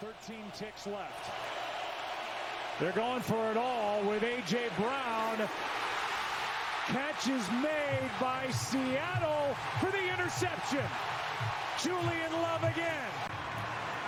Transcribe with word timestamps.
13 0.00 0.36
ticks 0.56 0.86
left. 0.86 1.30
They're 2.80 2.92
going 2.92 3.20
for 3.20 3.50
it 3.50 3.56
all 3.56 4.02
with 4.04 4.22
A.J. 4.22 4.68
Brown. 4.78 5.48
Catch 6.86 7.28
is 7.28 7.46
made 7.62 8.10
by 8.20 8.48
Seattle 8.50 9.54
for 9.80 9.90
the 9.90 10.12
interception. 10.12 10.84
Julian 11.82 12.32
Love 12.42 12.62
again. 12.64 13.04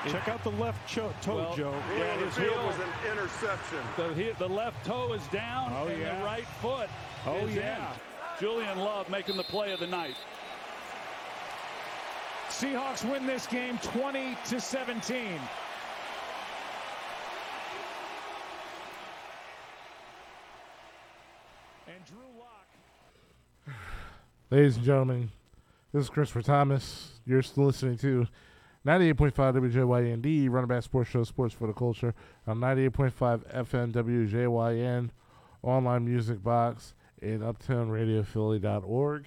Check 0.08 0.28
out 0.28 0.42
the 0.44 0.52
left 0.52 0.88
cho- 0.88 1.12
toe, 1.20 1.36
Well, 1.36 1.56
Joe. 1.56 1.82
Yeah, 1.98 2.16
his 2.18 2.36
heel 2.36 2.54
was 2.66 2.76
an 2.76 3.12
interception. 3.12 3.78
The, 3.96 4.14
he- 4.14 4.32
the 4.38 4.48
left 4.48 4.86
toe 4.86 5.12
is 5.12 5.26
down, 5.28 5.72
Oh, 5.76 5.88
and 5.88 6.00
yeah. 6.00 6.18
the 6.18 6.24
right 6.24 6.46
foot 6.62 6.88
Oh, 7.26 7.36
is 7.46 7.54
yeah. 7.54 7.92
in. 7.92 7.98
Julian 8.40 8.78
Love 8.78 9.10
making 9.10 9.36
the 9.36 9.42
play 9.42 9.72
of 9.72 9.80
the 9.80 9.86
night. 9.86 10.14
Seahawks 12.48 13.04
win 13.10 13.26
this 13.26 13.46
game 13.46 13.78
20 13.82 14.38
to 14.48 14.60
17. 14.60 15.38
And 21.86 22.04
Drew 22.06 22.18
Lock 22.38 22.66
Ladies 24.52 24.74
and 24.74 24.84
gentlemen, 24.84 25.30
this 25.92 26.02
is 26.02 26.10
Christopher 26.10 26.42
Thomas. 26.42 27.20
You're 27.24 27.40
still 27.40 27.66
listening 27.66 27.98
to 27.98 28.26
98.5 28.84 29.32
WJYND, 29.32 30.50
Run 30.50 30.64
It 30.64 30.66
Back 30.66 30.82
Sports 30.82 31.10
Show, 31.10 31.22
Sports 31.22 31.54
for 31.54 31.68
the 31.68 31.72
Culture, 31.72 32.12
on 32.48 32.58
98.5 32.58 33.12
FM 33.54 33.92
WJYN, 33.92 35.10
online 35.62 36.04
music 36.04 36.42
box, 36.42 36.94
and 37.22 37.42
uptownradiophilly.org. 37.42 39.26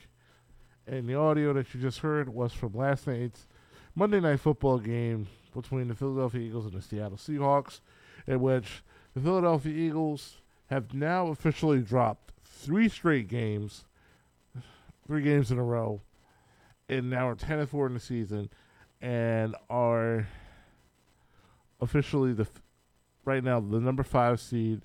And 0.87 1.07
the 1.07 1.15
audio 1.15 1.53
that 1.53 1.73
you 1.73 1.79
just 1.79 1.99
heard 1.99 2.27
was 2.27 2.51
from 2.51 2.73
last 2.73 3.07
night's 3.07 3.47
Monday 3.95 4.19
Night 4.19 4.41
Football 4.41 4.79
game 4.79 5.27
between 5.55 5.87
the 5.87 5.95
Philadelphia 5.95 6.41
Eagles 6.41 6.65
and 6.65 6.73
the 6.73 6.81
Seattle 6.81 7.15
Seahawks, 7.15 7.79
in 8.27 8.41
which 8.41 8.83
the 9.13 9.21
Philadelphia 9.21 9.73
Eagles 9.73 10.41
have 10.65 10.93
now 10.93 11.27
officially 11.27 11.79
dropped 11.79 12.33
three 12.43 12.89
straight 12.89 13.29
games 13.29 13.85
three 15.07 15.21
games 15.21 15.51
in 15.51 15.57
a 15.57 15.63
row, 15.63 16.01
and 16.89 17.09
now 17.09 17.27
we're 17.27 17.35
ten 17.35 17.59
and 17.59 17.69
four 17.69 17.87
in 17.87 17.93
the 17.93 17.99
season, 17.99 18.49
and 19.01 19.55
are 19.69 20.27
officially 21.81 22.33
the 22.33 22.47
right 23.25 23.43
now 23.43 23.59
the 23.59 23.79
number 23.79 24.03
five 24.03 24.39
seed 24.39 24.81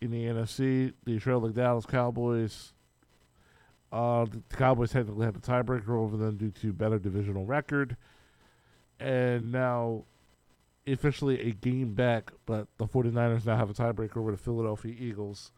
in 0.00 0.10
the 0.10 0.24
NFC. 0.24 0.92
The 1.04 1.18
trail 1.18 1.40
the 1.40 1.50
Dallas 1.50 1.86
Cowboys. 1.86 2.72
Uh, 3.92 4.24
the 4.24 4.42
Cowboys 4.56 4.90
technically 4.90 5.24
have 5.24 5.36
a 5.36 5.40
tiebreaker 5.40 5.90
over 5.90 6.16
them 6.16 6.36
due 6.36 6.50
to 6.50 6.72
better 6.72 6.98
divisional 6.98 7.46
record, 7.46 7.96
and 8.98 9.52
now 9.52 10.04
officially 10.86 11.40
a 11.40 11.52
game 11.52 11.94
back, 11.94 12.32
but 12.46 12.66
the 12.78 12.86
49ers 12.86 13.46
now 13.46 13.56
have 13.56 13.70
a 13.70 13.74
tiebreaker 13.74 14.16
over 14.18 14.30
the 14.30 14.36
Philadelphia 14.36 14.94
Eagles 14.98 15.52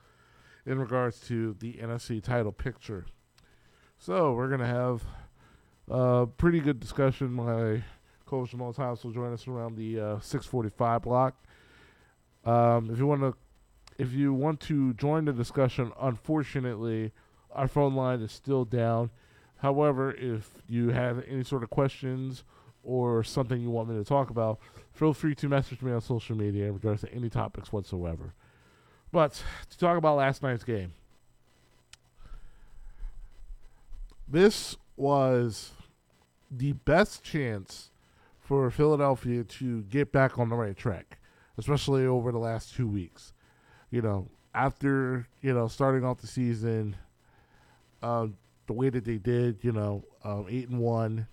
in 0.64 0.78
regards 0.78 1.20
to 1.20 1.54
the 1.60 1.74
NFC 1.74 2.22
title 2.22 2.52
picture. 2.52 3.06
So 3.98 4.34
we're 4.34 4.48
gonna 4.48 4.66
have 4.66 5.02
a 5.88 6.26
pretty 6.26 6.60
good 6.60 6.80
discussion. 6.80 7.32
My 7.32 7.82
coach 8.26 8.50
Jamal 8.50 8.72
Thomas 8.72 9.02
will 9.04 9.12
join 9.12 9.32
us 9.32 9.48
around 9.48 9.76
the 9.76 10.00
uh, 10.00 10.16
6:45 10.20 11.02
block. 11.02 11.34
Um, 12.44 12.90
if 12.90 12.98
you 12.98 13.06
want 13.06 13.22
to, 13.22 13.34
if 13.98 14.12
you 14.12 14.32
want 14.32 14.60
to 14.60 14.94
join 14.94 15.24
the 15.24 15.32
discussion, 15.32 15.92
unfortunately, 16.00 17.12
our 17.52 17.66
phone 17.66 17.94
line 17.94 18.20
is 18.20 18.32
still 18.32 18.64
down. 18.64 19.10
However, 19.58 20.12
if 20.12 20.50
you 20.68 20.90
have 20.90 21.24
any 21.26 21.42
sort 21.42 21.62
of 21.62 21.70
questions 21.70 22.44
or 22.84 23.24
something 23.24 23.60
you 23.60 23.70
want 23.70 23.88
me 23.88 23.96
to 23.96 24.04
talk 24.04 24.30
about, 24.30 24.60
feel 24.92 25.14
free 25.14 25.34
to 25.34 25.48
message 25.48 25.82
me 25.82 25.90
on 25.90 26.00
social 26.00 26.36
media 26.36 26.66
in 26.66 26.74
regards 26.74 27.00
to 27.00 27.12
any 27.12 27.28
topics 27.28 27.72
whatsoever. 27.72 28.34
But 29.10 29.42
to 29.70 29.78
talk 29.78 29.96
about 29.96 30.16
last 30.18 30.42
night's 30.42 30.62
game. 30.62 30.92
This 34.28 34.76
was 34.96 35.72
the 36.50 36.72
best 36.72 37.22
chance 37.22 37.90
for 38.38 38.70
Philadelphia 38.70 39.44
to 39.44 39.82
get 39.82 40.12
back 40.12 40.38
on 40.38 40.48
the 40.48 40.56
right 40.56 40.76
track, 40.76 41.18
especially 41.58 42.06
over 42.06 42.32
the 42.32 42.38
last 42.38 42.74
two 42.74 42.86
weeks. 42.86 43.32
You 43.90 44.02
know, 44.02 44.28
after 44.54 45.26
you 45.42 45.52
know 45.52 45.68
starting 45.68 46.04
off 46.04 46.18
the 46.20 46.26
season, 46.26 46.96
uh, 48.02 48.28
the 48.66 48.72
way 48.72 48.88
that 48.90 49.04
they 49.04 49.18
did, 49.18 49.58
you 49.62 49.72
know, 49.72 50.04
um, 50.24 50.46
eight 50.48 50.68
and 50.68 50.80
one, 50.80 51.26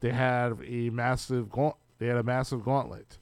they 0.00 0.10
had 0.10 0.58
a 0.66 0.90
massive 0.90 1.50
gaunt- 1.50 1.76
they 1.98 2.06
had 2.06 2.16
a 2.16 2.22
massive 2.22 2.64
gauntlet. 2.64 3.18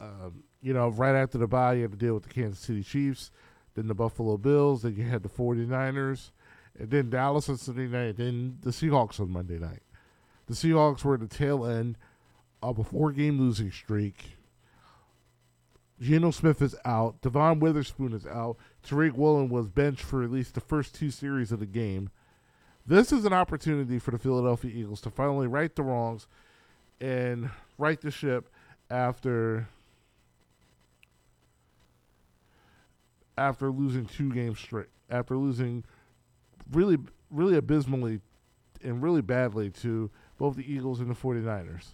Um, 0.00 0.44
you 0.60 0.72
know, 0.72 0.88
right 0.88 1.14
after 1.14 1.38
the 1.38 1.46
bye, 1.46 1.74
you 1.74 1.82
had 1.82 1.92
to 1.92 1.96
deal 1.96 2.14
with 2.14 2.24
the 2.24 2.28
Kansas 2.28 2.62
City 2.62 2.82
Chiefs, 2.82 3.30
then 3.74 3.86
the 3.86 3.94
Buffalo 3.94 4.36
Bills, 4.36 4.82
then 4.82 4.94
you 4.94 5.04
had 5.04 5.22
the 5.22 5.28
49ers 5.28 6.30
and 6.78 6.90
then 6.90 7.10
Dallas 7.10 7.48
on 7.48 7.58
Sunday 7.58 7.86
night, 7.86 8.16
then 8.16 8.58
the 8.62 8.70
Seahawks 8.70 9.20
on 9.20 9.30
Monday 9.30 9.58
night. 9.58 9.82
The 10.46 10.54
Seahawks 10.54 11.04
were 11.04 11.14
at 11.14 11.20
the 11.20 11.28
tail 11.28 11.66
end 11.66 11.96
of 12.62 12.78
a 12.78 12.84
four 12.84 13.12
game 13.12 13.38
losing 13.38 13.70
streak. 13.70 14.36
Geno 16.00 16.32
Smith 16.32 16.60
is 16.60 16.74
out. 16.84 17.20
Devon 17.20 17.60
Witherspoon 17.60 18.12
is 18.12 18.26
out. 18.26 18.56
Tariq 18.84 19.12
Woolen 19.12 19.48
was 19.48 19.68
benched 19.68 20.02
for 20.02 20.24
at 20.24 20.32
least 20.32 20.54
the 20.54 20.60
first 20.60 20.94
two 20.94 21.10
series 21.10 21.52
of 21.52 21.60
the 21.60 21.66
game. 21.66 22.10
This 22.84 23.12
is 23.12 23.24
an 23.24 23.32
opportunity 23.32 24.00
for 24.00 24.10
the 24.10 24.18
Philadelphia 24.18 24.72
Eagles 24.74 25.00
to 25.02 25.10
finally 25.10 25.46
right 25.46 25.74
the 25.74 25.84
wrongs 25.84 26.26
and 27.00 27.50
right 27.78 28.00
the 28.00 28.10
ship 28.10 28.48
after 28.90 29.68
after 33.38 33.70
losing 33.70 34.06
two 34.06 34.32
games 34.32 34.58
straight. 34.58 34.88
After 35.08 35.36
losing 35.36 35.84
really 36.70 36.98
really 37.32 37.56
abysmally 37.56 38.20
and 38.82 39.02
really 39.02 39.22
badly 39.22 39.70
to 39.70 40.10
both 40.38 40.56
the 40.56 40.70
Eagles 40.70 41.00
and 41.00 41.10
the 41.10 41.14
49ers. 41.14 41.86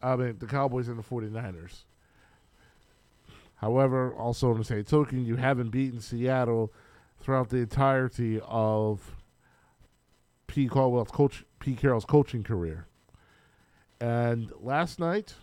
I 0.00 0.16
mean, 0.16 0.36
the 0.38 0.46
Cowboys 0.46 0.88
and 0.88 0.98
the 0.98 1.02
49ers. 1.02 1.84
However, 3.56 4.12
also 4.14 4.50
on 4.50 4.58
the 4.58 4.64
same 4.64 4.84
token, 4.84 5.24
you 5.24 5.36
haven't 5.36 5.70
beaten 5.70 6.00
Seattle 6.00 6.72
throughout 7.20 7.50
the 7.50 7.58
entirety 7.58 8.40
of 8.44 9.16
P. 10.48 10.68
Caldwell's 10.68 11.10
coach, 11.10 11.44
Pete 11.60 11.78
Carroll's 11.78 12.04
coaching 12.04 12.42
career. 12.42 12.86
And 14.00 14.52
last 14.60 14.98
night 14.98 15.34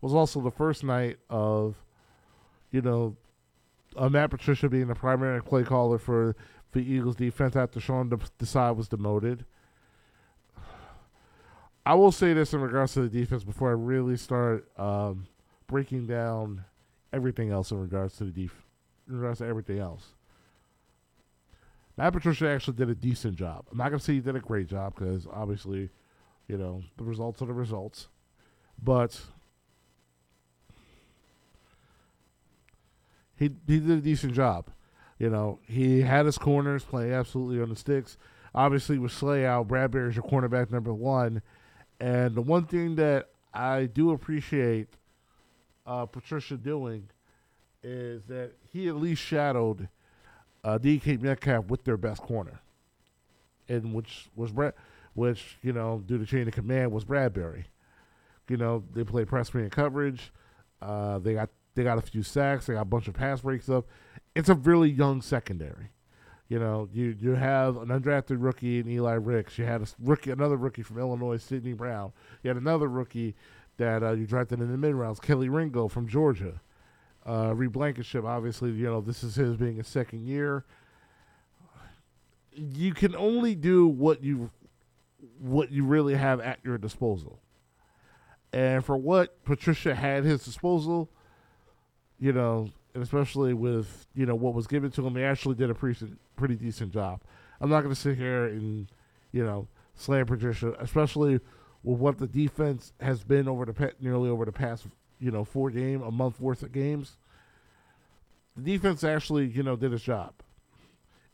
was 0.00 0.14
also 0.14 0.40
the 0.40 0.52
first 0.52 0.84
night 0.84 1.18
of, 1.28 1.74
you 2.70 2.80
know, 2.80 3.16
uh, 3.96 4.08
Matt 4.08 4.30
Patricia 4.30 4.68
being 4.68 4.88
the 4.88 4.94
primary 4.94 5.42
play 5.42 5.64
caller 5.64 5.98
for 5.98 6.36
the 6.72 6.80
Eagles 6.80 7.16
defense 7.16 7.56
after 7.56 7.80
Sean 7.80 8.08
De- 8.08 8.18
Desai 8.38 8.74
was 8.74 8.88
demoted. 8.88 9.44
I 11.86 11.94
will 11.94 12.12
say 12.12 12.34
this 12.34 12.52
in 12.52 12.60
regards 12.60 12.92
to 12.94 13.00
the 13.00 13.08
defense 13.08 13.44
before 13.44 13.70
I 13.70 13.72
really 13.72 14.16
start 14.16 14.68
um, 14.78 15.26
breaking 15.66 16.06
down 16.06 16.64
everything 17.12 17.50
else 17.50 17.70
in 17.70 17.80
regards 17.80 18.16
to 18.18 18.24
the 18.24 18.30
def- 18.30 18.66
in 19.08 19.16
regards 19.16 19.38
to 19.38 19.46
everything 19.46 19.78
else. 19.78 20.08
Matt 21.96 22.12
Patricia 22.12 22.48
actually 22.48 22.76
did 22.76 22.90
a 22.90 22.94
decent 22.94 23.36
job. 23.36 23.64
I'm 23.72 23.78
not 23.78 23.88
gonna 23.88 24.00
say 24.00 24.12
he 24.14 24.20
did 24.20 24.36
a 24.36 24.40
great 24.40 24.68
job 24.68 24.94
because 24.94 25.26
obviously, 25.32 25.88
you 26.46 26.58
know, 26.58 26.82
the 26.98 27.04
results 27.04 27.40
are 27.40 27.46
the 27.46 27.54
results. 27.54 28.08
But 28.80 29.20
he 33.38 33.50
he 33.66 33.80
did 33.80 33.90
a 33.90 34.00
decent 34.00 34.34
job. 34.34 34.70
You 35.18 35.30
know, 35.30 35.58
he 35.66 36.02
had 36.02 36.26
his 36.26 36.38
corners 36.38 36.84
playing 36.84 37.12
absolutely 37.12 37.60
on 37.60 37.70
the 37.70 37.76
sticks. 37.76 38.16
Obviously, 38.54 38.98
with 38.98 39.12
Slay 39.12 39.44
out, 39.44 39.68
Bradberry 39.68 40.08
is 40.08 40.16
your 40.16 40.24
cornerback 40.24 40.70
number 40.70 40.94
one. 40.94 41.42
And 42.00 42.34
the 42.34 42.42
one 42.42 42.64
thing 42.64 42.96
that 42.96 43.30
I 43.52 43.86
do 43.86 44.12
appreciate 44.12 44.88
uh, 45.86 46.06
Patricia 46.06 46.56
doing 46.56 47.08
is 47.82 48.24
that 48.26 48.52
he 48.72 48.88
at 48.88 48.96
least 48.96 49.22
shadowed 49.22 49.88
uh, 50.64 50.78
DK 50.78 51.20
Metcalf 51.20 51.66
with 51.66 51.84
their 51.84 51.96
best 51.96 52.22
corner, 52.22 52.60
and 53.68 53.94
which 53.94 54.28
was 54.36 54.52
Brad, 54.52 54.74
which 55.14 55.56
you 55.62 55.72
know 55.72 56.02
due 56.06 56.18
to 56.18 56.26
chain 56.26 56.46
of 56.46 56.54
command 56.54 56.92
was 56.92 57.04
Bradberry. 57.04 57.64
You 58.48 58.56
know 58.56 58.84
they 58.94 59.04
play 59.04 59.24
press 59.24 59.52
man 59.54 59.70
coverage. 59.70 60.32
Uh, 60.80 61.18
they 61.18 61.34
got 61.34 61.50
they 61.78 61.84
got 61.84 61.96
a 61.96 62.02
few 62.02 62.24
sacks. 62.24 62.66
They 62.66 62.74
got 62.74 62.82
a 62.82 62.86
bunch 62.86 63.06
of 63.06 63.14
pass 63.14 63.42
breaks 63.42 63.68
up. 63.68 63.86
It's 64.34 64.48
a 64.48 64.54
really 64.54 64.90
young 64.90 65.22
secondary. 65.22 65.92
You 66.48 66.58
know, 66.58 66.88
you 66.92 67.14
you 67.20 67.36
have 67.36 67.76
an 67.76 67.88
undrafted 67.88 68.38
rookie 68.42 68.80
in 68.80 68.88
Eli 68.88 69.12
Ricks. 69.12 69.56
You 69.58 69.64
had 69.64 69.82
a 69.82 69.86
rookie, 70.00 70.32
another 70.32 70.56
rookie 70.56 70.82
from 70.82 70.98
Illinois, 70.98 71.36
Sydney 71.36 71.74
Brown. 71.74 72.12
You 72.42 72.48
had 72.48 72.56
another 72.56 72.88
rookie 72.88 73.36
that 73.76 74.02
uh, 74.02 74.10
you 74.10 74.26
drafted 74.26 74.60
in 74.60 74.72
the 74.72 74.76
mid 74.76 74.96
rounds, 74.96 75.20
Kelee 75.20 75.48
Ringo 75.48 75.86
from 75.86 76.08
Georgia. 76.08 76.60
Uh, 77.24 77.52
Reed 77.54 77.70
Blankenship, 77.70 78.24
obviously, 78.24 78.72
you 78.72 78.86
know 78.86 79.00
this 79.00 79.22
is 79.22 79.36
his 79.36 79.54
being 79.56 79.76
his 79.76 79.86
second 79.86 80.26
year. 80.26 80.64
You 82.54 82.92
can 82.92 83.14
only 83.14 83.54
do 83.54 83.86
what 83.86 84.24
you 84.24 84.50
what 85.38 85.70
you 85.70 85.84
really 85.84 86.16
have 86.16 86.40
at 86.40 86.58
your 86.64 86.76
disposal. 86.76 87.38
And 88.52 88.84
for 88.84 88.96
what 88.96 89.44
Patricia 89.44 89.94
had 89.94 90.24
his 90.24 90.44
disposal, 90.44 91.08
you 92.18 92.32
know, 92.32 92.68
and 92.94 93.02
especially 93.02 93.54
with 93.54 94.06
you 94.14 94.26
know 94.26 94.34
what 94.34 94.54
was 94.54 94.66
given 94.66 94.90
to 94.92 95.06
him, 95.06 95.16
he 95.16 95.22
actually 95.22 95.54
did 95.54 95.70
a 95.70 95.74
pretty 95.74 96.06
pretty 96.36 96.56
decent 96.56 96.92
job. 96.92 97.20
I'm 97.60 97.70
not 97.70 97.82
going 97.82 97.94
to 97.94 98.00
sit 98.00 98.16
here 98.16 98.46
and 98.46 98.88
you 99.32 99.44
know 99.44 99.68
slam 99.94 100.26
Patricia, 100.26 100.74
especially 100.78 101.40
with 101.82 101.98
what 101.98 102.18
the 102.18 102.26
defense 102.26 102.92
has 103.00 103.22
been 103.22 103.48
over 103.48 103.64
the 103.64 103.92
nearly 104.00 104.30
over 104.30 104.44
the 104.44 104.52
past 104.52 104.86
you 105.20 105.30
know 105.30 105.44
four 105.44 105.70
game 105.70 106.02
a 106.02 106.10
month 106.10 106.40
worth 106.40 106.62
of 106.62 106.72
games. 106.72 107.16
The 108.56 108.72
defense 108.72 109.04
actually 109.04 109.46
you 109.46 109.62
know 109.62 109.76
did 109.76 109.92
its 109.92 110.02
job. 110.02 110.34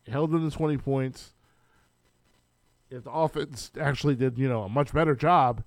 It 0.07 0.11
held 0.11 0.33
them 0.33 0.49
to 0.49 0.55
20 0.55 0.77
points. 0.79 1.33
If 2.91 3.05
the 3.05 3.11
offense 3.11 3.71
actually 3.81 4.17
did 4.17 4.39
you 4.39 4.49
know 4.49 4.65
a 4.65 4.69
much 4.69 4.93
better 4.93 5.15
job, 5.15 5.65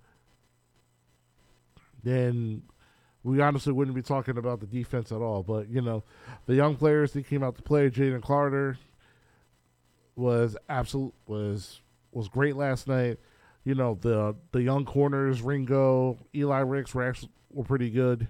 then 2.03 2.63
we 3.27 3.41
honestly 3.41 3.73
wouldn't 3.73 3.95
be 3.95 4.01
talking 4.01 4.37
about 4.37 4.61
the 4.61 4.65
defense 4.65 5.11
at 5.11 5.21
all. 5.21 5.43
But 5.43 5.69
you 5.69 5.81
know, 5.81 6.03
the 6.45 6.55
young 6.55 6.75
players 6.75 7.11
that 7.11 7.27
came 7.27 7.43
out 7.43 7.55
to 7.57 7.61
play, 7.61 7.89
Jalen 7.89 8.23
Carter 8.23 8.77
was 10.15 10.55
absolute 10.69 11.13
was 11.27 11.81
was 12.11 12.29
great 12.29 12.55
last 12.55 12.87
night. 12.87 13.19
You 13.65 13.75
know, 13.75 13.97
the 13.99 14.35
the 14.51 14.61
young 14.61 14.85
corners, 14.85 15.41
Ringo, 15.41 16.17
Eli 16.33 16.59
Ricks 16.59 16.95
were 16.95 17.03
actually 17.03 17.31
were 17.51 17.65
pretty 17.65 17.89
good. 17.89 18.29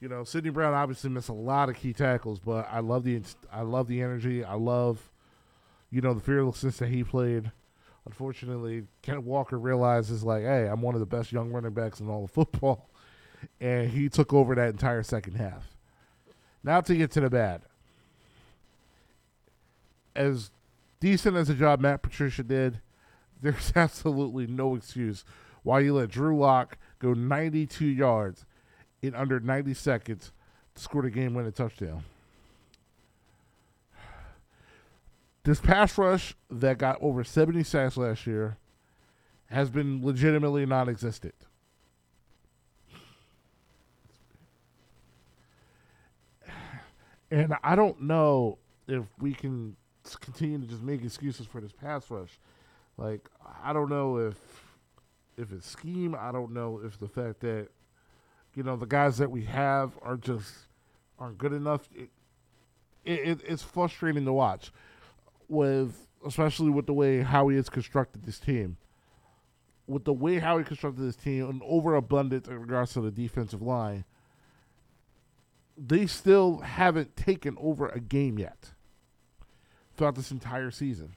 You 0.00 0.08
know, 0.08 0.22
Sydney 0.22 0.50
Brown 0.50 0.72
obviously 0.72 1.10
missed 1.10 1.30
a 1.30 1.34
lot 1.34 1.68
of 1.68 1.74
key 1.74 1.92
tackles, 1.92 2.38
but 2.38 2.68
I 2.70 2.78
love 2.78 3.02
the 3.02 3.20
I 3.52 3.62
love 3.62 3.88
the 3.88 4.02
energy. 4.02 4.44
I 4.44 4.54
love, 4.54 5.10
you 5.90 6.00
know, 6.00 6.14
the 6.14 6.20
fearlessness 6.20 6.78
that 6.78 6.90
he 6.90 7.02
played. 7.02 7.50
Unfortunately, 8.06 8.84
Kenneth 9.02 9.24
Walker 9.24 9.58
realizes 9.58 10.22
like, 10.22 10.42
hey, 10.42 10.68
I'm 10.68 10.80
one 10.80 10.94
of 10.94 11.00
the 11.00 11.06
best 11.06 11.32
young 11.32 11.50
running 11.50 11.72
backs 11.72 12.00
in 12.00 12.08
all 12.08 12.24
of 12.24 12.30
football, 12.30 12.88
and 13.60 13.90
he 13.90 14.08
took 14.08 14.32
over 14.32 14.54
that 14.54 14.68
entire 14.70 15.02
second 15.02 15.34
half. 15.34 15.76
Now 16.62 16.80
to 16.80 16.96
get 16.96 17.10
to 17.12 17.20
the 17.20 17.30
bad. 17.30 17.62
As 20.14 20.50
decent 21.00 21.36
as 21.36 21.50
a 21.50 21.54
job 21.54 21.80
Matt 21.80 22.02
Patricia 22.02 22.42
did, 22.42 22.80
there's 23.42 23.72
absolutely 23.74 24.46
no 24.46 24.76
excuse 24.76 25.24
why 25.62 25.80
you 25.80 25.94
let 25.94 26.08
Drew 26.08 26.38
Lock 26.38 26.78
go 27.00 27.12
92 27.12 27.86
yards 27.86 28.46
in 29.02 29.16
under 29.16 29.40
90 29.40 29.74
seconds 29.74 30.30
to 30.76 30.82
score 30.82 31.02
the 31.02 31.10
game-winning 31.10 31.52
touchdown. 31.52 32.04
This 35.46 35.60
pass 35.60 35.96
rush 35.96 36.34
that 36.50 36.76
got 36.76 36.98
over 37.00 37.22
70 37.22 37.62
sacks 37.62 37.96
last 37.96 38.26
year 38.26 38.56
has 39.46 39.70
been 39.70 40.04
legitimately 40.04 40.66
non 40.66 40.88
existent. 40.88 41.36
And 47.30 47.54
I 47.62 47.76
don't 47.76 48.02
know 48.02 48.58
if 48.88 49.04
we 49.20 49.34
can 49.34 49.76
continue 50.20 50.58
to 50.58 50.66
just 50.66 50.82
make 50.82 51.04
excuses 51.04 51.46
for 51.46 51.60
this 51.60 51.70
pass 51.70 52.10
rush. 52.10 52.40
Like, 52.96 53.28
I 53.62 53.72
don't 53.72 53.88
know 53.88 54.16
if 54.16 54.34
if 55.36 55.52
it's 55.52 55.68
scheme. 55.68 56.16
I 56.18 56.32
don't 56.32 56.50
know 56.50 56.80
if 56.84 56.98
the 56.98 57.06
fact 57.06 57.38
that 57.42 57.68
you 58.56 58.64
know 58.64 58.74
the 58.74 58.84
guys 58.84 59.18
that 59.18 59.30
we 59.30 59.44
have 59.44 59.92
are 60.02 60.16
just 60.16 60.52
aren't 61.20 61.38
good 61.38 61.52
enough. 61.52 61.88
It, 61.94 62.10
it, 63.04 63.40
it's 63.46 63.62
frustrating 63.62 64.24
to 64.24 64.32
watch 64.32 64.72
with 65.48 66.06
especially 66.26 66.70
with 66.70 66.86
the 66.86 66.92
way 66.92 67.22
Howie 67.22 67.56
has 67.56 67.68
constructed 67.68 68.24
this 68.24 68.38
team. 68.38 68.76
With 69.86 70.04
the 70.04 70.12
way 70.12 70.38
Howie 70.38 70.64
constructed 70.64 71.02
this 71.02 71.16
team, 71.16 71.48
an 71.48 71.60
overabundance 71.64 72.48
in 72.48 72.58
regards 72.58 72.92
to 72.94 73.00
the 73.00 73.12
defensive 73.12 73.62
line, 73.62 74.04
they 75.78 76.06
still 76.06 76.58
haven't 76.58 77.16
taken 77.16 77.56
over 77.60 77.88
a 77.88 78.00
game 78.00 78.38
yet 78.38 78.72
throughout 79.96 80.16
this 80.16 80.30
entire 80.30 80.70
season. 80.70 81.14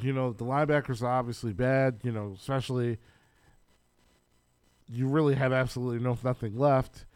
You 0.00 0.12
know, 0.12 0.32
the 0.32 0.44
linebackers 0.44 1.02
are 1.02 1.08
obviously 1.08 1.52
bad, 1.52 2.00
you 2.02 2.10
know, 2.10 2.34
especially 2.36 2.98
you 4.88 5.06
really 5.06 5.34
have 5.34 5.52
absolutely 5.52 6.02
no 6.02 6.18
nothing 6.24 6.58
left. 6.58 7.06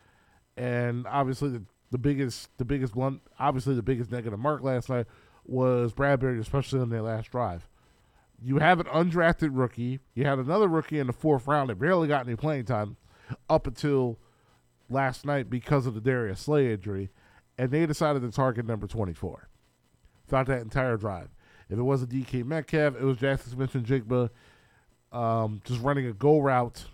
And 0.56 1.06
obviously 1.06 1.50
the 1.50 1.62
the 1.90 1.98
biggest 1.98 2.50
the 2.58 2.64
biggest 2.64 2.94
blunt 2.94 3.22
obviously 3.38 3.74
the 3.74 3.82
biggest 3.82 4.10
negative 4.10 4.38
mark 4.38 4.62
last 4.62 4.88
night 4.88 5.06
was 5.44 5.92
Bradberry, 5.92 6.38
especially 6.38 6.80
on 6.80 6.90
their 6.90 7.02
last 7.02 7.30
drive. 7.30 7.66
You 8.40 8.58
have 8.58 8.78
an 8.78 8.86
undrafted 8.86 9.50
rookie. 9.52 9.98
You 10.14 10.24
had 10.24 10.38
another 10.38 10.68
rookie 10.68 10.98
in 10.98 11.06
the 11.06 11.12
fourth 11.12 11.48
round 11.48 11.70
that 11.70 11.78
barely 11.78 12.06
got 12.06 12.26
any 12.26 12.36
playing 12.36 12.66
time 12.66 12.96
up 13.48 13.66
until 13.66 14.18
last 14.90 15.24
night 15.24 15.50
because 15.50 15.86
of 15.86 15.94
the 15.94 16.00
Darius 16.00 16.40
Slay 16.40 16.72
injury, 16.72 17.10
and 17.56 17.70
they 17.70 17.84
decided 17.86 18.22
to 18.22 18.30
target 18.30 18.66
number 18.66 18.86
24 18.86 19.48
throughout 20.28 20.46
that 20.46 20.60
entire 20.60 20.96
drive. 20.96 21.30
If 21.68 21.78
it 21.78 21.82
wasn't 21.82 22.12
DK 22.12 22.44
Metcalf, 22.44 22.94
it 22.94 23.02
was 23.02 23.18
Jaxon 23.18 23.50
Smith-Njigba 23.50 24.30
um, 25.12 25.60
just 25.64 25.80
running 25.80 26.06
a 26.06 26.12
go 26.12 26.38
route 26.38 26.84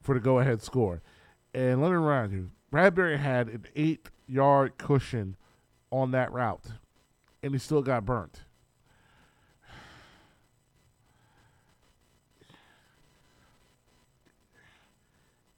for 0.00 0.14
the 0.14 0.20
go 0.20 0.38
ahead 0.38 0.62
score. 0.62 1.02
And 1.52 1.82
let 1.82 1.88
me 1.88 1.96
remind 1.96 2.32
you, 2.32 2.50
Bradberry 2.72 3.18
had 3.18 3.48
an 3.48 3.66
eight 3.74 4.10
yard 4.26 4.78
cushion 4.78 5.36
on 5.90 6.12
that 6.12 6.32
route, 6.32 6.66
and 7.42 7.52
he 7.52 7.58
still 7.58 7.82
got 7.82 8.04
burnt. 8.04 8.42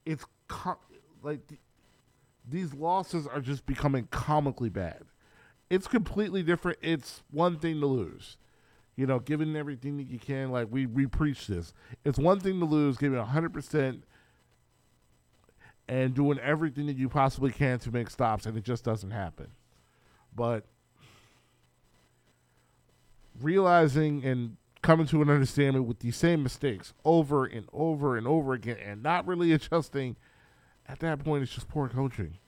It's 0.04 0.24
com- 0.48 0.76
like 1.22 1.46
th- 1.46 1.60
these 2.48 2.74
losses 2.74 3.26
are 3.26 3.40
just 3.40 3.66
becoming 3.66 4.08
comically 4.10 4.68
bad. 4.68 5.02
It's 5.70 5.86
completely 5.86 6.42
different. 6.42 6.78
It's 6.82 7.22
one 7.30 7.58
thing 7.58 7.80
to 7.80 7.86
lose 7.86 8.36
you 8.96 9.06
know, 9.06 9.18
giving 9.18 9.56
everything 9.56 9.96
that 9.96 10.06
you 10.06 10.18
can. 10.18 10.50
Like 10.50 10.68
we 10.70 10.86
we 10.86 11.06
preach 11.06 11.46
this. 11.46 11.72
It's 12.04 12.18
one 12.18 12.40
thing 12.40 12.60
to 12.60 12.66
lose, 12.66 12.96
giving 12.96 13.18
hundred 13.18 13.52
percent 13.52 14.04
and 15.88 16.14
doing 16.14 16.38
everything 16.38 16.86
that 16.86 16.96
you 16.96 17.08
possibly 17.08 17.50
can 17.50 17.78
to 17.80 17.90
make 17.90 18.10
stops, 18.10 18.46
and 18.46 18.56
it 18.56 18.64
just 18.64 18.84
doesn't 18.84 19.10
happen. 19.10 19.48
But 20.34 20.64
realizing 23.40 24.24
and 24.24 24.56
coming 24.82 25.06
to 25.06 25.22
an 25.22 25.30
understanding 25.30 25.86
with 25.86 26.00
these 26.00 26.16
same 26.16 26.42
mistakes 26.42 26.92
over 27.04 27.44
and 27.44 27.66
over 27.72 28.16
and 28.16 28.26
over 28.26 28.52
again, 28.52 28.78
and 28.84 29.02
not 29.02 29.26
really 29.26 29.52
adjusting, 29.52 30.16
at 30.88 30.98
that 31.00 31.24
point, 31.24 31.42
it's 31.42 31.52
just 31.52 31.68
poor 31.68 31.88
coaching. 31.88 32.38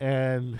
And 0.00 0.58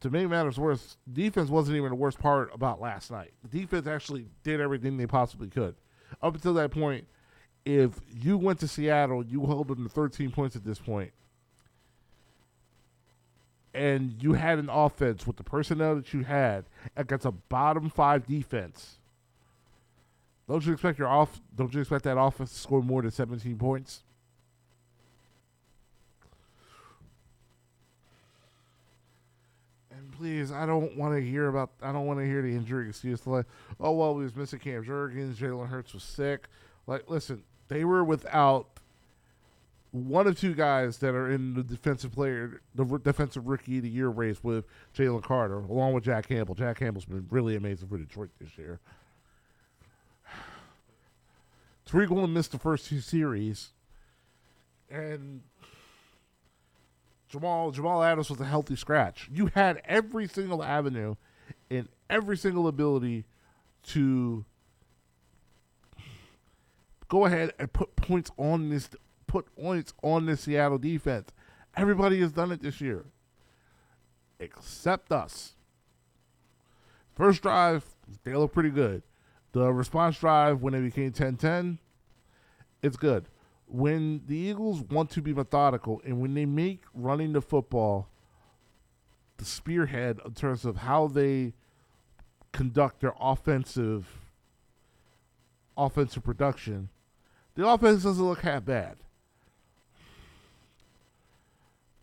to 0.00 0.10
make 0.10 0.28
matters 0.28 0.58
worse, 0.58 0.96
defense 1.10 1.48
wasn't 1.48 1.76
even 1.76 1.90
the 1.90 1.96
worst 1.96 2.18
part 2.18 2.50
about 2.54 2.80
last 2.80 3.10
night. 3.10 3.32
The 3.42 3.60
defense 3.60 3.86
actually 3.86 4.26
did 4.42 4.60
everything 4.60 4.96
they 4.96 5.06
possibly 5.06 5.48
could. 5.48 5.74
Up 6.22 6.34
until 6.34 6.54
that 6.54 6.70
point, 6.70 7.06
if 7.64 7.92
you 8.20 8.36
went 8.36 8.60
to 8.60 8.68
Seattle, 8.68 9.24
you 9.24 9.46
held 9.46 9.68
them 9.68 9.84
to 9.84 9.88
13 9.88 10.30
points 10.30 10.54
at 10.54 10.64
this 10.64 10.78
point, 10.78 11.12
and 13.72 14.14
you 14.20 14.34
had 14.34 14.58
an 14.58 14.68
offense 14.68 15.26
with 15.26 15.36
the 15.36 15.44
personnel 15.44 15.96
that 15.96 16.12
you 16.12 16.24
had 16.24 16.64
against 16.96 17.24
a 17.24 17.32
bottom 17.32 17.88
five 17.88 18.26
defense. 18.26 18.98
Don't 20.48 20.64
you 20.66 20.74
expect 20.74 20.98
your 20.98 21.08
off? 21.08 21.40
Don't 21.56 21.72
you 21.72 21.80
expect 21.80 22.04
that 22.04 22.18
offense 22.18 22.52
to 22.52 22.58
score 22.58 22.82
more 22.82 23.00
than 23.00 23.10
17 23.10 23.56
points? 23.56 24.02
And 29.90 30.12
please, 30.12 30.52
I 30.52 30.66
don't 30.66 30.94
want 30.98 31.14
to 31.14 31.20
hear 31.22 31.48
about. 31.48 31.70
I 31.80 31.92
don't 31.92 32.06
want 32.06 32.18
to 32.18 32.26
hear 32.26 32.42
the 32.42 32.54
injury 32.54 32.90
excuse 32.90 33.26
like, 33.26 33.46
oh 33.80 33.92
well, 33.92 34.14
we 34.14 34.24
was 34.24 34.36
missing 34.36 34.58
Cam 34.58 34.84
Jurgens, 34.84 35.36
Jalen 35.36 35.68
Hurts 35.68 35.94
was 35.94 36.02
sick. 36.02 36.48
Like, 36.86 37.08
listen, 37.08 37.42
they 37.68 37.84
were 37.84 38.04
without 38.04 38.68
one 39.94 40.26
of 40.26 40.38
two 40.38 40.54
guys 40.54 40.98
that 40.98 41.14
are 41.14 41.30
in 41.30 41.54
the 41.54 41.62
defensive 41.62 42.12
player, 42.12 42.60
the 42.74 42.84
defensive 42.98 43.46
rookie 43.46 43.76
of 43.76 43.84
the 43.84 43.88
year 43.88 44.08
race 44.08 44.42
with 44.42 44.64
Jalen 44.96 45.22
Carter, 45.22 45.60
along 45.60 45.92
with 45.92 46.02
Jack 46.02 46.28
Campbell. 46.28 46.56
Jack 46.56 46.78
Campbell's 46.78 47.04
been 47.04 47.26
really 47.30 47.54
amazing 47.54 47.88
for 47.88 47.96
Detroit 47.96 48.30
this 48.40 48.58
year. 48.58 48.80
Tariq 51.88 52.08
Woolen 52.08 52.32
missed 52.32 52.50
the 52.50 52.58
first 52.58 52.86
two 52.86 53.00
series, 53.00 53.70
and 54.90 55.42
Jamal 57.28 57.70
Jamal 57.70 58.02
Adams 58.02 58.30
was 58.30 58.40
a 58.40 58.46
healthy 58.46 58.74
scratch. 58.74 59.28
You 59.32 59.46
had 59.54 59.80
every 59.84 60.26
single 60.26 60.64
avenue 60.64 61.14
and 61.70 61.88
every 62.10 62.36
single 62.36 62.66
ability 62.66 63.26
to 63.88 64.44
go 67.08 67.26
ahead 67.26 67.52
and 67.58 67.72
put 67.72 67.96
points 67.96 68.30
on 68.36 68.70
this 68.70 68.88
put 69.26 69.54
points 69.56 69.92
on 70.02 70.26
the 70.26 70.36
Seattle 70.36 70.78
defense. 70.78 71.30
Everybody 71.76 72.20
has 72.20 72.32
done 72.32 72.52
it 72.52 72.62
this 72.62 72.80
year. 72.80 73.04
Except 74.38 75.10
us. 75.10 75.54
First 77.14 77.42
drive, 77.42 77.84
They 78.22 78.34
look 78.34 78.52
pretty 78.52 78.70
good. 78.70 79.02
The 79.52 79.72
response 79.72 80.18
drive 80.18 80.62
when 80.62 80.74
it 80.74 80.82
became 80.82 81.12
10-10, 81.12 81.78
it's 82.82 82.96
good. 82.96 83.28
When 83.66 84.22
the 84.26 84.36
Eagles 84.36 84.82
want 84.82 85.10
to 85.10 85.22
be 85.22 85.32
methodical 85.32 86.02
and 86.04 86.20
when 86.20 86.34
they 86.34 86.44
make 86.44 86.82
running 86.92 87.32
the 87.32 87.40
football 87.40 88.08
the 89.36 89.44
spearhead 89.44 90.20
in 90.24 90.32
terms 90.34 90.64
of 90.64 90.78
how 90.78 91.08
they 91.08 91.54
conduct 92.52 93.00
their 93.00 93.14
offensive 93.20 94.06
offensive 95.76 96.22
production, 96.22 96.88
the 97.54 97.66
offense 97.66 98.02
doesn't 98.02 98.24
look 98.24 98.40
half 98.40 98.64
bad. 98.64 98.96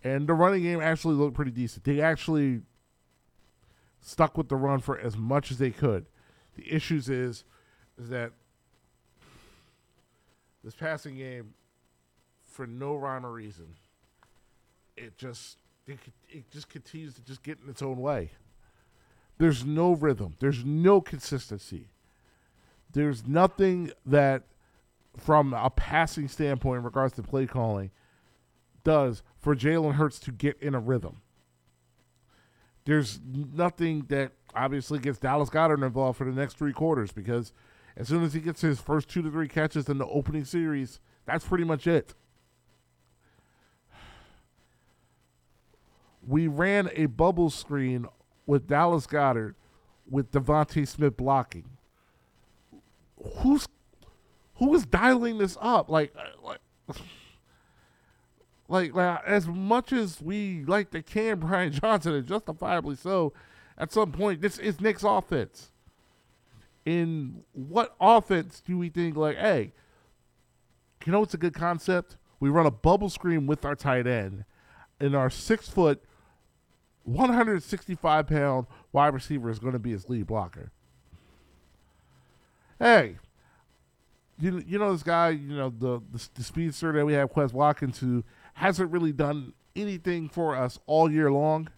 And 0.03 0.27
the 0.27 0.33
running 0.33 0.63
game 0.63 0.81
actually 0.81 1.15
looked 1.15 1.35
pretty 1.35 1.51
decent. 1.51 1.83
They 1.83 2.01
actually 2.01 2.61
stuck 4.01 4.37
with 4.37 4.49
the 4.49 4.55
run 4.55 4.79
for 4.79 4.97
as 4.97 5.15
much 5.15 5.51
as 5.51 5.57
they 5.57 5.69
could. 5.69 6.07
The 6.55 6.73
issues 6.73 7.07
is 7.09 7.43
is 7.99 8.09
that 8.09 8.31
this 10.63 10.73
passing 10.73 11.17
game, 11.17 11.53
for 12.45 12.65
no 12.65 12.95
rhyme 12.95 13.25
or 13.25 13.31
reason, 13.31 13.75
it 14.97 15.17
just 15.17 15.57
it, 15.87 15.99
it 16.29 16.49
just 16.51 16.69
continues 16.69 17.13
to 17.15 17.21
just 17.21 17.43
get 17.43 17.59
in 17.63 17.69
its 17.69 17.81
own 17.81 17.97
way. 17.97 18.31
There's 19.37 19.65
no 19.65 19.93
rhythm. 19.93 20.35
There's 20.39 20.63
no 20.63 21.01
consistency. 21.01 21.87
There's 22.93 23.25
nothing 23.25 23.91
that, 24.05 24.43
from 25.17 25.53
a 25.53 25.69
passing 25.69 26.27
standpoint, 26.27 26.79
in 26.79 26.83
regards 26.83 27.13
to 27.15 27.23
play 27.23 27.45
calling, 27.45 27.91
does 28.83 29.23
for 29.39 29.55
Jalen 29.55 29.95
Hurts 29.95 30.19
to 30.19 30.31
get 30.31 30.57
in 30.61 30.73
a 30.73 30.79
rhythm. 30.79 31.21
There's 32.85 33.19
nothing 33.23 34.05
that 34.09 34.31
obviously 34.55 34.99
gets 34.99 35.19
Dallas 35.19 35.49
Goedert 35.49 35.83
involved 35.85 36.17
for 36.17 36.25
the 36.25 36.31
next 36.31 36.57
three 36.57 36.73
quarters 36.73 37.11
because 37.11 37.53
as 37.95 38.07
soon 38.07 38.23
as 38.23 38.33
he 38.33 38.39
gets 38.39 38.61
his 38.61 38.79
first 38.79 39.09
two 39.09 39.21
to 39.21 39.29
three 39.29 39.47
catches 39.47 39.87
in 39.87 39.97
the 39.97 40.07
opening 40.07 40.45
series, 40.45 40.99
that's 41.25 41.45
pretty 41.45 41.63
much 41.63 41.87
it. 41.87 42.13
We 46.27 46.47
ran 46.47 46.91
a 46.95 47.07
bubble 47.07 47.49
screen 47.49 48.05
with 48.45 48.67
Dallas 48.67 49.07
Goedert 49.07 49.55
with 50.07 50.31
DeVonta 50.31 50.87
Smith 50.87 51.17
blocking. 51.17 51.65
Who's 53.37 53.65
who 54.61 54.75
is 54.75 54.85
dialing 54.85 55.39
this 55.39 55.57
up? 55.59 55.89
Like, 55.89 56.13
uh, 56.15 56.21
like, 56.43 56.59
like, 58.69 58.93
like 58.93 59.23
as 59.25 59.47
much 59.47 59.91
as 59.91 60.21
we 60.21 60.63
like 60.65 60.91
to 60.91 61.01
can 61.01 61.39
Brian 61.39 61.71
Johnson, 61.71 62.13
and 62.13 62.27
justifiably 62.27 62.95
so, 62.95 63.33
at 63.75 63.91
some 63.91 64.11
point, 64.11 64.39
this 64.39 64.59
is 64.59 64.79
Nick's 64.79 65.03
offense. 65.03 65.71
In 66.85 67.41
what 67.53 67.95
offense 67.99 68.61
do 68.63 68.77
we 68.77 68.89
think, 68.89 69.17
like, 69.17 69.35
hey, 69.35 69.73
you 71.05 71.11
know 71.11 71.21
what's 71.21 71.33
a 71.33 71.39
good 71.39 71.55
concept? 71.55 72.17
We 72.39 72.49
run 72.49 72.67
a 72.67 72.71
bubble 72.71 73.09
screen 73.09 73.47
with 73.47 73.65
our 73.65 73.75
tight 73.75 74.05
end, 74.05 74.45
and 74.99 75.15
our 75.15 75.31
six 75.31 75.69
foot, 75.69 76.03
165 77.05 78.27
pound 78.27 78.67
wide 78.91 79.15
receiver 79.15 79.49
is 79.49 79.57
going 79.57 79.73
to 79.73 79.79
be 79.79 79.89
his 79.89 80.07
lead 80.07 80.27
blocker. 80.27 80.71
Hey, 82.77 83.17
you, 84.41 84.63
you 84.67 84.79
know 84.79 84.91
this 84.91 85.03
guy, 85.03 85.29
you 85.29 85.55
know, 85.55 85.69
the, 85.69 86.01
the, 86.11 86.29
the 86.35 86.43
speedster 86.43 86.91
that 86.91 87.05
we 87.05 87.13
have, 87.13 87.31
Quez 87.31 87.53
Watkins, 87.53 87.99
who 87.99 88.23
hasn't 88.55 88.91
really 88.91 89.11
done 89.11 89.53
anything 89.75 90.29
for 90.29 90.55
us 90.55 90.79
all 90.85 91.11
year 91.11 91.31
long. 91.31 91.69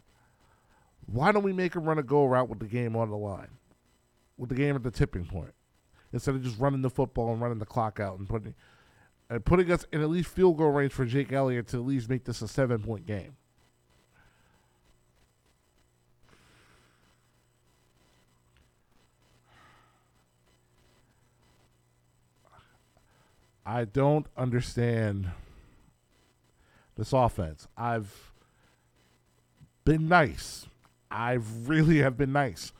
Why 1.05 1.31
don't 1.31 1.43
we 1.43 1.53
make 1.53 1.75
him 1.75 1.83
run 1.83 1.99
a 1.99 2.03
go 2.03 2.25
route 2.25 2.49
with 2.49 2.59
the 2.59 2.67
game 2.67 2.95
on 2.95 3.09
the 3.09 3.17
line? 3.17 3.49
with 4.37 4.49
the 4.49 4.55
game 4.55 4.75
at 4.75 4.83
the 4.83 4.91
tipping 4.91 5.25
point 5.25 5.53
instead 6.11 6.35
of 6.35 6.43
just 6.43 6.59
running 6.59 6.81
the 6.81 6.89
football 6.89 7.31
and 7.31 7.41
running 7.41 7.59
the 7.59 7.65
clock 7.65 7.99
out 7.99 8.19
and 8.19 8.27
putting 8.27 8.53
and 9.29 9.45
putting 9.45 9.71
us 9.71 9.85
in 9.91 10.01
at 10.01 10.09
least 10.09 10.29
field 10.29 10.57
goal 10.57 10.69
range 10.69 10.91
for 10.91 11.05
Jake 11.05 11.31
Elliott 11.31 11.67
to 11.69 11.77
at 11.77 11.85
least 11.85 12.09
make 12.09 12.25
this 12.25 12.41
a 12.41 12.47
seven 12.47 12.81
point 12.81 13.05
game. 13.05 13.35
I 23.65 23.85
don't 23.85 24.27
understand 24.35 25.31
this 26.95 27.13
offense. 27.13 27.67
I've 27.77 28.31
been 29.85 30.07
nice. 30.07 30.65
I've 31.09 31.69
really 31.69 31.99
have 31.99 32.17
been 32.17 32.31
nice 32.31 32.73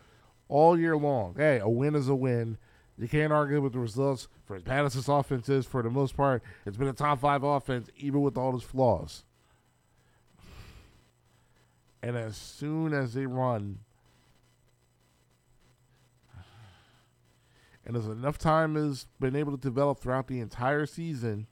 all 0.50 0.78
year 0.78 0.98
long. 0.98 1.36
Hey, 1.38 1.60
a 1.60 1.70
win 1.70 1.96
is 1.96 2.10
a 2.10 2.16
win. 2.16 2.58
You 2.98 3.08
can't 3.08 3.34
argue 3.34 3.62
with 3.62 3.74
the 3.74 3.80
results. 3.80 4.28
For 4.46 4.56
as 4.56 4.64
bad 4.64 4.86
as 4.86 4.94
this 4.94 5.08
offense 5.08 5.50
is, 5.50 5.66
for 5.66 5.82
the 5.82 5.90
most 5.90 6.16
part, 6.16 6.44
it's 6.66 6.78
been 6.78 6.88
a 6.88 6.94
top 6.94 7.20
five 7.20 7.44
offense, 7.44 7.90
even 7.98 8.22
with 8.22 8.38
all 8.38 8.56
its 8.56 8.64
flaws. 8.64 9.24
And 12.02 12.18
as 12.18 12.36
soon 12.36 12.94
as 12.94 13.14
they 13.14 13.26
run, 13.26 13.80
and 17.86 17.98
as 17.98 18.08
enough 18.08 18.38
time 18.38 18.76
has 18.76 19.08
been 19.20 19.36
able 19.36 19.52
to 19.52 19.58
develop 19.58 20.00
throughout 20.00 20.28
the 20.28 20.40
entire 20.40 20.86
season, 20.86 21.48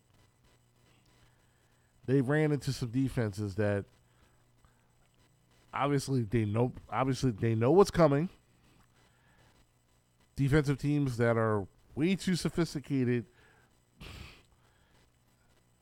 they 2.06 2.22
ran 2.22 2.52
into 2.52 2.72
some 2.72 2.90
defenses 2.90 3.56
that 3.56 3.86
obviously 5.74 6.24
they 6.24 6.46
know 6.46 6.74
obviously 6.90 7.32
they 7.32 7.56
know 7.56 7.72
what's 7.72 7.92
coming. 7.92 8.30
Defensive 10.36 10.78
teams 10.78 11.18
that 11.18 11.38
are 11.38 11.68
way 11.96 12.16
too 12.16 12.36
sophisticated 12.36 13.26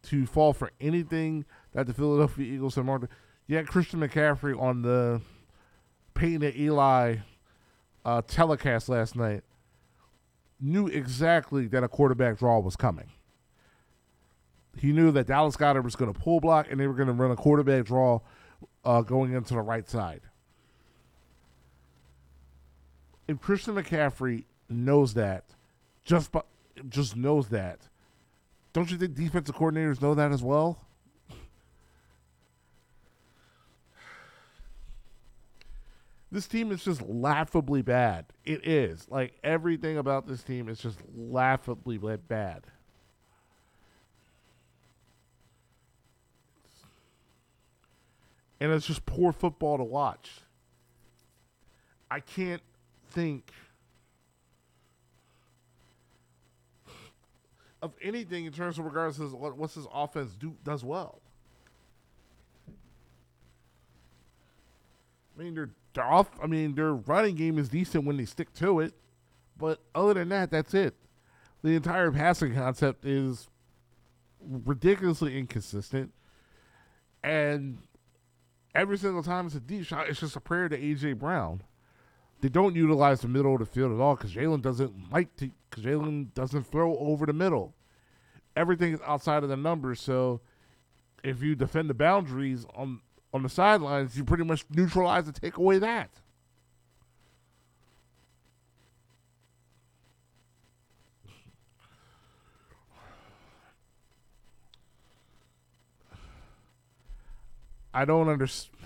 to 0.03 0.25
fall 0.25 0.53
for 0.53 0.71
anything 0.81 1.45
that 1.73 1.85
the 1.85 1.93
Philadelphia 1.93 2.53
Eagles 2.53 2.75
have 2.75 2.85
marked. 2.85 3.07
Yeah, 3.47 3.61
Christian 3.61 3.99
McCaffrey 3.99 4.59
on 4.59 4.81
the 4.81 5.21
Peyton 6.15 6.43
and 6.43 6.55
Eli 6.55 7.17
uh, 8.03 8.21
telecast 8.23 8.89
last 8.89 9.15
night 9.15 9.43
knew 10.59 10.87
exactly 10.87 11.67
that 11.67 11.83
a 11.83 11.87
quarterback 11.87 12.39
draw 12.39 12.59
was 12.59 12.75
coming. 12.75 13.09
He 14.77 14.91
knew 14.91 15.11
that 15.11 15.27
Dallas 15.27 15.57
Goedert 15.57 15.83
was 15.83 15.95
going 15.95 16.13
to 16.13 16.19
pull 16.19 16.39
block 16.39 16.67
and 16.69 16.79
they 16.79 16.87
were 16.87 16.93
going 16.93 17.07
to 17.07 17.13
run 17.13 17.31
a 17.31 17.35
quarterback 17.35 17.85
draw 17.85 18.19
uh, 18.85 19.01
going 19.01 19.33
into 19.33 19.53
the 19.53 19.61
right 19.61 19.87
side. 19.89 20.21
If 23.27 23.39
Christian 23.39 23.75
McCaffrey 23.75 24.45
knows 24.69 25.13
that, 25.13 25.43
just 26.03 26.31
just 26.87 27.15
knows 27.15 27.49
that, 27.49 27.79
don't 28.73 28.89
you 28.89 28.97
think 28.97 29.15
defensive 29.15 29.55
coordinators 29.55 30.01
know 30.01 30.15
that 30.15 30.31
as 30.31 30.41
well? 30.41 30.79
This 36.31 36.47
team 36.47 36.71
is 36.71 36.83
just 36.83 37.01
laughably 37.01 37.81
bad. 37.81 38.25
It 38.45 38.65
is. 38.67 39.07
Like 39.09 39.33
everything 39.43 39.97
about 39.97 40.27
this 40.27 40.43
team 40.43 40.69
is 40.69 40.79
just 40.79 40.99
laughably 41.15 41.97
bad. 41.97 42.65
And 48.59 48.71
it's 48.71 48.85
just 48.85 49.05
poor 49.05 49.31
football 49.31 49.77
to 49.77 49.83
watch. 49.83 50.41
I 52.11 52.19
can't 52.19 52.61
think 53.11 53.51
of 57.81 57.93
anything 58.01 58.45
in 58.45 58.51
terms 58.51 58.77
of 58.77 58.85
regards 58.85 59.17
to 59.17 59.27
what 59.29 59.57
what's 59.57 59.75
his 59.75 59.87
offense 59.93 60.35
do 60.35 60.55
does 60.63 60.83
well. 60.83 61.21
I 65.39 65.43
mean, 65.43 65.55
their, 65.55 65.69
their 65.93 66.05
off. 66.05 66.29
I 66.41 66.47
mean, 66.47 66.75
their 66.75 66.93
running 66.93 67.35
game 67.35 67.57
is 67.57 67.69
decent 67.69 68.05
when 68.05 68.17
they 68.17 68.25
stick 68.25 68.53
to 68.55 68.79
it, 68.81 68.93
but 69.57 69.79
other 69.95 70.13
than 70.15 70.29
that, 70.29 70.51
that's 70.51 70.73
it. 70.73 70.95
The 71.63 71.75
entire 71.75 72.11
passing 72.11 72.53
concept 72.53 73.05
is 73.05 73.47
ridiculously 74.41 75.37
inconsistent, 75.37 76.13
and 77.23 77.79
every 78.75 78.97
single 78.97 79.23
time 79.23 79.45
it's 79.45 79.55
a 79.55 79.59
deep 79.59 79.85
shot, 79.85 80.09
it's 80.09 80.19
just 80.19 80.35
a 80.35 80.41
prayer 80.41 80.69
to 80.69 80.77
AJ 80.77 81.17
Brown 81.19 81.61
they 82.41 82.49
don't 82.49 82.75
utilize 82.75 83.21
the 83.21 83.27
middle 83.27 83.53
of 83.53 83.59
the 83.59 83.65
field 83.65 83.91
at 83.91 83.99
all 83.99 84.15
because 84.15 84.33
Jalen 84.33 84.61
doesn't 84.61 85.11
like 85.11 85.35
to. 85.37 85.49
Because 85.69 85.83
Jalen 85.83 86.33
doesn't 86.33 86.63
throw 86.63 86.97
over 86.97 87.25
the 87.25 87.33
middle. 87.33 87.75
Everything 88.55 88.93
is 88.93 88.99
outside 89.05 89.43
of 89.43 89.49
the 89.49 89.57
numbers. 89.57 90.01
So 90.01 90.41
if 91.23 91.43
you 91.43 91.55
defend 91.55 91.89
the 91.89 91.93
boundaries 91.93 92.65
on 92.75 93.01
on 93.33 93.43
the 93.43 93.49
sidelines, 93.49 94.17
you 94.17 94.23
pretty 94.23 94.43
much 94.43 94.65
neutralize 94.69 95.25
and 95.27 95.35
take 95.35 95.57
away 95.57 95.79
that. 95.79 96.09
I 107.93 108.05
don't 108.05 108.29
understand. 108.29 108.77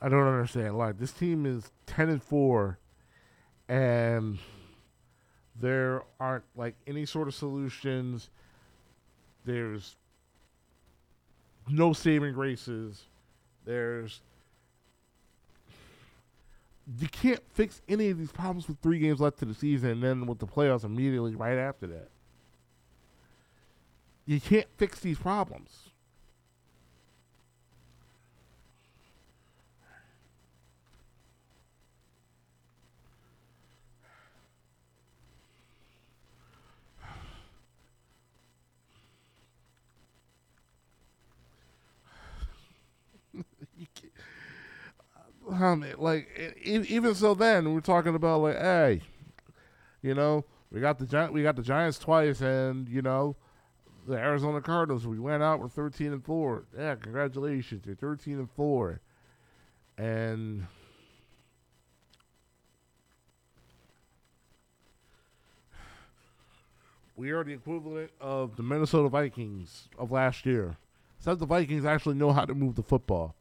I 0.00 0.08
don't 0.08 0.26
understand. 0.26 0.76
Like 0.76 0.98
this 0.98 1.12
team 1.12 1.46
is 1.46 1.70
ten 1.86 2.08
and 2.08 2.22
four, 2.22 2.78
and 3.68 4.38
there 5.58 6.02
aren't 6.20 6.44
like 6.54 6.74
any 6.86 7.06
sort 7.06 7.28
of 7.28 7.34
solutions. 7.34 8.30
There's 9.44 9.96
no 11.68 11.92
saving 11.92 12.34
graces. 12.34 13.04
There's 13.64 14.20
you 16.98 17.08
can't 17.08 17.40
fix 17.52 17.80
any 17.88 18.10
of 18.10 18.18
these 18.18 18.32
problems 18.32 18.66
with 18.68 18.78
three 18.80 18.98
games 18.98 19.20
left 19.20 19.38
to 19.38 19.44
the 19.44 19.54
season, 19.54 19.90
and 19.90 20.02
then 20.02 20.26
with 20.26 20.38
the 20.38 20.46
playoffs 20.46 20.84
immediately 20.84 21.34
right 21.34 21.56
after 21.56 21.86
that. 21.86 22.08
You 24.26 24.40
can't 24.40 24.66
fix 24.76 25.00
these 25.00 25.18
problems. 25.18 25.90
Like 45.52 46.28
even 46.64 47.14
so, 47.14 47.34
then 47.34 47.72
we're 47.74 47.80
talking 47.80 48.14
about 48.14 48.40
like, 48.40 48.58
hey, 48.58 49.02
you 50.02 50.14
know, 50.14 50.44
we 50.70 50.80
got 50.80 50.98
the 50.98 51.06
Gi- 51.06 51.32
we 51.32 51.42
got 51.42 51.56
the 51.56 51.62
Giants 51.62 51.98
twice, 51.98 52.40
and 52.40 52.88
you 52.88 53.02
know, 53.02 53.36
the 54.06 54.14
Arizona 54.14 54.60
Cardinals. 54.60 55.06
We 55.06 55.18
went 55.18 55.42
out. 55.42 55.60
We're 55.60 55.68
thirteen 55.68 56.12
and 56.12 56.24
four. 56.24 56.64
Yeah, 56.76 56.94
congratulations, 56.94 57.84
you're 57.86 57.94
thirteen 57.96 58.38
and 58.38 58.50
four, 58.50 59.00
and. 59.98 60.66
We 67.14 67.30
are 67.30 67.44
the 67.44 67.52
equivalent 67.52 68.10
of 68.20 68.56
the 68.56 68.62
Minnesota 68.62 69.08
Vikings 69.08 69.88
of 69.98 70.10
last 70.10 70.44
year. 70.46 70.76
Except 71.18 71.38
the 71.38 71.46
Vikings 71.46 71.84
actually 71.84 72.16
know 72.16 72.32
how 72.32 72.46
to 72.46 72.54
move 72.54 72.74
the 72.74 72.82
football 72.82 73.36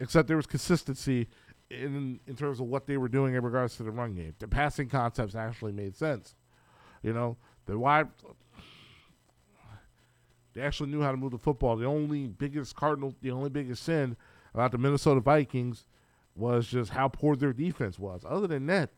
except 0.00 0.28
there 0.28 0.36
was 0.36 0.46
consistency 0.46 1.28
in 1.70 2.20
in 2.26 2.36
terms 2.36 2.60
of 2.60 2.66
what 2.66 2.86
they 2.86 2.96
were 2.96 3.08
doing 3.08 3.34
in 3.34 3.42
regards 3.42 3.76
to 3.76 3.82
the 3.82 3.90
run 3.90 4.14
game. 4.14 4.34
The 4.38 4.48
passing 4.48 4.88
concepts 4.88 5.34
actually 5.34 5.72
made 5.72 5.96
sense. 5.96 6.34
You 7.02 7.12
know, 7.12 7.36
the 7.66 7.78
wide 7.78 8.08
they 10.54 10.62
actually 10.62 10.90
knew 10.90 11.02
how 11.02 11.12
to 11.12 11.16
move 11.16 11.30
the 11.30 11.38
football. 11.38 11.76
The 11.76 11.86
only 11.86 12.26
biggest 12.26 12.74
cardinal, 12.74 13.14
the 13.22 13.30
only 13.30 13.50
biggest 13.50 13.84
sin 13.84 14.16
about 14.54 14.72
the 14.72 14.78
Minnesota 14.78 15.20
Vikings 15.20 15.84
was 16.34 16.66
just 16.66 16.90
how 16.90 17.08
poor 17.08 17.36
their 17.36 17.52
defense 17.52 17.98
was. 17.98 18.22
Other 18.26 18.46
than 18.46 18.66
that, 18.66 18.90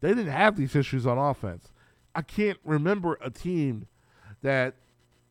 they 0.00 0.08
didn't 0.08 0.32
have 0.32 0.56
these 0.56 0.74
issues 0.74 1.06
on 1.06 1.18
offense. 1.18 1.72
I 2.14 2.22
can't 2.22 2.58
remember 2.64 3.18
a 3.20 3.28
team 3.28 3.86
that 4.42 4.76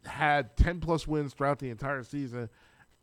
had 0.05 0.57
10 0.57 0.79
plus 0.79 1.07
wins 1.07 1.33
throughout 1.33 1.59
the 1.59 1.69
entire 1.69 2.03
season 2.03 2.49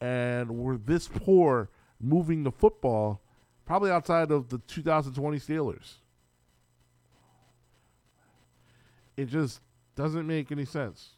and 0.00 0.50
were 0.50 0.78
this 0.78 1.08
poor 1.08 1.68
moving 2.00 2.42
the 2.42 2.50
football, 2.50 3.20
probably 3.66 3.90
outside 3.90 4.30
of 4.30 4.48
the 4.48 4.58
2020 4.58 5.38
Steelers. 5.38 5.94
It 9.16 9.26
just 9.26 9.60
doesn't 9.96 10.26
make 10.26 10.50
any 10.50 10.64
sense. 10.64 11.10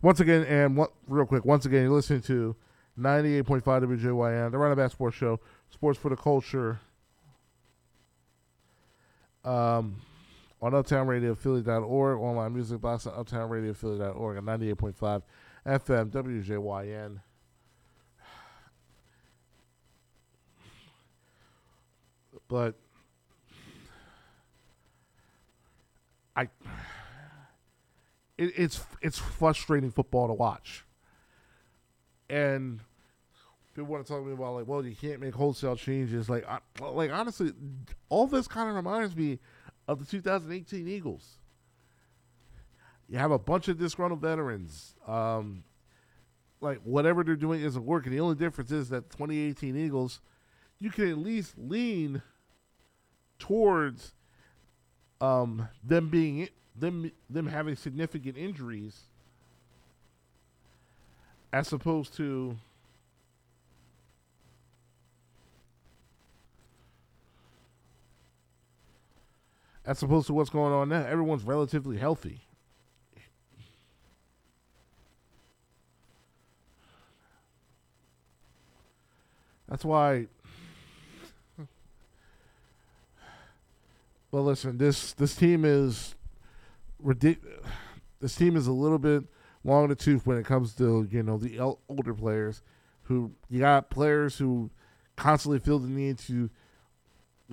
Once 0.00 0.20
again, 0.20 0.44
and 0.44 0.76
what, 0.76 0.92
real 1.08 1.26
quick, 1.26 1.44
once 1.44 1.66
again, 1.66 1.82
you're 1.82 1.92
listening 1.92 2.20
to 2.20 2.54
98.5 2.98 3.62
WJYN, 3.62 4.50
the 4.50 4.58
Run 4.58 4.72
It 4.72 4.76
Back 4.76 4.90
Sports 4.90 5.16
Show, 5.16 5.40
Sports 5.70 5.98
for 5.98 6.08
the 6.08 6.16
Culture. 6.16 6.80
Um, 9.44 9.96
on 10.60 10.74
Uptown 10.74 11.06
Radio 11.06 11.34
Philly.org, 11.34 12.18
online 12.18 12.52
music 12.52 12.80
box 12.80 13.06
on 13.06 13.14
Uptown 13.18 13.48
Radio 13.48 13.72
Philly.org, 13.72 14.36
at 14.36 14.42
98.5 14.42 15.22
FM 15.66 16.10
WJYN. 16.10 17.20
But 22.48 22.74
I 26.34 26.48
it, 28.38 28.52
it's 28.56 28.80
it's 29.02 29.18
frustrating 29.18 29.90
football 29.90 30.28
to 30.28 30.32
watch. 30.32 30.86
And 32.30 32.80
people 33.78 33.92
want 33.92 34.06
to 34.06 34.12
talk 34.12 34.22
to 34.22 34.26
me 34.26 34.32
about 34.32 34.54
like, 34.54 34.66
well, 34.66 34.84
you 34.84 34.94
can't 34.94 35.20
make 35.20 35.34
wholesale 35.34 35.76
changes. 35.76 36.28
Like, 36.28 36.44
I, 36.48 36.58
like 36.80 37.12
honestly, 37.12 37.52
all 38.08 38.26
this 38.26 38.48
kind 38.48 38.68
of 38.68 38.74
reminds 38.74 39.14
me 39.14 39.38
of 39.86 40.00
the 40.00 40.04
2018 40.04 40.88
Eagles. 40.88 41.38
You 43.08 43.18
have 43.18 43.30
a 43.30 43.38
bunch 43.38 43.68
of 43.68 43.78
disgruntled 43.78 44.20
veterans. 44.20 44.94
Um, 45.06 45.64
like 46.60 46.80
whatever 46.82 47.22
they're 47.22 47.36
doing 47.36 47.62
isn't 47.62 47.84
working. 47.84 48.12
The 48.12 48.20
only 48.20 48.34
difference 48.34 48.72
is 48.72 48.88
that 48.88 49.10
2018 49.10 49.76
Eagles, 49.76 50.20
you 50.80 50.90
can 50.90 51.08
at 51.08 51.18
least 51.18 51.54
lean 51.56 52.22
towards 53.38 54.12
um, 55.20 55.68
them 55.84 56.08
being 56.08 56.48
them 56.76 57.10
them 57.30 57.46
having 57.46 57.76
significant 57.76 58.36
injuries, 58.36 59.02
as 61.52 61.72
opposed 61.72 62.14
to 62.16 62.56
as 69.88 70.02
opposed 70.02 70.26
to 70.26 70.34
what's 70.34 70.50
going 70.50 70.70
on 70.70 70.90
now. 70.90 71.02
Everyone's 71.02 71.44
relatively 71.44 71.96
healthy. 71.96 72.42
That's 79.66 79.86
why. 79.86 80.26
But 84.30 84.40
listen, 84.42 84.76
this 84.76 85.14
this 85.14 85.34
team 85.34 85.64
is 85.64 86.14
ridiculous. 86.98 87.58
This 88.20 88.34
team 88.34 88.56
is 88.56 88.66
a 88.66 88.72
little 88.72 88.98
bit 88.98 89.24
long 89.64 89.84
in 89.84 89.90
the 89.90 89.96
tooth 89.96 90.26
when 90.26 90.36
it 90.36 90.44
comes 90.44 90.74
to 90.74 91.08
you 91.10 91.22
know 91.22 91.38
the 91.38 91.58
older 91.88 92.12
players. 92.12 92.60
Who 93.04 93.32
you 93.48 93.60
got 93.60 93.88
players 93.88 94.36
who 94.36 94.70
constantly 95.16 95.60
feel 95.60 95.78
the 95.78 95.88
need 95.88 96.18
to 96.18 96.50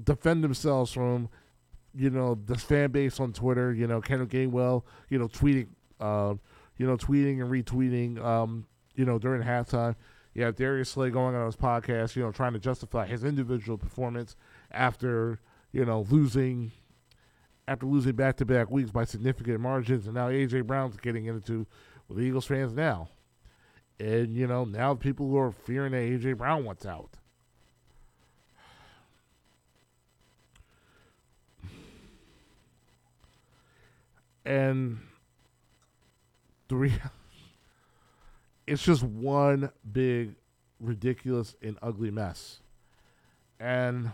defend 0.04 0.44
themselves 0.44 0.92
from 0.92 1.30
you 1.96 2.10
know 2.10 2.36
this 2.36 2.64
fan 2.64 2.92
base 2.92 3.20
on 3.20 3.34
Twitter. 3.34 3.74
You 3.74 3.88
know 3.88 4.02
Kendall 4.02 4.28
Gainwell. 4.28 4.84
You 5.10 5.20
know 5.20 5.28
tweeting. 5.28 5.68
Uh, 6.00 6.36
you 6.78 6.86
know 6.86 6.98
tweeting 6.98 7.42
and 7.42 7.50
retweeting. 7.50 8.24
Um, 8.24 8.68
you 8.96 9.06
know 9.06 9.20
during 9.20 9.42
halftime. 9.42 9.96
You 10.34 10.44
have 10.44 10.56
Darius 10.56 10.90
Slay 10.90 11.10
going 11.10 11.36
on 11.36 11.46
his 11.46 11.56
podcast. 11.56 12.16
You 12.16 12.24
know 12.24 12.32
trying 12.32 12.54
to 12.54 12.60
justify 12.60 13.06
his 13.06 13.24
individual 13.24 13.78
performance 13.78 14.36
after 14.72 15.40
you 15.72 15.86
know 15.86 16.06
losing. 16.10 16.72
After 17.68 17.88
losing 17.88 18.14
back-to-back 18.14 18.70
weeks 18.70 18.92
by 18.92 19.06
significant 19.06 19.60
margins, 19.60 20.06
and 20.06 20.14
now 20.14 20.30
AJ 20.30 20.68
Brown's 20.68 20.98
getting 20.98 21.26
into 21.26 21.66
with 22.08 22.22
Eagles 22.22 22.46
fans 22.46 22.74
now, 22.74 23.10
and 24.00 24.36
you 24.36 24.46
know 24.46 24.66
now 24.66 24.94
people 24.94 25.28
who 25.28 25.38
are 25.38 25.52
fearing 25.52 25.92
that 25.94 25.98
AJ 25.98 26.38
Brown 26.38 26.64
wants 26.64 26.86
out. 26.86 27.18
And 34.46 35.00
three 36.70 36.94
it's 38.68 38.84
just 38.84 39.04
one 39.04 39.72
big 39.92 40.36
ridiculous 40.80 41.56
and 41.62 41.78
ugly 41.82 42.12
mess. 42.12 42.60
And 43.60 44.12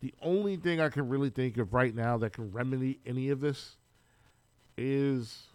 the 0.00 0.14
only 0.22 0.56
thing 0.56 0.80
i 0.80 0.88
can 0.88 1.08
really 1.08 1.30
think 1.30 1.58
of 1.58 1.74
right 1.74 1.94
now 1.94 2.16
that 2.18 2.32
can 2.32 2.52
remedy 2.52 3.00
any 3.04 3.30
of 3.30 3.40
this 3.40 3.76
is 4.76 5.48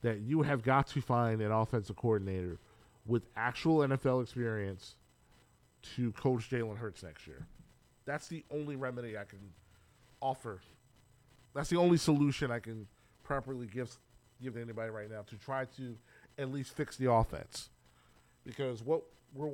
that 0.00 0.20
you 0.20 0.42
have 0.42 0.62
got 0.62 0.86
to 0.86 1.02
find 1.02 1.42
an 1.42 1.52
offensive 1.52 1.96
coordinator 1.96 2.58
with 3.06 3.26
actual 3.36 3.86
nfl 3.86 4.22
experience 4.22 4.96
to 5.82 6.12
coach 6.12 6.48
jalen 6.48 6.78
hurts 6.78 7.02
next 7.02 7.26
year. 7.26 7.46
That's 8.06 8.28
the 8.28 8.44
only 8.50 8.76
remedy 8.76 9.18
i 9.18 9.24
can 9.24 9.40
offer 10.22 10.60
that's 11.54 11.70
the 11.70 11.76
only 11.76 11.96
solution 11.96 12.50
I 12.50 12.58
can 12.58 12.86
properly 13.22 13.66
give 13.66 13.96
give 14.42 14.54
to 14.54 14.60
anybody 14.60 14.90
right 14.90 15.10
now 15.10 15.22
to 15.22 15.36
try 15.36 15.64
to 15.76 15.96
at 16.38 16.52
least 16.52 16.76
fix 16.76 16.96
the 16.96 17.10
offense. 17.10 17.70
Because 18.44 18.82
what 18.82 19.02
we're 19.34 19.50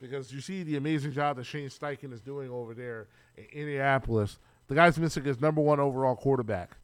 because 0.00 0.32
you 0.32 0.40
see 0.40 0.62
the 0.62 0.76
amazing 0.76 1.12
job 1.12 1.36
that 1.36 1.44
Shane 1.44 1.68
Steichen 1.68 2.12
is 2.12 2.20
doing 2.20 2.50
over 2.50 2.74
there 2.74 3.08
in 3.36 3.44
Indianapolis. 3.52 4.38
The 4.66 4.74
guy's 4.74 4.98
missing 4.98 5.24
his 5.24 5.40
number 5.40 5.60
one 5.60 5.80
overall 5.80 6.16
quarterback. 6.16 6.76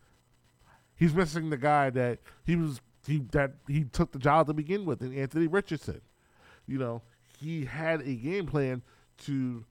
He's 0.97 1.15
missing 1.15 1.51
the 1.51 1.57
guy 1.57 1.91
that 1.91 2.19
he 2.45 2.57
was 2.57 2.81
he 3.07 3.19
that 3.33 3.53
he 3.67 3.85
took 3.85 4.13
the 4.13 4.19
job 4.19 4.47
to 4.47 4.53
begin 4.53 4.85
with, 4.85 5.03
in 5.03 5.17
Anthony 5.17 5.47
Richardson. 5.47 6.01
You 6.67 6.79
know, 6.79 7.03
he 7.39 7.65
had 7.65 8.03
a 8.03 8.15
game 8.15 8.47
plan 8.47 8.83
to 9.25 9.65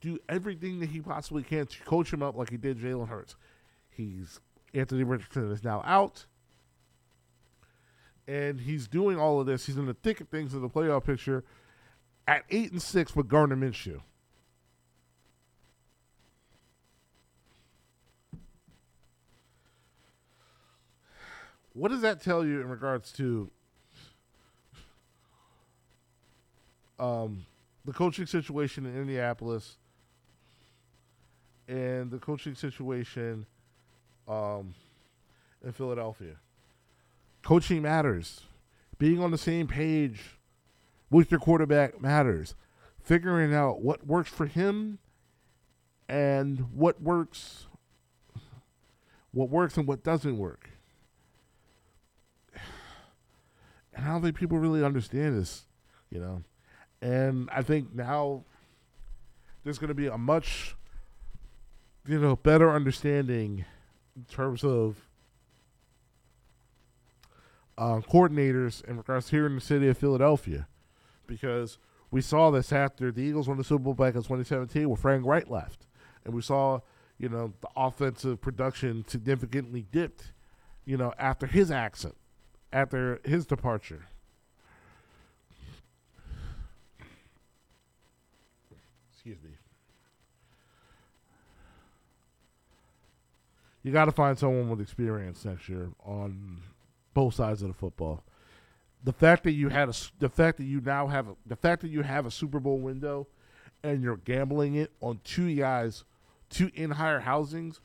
do 0.00 0.18
everything 0.28 0.80
that 0.80 0.88
he 0.88 1.00
possibly 1.00 1.42
can 1.42 1.66
to 1.66 1.82
coach 1.84 2.12
him 2.12 2.22
up 2.22 2.36
like 2.36 2.50
he 2.50 2.56
did 2.56 2.78
Jalen 2.78 3.08
Hurts. 3.08 3.36
He's 3.94 4.40
Anthony 4.74 5.04
Richardson 5.04 5.50
is 5.52 5.62
now 5.62 5.82
out. 5.84 6.26
And 8.26 8.60
he's 8.60 8.88
doing 8.88 9.18
all 9.18 9.40
of 9.40 9.46
this. 9.46 9.66
He's 9.66 9.76
in 9.76 9.86
the 9.86 9.94
thick 9.94 10.20
of 10.20 10.28
things 10.28 10.54
in 10.54 10.62
the 10.62 10.68
playoff 10.68 11.04
picture 11.04 11.44
at 12.26 12.44
eight 12.50 12.72
and 12.72 12.80
six 12.80 13.14
with 13.16 13.28
Gardner 13.28 13.56
Minshew. 13.56 14.00
What 21.74 21.90
does 21.90 22.02
that 22.02 22.20
tell 22.20 22.44
you 22.44 22.60
in 22.60 22.68
regards 22.68 23.12
to 23.12 23.50
um, 26.98 27.46
the 27.84 27.92
coaching 27.92 28.26
situation 28.26 28.84
in 28.84 28.96
Indianapolis 28.96 29.78
and 31.66 32.10
the 32.10 32.18
coaching 32.18 32.54
situation 32.54 33.46
um, 34.28 34.74
in 35.64 35.72
Philadelphia? 35.72 36.36
Coaching 37.42 37.82
matters. 37.82 38.42
Being 38.98 39.20
on 39.22 39.30
the 39.30 39.38
same 39.38 39.66
page 39.66 40.38
with 41.10 41.30
your 41.30 41.40
quarterback 41.40 42.00
matters. 42.00 42.54
Figuring 43.02 43.52
out 43.54 43.80
what 43.80 44.06
works 44.06 44.30
for 44.30 44.46
him 44.46 44.98
and 46.08 46.60
what 46.74 47.00
works 47.00 47.66
what 49.32 49.48
works 49.48 49.76
and 49.76 49.86
what 49.86 50.04
doesn't 50.04 50.38
work. 50.38 50.70
And 53.94 54.06
I 54.06 54.08
don't 54.08 54.22
think 54.22 54.36
people 54.36 54.56
really 54.56 54.82
understand 54.82 55.38
this, 55.38 55.66
you 56.08 56.18
know. 56.18 56.42
And 57.02 57.50
I 57.52 57.60
think 57.60 57.94
now 57.94 58.44
there's 59.64 59.78
going 59.78 59.88
to 59.88 59.94
be 59.94 60.06
a 60.06 60.16
much, 60.16 60.74
you 62.06 62.18
know, 62.18 62.36
better 62.36 62.70
understanding 62.70 63.66
in 64.16 64.24
terms 64.24 64.64
of 64.64 64.96
uh, 67.78 68.00
coordinators 68.00 68.84
in 68.84 68.98
regards 68.98 69.30
here 69.30 69.46
in 69.46 69.54
the 69.54 69.60
city 69.60 69.88
of 69.88 69.96
Philadelphia, 69.96 70.66
because 71.26 71.78
we 72.10 72.20
saw 72.20 72.50
this 72.50 72.72
after 72.72 73.10
the 73.10 73.22
Eagles 73.22 73.48
won 73.48 73.56
the 73.56 73.64
Super 73.64 73.84
Bowl 73.84 73.94
back 73.94 74.14
in 74.14 74.20
2017 74.22 74.88
when 74.88 74.96
Frank 74.96 75.24
Reich 75.24 75.48
left, 75.48 75.86
and 76.24 76.34
we 76.34 76.42
saw, 76.42 76.80
you 77.18 77.28
know, 77.28 77.52
the 77.60 77.68
offensive 77.74 78.40
production 78.40 79.04
significantly 79.08 79.86
dipped, 79.90 80.32
you 80.84 80.96
know, 80.96 81.14
after 81.18 81.46
his 81.46 81.70
accent, 81.70 82.16
after 82.72 83.20
his 83.24 83.46
departure. 83.46 84.06
Excuse 89.12 89.38
me. 89.42 89.50
You 93.82 93.90
got 93.92 94.04
to 94.04 94.12
find 94.12 94.38
someone 94.38 94.68
with 94.68 94.80
experience 94.80 95.44
next 95.44 95.68
year 95.68 95.90
on 96.04 96.62
both 97.14 97.34
sides 97.34 97.62
of 97.62 97.68
the 97.68 97.74
football. 97.74 98.22
The 99.02 99.12
fact 99.12 99.42
that 99.44 99.52
you 99.52 99.68
had 99.68 99.88
a, 99.88 99.94
the 100.20 100.28
fact 100.28 100.58
that 100.58 100.64
you 100.64 100.80
now 100.80 101.08
have 101.08 101.28
a, 101.28 101.36
the 101.44 101.56
fact 101.56 101.82
that 101.82 101.88
you 101.88 102.02
have 102.02 102.24
a 102.24 102.30
Super 102.30 102.60
Bowl 102.60 102.78
window, 102.78 103.26
and 103.82 104.02
you're 104.02 104.18
gambling 104.18 104.76
it 104.76 104.92
on 105.00 105.20
two 105.24 105.52
guys, 105.56 106.04
two 106.48 106.70
in 106.74 106.92
higher 106.92 107.18
housings, 107.18 107.80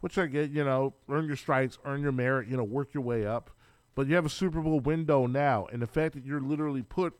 which 0.00 0.16
I 0.16 0.26
get. 0.26 0.50
You 0.50 0.64
know, 0.64 0.94
earn 1.10 1.26
your 1.26 1.36
stripes, 1.36 1.78
earn 1.84 2.00
your 2.00 2.12
merit. 2.12 2.48
You 2.48 2.56
know, 2.56 2.64
work 2.64 2.94
your 2.94 3.02
way 3.02 3.26
up. 3.26 3.50
But 3.94 4.06
you 4.06 4.14
have 4.14 4.24
a 4.24 4.30
Super 4.30 4.62
Bowl 4.62 4.80
window 4.80 5.26
now, 5.26 5.66
and 5.70 5.82
the 5.82 5.86
fact 5.86 6.14
that 6.14 6.24
you're 6.24 6.40
literally 6.40 6.82
put 6.82 7.12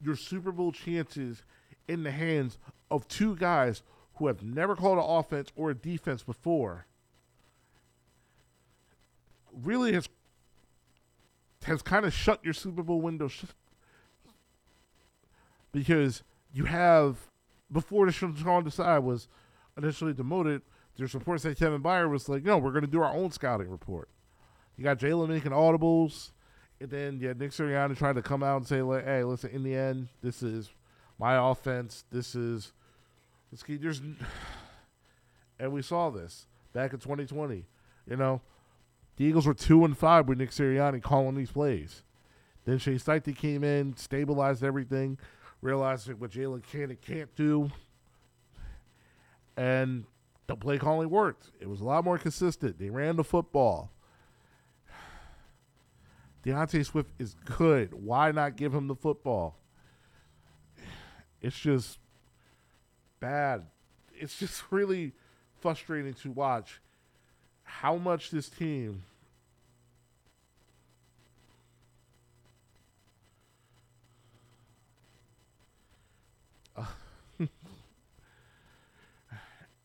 your 0.00 0.16
Super 0.16 0.52
Bowl 0.52 0.72
chances 0.72 1.42
in 1.86 2.02
the 2.02 2.10
hands 2.10 2.56
of 2.90 3.06
two 3.08 3.36
guys 3.36 3.82
who 4.14 4.26
have 4.26 4.42
never 4.42 4.74
called 4.74 4.96
an 4.96 5.04
offense 5.04 5.52
or 5.54 5.70
a 5.70 5.74
defense 5.74 6.22
before 6.22 6.86
really 9.62 9.92
has 9.92 10.08
has 11.64 11.82
kind 11.82 12.04
of 12.04 12.12
shut 12.12 12.44
your 12.44 12.54
Super 12.54 12.82
Bowl 12.82 13.00
window 13.00 13.28
sh- 13.28 13.44
because 15.72 16.22
you 16.52 16.64
have 16.64 17.16
before 17.70 18.06
the 18.06 18.12
Sean 18.12 18.34
Desai 18.34 19.02
was 19.02 19.28
initially 19.76 20.12
demoted. 20.12 20.62
There's 20.96 21.14
reports 21.14 21.42
that 21.44 21.58
Kevin 21.58 21.82
Byard 21.82 22.10
was 22.10 22.28
like, 22.28 22.42
"No, 22.42 22.58
we're 22.58 22.72
going 22.72 22.84
to 22.84 22.90
do 22.90 23.02
our 23.02 23.12
own 23.14 23.30
scouting 23.30 23.70
report." 23.70 24.08
You 24.76 24.84
got 24.84 24.98
Jalen 24.98 25.28
making 25.28 25.52
audibles, 25.52 26.32
and 26.80 26.90
then 26.90 27.20
yeah, 27.20 27.32
Nick 27.36 27.50
Sirianni 27.50 27.96
trying 27.96 28.14
to 28.14 28.22
come 28.22 28.42
out 28.42 28.56
and 28.56 28.66
say, 28.66 28.82
like, 28.82 29.04
"Hey, 29.04 29.22
listen, 29.24 29.50
in 29.50 29.62
the 29.62 29.74
end, 29.74 30.08
this 30.22 30.42
is 30.42 30.70
my 31.18 31.50
offense. 31.50 32.04
This 32.10 32.34
is 32.34 32.72
this 33.50 33.62
key." 33.62 33.76
There's, 33.76 34.00
and 35.60 35.72
we 35.72 35.82
saw 35.82 36.10
this 36.10 36.46
back 36.72 36.92
in 36.92 36.98
2020. 36.98 37.64
You 38.08 38.16
know, 38.16 38.40
the 39.18 39.24
Eagles 39.24 39.48
were 39.48 39.54
two 39.54 39.84
and 39.84 39.98
five 39.98 40.28
with 40.28 40.38
Nick 40.38 40.50
Sirianni 40.50 41.02
calling 41.02 41.34
these 41.34 41.50
plays. 41.50 42.04
Then 42.64 42.78
Shane 42.78 43.00
Steichen 43.00 43.36
came 43.36 43.64
in, 43.64 43.96
stabilized 43.96 44.62
everything, 44.62 45.18
realized 45.60 46.08
what 46.14 46.30
Jalen 46.30 46.62
can 46.62 46.90
and 46.90 47.00
can't 47.00 47.34
do, 47.34 47.72
and 49.56 50.04
the 50.46 50.54
play 50.54 50.78
calling 50.78 51.10
worked. 51.10 51.50
It 51.60 51.68
was 51.68 51.80
a 51.80 51.84
lot 51.84 52.04
more 52.04 52.16
consistent. 52.16 52.78
They 52.78 52.90
ran 52.90 53.16
the 53.16 53.24
football. 53.24 53.90
D'Andre 56.44 56.84
Swift 56.84 57.10
is 57.18 57.34
good. 57.44 57.94
Why 57.94 58.30
not 58.30 58.54
give 58.54 58.72
him 58.72 58.86
the 58.86 58.94
football? 58.94 59.56
It's 61.42 61.58
just 61.58 61.98
bad. 63.18 63.66
It's 64.14 64.38
just 64.38 64.62
really 64.70 65.12
frustrating 65.60 66.14
to 66.14 66.30
watch 66.30 66.80
how 67.64 67.96
much 67.96 68.30
this 68.30 68.48
team 68.48 69.02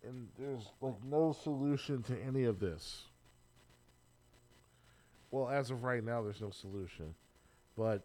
and 0.04 0.28
there's 0.38 0.70
like 0.82 0.96
no 1.10 1.36
solution 1.44 2.04
to 2.04 2.18
any 2.28 2.44
of 2.44 2.60
this. 2.60 3.04
Well, 5.32 5.50
as 5.50 5.72
of 5.72 5.84
right 5.84 6.04
now, 6.04 6.22
there's 6.22 6.42
no 6.42 6.52
solution, 6.52 7.16
but 7.78 8.04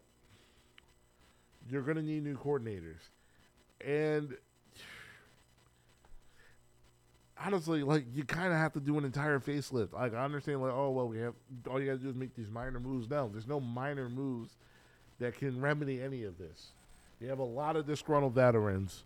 you're 1.69 1.83
going 1.83 1.97
to 1.97 2.03
need 2.03 2.25
new 2.25 2.37
coordinators, 2.37 3.11
and 3.85 4.35
honestly, 7.45 7.83
like 7.83 8.05
you 8.15 8.25
kind 8.25 8.53
of 8.53 8.59
have 8.59 8.73
to 8.73 8.81
do 8.81 8.97
an 8.99 9.05
entire 9.05 9.39
facelift. 9.41 9.93
Like 9.93 10.15
I 10.15 10.25
understand, 10.25 10.63
like 10.63 10.73
oh 10.73 10.91
well, 10.91 11.09
we 11.09 11.19
have 11.19 11.35
all 11.71 11.81
you 11.81 11.87
got 11.87 11.99
to 11.99 11.99
do 11.99 12.09
is 12.09 12.15
make 12.15 12.35
these 12.35 12.51
minor 12.51 12.81
moves. 12.81 13.11
No, 13.11 13.29
there's 13.29 13.47
no 13.47 13.61
minor 13.61 14.09
moves 14.09 14.57
that 15.19 15.37
can 15.37 15.61
remedy 15.61 16.01
any 16.01 16.23
of 16.25 16.39
this. 16.39 16.69
You 17.21 17.29
have 17.29 17.41
a 17.41 17.45
lot 17.45 17.77
of 17.77 17.87
disgruntled 17.87 18.35
veterans, 18.35 19.03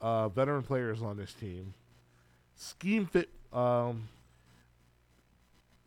uh, 0.00 0.28
veteran 0.30 0.62
players 0.62 1.02
on 1.02 1.16
this 1.16 1.32
team. 1.34 1.74
Scheme 2.62 3.06
fit, 3.06 3.30
um, 3.54 4.06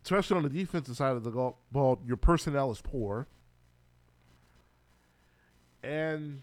especially 0.02 0.38
on 0.38 0.42
the 0.42 0.48
defensive 0.48 0.96
side 0.96 1.14
of 1.14 1.22
the 1.22 1.30
ball, 1.70 2.00
your 2.04 2.16
personnel 2.16 2.72
is 2.72 2.80
poor. 2.80 3.28
And 5.84 6.42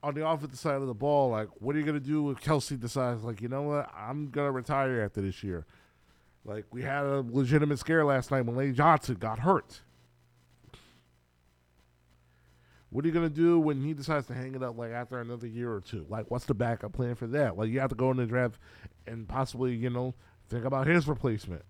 on 0.00 0.14
the 0.14 0.24
offensive 0.24 0.60
side 0.60 0.76
of 0.76 0.86
the 0.86 0.94
ball, 0.94 1.30
like, 1.30 1.48
what 1.58 1.74
are 1.74 1.80
you 1.80 1.84
going 1.84 1.98
to 1.98 2.06
do 2.06 2.30
if 2.30 2.40
Kelce 2.40 2.78
decides, 2.78 3.24
like, 3.24 3.42
you 3.42 3.48
know 3.48 3.62
what, 3.62 3.90
I'm 3.92 4.30
going 4.30 4.46
to 4.46 4.52
retire 4.52 5.02
after 5.02 5.20
this 5.20 5.42
year? 5.42 5.66
Like, 6.44 6.66
we 6.70 6.82
had 6.82 7.04
a 7.04 7.24
legitimate 7.28 7.80
scare 7.80 8.04
last 8.04 8.30
night 8.30 8.42
when 8.42 8.54
Lane 8.54 8.76
Johnson 8.76 9.16
got 9.16 9.40
hurt. 9.40 9.80
What 12.92 13.06
are 13.06 13.08
you 13.08 13.14
gonna 13.14 13.30
do 13.30 13.58
when 13.58 13.82
he 13.82 13.94
decides 13.94 14.26
to 14.26 14.34
hang 14.34 14.54
it 14.54 14.62
up 14.62 14.76
like 14.76 14.92
after 14.92 15.18
another 15.18 15.46
year 15.46 15.72
or 15.72 15.80
two? 15.80 16.04
Like, 16.10 16.30
what's 16.30 16.44
the 16.44 16.52
backup 16.52 16.92
plan 16.92 17.14
for 17.14 17.26
that? 17.28 17.56
Like, 17.56 17.70
you 17.70 17.80
have 17.80 17.88
to 17.88 17.96
go 17.96 18.10
in 18.10 18.18
the 18.18 18.26
draft 18.26 18.58
and 19.06 19.26
possibly, 19.26 19.74
you 19.74 19.88
know, 19.88 20.14
think 20.50 20.66
about 20.66 20.86
his 20.86 21.08
replacement. 21.08 21.64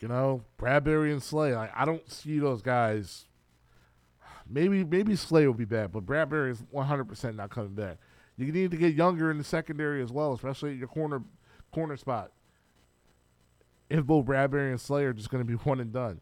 You 0.00 0.08
know, 0.08 0.44
Bradberry 0.58 1.12
and 1.12 1.22
Slay. 1.22 1.52
I 1.54 1.84
don't 1.84 2.10
see 2.10 2.38
those 2.38 2.62
guys. 2.62 3.26
Maybe 4.48 4.82
maybe 4.82 5.14
Slay 5.14 5.46
will 5.46 5.54
be 5.54 5.66
back, 5.66 5.92
but 5.92 6.06
Bradberry 6.06 6.52
is 6.52 6.62
100% 6.74 7.36
not 7.36 7.50
coming 7.50 7.74
back. 7.74 7.98
You 8.38 8.50
need 8.50 8.70
to 8.70 8.76
get 8.78 8.94
younger 8.94 9.30
in 9.30 9.36
the 9.36 9.44
secondary 9.44 10.02
as 10.02 10.10
well, 10.10 10.32
especially 10.32 10.70
at 10.72 10.76
your 10.78 10.88
corner 10.88 11.22
corner 11.70 11.98
spot 11.98 12.30
if 13.90 14.04
both 14.04 14.26
Bradberry 14.26 14.70
and 14.70 14.80
Slayer 14.80 15.10
are 15.10 15.12
just 15.12 15.30
going 15.30 15.44
to 15.44 15.48
be 15.48 15.54
one 15.64 15.80
and 15.80 15.92
done. 15.92 16.20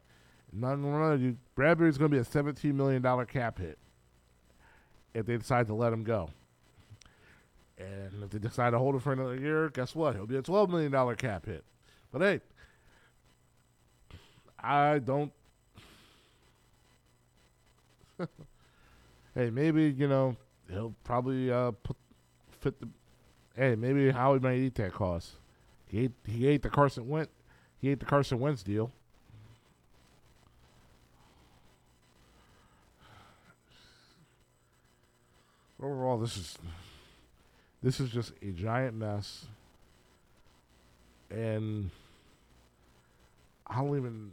No, 0.52 0.74
no, 0.74 0.98
no. 0.98 1.14
You, 1.14 1.36
Bradberry's 1.56 1.98
going 1.98 2.10
to 2.10 2.16
be 2.16 2.20
a 2.20 2.24
$17 2.24 2.74
million 2.74 3.02
cap 3.26 3.58
hit 3.58 3.78
if 5.14 5.26
they 5.26 5.36
decide 5.36 5.66
to 5.68 5.74
let 5.74 5.92
him 5.92 6.04
go. 6.04 6.30
And 7.78 8.22
if 8.22 8.30
they 8.30 8.38
decide 8.38 8.70
to 8.70 8.78
hold 8.78 8.94
him 8.94 9.00
for 9.00 9.12
another 9.12 9.36
year, 9.36 9.70
guess 9.70 9.94
what? 9.94 10.14
He'll 10.14 10.26
be 10.26 10.36
a 10.36 10.42
$12 10.42 10.68
million 10.68 11.16
cap 11.16 11.46
hit. 11.46 11.64
But 12.12 12.20
hey, 12.20 12.40
I 14.60 14.98
don't. 14.98 15.32
hey, 19.34 19.50
maybe, 19.50 19.90
you 19.90 20.06
know, 20.06 20.36
he'll 20.70 20.94
probably 21.02 21.50
uh, 21.50 21.72
put, 21.82 21.96
fit 22.60 22.78
the. 22.78 22.88
Hey, 23.56 23.74
maybe 23.74 24.10
Howie 24.10 24.38
might 24.38 24.58
eat 24.58 24.74
that 24.76 24.92
cost. 24.92 25.32
He 25.88 26.04
ate, 26.04 26.12
he 26.26 26.46
ate 26.46 26.62
the 26.62 26.70
Carson 26.70 27.08
Wentz. 27.08 27.30
He 27.82 27.90
ate 27.90 27.98
the 27.98 28.06
Carson 28.06 28.38
Wentz 28.38 28.62
deal. 28.62 28.92
Overall, 35.82 36.16
this 36.16 36.36
is 36.36 36.58
this 37.82 37.98
is 37.98 38.10
just 38.10 38.32
a 38.40 38.52
giant 38.52 38.94
mess, 38.94 39.46
and 41.28 41.90
I 43.66 43.80
don't 43.80 43.96
even. 43.96 44.30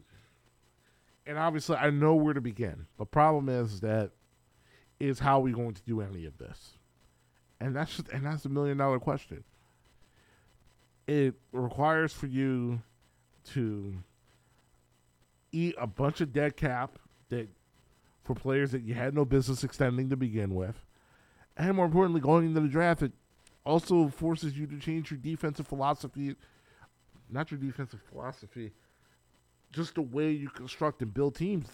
And 1.26 1.40
obviously, 1.40 1.76
I 1.76 1.90
know 1.90 2.14
where 2.14 2.36
to 2.36 2.42
begin. 2.42 2.86
The 3.00 3.06
problem 3.06 3.50
is 3.50 3.80
that 3.80 4.12
is 5.00 5.18
how 5.18 5.40
we 5.40 5.52
going 5.52 5.74
to 5.74 5.82
do 5.82 6.02
any 6.02 6.26
of 6.26 6.38
this? 6.38 6.74
And 7.60 7.76
that's 7.76 7.96
just, 7.96 8.10
and 8.10 8.24
that's 8.26 8.46
a 8.46 8.50
million 8.50 8.78
dollar 8.78 9.00
question. 9.00 9.44
It 11.08 11.34
requires 11.52 12.14
for 12.14 12.28
you 12.28 12.82
to 13.54 13.94
eat 15.52 15.76
a 15.78 15.88
bunch 15.88 16.22
of 16.22 16.34
dead 16.34 16.56
cap 16.56 17.00
that 17.30 17.48
for 18.24 18.36
players 18.36 18.72
that 18.72 18.84
you 18.84 18.94
had 18.94 19.14
no 19.14 19.26
business 19.26 19.64
extending 19.64 20.10
to 20.10 20.16
begin 20.16 20.54
with. 20.54 20.86
And 21.58 21.76
more 21.76 21.86
importantly, 21.86 22.22
going 22.22 22.46
into 22.46 22.62
the 22.62 22.68
draft, 22.68 23.02
it 23.02 23.12
also 23.66 24.08
forces 24.08 24.58
you 24.58 24.68
to 24.68 24.78
change 24.78 25.12
your 25.12 25.20
defensive 25.20 25.68
philosophy. 25.68 26.36
Not 27.32 27.52
your 27.52 27.60
defensive 27.60 28.02
philosophy, 28.12 28.72
just 29.72 29.94
the 29.94 30.02
way 30.02 30.32
you 30.32 30.50
construct 30.50 31.02
and 31.04 31.14
build 31.14 31.36
teams. 31.36 31.68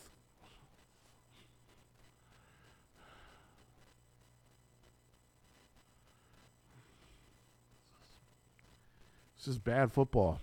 This 9.38 9.48
is 9.48 9.58
bad 9.58 9.94
football. 9.94 10.42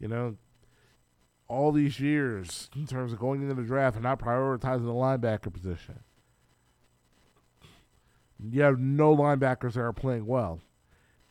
You 0.00 0.08
know, 0.08 0.36
all 1.50 1.72
these 1.72 2.00
years 2.00 2.70
in 2.74 2.86
terms 2.86 3.12
of 3.12 3.18
going 3.18 3.42
into 3.42 3.54
the 3.54 3.62
draft 3.62 3.96
and 3.96 4.04
not 4.04 4.18
prioritizing 4.20 4.86
the 4.86 4.92
linebacker 4.92 5.52
position. 5.52 6.00
You 8.42 8.62
have 8.62 8.78
no 8.78 9.14
linebackers 9.14 9.74
that 9.74 9.80
are 9.80 9.92
playing 9.92 10.26
well. 10.26 10.60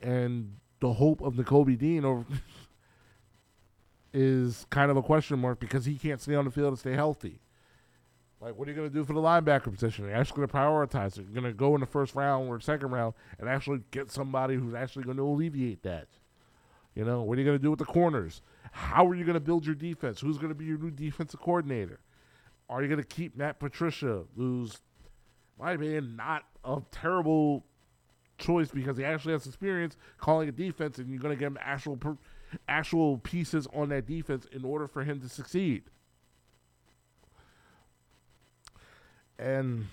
And 0.01 0.57
the 0.79 0.93
hope 0.93 1.21
of 1.21 1.33
Nakobe 1.33 1.77
Dean 1.77 2.05
over 2.05 2.25
is 4.13 4.65
kind 4.69 4.91
of 4.91 4.97
a 4.97 5.01
question 5.01 5.39
mark 5.39 5.59
because 5.59 5.85
he 5.85 5.95
can't 5.95 6.21
stay 6.21 6.35
on 6.35 6.45
the 6.45 6.51
field 6.51 6.67
and 6.67 6.79
stay 6.79 6.93
healthy. 6.93 7.39
Like, 8.41 8.55
what 8.57 8.67
are 8.67 8.71
you 8.71 8.77
going 8.77 8.89
to 8.89 8.93
do 8.93 9.03
for 9.03 9.13
the 9.13 9.19
linebacker 9.19 9.71
position? 9.71 10.05
Are 10.05 10.09
you 10.09 10.15
actually 10.15 10.37
going 10.37 10.47
to 10.49 10.53
prioritize 10.53 11.17
it? 11.17 11.23
You're 11.23 11.41
going 11.41 11.43
to 11.43 11.53
go 11.53 11.75
in 11.75 11.81
the 11.81 11.87
first 11.87 12.15
round 12.15 12.47
or 12.47 12.59
second 12.59 12.91
round 12.91 13.13
and 13.37 13.49
actually 13.49 13.81
get 13.91 14.11
somebody 14.11 14.55
who's 14.55 14.73
actually 14.73 15.03
going 15.03 15.17
to 15.17 15.23
alleviate 15.23 15.83
that. 15.83 16.07
You 16.95 17.03
know, 17.05 17.21
what 17.21 17.37
are 17.37 17.41
you 17.41 17.45
going 17.45 17.57
to 17.57 17.63
do 17.63 17.69
with 17.69 17.79
the 17.79 17.85
corners? 17.85 18.41
How 18.71 19.07
are 19.07 19.15
you 19.15 19.23
going 19.23 19.35
to 19.35 19.39
build 19.39 19.65
your 19.65 19.75
defense? 19.75 20.19
Who's 20.19 20.37
going 20.37 20.49
to 20.49 20.55
be 20.55 20.65
your 20.65 20.77
new 20.77 20.91
defensive 20.91 21.39
coordinator? 21.39 21.99
Are 22.69 22.81
you 22.81 22.87
going 22.87 23.01
to 23.01 23.07
keep 23.07 23.35
Matt 23.35 23.59
Patricia, 23.59 24.23
who's, 24.35 24.77
my 25.59 25.71
opinion, 25.71 26.15
not 26.15 26.43
a 26.63 26.81
terrible 26.91 27.65
choice 28.37 28.69
because 28.69 28.97
he 28.97 29.03
actually 29.03 29.33
has 29.33 29.45
experience 29.45 29.97
calling 30.17 30.49
a 30.49 30.51
defense, 30.51 30.97
and 30.97 31.09
you're 31.09 31.19
going 31.19 31.35
to 31.35 31.39
give 31.39 31.51
him 31.51 31.57
actual 31.61 31.97
actual 32.67 33.17
pieces 33.19 33.67
on 33.73 33.89
that 33.89 34.07
defense 34.07 34.47
in 34.51 34.65
order 34.65 34.87
for 34.87 35.03
him 35.03 35.19
to 35.21 35.29
succeed. 35.29 35.83
And 39.37 39.87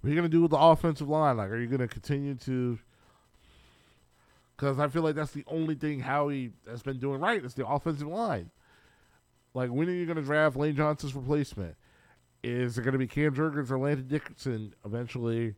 what 0.00 0.08
are 0.08 0.10
you 0.10 0.16
going 0.16 0.30
to 0.30 0.36
do 0.36 0.42
with 0.42 0.50
the 0.50 0.58
offensive 0.58 1.08
line? 1.08 1.36
Like, 1.36 1.50
are 1.50 1.58
you 1.58 1.66
going 1.66 1.80
to 1.80 1.88
continue 1.88 2.34
to? 2.36 2.78
Because 4.60 4.78
I 4.78 4.88
feel 4.88 5.00
like 5.00 5.14
that's 5.14 5.32
the 5.32 5.44
only 5.46 5.74
thing 5.74 6.00
Howie 6.00 6.52
has 6.68 6.82
been 6.82 6.98
doing 6.98 7.18
right. 7.18 7.42
It's 7.42 7.54
the 7.54 7.66
offensive 7.66 8.08
line. 8.08 8.50
Like, 9.54 9.70
when 9.70 9.88
are 9.88 9.92
you 9.92 10.04
going 10.04 10.18
to 10.18 10.22
draft 10.22 10.54
Lane 10.54 10.76
Johnson's 10.76 11.14
replacement? 11.14 11.76
Is 12.44 12.76
it 12.76 12.82
going 12.82 12.92
to 12.92 12.98
be 12.98 13.06
Cam 13.06 13.34
Jurgens 13.34 13.70
or 13.70 13.78
Landon 13.78 14.06
Dickerson 14.06 14.74
eventually, 14.84 15.54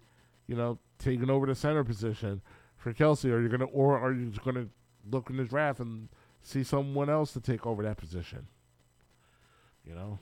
you 0.46 0.54
know, 0.54 0.78
taking 1.00 1.30
over 1.30 1.46
the 1.46 1.54
center 1.56 1.82
position 1.82 2.42
for 2.76 2.92
Kelce? 2.92 3.24
Are 3.24 3.40
you 3.42 3.48
going 3.48 3.58
to, 3.58 3.66
or 3.66 3.98
are 3.98 4.12
you 4.12 4.26
just 4.26 4.44
going 4.44 4.54
to 4.54 4.68
look 5.10 5.30
in 5.30 5.36
the 5.36 5.44
draft 5.44 5.80
and 5.80 6.08
see 6.40 6.62
someone 6.62 7.10
else 7.10 7.32
to 7.32 7.40
take 7.40 7.66
over 7.66 7.82
that 7.82 7.96
position? 7.96 8.46
You 9.84 9.96
know, 9.96 10.20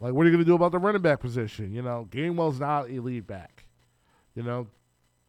like 0.00 0.14
what 0.14 0.22
are 0.22 0.30
you 0.30 0.32
going 0.34 0.46
to 0.46 0.50
do 0.50 0.54
about 0.54 0.72
the 0.72 0.78
running 0.78 1.02
back 1.02 1.20
position? 1.20 1.74
You 1.74 1.82
know, 1.82 2.08
Gainwell's 2.10 2.58
not 2.58 2.88
a 2.88 3.00
lead 3.00 3.26
back. 3.26 3.66
You 4.34 4.44
know, 4.44 4.68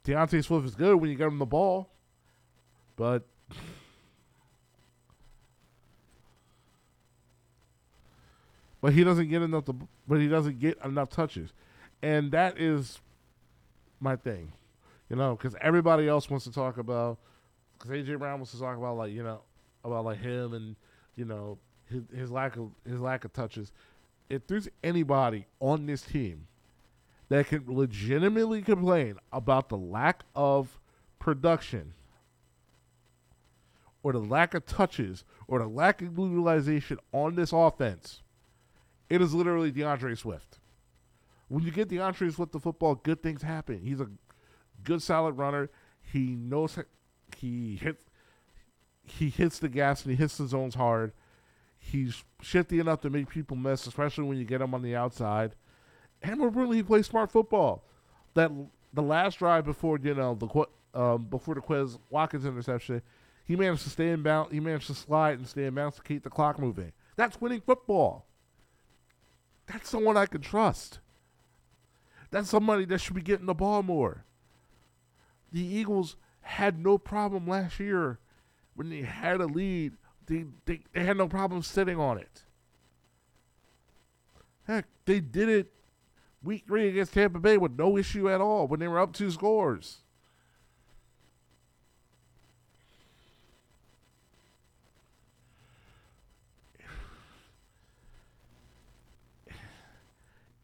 D'Andre 0.04 0.42
Swift 0.42 0.66
is 0.66 0.76
good 0.76 0.96
when 0.96 1.10
you 1.10 1.16
get 1.16 1.28
him 1.28 1.38
the 1.38 1.46
ball, 1.46 1.90
but 2.96 3.24
but 8.82 8.94
he 8.94 9.04
doesn't 9.04 9.30
get 9.30 9.44
enough 9.44 9.66
to, 9.66 9.76
but 10.08 10.20
he 10.20 10.28
doesn't 10.28 10.60
get 10.60 10.78
enough 10.84 11.10
touches, 11.10 11.54
and 12.02 12.32
that 12.32 12.60
is 12.60 13.00
my 14.00 14.16
thing, 14.16 14.52
you 15.10 15.16
know, 15.16 15.36
because 15.36 15.56
everybody 15.62 16.08
else 16.08 16.30
wants 16.30 16.46
to 16.46 16.52
talk 16.52 16.78
about, 16.78 17.20
because 17.78 17.92
AJ 17.92 18.18
Brown 18.18 18.40
wants 18.40 18.52
to 18.52 18.60
talk 18.60 18.78
about 18.78 18.98
like 18.98 19.12
you 19.12 19.22
know 19.22 19.42
about 19.84 20.06
like 20.06 20.20
him 20.20 20.54
and 20.54 20.76
you 21.16 21.26
know 21.26 21.60
his, 21.86 22.02
his 22.16 22.32
lack 22.32 22.58
of 22.58 22.72
his 22.88 23.00
lack 23.00 23.24
of 23.24 23.34
touches. 23.34 23.72
If 24.30 24.48
there's 24.48 24.68
anybody 24.84 25.46
on 25.60 25.86
this 25.86 26.02
team 26.02 26.48
that 27.32 27.48
can 27.48 27.64
legitimately 27.66 28.62
complain 28.62 29.16
about 29.32 29.70
the 29.70 29.78
lack 29.78 30.24
of 30.36 30.80
production 31.18 31.94
or 34.04 34.12
the 34.12 34.20
lack 34.20 34.54
of 34.54 34.66
touches 34.66 35.24
or 35.48 35.60
the 35.60 35.68
lack 35.68 36.02
of 36.02 36.18
utilization 36.18 36.98
on 37.14 37.36
this 37.36 37.54
offense, 37.54 38.22
it 39.10 39.22
is 39.22 39.34
literally 39.34 39.72
D'Andre 39.72 40.14
Swift. 40.16 40.60
When 41.48 41.64
you 41.64 41.72
get 41.72 41.88
D'Andre 41.88 42.30
Swift 42.30 42.52
the 42.52 42.60
football, 42.60 42.96
good 42.96 43.24
things 43.24 43.44
happen. 43.44 43.82
He's 43.82 44.02
a 44.02 44.10
good 44.84 45.02
solid 45.02 45.38
runner. 45.38 45.70
He 46.02 46.36
knows 46.36 46.78
he 47.38 47.78
hits 47.78 48.04
he 49.04 49.30
hits 49.30 49.58
the 49.58 49.70
gas 49.70 50.04
and 50.04 50.12
he 50.12 50.18
hits 50.18 50.38
the 50.38 50.48
zones 50.48 50.76
hard. 50.76 51.14
He's 51.80 52.26
shifty 52.42 52.80
enough 52.80 53.02
to 53.02 53.10
make 53.10 53.30
people 53.30 53.56
miss, 53.56 53.88
especially 53.88 54.26
when 54.26 54.38
you 54.38 54.44
get 54.44 54.62
him 54.62 54.74
on 54.74 54.82
the 54.82 54.96
outside. 54.96 55.56
And 56.22 56.42
importantly, 56.42 56.78
he 56.78 56.84
plays 56.84 57.08
smart 57.08 57.32
football. 57.32 57.84
That 58.34 58.52
the 58.94 59.02
last 59.02 59.40
drive 59.40 59.66
before 59.66 60.00
you 60.02 60.14
know 60.14 60.36
the 60.36 61.00
um, 61.00 61.26
before 61.26 61.56
the 61.56 61.62
Quez 61.62 61.98
Watkins 62.10 62.46
interception, 62.46 63.02
he 63.46 63.56
managed 63.56 63.84
to 63.84 63.90
stay 63.90 64.10
in 64.10 64.24
bounds. 64.24 64.52
He 64.52 64.60
managed 64.60 64.88
to 64.88 64.94
slide 64.94 65.38
and 65.38 65.48
stay 65.48 65.66
in 65.66 65.76
bounds 65.76 65.98
to 65.98 66.02
keep 66.02 66.24
the 66.24 66.30
clock 66.30 66.60
moving. 66.60 66.92
That's 67.16 67.40
winning 67.42 67.62
football. 67.62 68.26
That's 69.68 69.90
someone 69.90 70.18
I 70.18 70.26
can 70.26 70.42
trust. 70.42 71.00
That's 72.30 72.50
somebody 72.50 72.86
that 72.86 73.00
should 73.00 73.16
be 73.16 73.22
getting 73.22 73.46
the 73.46 73.54
ball 73.54 73.84
more. 73.84 74.26
The 75.52 75.62
Eagles 75.62 76.16
had 76.42 76.80
no 76.80 76.98
problem 76.98 77.48
last 77.48 77.80
year 77.80 78.20
when 78.74 78.90
they 78.90 79.02
had 79.02 79.42
a 79.42 79.46
lead. 79.46 79.94
They, 80.26 80.46
they, 80.66 80.82
they 80.94 81.04
had 81.04 81.18
no 81.18 81.28
problem 81.28 81.62
sitting 81.62 82.00
on 82.00 82.18
it. 82.18 82.44
Heck, 84.66 84.86
they 85.06 85.20
did 85.20 85.50
it 85.50 85.74
week 86.44 86.64
three 86.68 86.90
against 86.90 87.14
Tampa 87.14 87.40
Bay 87.40 87.58
with 87.58 87.78
no 87.78 87.98
issue 87.98 88.30
at 88.30 88.42
all 88.42 88.68
when 88.68 88.80
they 88.80 88.88
were 88.88 89.00
up 89.00 89.14
two 89.14 89.32
scores. 89.32 89.98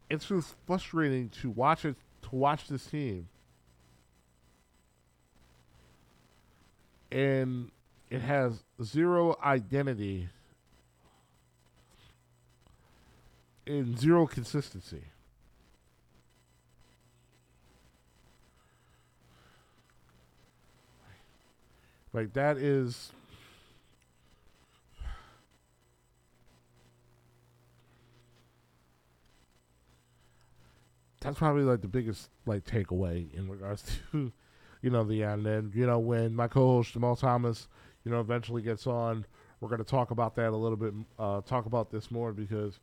It's 0.09 0.25
just 0.25 0.55
frustrating 0.65 1.29
to 1.41 1.49
watch 1.49 1.83
it 1.83 1.95
to 2.23 2.29
watch 2.35 2.67
this 2.67 2.85
team. 2.85 3.27
And 7.11 7.71
it 8.09 8.21
has 8.21 8.63
zero 8.81 9.37
identity 9.43 10.29
and 13.65 13.97
zero 13.99 14.25
consistency. 14.25 15.03
Like 22.17 22.33
that 22.33 22.57
is 22.57 23.11
that's 31.21 31.37
probably 31.37 31.61
like 31.61 31.81
the 31.81 31.87
biggest 31.87 32.31
like 32.47 32.65
takeaway 32.65 33.31
in 33.35 33.47
regards 33.47 33.83
to 34.11 34.31
you 34.81 34.89
know 34.89 35.03
the 35.03 35.21
end. 35.21 35.45
And 35.45 35.75
you 35.75 35.85
know 35.85 35.99
when 35.99 36.33
my 36.33 36.47
co-host 36.47 36.93
jamal 36.93 37.15
thomas 37.15 37.67
you 38.03 38.09
know 38.09 38.19
eventually 38.19 38.63
gets 38.63 38.87
on 38.87 39.23
we're 39.61 39.69
going 39.69 39.77
to 39.77 39.85
talk 39.85 40.09
about 40.09 40.35
that 40.37 40.49
a 40.49 40.57
little 40.57 40.75
bit 40.75 40.95
uh, 41.19 41.41
talk 41.41 41.67
about 41.67 41.91
this 41.91 42.09
more 42.09 42.33
because 42.33 42.79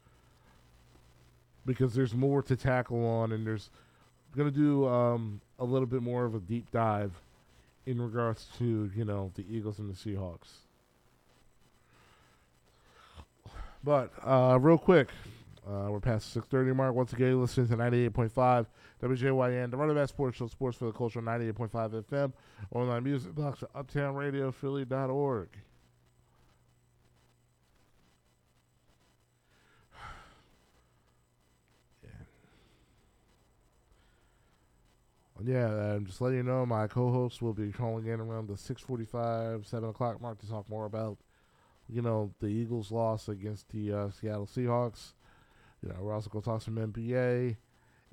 because 1.66 1.92
there's 1.92 2.14
more 2.14 2.40
to 2.40 2.54
tackle 2.54 3.04
on 3.04 3.32
and 3.32 3.44
there's 3.44 3.68
going 4.36 4.48
to 4.48 4.56
do 4.56 4.86
um, 4.86 5.40
a 5.58 5.64
little 5.64 5.86
bit 5.88 6.02
more 6.02 6.24
of 6.24 6.36
a 6.36 6.38
deep 6.38 6.70
dive 6.70 7.20
in 7.86 8.00
regards 8.00 8.46
to 8.58 8.90
you 8.94 9.04
know 9.04 9.30
the 9.34 9.44
Eagles 9.48 9.78
and 9.78 9.92
the 9.92 9.96
Seahawks. 9.96 10.48
But 13.82 14.12
uh, 14.24 14.58
real 14.60 14.78
quick, 14.78 15.08
uh, 15.66 15.88
we're 15.90 16.00
past 16.00 16.32
the 16.32 16.40
6:30 16.40 16.74
mark. 16.74 16.94
Once 16.94 17.12
again, 17.12 17.40
listening 17.40 17.68
to 17.68 17.76
98.5 17.76 18.66
WJYN, 19.02 19.70
the 19.70 19.76
Run 19.76 19.90
It 19.90 19.94
Back 19.94 20.08
Sports 20.08 20.38
Show, 20.38 20.46
Sports 20.46 20.78
for 20.78 20.86
the 20.86 20.92
Culture, 20.92 21.20
98.5 21.20 22.02
FM, 22.04 22.32
online 22.72 23.04
music 23.04 23.34
box 23.34 23.62
at 23.62 23.72
UptownRadioPhilly.org. 23.74 25.48
Yeah, 35.42 35.94
I'm 35.94 36.06
just 36.06 36.20
letting 36.20 36.38
you 36.38 36.42
know 36.44 36.64
my 36.64 36.86
co-host 36.86 37.42
will 37.42 37.52
be 37.54 37.72
calling 37.72 38.06
in 38.06 38.20
around 38.20 38.48
the 38.48 38.56
6:45, 38.56 39.66
7 39.66 39.88
o'clock 39.88 40.20
mark 40.20 40.38
to 40.40 40.48
talk 40.48 40.68
more 40.68 40.86
about, 40.86 41.18
you 41.88 42.02
know, 42.02 42.32
the 42.40 42.46
Eagles' 42.46 42.92
loss 42.92 43.28
against 43.28 43.68
the 43.70 43.92
uh, 43.92 44.10
Seattle 44.10 44.46
Seahawks. 44.46 45.12
You 45.82 45.90
know, 45.90 45.96
we're 46.02 46.14
also 46.14 46.30
going 46.30 46.42
to 46.42 46.50
talk 46.50 46.62
some 46.62 46.78
NBA 46.78 47.56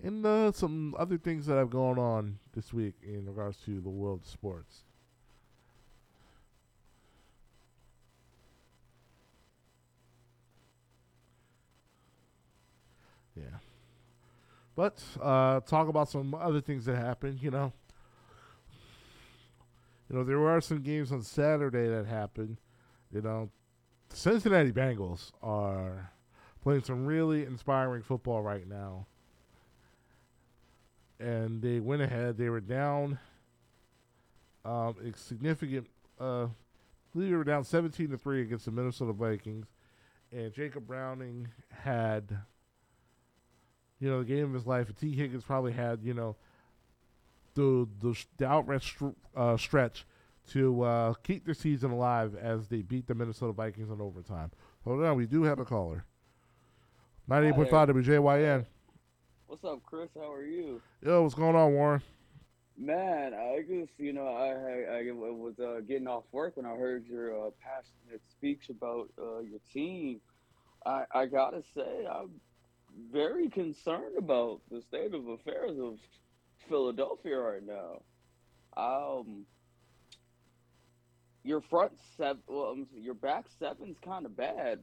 and 0.04 0.26
uh, 0.26 0.52
some 0.52 0.96
other 0.98 1.18
things 1.18 1.46
that 1.46 1.58
have 1.58 1.70
gone 1.70 2.00
on 2.00 2.40
this 2.54 2.74
week 2.74 2.96
in 3.04 3.28
regards 3.28 3.58
to 3.66 3.80
the 3.82 3.90
world 3.90 4.22
of 4.24 4.28
sports. 4.28 4.84
But 14.76 15.04
uh, 15.22 15.60
talk 15.62 15.88
about 15.88 16.10
some 16.10 16.34
other 16.34 16.62
things 16.62 16.86
that 16.86 16.96
happened. 16.96 17.42
You 17.42 17.52
know, 17.52 17.74
you 20.10 20.16
know 20.18 20.24
there 20.24 20.40
were 20.40 20.62
some 20.62 20.82
games 20.82 21.12
on 21.12 21.22
Saturday 21.22 21.88
that 21.88 22.06
happened. 22.06 22.58
You 23.14 23.22
know, 23.22 23.50
the 24.10 24.16
Cincinnati 24.16 24.72
Bengals 24.72 25.32
are 25.42 26.12
playing 26.64 26.84
some 26.84 27.06
really 27.06 27.44
inspiring 27.44 28.02
football 28.02 28.42
right 28.42 28.68
now, 28.68 29.08
and 31.20 31.62
they 31.62 31.80
went 31.80 32.02
ahead. 32.02 32.38
They 32.38 32.50
were 32.50 32.62
down 32.62 33.20
um, 34.64 34.96
a 35.04 35.18
significant. 35.18 35.88
Uh, 36.20 36.46
I 36.46 36.50
believe 37.14 37.30
they 37.32 37.36
were 37.36 37.44
down 37.44 37.66
seventeen 37.66 38.10
to 38.12 38.18
three 38.18 38.42
against 38.42 38.66
the 38.66 38.72
Minnesota 38.72 39.12
Vikings, 39.12 39.68
and 40.32 40.54
Jacob 40.54 40.88
Browning 40.88 41.50
had 41.70 42.38
you 44.02 44.10
know, 44.10 44.20
the 44.20 44.26
game 44.26 44.46
of 44.46 44.54
his 44.54 44.66
life. 44.66 44.88
And 44.88 44.98
Tee 44.98 45.16
Higgins 45.16 45.44
probably 45.44 45.72
had, 45.72 46.00
you 46.04 46.14
know, 46.14 46.36
the 47.54 47.88
the, 48.02 48.26
the 48.38 48.48
outright 48.48 48.82
str- 48.82 49.10
uh, 49.36 49.56
stretch 49.56 50.06
to 50.50 50.82
uh, 50.82 51.14
keep 51.24 51.46
the 51.46 51.54
season 51.54 51.92
alive 51.92 52.36
as 52.36 52.68
they 52.68 52.82
beat 52.82 53.08
the 53.08 53.16
Minnesota 53.16 53.54
Vikings 53.54 53.90
in 53.90 54.02
overtime. 54.02 54.52
Hold 54.84 55.04
on, 55.04 55.16
we 55.16 55.28
do 55.28 55.44
have 55.44 55.60
a 55.60 55.66
caller. 55.66 56.04
98.5 57.30 57.70
WJYN. 57.70 58.66
What's 59.46 59.64
up, 59.64 59.82
Chris? 59.84 60.10
How 60.16 60.34
are 60.34 60.44
you? 60.44 60.82
Yo, 61.06 61.22
what's 61.22 61.36
going 61.36 61.56
on, 61.56 61.74
Warren? 61.74 62.02
Man, 62.78 63.34
I 63.34 63.60
just, 63.68 63.92
you 63.98 64.12
know, 64.12 64.28
I, 64.28 64.96
I, 64.96 65.00
I 65.00 65.12
was 65.12 65.54
uh, 65.60 65.82
getting 65.88 66.08
off 66.08 66.24
work 66.32 66.58
when 66.58 66.66
I 66.66 66.76
heard 66.76 67.06
your 67.06 67.48
uh, 67.48 67.50
passionate 67.62 68.22
speech 68.30 68.70
about 68.70 69.10
uh, 69.22 69.40
your 69.40 69.60
team. 69.72 70.20
I, 70.86 71.04
I 71.14 71.26
gotta 71.28 71.62
say, 71.76 72.08
I'm 72.12 72.32
very 73.12 73.50
concerned 73.50 74.18
about 74.18 74.62
the 74.70 74.82
state 74.82 75.14
of 75.14 75.28
affairs 75.28 75.78
of 75.80 75.98
Philadelphia 76.70 77.38
right 77.38 77.64
now. 77.66 78.02
Um, 78.78 79.46
your 81.44 81.62
front 81.62 81.94
seven, 82.18 82.42
well, 82.48 82.78
your 82.94 83.14
back 83.14 83.46
seven's 83.60 83.98
kind 84.04 84.26
of 84.26 84.36
bad. 84.36 84.80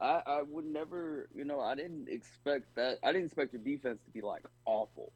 I, 0.00 0.22
I 0.26 0.42
would 0.42 0.64
never, 0.64 1.28
you 1.34 1.44
know, 1.44 1.60
I 1.60 1.74
didn't 1.74 2.08
expect 2.08 2.74
that. 2.76 2.98
I 3.02 3.12
didn't 3.12 3.26
expect 3.26 3.52
your 3.52 3.62
defense 3.62 4.00
to 4.06 4.10
be 4.10 4.22
like 4.22 4.44
awful. 4.64 5.12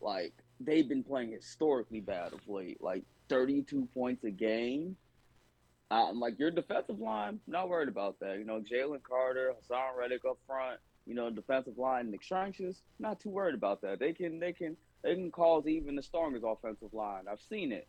Like 0.00 0.32
they've 0.58 0.88
been 0.88 1.04
playing 1.04 1.32
historically 1.32 2.00
bad 2.00 2.32
of 2.32 2.40
late, 2.48 2.82
like 2.82 3.04
32 3.28 3.88
points 3.94 4.24
a 4.24 4.30
game. 4.30 4.96
I'm 5.90 6.18
like 6.18 6.38
your 6.38 6.50
defensive 6.50 6.98
line, 6.98 7.40
not 7.46 7.68
worried 7.68 7.88
about 7.88 8.18
that. 8.20 8.38
You 8.38 8.44
know, 8.44 8.60
Jalen 8.60 9.02
Carter, 9.02 9.52
Haason 9.52 9.96
Reddick 9.96 10.24
up 10.24 10.38
front 10.46 10.80
you 11.06 11.14
know, 11.14 11.30
defensive 11.30 11.78
line 11.78 12.06
and 12.06 12.14
the 12.14 12.74
not 12.98 13.20
too 13.20 13.30
worried 13.30 13.54
about 13.54 13.82
that. 13.82 13.98
They 13.98 14.12
can 14.12 14.38
they 14.38 14.52
can 14.52 14.76
they 15.02 15.14
can 15.14 15.30
cause 15.30 15.66
even 15.66 15.96
the 15.96 16.02
strongest 16.02 16.44
offensive 16.46 16.92
line. 16.92 17.24
I've 17.30 17.42
seen 17.48 17.72
it. 17.72 17.86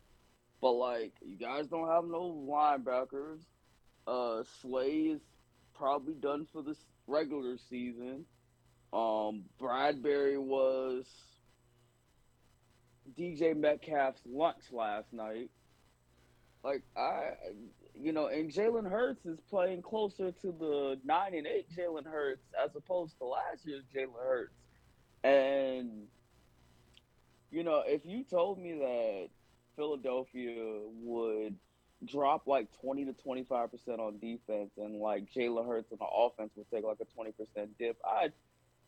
But 0.60 0.72
like 0.72 1.12
you 1.24 1.36
guys 1.36 1.66
don't 1.66 1.88
have 1.88 2.04
no 2.04 2.46
linebackers. 2.48 3.40
Uh 4.06 4.42
Slay 4.60 5.12
is 5.14 5.20
probably 5.74 6.14
done 6.14 6.46
for 6.52 6.62
this 6.62 6.78
regular 7.06 7.56
season. 7.70 8.26
Um 8.92 9.44
Bradberry 9.60 10.38
was 10.38 11.06
DK 13.18 13.56
Metcalf's 13.56 14.20
lunch 14.26 14.62
last 14.72 15.12
night. 15.12 15.50
Like 16.62 16.82
I 16.96 17.30
you 18.00 18.12
know, 18.12 18.26
and 18.26 18.50
Jalen 18.50 18.90
Hurts 18.90 19.24
is 19.26 19.38
playing 19.48 19.82
closer 19.82 20.30
to 20.30 20.54
the 20.58 20.98
nine 21.04 21.34
and 21.34 21.46
eight 21.46 21.68
Jalen 21.76 22.06
Hurts 22.06 22.42
as 22.62 22.70
opposed 22.76 23.18
to 23.18 23.24
last 23.24 23.64
year's 23.64 23.84
Jalen 23.94 24.22
Hurts. 24.22 24.54
And 25.24 26.06
you 27.50 27.64
know, 27.64 27.82
if 27.86 28.02
you 28.04 28.24
told 28.24 28.58
me 28.58 28.72
that 28.72 29.28
Philadelphia 29.76 30.80
would 31.02 31.54
drop 32.04 32.46
like 32.46 32.68
20 32.80 33.06
to 33.06 33.12
25% 33.12 33.98
on 33.98 34.18
defense 34.18 34.70
and 34.76 35.00
like 35.00 35.32
Jalen 35.32 35.66
Hurts 35.66 35.90
on 35.92 35.98
the 35.98 36.04
offense 36.04 36.50
would 36.56 36.70
take 36.70 36.84
like 36.84 36.98
a 37.00 37.20
20% 37.20 37.68
dip, 37.78 37.96
I'd 38.04 38.32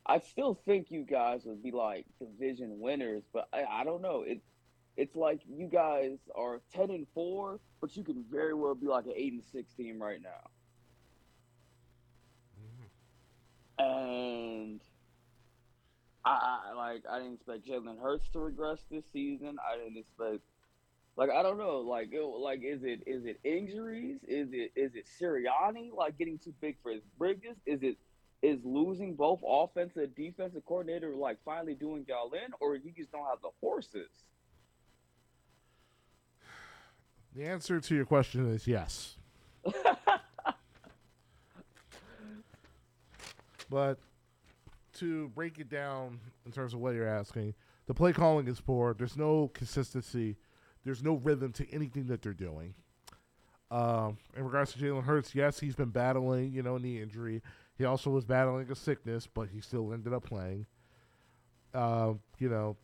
I 0.07 0.21
still 0.21 0.59
think 0.65 0.91
you 0.91 1.03
guys 1.03 1.43
would 1.45 1.63
be 1.63 1.71
like 1.71 2.07
division 2.19 2.81
winners, 2.81 3.23
but 3.33 3.49
I, 3.53 3.65
I 3.65 3.85
don't 3.85 4.01
know. 4.01 4.23
It 4.23 4.41
it's 4.99 5.15
like 5.15 5.41
you 5.49 5.69
guys 5.69 6.19
are 6.35 6.61
10 6.75 6.91
and 6.91 7.07
4 7.15 7.61
but 7.81 7.97
you 7.97 8.03
could 8.03 8.23
very 8.31 8.53
well 8.53 8.75
be 8.75 8.89
like 8.89 9.07
an 9.07 9.13
8 9.15 9.33
and 9.33 9.45
6 9.53 9.73
team 9.75 10.03
right 10.03 10.21
now. 10.21 10.51
Mm-hmm. 13.79 13.85
and 13.85 14.81
I, 16.25 16.59
I, 16.71 16.75
like 16.75 17.05
i 17.09 17.19
didn't 17.19 17.35
expect 17.35 17.67
jalen 17.67 18.03
hurts 18.03 18.29
to 18.31 18.41
regress 18.41 18.81
this 18.91 19.05
season. 19.13 19.57
I 19.65 19.79
didn't 19.79 19.99
expect 19.99 20.43
like 21.17 21.31
i 21.31 21.43
don't 21.43 21.59
know 21.59 21.79
like 21.79 22.09
it, 22.13 22.21
like 22.21 22.63
is 22.65 22.83
it 22.83 23.05
is 23.07 23.25
it 23.25 23.39
injuries? 23.45 24.19
Is 24.27 24.49
it 24.53 24.73
is 24.75 24.97
it 24.97 25.07
Sirianni 25.21 25.95
like 25.97 26.19
getting 26.19 26.39
too 26.39 26.53
big 26.61 26.77
for 26.83 26.91
his 26.91 27.03
bridges 27.17 27.57
is 27.67 27.83
it 27.83 27.97
is 28.43 28.59
losing 28.65 29.15
both 29.15 29.41
offensive 29.47 30.15
defensive 30.17 30.65
coordinator 30.67 31.15
like 31.15 31.39
finally 31.45 31.75
doing 31.75 32.05
y'all 32.09 32.33
in 32.33 32.53
or 32.61 32.75
you 32.75 32.93
just 32.97 33.13
don't 33.13 33.27
have 33.27 33.41
the 33.43 33.51
horses 33.61 34.11
the 37.39 37.47
answer 37.47 37.81
to 37.81 37.95
your 37.95 38.05
question 38.05 38.53
is 38.53 38.67
yes. 38.67 39.17
but 43.71 43.99
to 44.95 45.29
break 45.29 45.61
it 45.61 45.69
down 45.69 46.19
in 46.45 46.51
terms 46.51 46.75
of 46.75 46.81
what 46.81 46.95
you're 46.95 47.07
asking, 47.07 47.55
the 47.87 47.95
play 47.95 48.13
calling 48.13 48.49
is 48.49 48.61
poor. 48.61 48.93
There's 48.93 49.17
no 49.17 49.53
consistency. 49.55 50.37
There's 50.85 51.03
no 51.03 51.15
rhythm 51.15 51.53
to 51.53 51.71
anything 51.73 52.09
that 52.09 52.23
they're 52.23 52.33
doing. 52.33 52.75
Um, 53.71 54.19
in 54.37 54.45
regards 54.45 54.73
to 54.73 54.79
Jalen 54.79 55.05
Hurts, 55.05 55.33
yes, 55.35 55.61
he's 55.61 55.77
been 55.77 55.91
battling, 55.91 56.53
you 56.53 56.65
know, 56.65 56.77
knee 56.77 57.01
injury. 57.01 57.43
He 57.77 57.85
also 57.85 58.11
was 58.11 58.25
battling 58.25 58.69
a 58.71 58.75
sickness, 58.75 59.29
but 59.33 59.49
he 59.51 59.61
still 59.61 59.93
ended 59.93 60.13
up 60.13 60.25
playing. 60.25 60.67
Uh, 61.73 62.15
you 62.39 62.49
know, 62.49 62.77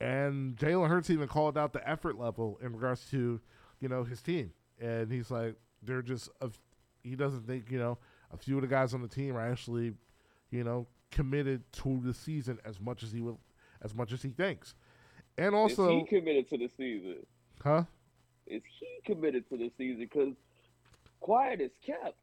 and 0.00 0.56
Jalen 0.56 0.88
Hurts 0.88 1.10
even 1.10 1.28
called 1.28 1.58
out 1.58 1.74
the 1.74 1.86
effort 1.86 2.18
level 2.18 2.58
in 2.62 2.72
regards 2.72 3.10
to 3.10 3.40
you 3.84 3.90
know, 3.90 4.02
his 4.02 4.22
team. 4.22 4.50
And 4.80 5.12
he's 5.12 5.30
like, 5.30 5.56
they're 5.82 6.00
just, 6.00 6.30
a, 6.40 6.50
he 7.02 7.16
doesn't 7.16 7.46
think, 7.46 7.70
you 7.70 7.78
know, 7.78 7.98
a 8.32 8.38
few 8.38 8.56
of 8.56 8.62
the 8.62 8.66
guys 8.66 8.94
on 8.94 9.02
the 9.02 9.08
team 9.08 9.36
are 9.36 9.46
actually, 9.46 9.92
you 10.50 10.64
know, 10.64 10.86
committed 11.10 11.70
to 11.72 12.00
the 12.02 12.14
season 12.14 12.58
as 12.64 12.80
much 12.80 13.02
as 13.02 13.12
he 13.12 13.20
will, 13.20 13.38
as 13.82 13.94
much 13.94 14.10
as 14.10 14.22
he 14.22 14.30
thinks. 14.30 14.74
And 15.36 15.54
also, 15.54 15.98
is 15.98 16.08
he 16.08 16.18
committed 16.18 16.48
to 16.48 16.56
the 16.56 16.70
season? 16.78 17.26
Huh? 17.62 17.84
Is 18.46 18.62
he 18.80 18.88
committed 19.04 19.46
to 19.50 19.58
the 19.58 19.70
season? 19.76 20.00
Because 20.00 20.32
quiet 21.20 21.60
is 21.60 21.72
kept. 21.84 22.16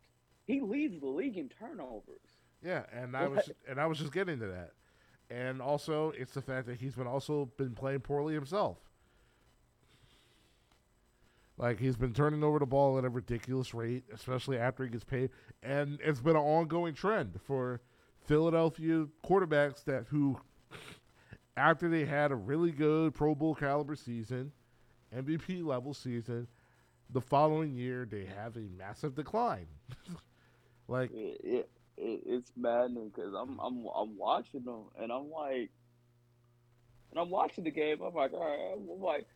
He 0.48 0.62
leads 0.62 1.00
the 1.00 1.08
league 1.08 1.38
in 1.38 1.50
turnovers. 1.50 2.02
Yeah, 2.64 2.84
and 2.92 3.16
I 3.16 3.28
was 3.28 3.52
and 3.70 3.80
I 3.80 3.86
was 3.86 4.00
just 4.00 4.14
getting 4.14 4.40
to 4.40 4.48
that. 4.48 4.72
and 5.30 5.62
also 5.62 6.12
it's 6.12 6.34
the 6.34 6.42
fact 6.42 6.68
that 6.68 6.78
he's 6.80 6.96
been 6.96 7.08
also 7.08 7.50
been 7.58 7.74
playing 7.74 8.02
poorly 8.02 8.34
himself. 8.34 8.78
Like 11.62 11.80
he's 11.80 11.96
been 11.96 12.12
turning 12.12 12.44
over 12.44 12.58
the 12.58 12.66
ball 12.66 12.98
at 12.98 13.06
a 13.06 13.10
ridiculous 13.10 13.72
rate, 13.76 14.04
especially 14.12 14.58
after 14.58 14.84
he 14.84 14.90
gets 14.90 15.04
paid, 15.04 15.30
and 15.62 16.00
it's 16.04 16.20
been 16.20 16.36
an 16.36 16.42
ongoing 16.42 16.96
trend 16.96 17.40
for 17.46 17.82
Philadelphia 18.26 19.06
quarterbacks 19.24 19.84
that 19.84 20.06
who, 20.10 20.40
after 21.56 21.88
they 21.88 22.04
had 22.04 22.32
a 22.32 22.36
really 22.36 22.72
good 22.72 23.14
Pro 23.14 23.36
Bowl 23.36 23.54
caliber 23.54 23.96
season, 23.96 24.52
MVP 25.16 25.64
level 25.64 25.94
season, 25.94 26.48
the 27.12 27.22
following 27.22 27.76
year 27.76 28.08
they 28.10 28.26
have 28.26 28.58
a 28.58 28.68
massive 28.76 29.14
decline. 29.14 29.68
like 30.88 31.12
it, 31.12 31.42
it, 31.44 31.70
it, 31.96 32.22
it's 32.26 32.52
maddening 32.58 33.10
because 33.10 33.36
I'm 33.36 33.60
I'm 33.60 33.86
I'm 33.96 34.18
watching 34.18 34.64
them 34.64 34.86
and 35.00 35.12
I'm 35.12 35.30
like, 35.30 35.70
and 37.12 37.20
I'm 37.20 37.30
watching 37.30 37.66
the 37.66 37.72
game. 37.72 38.02
I'm 38.02 38.16
like, 38.16 38.34
all 38.34 38.40
right, 38.40 38.74
I'm 38.76 39.00
like, 39.00 39.28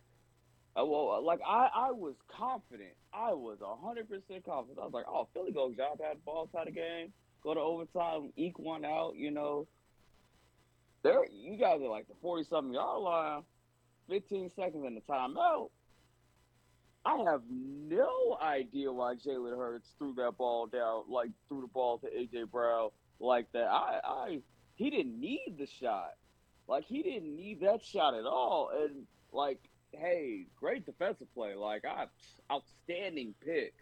Uh, 0.78 0.84
well, 0.84 1.12
uh, 1.12 1.20
like 1.22 1.40
I 1.46 1.68
I 1.74 1.90
was 1.92 2.14
confident. 2.28 2.92
I 3.12 3.32
was 3.32 3.58
hundred 3.82 4.08
percent 4.08 4.44
confident. 4.44 4.78
I 4.80 4.84
was 4.84 4.92
like, 4.92 5.06
oh, 5.08 5.28
Philly 5.32 5.52
goes 5.52 5.76
job 5.76 6.00
had 6.02 6.22
ball 6.24 6.48
side 6.52 6.68
of 6.68 6.74
game, 6.74 7.12
go 7.42 7.54
to 7.54 7.60
overtime, 7.60 8.32
eke 8.36 8.58
one 8.58 8.84
out. 8.84 9.14
You 9.16 9.30
know, 9.30 9.66
there 11.02 11.24
you 11.32 11.56
guys 11.56 11.80
are 11.80 11.88
like 11.88 12.08
the 12.08 12.14
forty 12.20 12.44
something 12.44 12.74
yard 12.74 13.00
line, 13.00 13.42
fifteen 14.08 14.50
seconds 14.54 14.84
in 14.86 14.94
the 14.94 15.00
timeout. 15.00 15.70
I 17.06 17.18
have 17.30 17.42
no 17.48 18.36
idea 18.42 18.92
why 18.92 19.14
Jalen 19.14 19.56
Hurts 19.56 19.88
threw 19.96 20.12
that 20.14 20.36
ball 20.36 20.66
down, 20.66 21.04
like 21.08 21.30
threw 21.48 21.60
the 21.60 21.68
ball 21.68 21.98
to 21.98 22.06
AJ 22.08 22.50
Brown 22.50 22.90
like 23.20 23.46
that. 23.52 23.68
I, 23.68 24.00
I, 24.04 24.38
he 24.74 24.90
didn't 24.90 25.18
need 25.20 25.54
the 25.56 25.66
shot, 25.66 26.14
like 26.68 26.84
he 26.84 27.02
didn't 27.02 27.34
need 27.36 27.60
that 27.60 27.84
shot 27.84 28.14
at 28.14 28.24
all. 28.24 28.70
And 28.76 29.06
like, 29.32 29.60
hey, 29.92 30.46
great 30.58 30.84
defensive 30.86 31.32
play, 31.34 31.54
like 31.54 31.84
I, 31.84 32.06
outstanding 32.52 33.34
pick. 33.44 33.74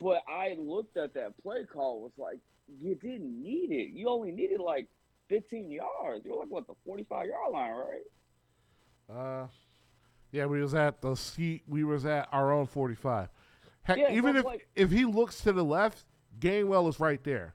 But 0.00 0.22
I 0.28 0.56
looked 0.58 0.96
at 0.96 1.14
that 1.14 1.40
play 1.42 1.64
call, 1.70 2.02
was 2.02 2.12
like, 2.16 2.38
you 2.80 2.94
didn't 2.94 3.42
need 3.42 3.70
it. 3.72 3.90
You 3.92 4.08
only 4.08 4.30
needed 4.32 4.60
like 4.60 4.86
15 5.28 5.70
yards. 5.70 6.24
You're 6.24 6.38
like 6.38 6.48
what 6.50 6.66
the 6.66 6.74
45 6.86 7.26
yard 7.26 7.52
line, 7.52 7.72
right? 7.72 9.14
Uh, 9.16 9.46
yeah, 10.32 10.46
we 10.46 10.60
was 10.62 10.74
at 10.74 11.00
the 11.02 11.14
seat. 11.16 11.62
We 11.66 11.82
was 11.84 12.04
at 12.06 12.28
our 12.30 12.52
own 12.52 12.66
forty-five. 12.66 13.28
Heck, 13.82 13.98
Yeah, 13.98 14.12
even 14.12 14.36
if 14.36 14.44
like- 14.44 14.68
if 14.76 14.90
he 14.92 15.04
looks 15.04 15.40
to 15.42 15.52
the 15.52 15.64
left, 15.64 16.04
Gainwell 16.38 16.88
is 16.88 17.00
right 17.00 17.22
there, 17.24 17.54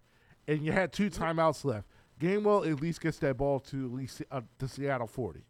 and 0.49 0.61
you 0.61 0.73
had 0.73 0.91
two 0.91 1.09
timeouts 1.09 1.63
left. 1.63 1.87
Gainwell 2.19 2.69
at 2.69 2.81
least 2.81 2.99
gets 2.99 3.17
that 3.19 3.37
ball 3.37 3.61
to 3.61 3.85
at 3.85 3.91
least 3.93 4.21
uh, 4.29 4.41
the 4.57 4.67
Seattle 4.67 5.07
forty. 5.07 5.45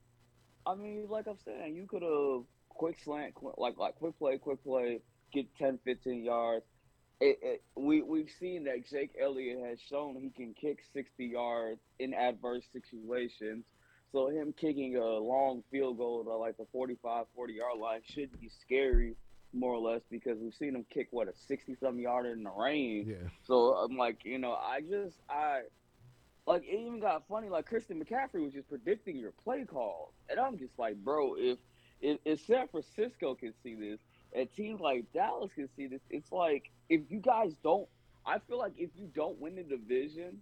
I 0.65 0.75
mean, 0.75 1.07
like 1.09 1.27
I'm 1.27 1.37
saying, 1.45 1.75
you 1.75 1.85
could 1.87 2.01
have 2.01 2.43
quick 2.69 2.97
slant, 3.03 3.33
quick, 3.35 3.55
like 3.57 3.77
like 3.77 3.95
quick 3.95 4.17
play, 4.17 4.37
quick 4.37 4.63
play, 4.63 4.99
get 5.33 5.47
10, 5.57 5.79
15 5.85 6.23
yards. 6.23 6.65
It, 7.21 7.39
it, 7.41 7.63
we 7.75 8.01
we've 8.01 8.29
seen 8.39 8.65
that 8.65 8.87
Jake 8.89 9.11
Elliott 9.21 9.63
has 9.65 9.79
shown 9.89 10.15
he 10.15 10.29
can 10.29 10.53
kick 10.53 10.79
60 10.93 11.25
yards 11.25 11.79
in 11.99 12.13
adverse 12.13 12.63
situations. 12.73 13.65
So 14.11 14.29
him 14.29 14.53
kicking 14.59 14.95
a 14.97 15.05
long 15.05 15.63
field 15.71 15.97
goal 15.97 16.23
to 16.23 16.35
like 16.35 16.57
the 16.57 16.65
45, 16.71 17.25
40 17.35 17.53
yard 17.53 17.79
line 17.79 18.01
shouldn't 18.05 18.39
be 18.39 18.49
scary, 18.65 19.15
more 19.53 19.73
or 19.73 19.91
less, 19.91 20.01
because 20.09 20.37
we've 20.39 20.53
seen 20.53 20.75
him 20.75 20.85
kick 20.93 21.07
what 21.11 21.27
a 21.27 21.33
60 21.47 21.75
something 21.81 22.03
yarder 22.03 22.31
in 22.31 22.43
the 22.43 22.51
rain. 22.51 23.05
Yeah, 23.07 23.29
So 23.45 23.73
I'm 23.75 23.97
like, 23.97 24.19
you 24.23 24.39
know, 24.39 24.53
I 24.53 24.81
just 24.81 25.15
I 25.29 25.61
like 26.47 26.63
it 26.63 26.79
even 26.79 26.99
got 26.99 27.27
funny. 27.27 27.49
Like 27.49 27.65
Christian 27.65 28.03
McCaffrey 28.03 28.43
was 28.43 28.53
just 28.53 28.69
predicting 28.69 29.17
your 29.17 29.31
play 29.31 29.65
calls, 29.65 30.13
and 30.29 30.39
I'm 30.39 30.57
just 30.57 30.77
like, 30.77 30.95
bro, 30.95 31.35
if 31.37 31.57
if, 32.01 32.19
if 32.25 32.45
San 32.45 32.67
Francisco 32.67 33.35
can 33.35 33.53
see 33.63 33.75
this, 33.75 33.99
and 34.33 34.51
teams 34.51 34.79
like 34.79 35.11
Dallas 35.13 35.51
can 35.53 35.69
see 35.75 35.87
this, 35.87 36.01
it's 36.09 36.31
like 36.31 36.71
if 36.89 37.01
you 37.09 37.19
guys 37.19 37.53
don't, 37.63 37.87
I 38.25 38.39
feel 38.39 38.59
like 38.59 38.73
if 38.77 38.89
you 38.95 39.09
don't 39.15 39.39
win 39.39 39.55
the 39.55 39.63
division 39.63 40.41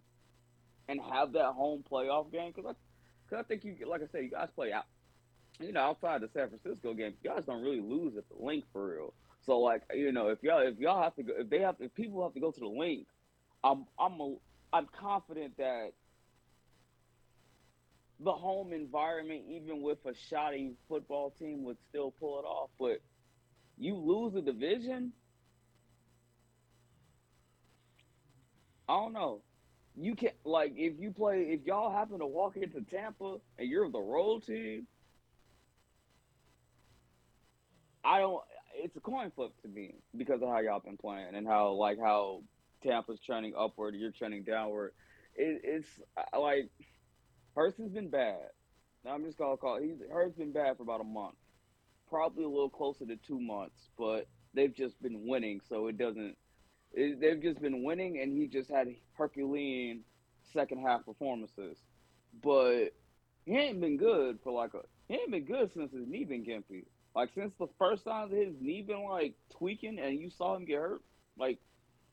and 0.89 0.99
have 0.99 1.33
that 1.33 1.53
home 1.53 1.83
playoff 1.89 2.31
game, 2.31 2.51
because 2.53 2.71
I, 2.71 3.29
cause 3.29 3.39
I 3.39 3.43
think 3.43 3.63
you, 3.63 3.75
like 3.87 4.01
I 4.01 4.07
said, 4.11 4.23
you 4.23 4.31
guys 4.31 4.49
play 4.55 4.73
out. 4.73 4.85
You 5.59 5.71
know, 5.71 5.81
outside 5.81 6.21
the 6.21 6.29
San 6.33 6.49
Francisco 6.49 6.93
game, 6.95 7.13
you 7.23 7.29
guys 7.29 7.45
don't 7.45 7.61
really 7.61 7.79
lose 7.79 8.17
at 8.17 8.23
the 8.27 8.43
link 8.43 8.65
for 8.73 8.91
real. 8.91 9.13
So 9.45 9.59
like, 9.59 9.83
you 9.93 10.11
know, 10.11 10.29
if 10.29 10.41
y'all 10.41 10.65
if 10.65 10.79
y'all 10.79 11.01
have 11.01 11.15
to 11.15 11.23
go, 11.23 11.33
if 11.37 11.49
they 11.49 11.59
have 11.59 11.75
if 11.79 11.93
people 11.93 12.23
have 12.23 12.33
to 12.33 12.39
go 12.39 12.51
to 12.51 12.59
the 12.59 12.67
link, 12.67 13.07
I'm 13.63 13.85
I'm 13.99 14.19
a, 14.19 14.35
I'm 14.73 14.87
confident 14.99 15.55
that 15.57 15.91
the 18.19 18.31
home 18.31 18.73
environment, 18.73 19.43
even 19.47 19.83
with 19.83 19.99
a 20.05 20.13
shoddy 20.29 20.73
football 20.89 21.31
team, 21.37 21.63
would 21.63 21.77
still 21.89 22.11
pull 22.19 22.39
it 22.39 22.45
off. 22.45 22.71
But 22.79 23.01
you 23.77 23.95
lose 23.95 24.33
a 24.35 24.41
division, 24.41 25.13
I 28.89 28.93
don't 28.93 29.13
know. 29.13 29.41
You 29.95 30.15
can 30.15 30.31
not 30.43 30.51
like 30.51 30.73
if 30.75 30.93
you 30.99 31.11
play 31.11 31.41
if 31.49 31.65
y'all 31.65 31.95
happen 31.95 32.17
to 32.19 32.25
walk 32.25 32.57
into 32.57 32.81
Tampa 32.81 33.37
and 33.59 33.69
you're 33.69 33.89
the 33.91 33.99
road 33.99 34.43
team. 34.43 34.87
I 38.03 38.19
don't. 38.19 38.43
It's 38.75 38.95
a 38.97 38.99
coin 38.99 39.31
flip 39.35 39.51
to 39.61 39.67
me 39.67 39.93
because 40.17 40.41
of 40.41 40.49
how 40.49 40.59
y'all 40.59 40.79
been 40.79 40.97
playing 40.97 41.35
and 41.35 41.45
how 41.45 41.73
like 41.73 41.99
how 41.99 42.41
Tampa's 42.83 43.19
trending 43.19 43.53
upward, 43.57 43.95
you're 43.95 44.11
trending 44.11 44.43
downward. 44.43 44.93
It, 45.35 45.61
it's 45.63 45.87
uh, 46.17 46.39
like 46.39 46.69
Hurst 47.55 47.77
has 47.77 47.89
been 47.89 48.09
bad. 48.09 48.49
Now 49.03 49.11
I'm 49.11 49.23
just 49.23 49.37
gonna 49.37 49.57
call. 49.57 49.79
He's 49.81 49.97
Hurst's 50.11 50.37
been 50.37 50.51
bad 50.51 50.77
for 50.77 50.83
about 50.83 51.01
a 51.01 51.05
month, 51.05 51.35
probably 52.09 52.43
a 52.43 52.49
little 52.49 52.69
closer 52.69 53.05
to 53.05 53.15
two 53.15 53.39
months, 53.39 53.89
but 53.97 54.27
they've 54.53 54.73
just 54.73 55.01
been 55.01 55.27
winning, 55.27 55.61
so 55.67 55.87
it 55.87 55.97
doesn't. 55.97 56.37
It, 56.93 57.19
they've 57.19 57.41
just 57.41 57.61
been 57.61 57.83
winning, 57.83 58.19
and 58.21 58.37
he 58.37 58.47
just 58.47 58.69
had 58.69 58.87
Herculean 59.13 60.01
second 60.53 60.81
half 60.85 61.05
performances, 61.05 61.77
but 62.43 62.89
he 63.45 63.57
ain't 63.57 63.81
been 63.81 63.97
good 63.97 64.39
for 64.43 64.51
like 64.53 64.73
a. 64.73 64.81
He 65.07 65.15
ain't 65.15 65.31
been 65.31 65.45
good 65.45 65.73
since 65.73 65.91
his 65.91 66.07
knee 66.07 66.23
been 66.23 66.45
gimpy. 66.45 66.85
Like 67.15 67.29
since 67.35 67.53
the 67.59 67.67
first 67.77 68.07
of 68.07 68.31
his 68.31 68.55
knee 68.59 68.81
been 68.81 69.03
like 69.03 69.35
tweaking, 69.57 69.99
and 69.99 70.19
you 70.19 70.29
saw 70.29 70.55
him 70.55 70.65
get 70.65 70.79
hurt 70.79 71.01
like 71.37 71.59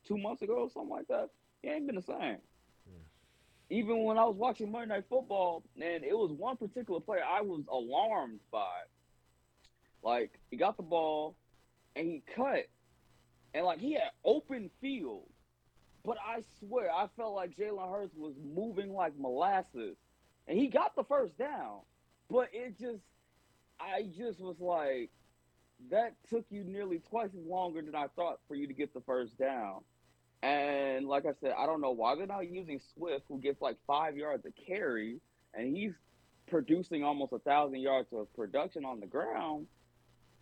two 0.07 0.17
months 0.17 0.41
ago 0.41 0.55
or 0.55 0.69
something 0.69 0.89
like 0.89 1.07
that. 1.07 1.29
He 1.61 1.69
ain't 1.69 1.85
been 1.85 1.95
the 1.95 2.01
same. 2.01 2.37
Even 3.69 4.03
when 4.03 4.17
I 4.17 4.25
was 4.25 4.35
watching 4.35 4.69
Monday 4.69 4.95
Night 4.95 5.05
Football, 5.09 5.63
and 5.75 6.03
it 6.03 6.17
was 6.17 6.31
one 6.31 6.57
particular 6.57 6.99
player 6.99 7.21
I 7.23 7.41
was 7.41 7.63
alarmed 7.71 8.41
by. 8.51 8.67
Like 10.03 10.31
he 10.49 10.57
got 10.57 10.75
the 10.75 10.83
ball, 10.83 11.35
and 11.95 12.05
he 12.05 12.23
cut, 12.35 12.67
and 13.53 13.65
like 13.65 13.79
he 13.79 13.93
had 13.93 14.11
open 14.25 14.69
field, 14.81 15.29
but 16.03 16.17
I 16.25 16.41
swear 16.59 16.91
I 16.91 17.07
felt 17.15 17.35
like 17.35 17.55
Jalen 17.55 17.89
Hurts 17.89 18.15
was 18.15 18.33
moving 18.43 18.93
like 18.93 19.13
molasses, 19.17 19.95
and 20.47 20.57
he 20.57 20.67
got 20.67 20.95
the 20.95 21.03
first 21.03 21.37
down, 21.37 21.79
but 22.29 22.49
it 22.51 22.77
just, 22.77 23.03
I 23.79 24.07
just 24.17 24.41
was 24.41 24.59
like, 24.59 25.11
that 25.89 26.13
took 26.29 26.45
you 26.49 26.63
nearly 26.63 27.01
twice 27.09 27.29
as 27.37 27.45
longer 27.45 27.81
than 27.81 27.95
I 27.95 28.07
thought 28.15 28.39
for 28.47 28.55
you 28.55 28.67
to 28.67 28.73
get 28.73 28.93
the 28.93 29.01
first 29.01 29.37
down. 29.37 29.81
And 30.43 31.07
like 31.07 31.25
I 31.25 31.33
said, 31.41 31.53
I 31.57 31.65
don't 31.65 31.81
know 31.81 31.91
why 31.91 32.15
they're 32.15 32.25
not 32.25 32.49
using 32.49 32.79
Swift, 32.95 33.25
who 33.27 33.39
gets 33.39 33.61
like 33.61 33.77
five 33.85 34.17
yards 34.17 34.45
a 34.45 34.51
carry, 34.51 35.19
and 35.53 35.75
he's 35.75 35.93
producing 36.49 37.03
almost 37.03 37.33
a 37.33 37.39
thousand 37.39 37.79
yards 37.79 38.07
of 38.11 38.33
production 38.35 38.83
on 38.85 38.99
the 38.99 39.05
ground. 39.05 39.67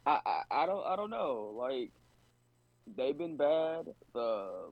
I, 0.06 0.20
I, 0.26 0.64
I 0.64 0.66
don't 0.66 0.86
I 0.86 0.96
don't 0.96 1.10
know. 1.10 1.54
Like 1.56 1.92
they've 2.96 3.18
been 3.18 3.38
bad. 3.38 3.88
The 4.14 4.70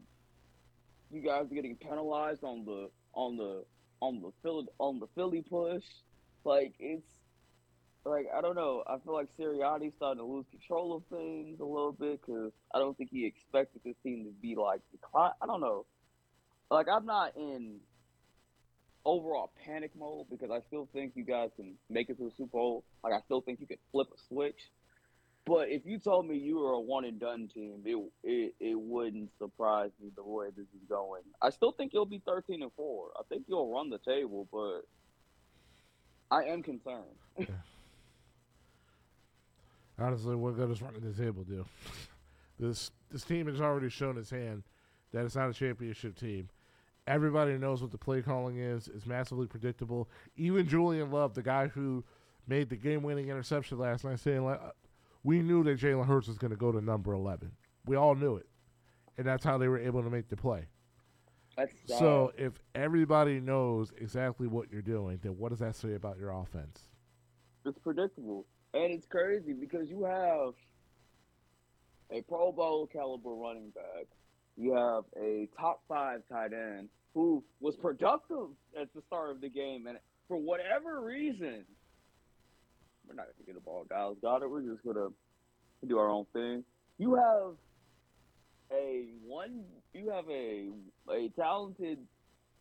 you 1.11 1.22
guys 1.22 1.51
are 1.51 1.55
getting 1.55 1.76
penalized 1.76 2.43
on 2.43 2.65
the 2.65 2.89
on 3.13 3.38
the 3.38 3.63
on 3.99 4.22
the 4.22 4.32
Philly 4.41 4.68
on 4.80 4.99
the 4.99 5.07
Philly 5.15 5.43
push. 5.47 5.84
Like 6.45 6.74
it's 6.80 7.16
like 8.07 8.27
I 8.35 8.41
don't 8.41 8.55
know. 8.55 8.83
I 8.87 8.97
feel 9.03 9.13
like 9.13 9.27
Sirianni's 9.39 9.93
starting 9.95 10.19
to 10.19 10.25
lose 10.25 10.45
control 10.49 10.95
of 10.95 11.03
things 11.09 11.59
a 11.59 11.65
little 11.65 11.91
bit 11.91 12.21
because 12.21 12.51
I 12.73 12.79
don't 12.79 12.97
think 12.97 13.09
he 13.11 13.25
expected 13.25 13.81
this 13.83 13.95
team 14.03 14.25
to 14.25 14.31
be 14.41 14.55
like 14.55 14.81
decline. 14.91 15.31
I 15.41 15.45
don't 15.45 15.61
know. 15.61 15.85
Like 16.71 16.87
I'm 16.91 17.05
not 17.05 17.35
in 17.35 17.77
overall 19.05 19.51
panic 19.65 19.91
mode 19.97 20.27
because 20.29 20.51
I 20.51 20.59
still 20.67 20.87
think 20.93 21.13
you 21.15 21.23
guys 21.23 21.49
can 21.55 21.75
make 21.89 22.09
it 22.09 22.17
to 22.17 22.25
the 22.25 22.31
Super 22.37 22.57
Bowl. 22.57 22.83
Like 23.03 23.13
I 23.13 23.21
still 23.25 23.41
think 23.41 23.59
you 23.59 23.67
could 23.67 23.79
flip 23.91 24.07
a 24.13 24.19
switch. 24.27 24.59
But 25.45 25.69
if 25.69 25.85
you 25.85 25.97
told 25.97 26.27
me 26.27 26.35
you 26.35 26.59
were 26.59 26.71
a 26.71 26.79
one 26.79 27.05
and 27.05 27.19
done 27.19 27.47
team, 27.53 27.81
it 27.85 27.97
it, 28.23 28.53
it 28.59 28.79
wouldn't 28.79 29.29
surprise 29.37 29.91
me 30.01 30.11
the 30.15 30.23
way 30.23 30.47
this 30.55 30.67
is 30.67 30.87
going. 30.89 31.23
I 31.41 31.51
still 31.51 31.71
think 31.71 31.93
you'll 31.93 32.05
be 32.05 32.21
thirteen 32.25 32.63
and 32.63 32.71
four. 32.75 33.09
I 33.17 33.21
think 33.29 33.45
you'll 33.47 33.73
run 33.73 33.89
the 33.89 33.99
table, 33.99 34.47
but 34.51 34.81
I 36.29 36.45
am 36.45 36.63
concerned. 36.63 37.15
honestly, 39.99 40.35
what 40.35 40.55
good 40.55 40.69
does 40.69 40.81
running 40.81 41.01
the 41.01 41.13
table 41.13 41.43
do? 41.43 41.65
this 42.59 42.91
this 43.11 43.23
team 43.23 43.47
has 43.47 43.61
already 43.61 43.89
shown 43.89 44.17
its 44.17 44.29
hand 44.29 44.63
that 45.13 45.23
it's 45.25 45.35
not 45.35 45.49
a 45.49 45.53
championship 45.53 46.17
team, 46.17 46.49
Everybody 47.07 47.57
knows 47.57 47.81
what 47.81 47.91
the 47.91 47.97
play 47.97 48.21
calling 48.21 48.57
is. 48.57 48.89
It's 48.89 49.05
massively 49.05 49.47
predictable. 49.47 50.09
Even 50.35 50.67
Julian 50.67 51.09
Love, 51.09 51.33
the 51.33 51.41
guy 51.41 51.67
who 51.67 52.03
made 52.47 52.69
the 52.69 52.75
game-winning 52.75 53.29
interception 53.29 53.79
last 53.79 54.03
night, 54.03 54.19
saying 54.19 54.43
like, 54.43 54.61
uh, 54.61 54.71
we 55.23 55.41
knew 55.41 55.63
that 55.63 55.79
Jalen 55.79 56.05
Hurts 56.05 56.27
was 56.27 56.37
going 56.37 56.51
to 56.51 56.57
go 56.57 56.71
to 56.71 56.81
number 56.81 57.13
eleven. 57.13 57.51
We 57.85 57.95
all 57.95 58.13
knew 58.13 58.35
it, 58.35 58.47
and 59.17 59.25
that's 59.25 59.43
how 59.43 59.57
they 59.57 59.69
were 59.69 59.79
able 59.79 60.03
to 60.03 60.09
make 60.09 60.27
the 60.27 60.35
play. 60.35 60.65
That's 61.55 61.73
So 61.87 62.33
if 62.37 62.59
everybody 62.75 63.39
knows 63.39 63.93
exactly 63.97 64.47
what 64.47 64.69
you're 64.69 64.81
doing, 64.81 65.19
then 65.23 65.37
what 65.37 65.49
does 65.49 65.59
that 65.59 65.75
say 65.75 65.93
about 65.93 66.19
your 66.19 66.31
offense? 66.31 66.89
it's 67.65 67.79
predictable. 67.79 68.45
And 68.78 68.93
it's 68.93 69.07
crazy 69.07 69.53
because 69.53 69.89
you 69.89 70.03
have 70.03 70.53
a 72.11 72.21
Pro 72.21 72.51
Bowl 72.51 72.86
caliber 72.86 73.32
running 73.32 73.71
back. 73.71 74.05
You 74.55 74.75
have 74.75 75.03
a 75.19 75.49
top 75.59 75.82
five 75.88 76.21
tight 76.32 76.53
end 76.53 76.89
who 77.15 77.43
was 77.59 77.75
productive 77.75 78.49
at 78.80 78.93
the 78.93 79.01
start 79.01 79.32
of 79.32 79.41
the 79.41 79.49
game. 79.49 79.88
And 79.88 79.97
for 80.28 80.38
whatever 80.38 81.01
reason, 81.01 81.65
we're 83.07 83.15
not 83.15 83.25
going 83.25 83.38
to 83.39 83.43
get 83.47 83.55
the 83.55 83.61
ball. 83.61 83.84
Guys 83.89 84.13
got 84.21 84.43
it. 84.43 84.49
We're 84.49 84.61
just 84.61 84.84
going 84.84 84.95
to 84.95 85.11
do 85.88 85.97
our 85.97 86.09
own 86.09 86.25
thing. 86.32 86.63
You 86.99 87.15
have 87.15 87.55
a 88.71 89.05
one, 89.25 89.63
you 89.91 90.11
have 90.11 90.30
a, 90.30 90.69
a 91.11 91.30
talented 91.30 91.97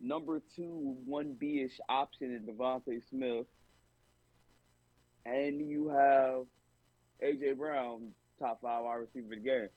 number 0.01 0.41
two, 0.55 0.97
one 1.05 1.37
B 1.39 1.61
ish 1.61 1.79
option 1.91 2.35
in 2.35 2.55
DeVonta 2.55 3.03
Smith 3.11 3.47
and 5.27 5.69
you 5.69 5.89
have 5.89 6.45
AJ 7.23 7.59
Brown, 7.59 8.13
top 8.39 8.61
five 8.63 8.85
wide 8.85 8.95
receiver 8.97 9.33
in 9.33 9.43
the 9.43 9.45
game. 9.45 9.69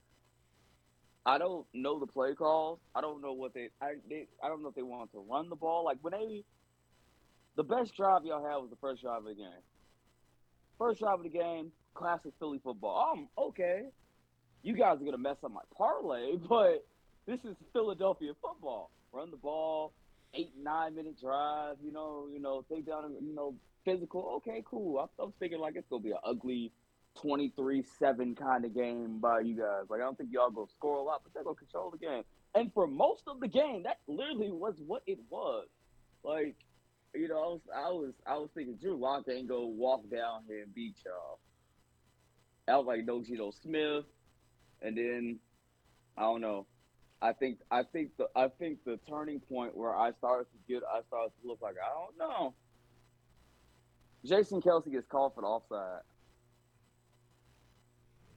I 1.26 1.38
don't 1.38 1.66
know 1.74 1.98
the 1.98 2.06
play 2.06 2.34
calls. 2.34 2.78
I 2.94 3.00
don't 3.00 3.20
know 3.20 3.32
what 3.32 3.52
they 3.52 3.68
I 3.80 3.94
they, 4.08 4.26
I 4.42 4.48
don't 4.48 4.62
know 4.62 4.68
if 4.68 4.74
they 4.74 4.82
want 4.82 5.12
to 5.12 5.24
run 5.28 5.48
the 5.48 5.56
ball. 5.56 5.84
Like 5.84 5.98
when 6.00 6.12
they 6.12 6.44
the 7.56 7.64
best 7.64 7.94
drive 7.94 8.24
y'all 8.24 8.44
had 8.44 8.56
was 8.56 8.70
the 8.70 8.76
first 8.76 9.02
drive 9.02 9.18
of 9.18 9.24
the 9.24 9.34
game. 9.34 9.62
First 10.78 11.00
drive 11.00 11.18
of 11.18 11.24
the 11.24 11.28
game, 11.28 11.72
classic 11.94 12.32
Philly 12.38 12.60
football. 12.62 13.12
Um, 13.12 13.28
okay. 13.36 13.82
You 14.62 14.74
guys 14.76 15.00
are 15.00 15.04
gonna 15.04 15.18
mess 15.18 15.36
up 15.44 15.52
my 15.52 15.60
parlay, 15.76 16.36
but 16.48 16.86
this 17.26 17.40
is 17.44 17.56
Philadelphia 17.72 18.32
football. 18.40 18.90
Run 19.12 19.30
the 19.30 19.36
ball, 19.36 19.92
eight, 20.34 20.52
nine 20.60 20.94
minute 20.94 21.20
drive, 21.20 21.76
you 21.82 21.92
know, 21.92 22.26
you 22.32 22.40
know, 22.40 22.64
take 22.70 22.86
down 22.86 23.14
you 23.20 23.34
know, 23.34 23.54
physical. 23.84 24.34
Okay, 24.36 24.62
cool. 24.68 24.98
I, 24.98 25.04
I 25.20 25.24
was 25.24 25.34
thinking 25.38 25.58
like 25.58 25.76
it's 25.76 25.88
gonna 25.88 26.02
be 26.02 26.10
an 26.10 26.18
ugly 26.24 26.72
23-7 27.22 28.36
kind 28.36 28.64
of 28.64 28.74
game 28.74 29.18
by 29.18 29.40
you 29.40 29.56
guys. 29.56 29.84
Like 29.88 30.00
I 30.00 30.04
don't 30.04 30.16
think 30.16 30.30
y'all 30.32 30.50
gonna 30.50 30.66
score 30.70 30.98
a 30.98 31.02
lot, 31.02 31.22
but 31.22 31.34
they're 31.34 31.44
gonna 31.44 31.56
control 31.56 31.90
the 31.90 31.98
game. 31.98 32.22
And 32.54 32.72
for 32.72 32.86
most 32.86 33.24
of 33.26 33.40
the 33.40 33.48
game, 33.48 33.84
that 33.84 33.98
literally 34.08 34.50
was 34.50 34.74
what 34.86 35.02
it 35.06 35.18
was. 35.28 35.66
Like, 36.24 36.56
you 37.14 37.28
know, 37.28 37.36
I 37.36 37.46
was 37.46 37.60
I 37.74 37.88
was 37.90 38.12
I 38.26 38.36
was 38.36 38.50
thinking 38.54 38.76
Drew 38.76 38.96
Lock 38.96 39.24
ain't 39.28 39.48
gonna 39.48 39.66
walk 39.66 40.08
down 40.10 40.42
here 40.46 40.62
and 40.62 40.74
beat 40.74 40.96
y'all. 41.04 41.38
I 42.68 42.76
was 42.76 42.86
like 42.86 43.04
no 43.04 43.22
Geno 43.22 43.50
Smith, 43.50 44.04
and 44.82 44.96
then 44.96 45.38
I 46.16 46.22
don't 46.22 46.40
know. 46.40 46.66
I 47.22 47.32
think 47.32 47.58
I 47.70 47.82
think 47.82 48.16
the 48.16 48.28
I 48.34 48.48
think 48.48 48.78
the 48.84 48.98
turning 49.08 49.40
point 49.40 49.76
where 49.76 49.94
I 49.94 50.12
started 50.12 50.46
to 50.52 50.72
get 50.72 50.82
I 50.82 51.02
started 51.08 51.32
to 51.40 51.48
look 51.48 51.60
like 51.60 51.74
I 51.74 51.92
don't 51.92 52.18
know. 52.18 52.54
Jason 54.24 54.60
Kelce 54.60 54.90
gets 54.90 55.06
called 55.06 55.34
for 55.34 55.42
the 55.42 55.46
offside. 55.46 56.02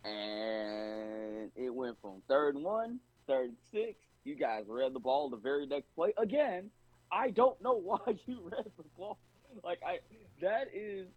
And 0.05 1.51
it 1.55 1.73
went 1.73 1.97
from 2.01 2.21
third 2.27 2.55
and 2.55 2.63
one, 2.63 2.99
third 3.25 3.49
and 3.49 3.57
six. 3.71 3.99
You 4.25 4.35
guys 4.35 4.65
read 4.67 4.93
the 4.93 4.99
ball 4.99 5.29
the 5.29 5.37
very 5.37 5.65
next 5.65 5.93
play. 5.95 6.13
Again, 6.17 6.69
I 7.11 7.29
don't 7.29 7.61
know 7.61 7.73
why 7.83 7.99
you 8.25 8.39
read 8.43 8.65
the 8.77 8.83
ball. 8.97 9.17
Like 9.63 9.79
I 9.85 9.99
that 10.41 10.67
is 10.73 11.07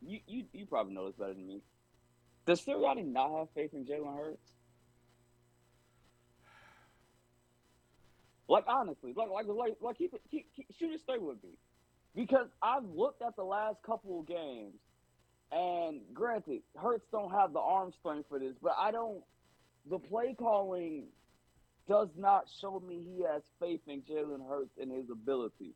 you 0.00 0.20
you, 0.26 0.44
you 0.52 0.64
probably 0.64 0.94
know 0.94 1.06
this 1.06 1.16
better 1.16 1.34
than 1.34 1.46
me. 1.46 1.60
Does 2.46 2.64
Sirianni 2.64 3.04
not 3.04 3.30
have 3.36 3.48
faith 3.54 3.74
in 3.74 3.84
Jalen 3.84 4.16
Hurts? 4.16 4.52
Like 8.48 8.64
honestly, 8.66 9.12
like 9.14 9.28
like 9.28 9.46
like 9.46 9.76
like 9.80 9.98
keep 9.98 10.14
keep, 10.30 10.46
keep, 10.56 10.66
shoot 10.78 10.92
it 10.92 11.00
straight 11.00 11.22
with 11.22 11.42
me, 11.42 11.50
because 12.14 12.48
I've 12.62 12.84
looked 12.84 13.22
at 13.22 13.36
the 13.36 13.44
last 13.44 13.82
couple 13.82 14.20
of 14.20 14.26
games, 14.26 14.74
and 15.52 16.00
granted, 16.14 16.62
Hurts 16.80 17.06
don't 17.12 17.30
have 17.30 17.52
the 17.52 17.60
arm 17.60 17.92
strength 17.98 18.28
for 18.28 18.38
this, 18.38 18.54
but 18.62 18.72
I 18.78 18.90
don't. 18.90 19.22
The 19.90 19.98
play 19.98 20.34
calling 20.38 21.04
does 21.88 22.08
not 22.16 22.46
show 22.60 22.80
me 22.86 23.02
he 23.02 23.22
has 23.22 23.42
faith 23.60 23.80
in 23.86 24.02
Jalen 24.02 24.46
Hurts 24.48 24.76
and 24.80 24.90
his 24.92 25.10
abilities. 25.10 25.74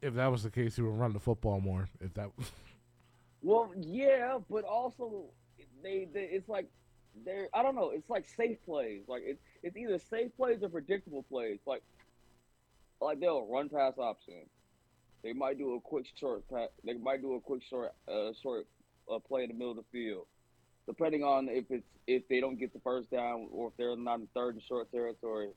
If 0.00 0.14
that 0.14 0.26
was 0.26 0.42
the 0.42 0.50
case, 0.50 0.76
he 0.76 0.82
would 0.82 0.98
run 0.98 1.12
the 1.12 1.20
football 1.20 1.60
more. 1.60 1.88
If 2.00 2.14
that, 2.14 2.30
Well, 3.42 3.72
yeah, 3.76 4.38
but 4.50 4.64
also 4.64 5.24
they, 5.82 6.08
they 6.12 6.24
it's 6.24 6.48
like 6.48 6.68
they're 7.24 7.48
I 7.54 7.62
don't 7.62 7.74
know. 7.74 7.90
It's 7.90 8.08
like 8.08 8.26
safe 8.28 8.58
plays. 8.64 9.02
Like 9.06 9.22
it's 9.24 9.40
it's 9.62 9.76
either 9.76 9.98
safe 9.98 10.34
plays 10.36 10.62
or 10.62 10.68
predictable 10.68 11.24
plays. 11.24 11.58
Like 11.66 11.82
like 13.00 13.20
they'll 13.20 13.46
run 13.46 13.68
pass 13.68 13.94
option. 13.98 14.46
They 15.22 15.32
might 15.32 15.58
do 15.58 15.74
a 15.74 15.80
quick 15.80 16.06
short 16.18 16.48
pass. 16.48 16.68
They 16.84 16.94
might 16.94 17.22
do 17.22 17.34
a 17.34 17.40
quick 17.40 17.62
short 17.68 17.92
uh 18.08 18.32
short 18.42 18.66
uh, 19.12 19.18
play 19.18 19.44
in 19.44 19.48
the 19.48 19.54
middle 19.54 19.72
of 19.72 19.76
the 19.76 19.84
field, 19.92 20.26
depending 20.86 21.22
on 21.22 21.48
if 21.48 21.64
it's 21.70 21.86
if 22.06 22.26
they 22.28 22.40
don't 22.40 22.58
get 22.58 22.72
the 22.72 22.80
first 22.80 23.10
down 23.10 23.48
or 23.52 23.68
if 23.68 23.76
they're 23.76 23.96
not 23.96 24.20
in 24.20 24.28
third 24.34 24.54
and 24.54 24.62
short 24.62 24.90
territory. 24.90 25.48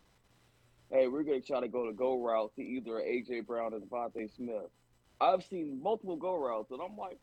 Hey, 0.92 1.08
we're 1.08 1.24
gonna 1.24 1.42
try 1.42 1.62
to 1.62 1.68
go 1.68 1.88
to 1.88 1.94
go 1.94 2.22
route 2.22 2.52
to 2.56 2.62
either 2.62 2.92
AJ 2.92 3.48
Brown 3.48 3.74
or 3.74 3.80
DeVonta 3.80 4.30
Smith. 4.36 4.70
I've 5.20 5.44
seen 5.44 5.82
multiple 5.82 6.18
go 6.18 6.38
routes, 6.38 6.70
and 6.72 6.80
I'm 6.82 6.96
like, 6.98 7.18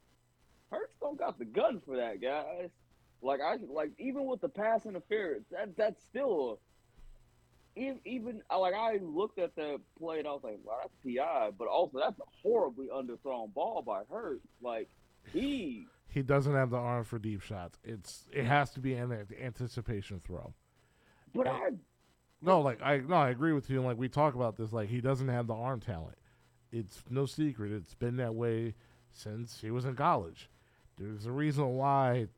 Hurts 0.72 0.94
don't 1.00 1.18
got 1.18 1.38
the 1.38 1.44
gun 1.44 1.82
for 1.84 1.96
that, 1.98 2.20
guys. 2.22 2.70
Like 3.22 3.40
I 3.40 3.56
like 3.68 3.92
even 3.98 4.26
with 4.26 4.40
the 4.40 4.48
pass 4.48 4.84
interference, 4.84 5.44
that 5.50 5.76
that's 5.76 6.02
still 6.04 6.58
even 7.76 8.00
even 8.04 8.42
like 8.50 8.74
I 8.74 8.98
looked 9.00 9.38
at 9.38 9.54
the 9.54 9.80
play 9.98 10.18
and 10.18 10.28
I 10.28 10.32
was 10.32 10.42
like, 10.44 10.58
wow, 10.64 10.78
that's 10.82 10.94
PI, 11.04 11.50
but 11.58 11.68
also 11.68 11.98
that's 11.98 12.18
a 12.18 12.24
horribly 12.42 12.88
underthrown 12.88 13.52
ball 13.54 13.82
by 13.82 14.02
Hurts. 14.10 14.46
Like 14.60 14.88
he 15.32 15.86
he 16.08 16.22
doesn't 16.22 16.52
have 16.54 16.70
the 16.70 16.76
arm 16.76 17.04
for 17.04 17.18
deep 17.18 17.42
shots. 17.42 17.78
It's 17.84 18.24
it 18.32 18.44
has 18.44 18.70
to 18.72 18.80
be 18.80 18.94
an 18.94 19.26
anticipation 19.40 20.20
throw. 20.20 20.52
but 21.34 21.46
And- 21.46 21.56
I 21.56 21.70
No, 22.42 22.60
like 22.60 22.82
I 22.82 22.98
no, 22.98 23.14
I 23.14 23.30
agree 23.30 23.52
with 23.52 23.70
you. 23.70 23.78
And 23.78 23.86
like 23.86 23.98
we 23.98 24.08
talk 24.08 24.34
about 24.34 24.56
this, 24.56 24.72
like 24.72 24.88
he 24.88 25.00
doesn't 25.00 25.28
have 25.28 25.46
the 25.46 25.54
arm 25.54 25.80
talent. 25.80 26.18
It's 26.72 27.04
no 27.08 27.26
secret. 27.26 27.70
It's 27.70 27.94
been 27.94 28.16
that 28.16 28.34
way 28.34 28.74
since 29.12 29.60
he 29.60 29.70
was 29.70 29.84
in 29.84 29.94
college. 29.94 30.50
There's 30.98 31.26
a 31.26 31.32
reason 31.32 31.66
why 31.76 32.28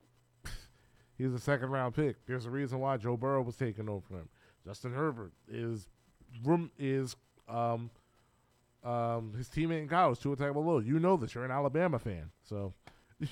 he's 1.19 1.33
a 1.33 1.39
second 1.39 1.71
round 1.71 1.95
pick. 1.95 2.17
There's 2.27 2.47
a 2.47 2.51
reason 2.51 2.81
why 2.81 2.97
Joe 2.97 3.17
Burrow 3.17 3.43
was 3.43 3.57
taken 3.57 3.89
over 3.89 4.15
him. 4.15 4.29
Justin 4.67 4.93
Herbert 4.93 5.33
is 5.49 5.89
room 6.45 6.71
is 6.79 7.17
um 7.49 7.91
um 8.83 9.35
his 9.37 9.49
teammate 9.49 9.83
in 9.83 9.89
college, 9.89 10.21
Tua 10.21 10.37
Tagovailoa. 10.37 10.87
You 10.87 10.99
know 10.99 11.17
this. 11.17 11.35
You're 11.35 11.45
an 11.45 11.51
Alabama 11.51 11.99
fan, 11.99 12.31
so 12.43 12.73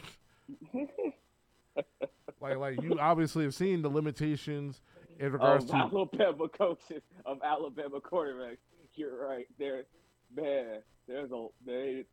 like 2.40 2.56
like 2.56 2.82
you 2.82 2.98
obviously 2.98 3.44
have 3.44 3.54
seen 3.54 3.82
the 3.82 3.88
limitations 3.88 4.80
in 5.18 5.32
regards 5.32 5.64
of 5.64 5.70
to 5.70 5.76
Alabama 5.76 6.48
coaches 6.48 7.02
of 7.24 7.38
Alabama 7.42 8.00
quarterbacks. 8.00 8.58
You're 8.94 9.26
right. 9.26 9.46
There, 9.58 9.84
man. 10.34 10.80
There's 11.08 11.32
a 11.32 11.46
they 11.66 12.04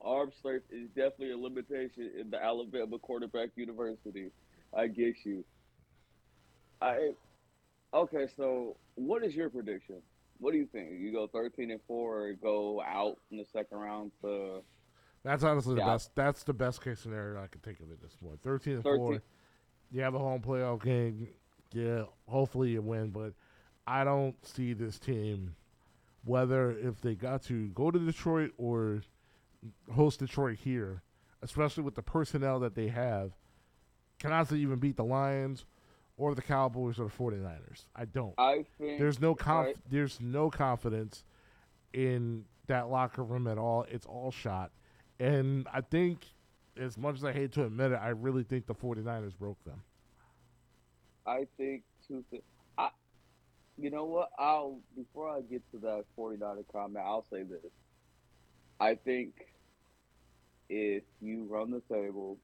arm 0.00 0.30
strength 0.36 0.66
is 0.70 0.88
definitely 0.88 1.32
a 1.32 1.38
limitation 1.38 2.10
in 2.18 2.30
the 2.30 2.42
Alabama 2.42 2.98
quarterback 2.98 3.50
university. 3.56 4.30
I 4.76 4.86
get 4.86 5.14
you. 5.24 5.44
I 6.80 7.10
okay. 7.94 8.26
So, 8.36 8.76
what 8.94 9.24
is 9.24 9.34
your 9.34 9.50
prediction? 9.50 9.96
What 10.38 10.52
do 10.52 10.58
you 10.58 10.66
think? 10.66 10.90
You 10.98 11.12
go 11.12 11.28
13 11.28 11.70
and 11.70 11.80
four, 11.86 12.26
or 12.26 12.32
go 12.32 12.82
out 12.82 13.18
in 13.30 13.38
the 13.38 13.44
second 13.52 13.78
round 13.78 14.10
to 14.22 14.62
That's 15.22 15.44
honestly 15.44 15.76
the 15.76 15.82
best. 15.82 16.10
That's 16.14 16.42
the 16.42 16.54
best 16.54 16.82
case 16.82 17.00
scenario 17.00 17.42
I 17.42 17.46
can 17.46 17.60
think 17.60 17.80
of 17.80 17.90
at 17.92 18.00
this 18.00 18.16
point. 18.16 18.42
Thirteen 18.42 18.74
and 18.74 18.84
13. 18.84 18.98
four. 18.98 19.22
You 19.90 20.00
have 20.00 20.14
a 20.14 20.18
home 20.18 20.40
playoff 20.40 20.82
game. 20.82 21.28
Yeah, 21.72 22.04
hopefully 22.26 22.70
you 22.70 22.82
win, 22.82 23.10
but 23.10 23.32
I 23.86 24.04
don't 24.04 24.34
see 24.44 24.72
this 24.72 24.98
team 24.98 25.54
whether 26.24 26.70
if 26.70 27.00
they 27.00 27.14
got 27.14 27.42
to 27.42 27.68
go 27.68 27.90
to 27.90 27.98
Detroit 27.98 28.52
or 28.56 29.02
host 29.94 30.20
Detroit 30.20 30.58
here, 30.58 31.02
especially 31.42 31.82
with 31.82 31.94
the 31.94 32.02
personnel 32.02 32.60
that 32.60 32.74
they 32.74 32.88
have, 32.88 33.32
can 34.22 34.32
honestly 34.32 34.60
even 34.60 34.78
beat 34.78 34.96
the 34.96 35.04
Lions 35.04 35.64
or 36.16 36.34
the 36.36 36.42
Cowboys 36.42 37.00
or 37.00 37.06
the 37.06 37.10
49ers. 37.10 37.86
I 37.96 38.04
don't. 38.04 38.34
I 38.38 38.64
think 38.78 39.00
There's 39.00 39.20
no 39.20 39.34
conf- 39.34 39.66
right. 39.66 39.76
there's 39.90 40.20
no 40.20 40.48
confidence 40.48 41.24
in 41.92 42.44
that 42.68 42.88
locker 42.88 43.24
room 43.24 43.48
at 43.48 43.58
all. 43.58 43.84
It's 43.90 44.06
all 44.06 44.30
shot. 44.30 44.70
And 45.18 45.66
I 45.72 45.80
think 45.80 46.20
as 46.80 46.96
much 46.96 47.16
as 47.16 47.24
I 47.24 47.32
hate 47.32 47.52
to 47.52 47.64
admit 47.64 47.90
it, 47.90 47.96
I 47.96 48.10
really 48.10 48.44
think 48.44 48.66
the 48.66 48.74
49ers 48.74 49.36
broke 49.36 49.62
them. 49.64 49.82
I 51.26 51.46
think 51.56 51.82
two 52.06 52.24
things. 52.30 52.44
I 52.78 52.90
you 53.76 53.90
know 53.90 54.04
what? 54.04 54.30
I'll 54.38 54.78
before 54.96 55.28
I 55.28 55.40
get 55.40 55.62
to 55.72 55.78
that 55.78 56.04
49er 56.16 56.64
comment, 56.72 57.04
I'll 57.04 57.26
say 57.32 57.42
this. 57.42 57.72
I 58.78 58.94
think 58.94 59.46
if 60.68 61.02
you 61.20 61.44
run 61.50 61.70
the 61.72 61.82
table, 61.92 62.38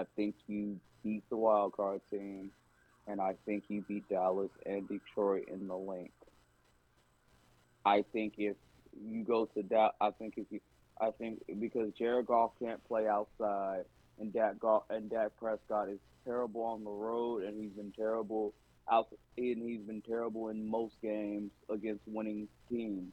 I 0.00 0.06
think 0.16 0.34
you 0.46 0.80
beat 1.04 1.28
the 1.28 1.36
wild 1.36 1.72
card 1.72 2.00
team, 2.10 2.52
and 3.06 3.20
I 3.20 3.34
think 3.44 3.64
you 3.68 3.84
beat 3.86 4.08
Dallas 4.08 4.50
and 4.64 4.88
Detroit 4.88 5.48
in 5.48 5.68
the 5.68 5.76
link. 5.76 6.12
I 7.84 8.02
think 8.10 8.34
if 8.38 8.56
you 8.98 9.24
go 9.24 9.44
to 9.44 9.62
that, 9.68 9.92
I 10.00 10.10
think 10.12 10.34
if 10.38 10.46
you, 10.48 10.60
I 10.98 11.10
think 11.10 11.42
because 11.60 11.92
Jared 11.98 12.26
Goff 12.26 12.52
can't 12.58 12.82
play 12.88 13.08
outside, 13.08 13.84
and 14.18 14.32
Dak 14.32 14.58
Goff 14.58 14.84
and 14.88 15.10
Dak 15.10 15.32
Prescott 15.38 15.90
is 15.90 15.98
terrible 16.24 16.62
on 16.62 16.82
the 16.82 16.90
road, 16.90 17.42
and 17.42 17.60
he's 17.60 17.72
been 17.72 17.92
terrible 17.92 18.54
out, 18.90 19.08
and 19.36 19.62
he's 19.62 19.82
been 19.82 20.00
terrible 20.00 20.48
in 20.48 20.66
most 20.66 20.94
games 21.02 21.50
against 21.68 22.00
winning 22.06 22.48
teams. 22.70 23.12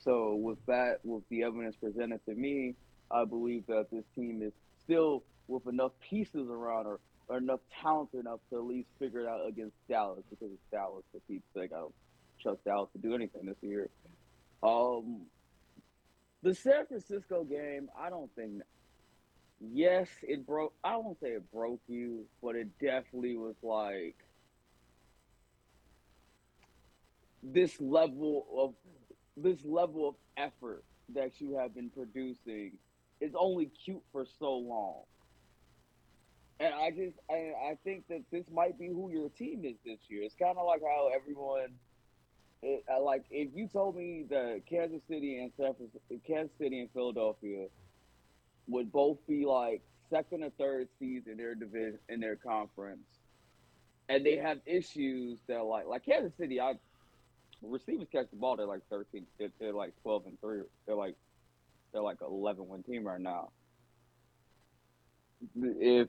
So 0.00 0.34
with 0.34 0.58
that, 0.66 0.98
with 1.04 1.22
the 1.28 1.44
evidence 1.44 1.76
presented 1.76 2.24
to 2.26 2.34
me, 2.34 2.74
I 3.12 3.24
believe 3.24 3.64
that 3.68 3.92
this 3.92 4.04
team 4.16 4.42
is 4.42 4.52
still 4.82 5.22
with 5.52 5.66
enough 5.66 5.92
pieces 6.08 6.48
around 6.50 6.86
or, 6.86 7.00
or 7.28 7.38
enough 7.38 7.60
talent 7.80 8.10
enough 8.14 8.40
to 8.50 8.56
at 8.56 8.64
least 8.64 8.88
figure 8.98 9.20
it 9.20 9.28
out 9.28 9.46
against 9.46 9.74
Dallas 9.88 10.22
because 10.30 10.52
it's 10.52 10.62
Dallas 10.70 11.04
that 11.12 11.26
Pete's 11.28 11.44
sake. 11.54 11.70
I 11.74 11.80
don't 11.80 11.94
trust 12.40 12.64
Dallas 12.64 12.90
to 12.92 12.98
do 12.98 13.14
anything 13.14 13.46
this 13.46 13.56
year. 13.62 13.88
Um, 14.62 15.22
the 16.42 16.54
San 16.54 16.86
Francisco 16.86 17.44
game, 17.44 17.88
I 17.98 18.10
don't 18.10 18.30
think. 18.34 18.62
Yes, 19.60 20.08
it 20.22 20.44
broke. 20.44 20.74
I 20.82 20.96
won't 20.96 21.20
say 21.20 21.28
it 21.28 21.50
broke 21.52 21.80
you, 21.86 22.24
but 22.42 22.56
it 22.56 22.68
definitely 22.80 23.36
was 23.36 23.54
like 23.62 24.16
this 27.42 27.80
level 27.80 28.46
of 28.56 28.74
this 29.36 29.64
level 29.64 30.08
of 30.08 30.14
effort 30.36 30.84
that 31.14 31.40
you 31.40 31.56
have 31.56 31.74
been 31.74 31.90
producing 31.90 32.72
is 33.20 33.32
only 33.36 33.70
cute 33.84 34.02
for 34.12 34.26
so 34.38 34.52
long. 34.54 35.02
And 36.62 36.74
I 36.74 36.90
just 36.92 37.18
I, 37.28 37.72
I 37.72 37.78
think 37.84 38.06
that 38.08 38.22
this 38.30 38.46
might 38.52 38.78
be 38.78 38.88
who 38.88 39.10
your 39.10 39.30
team 39.30 39.64
is 39.64 39.76
this 39.84 39.98
year. 40.08 40.22
It's 40.22 40.36
kind 40.36 40.56
of 40.56 40.64
like 40.66 40.82
how 40.82 41.10
everyone 41.14 41.70
it, 42.62 42.84
like 43.02 43.24
if 43.30 43.50
you 43.54 43.68
told 43.68 43.96
me 43.96 44.26
that 44.30 44.62
Kansas 44.70 45.02
City 45.08 45.42
and 45.42 45.52
San 45.56 45.74
Francisco, 45.74 46.20
Kansas 46.26 46.56
City 46.58 46.80
and 46.80 46.90
Philadelphia 46.92 47.66
would 48.68 48.92
both 48.92 49.18
be 49.26 49.44
like 49.44 49.82
second 50.10 50.44
or 50.44 50.50
third 50.50 50.88
seeds 51.00 51.26
in 51.26 51.38
their 51.38 51.56
division 51.56 51.98
in 52.08 52.20
their 52.20 52.36
conference, 52.36 53.08
and 54.08 54.24
they 54.24 54.36
have 54.36 54.60
issues 54.64 55.40
that 55.48 55.64
like 55.64 55.86
like 55.86 56.04
Kansas 56.04 56.36
City, 56.38 56.60
I 56.60 56.74
receivers 57.62 58.08
catch 58.12 58.30
the 58.30 58.36
ball. 58.36 58.56
They're 58.56 58.66
like 58.66 58.82
thirteen. 58.88 59.26
They're, 59.38 59.50
they're 59.58 59.72
like 59.72 59.94
twelve 60.02 60.26
and 60.26 60.40
three. 60.40 60.62
They're 60.86 60.94
like 60.96 61.16
they're 61.92 62.02
like 62.02 62.18
eleven 62.22 62.68
win 62.68 62.84
team 62.84 63.04
right 63.04 63.20
now. 63.20 63.50
If 65.56 66.08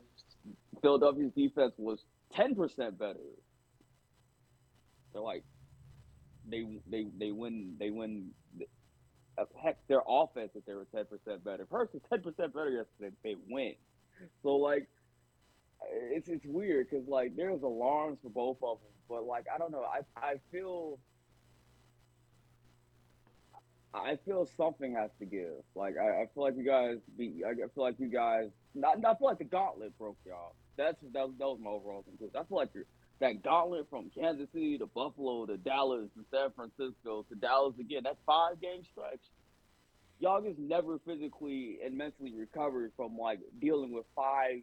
Philadelphia's 0.81 1.31
defense 1.35 1.73
was 1.77 2.03
ten 2.33 2.55
percent 2.55 2.97
better, 2.97 3.19
they're 5.13 5.21
like 5.21 5.43
they 6.49 6.65
they 6.89 7.07
they 7.17 7.31
win 7.31 7.75
they 7.79 7.89
win. 7.89 8.31
Heck, 9.61 9.77
their 9.87 10.01
offense 10.07 10.51
if 10.55 10.65
they 10.65 10.73
were 10.73 10.87
ten 10.93 11.05
percent 11.05 11.43
better. 11.43 11.65
First, 11.69 11.93
ten 12.09 12.21
percent 12.21 12.53
better 12.53 12.69
yesterday, 12.69 13.15
they 13.23 13.35
win. 13.49 13.73
So 14.43 14.57
like, 14.57 14.87
it's 16.11 16.29
it's 16.29 16.45
weird 16.45 16.87
because 16.89 17.07
like 17.07 17.35
there's 17.35 17.63
alarms 17.63 18.19
for 18.21 18.29
both 18.29 18.57
of 18.63 18.79
them, 18.79 18.91
but 19.09 19.25
like 19.25 19.45
I 19.53 19.57
don't 19.57 19.71
know. 19.71 19.83
I 19.83 20.01
I 20.15 20.35
feel 20.51 20.99
I 23.93 24.17
feel 24.25 24.47
something 24.57 24.95
has 24.95 25.11
to 25.19 25.25
give. 25.25 25.63
Like 25.75 25.95
I, 25.97 26.23
I 26.23 26.25
feel 26.33 26.43
like 26.43 26.55
you 26.57 26.65
guys 26.65 26.97
be. 27.17 27.43
I 27.47 27.53
feel 27.53 27.83
like 27.83 27.95
you 27.99 28.09
guys. 28.09 28.49
Not. 28.75 28.97
I 29.05 29.15
feel 29.15 29.27
like 29.27 29.37
the 29.37 29.43
gauntlet 29.43 29.97
broke 29.97 30.17
y'all. 30.25 30.55
That's 30.77 30.97
that, 31.01 31.13
that 31.13 31.45
was 31.45 31.59
my 31.61 31.69
overall 31.69 32.03
conclusion. 32.03 32.35
I 32.35 32.43
feel 32.43 32.57
like 32.57 32.69
that 33.19 33.43
gauntlet 33.43 33.87
from 33.89 34.09
Kansas 34.09 34.47
City 34.51 34.77
to 34.79 34.87
Buffalo 34.87 35.45
to 35.45 35.57
Dallas 35.57 36.09
to 36.15 36.25
San 36.31 36.51
Francisco 36.55 37.25
to 37.29 37.35
Dallas 37.35 37.75
again. 37.79 38.03
That 38.03 38.17
five 38.25 38.59
game 38.61 38.83
stretch. 38.91 39.21
Y'all 40.19 40.41
just 40.41 40.59
never 40.59 40.99
physically 41.05 41.79
and 41.85 41.97
mentally 41.97 42.33
recovered 42.33 42.91
from 42.95 43.17
like 43.17 43.39
dealing 43.59 43.93
with 43.93 44.05
five 44.15 44.61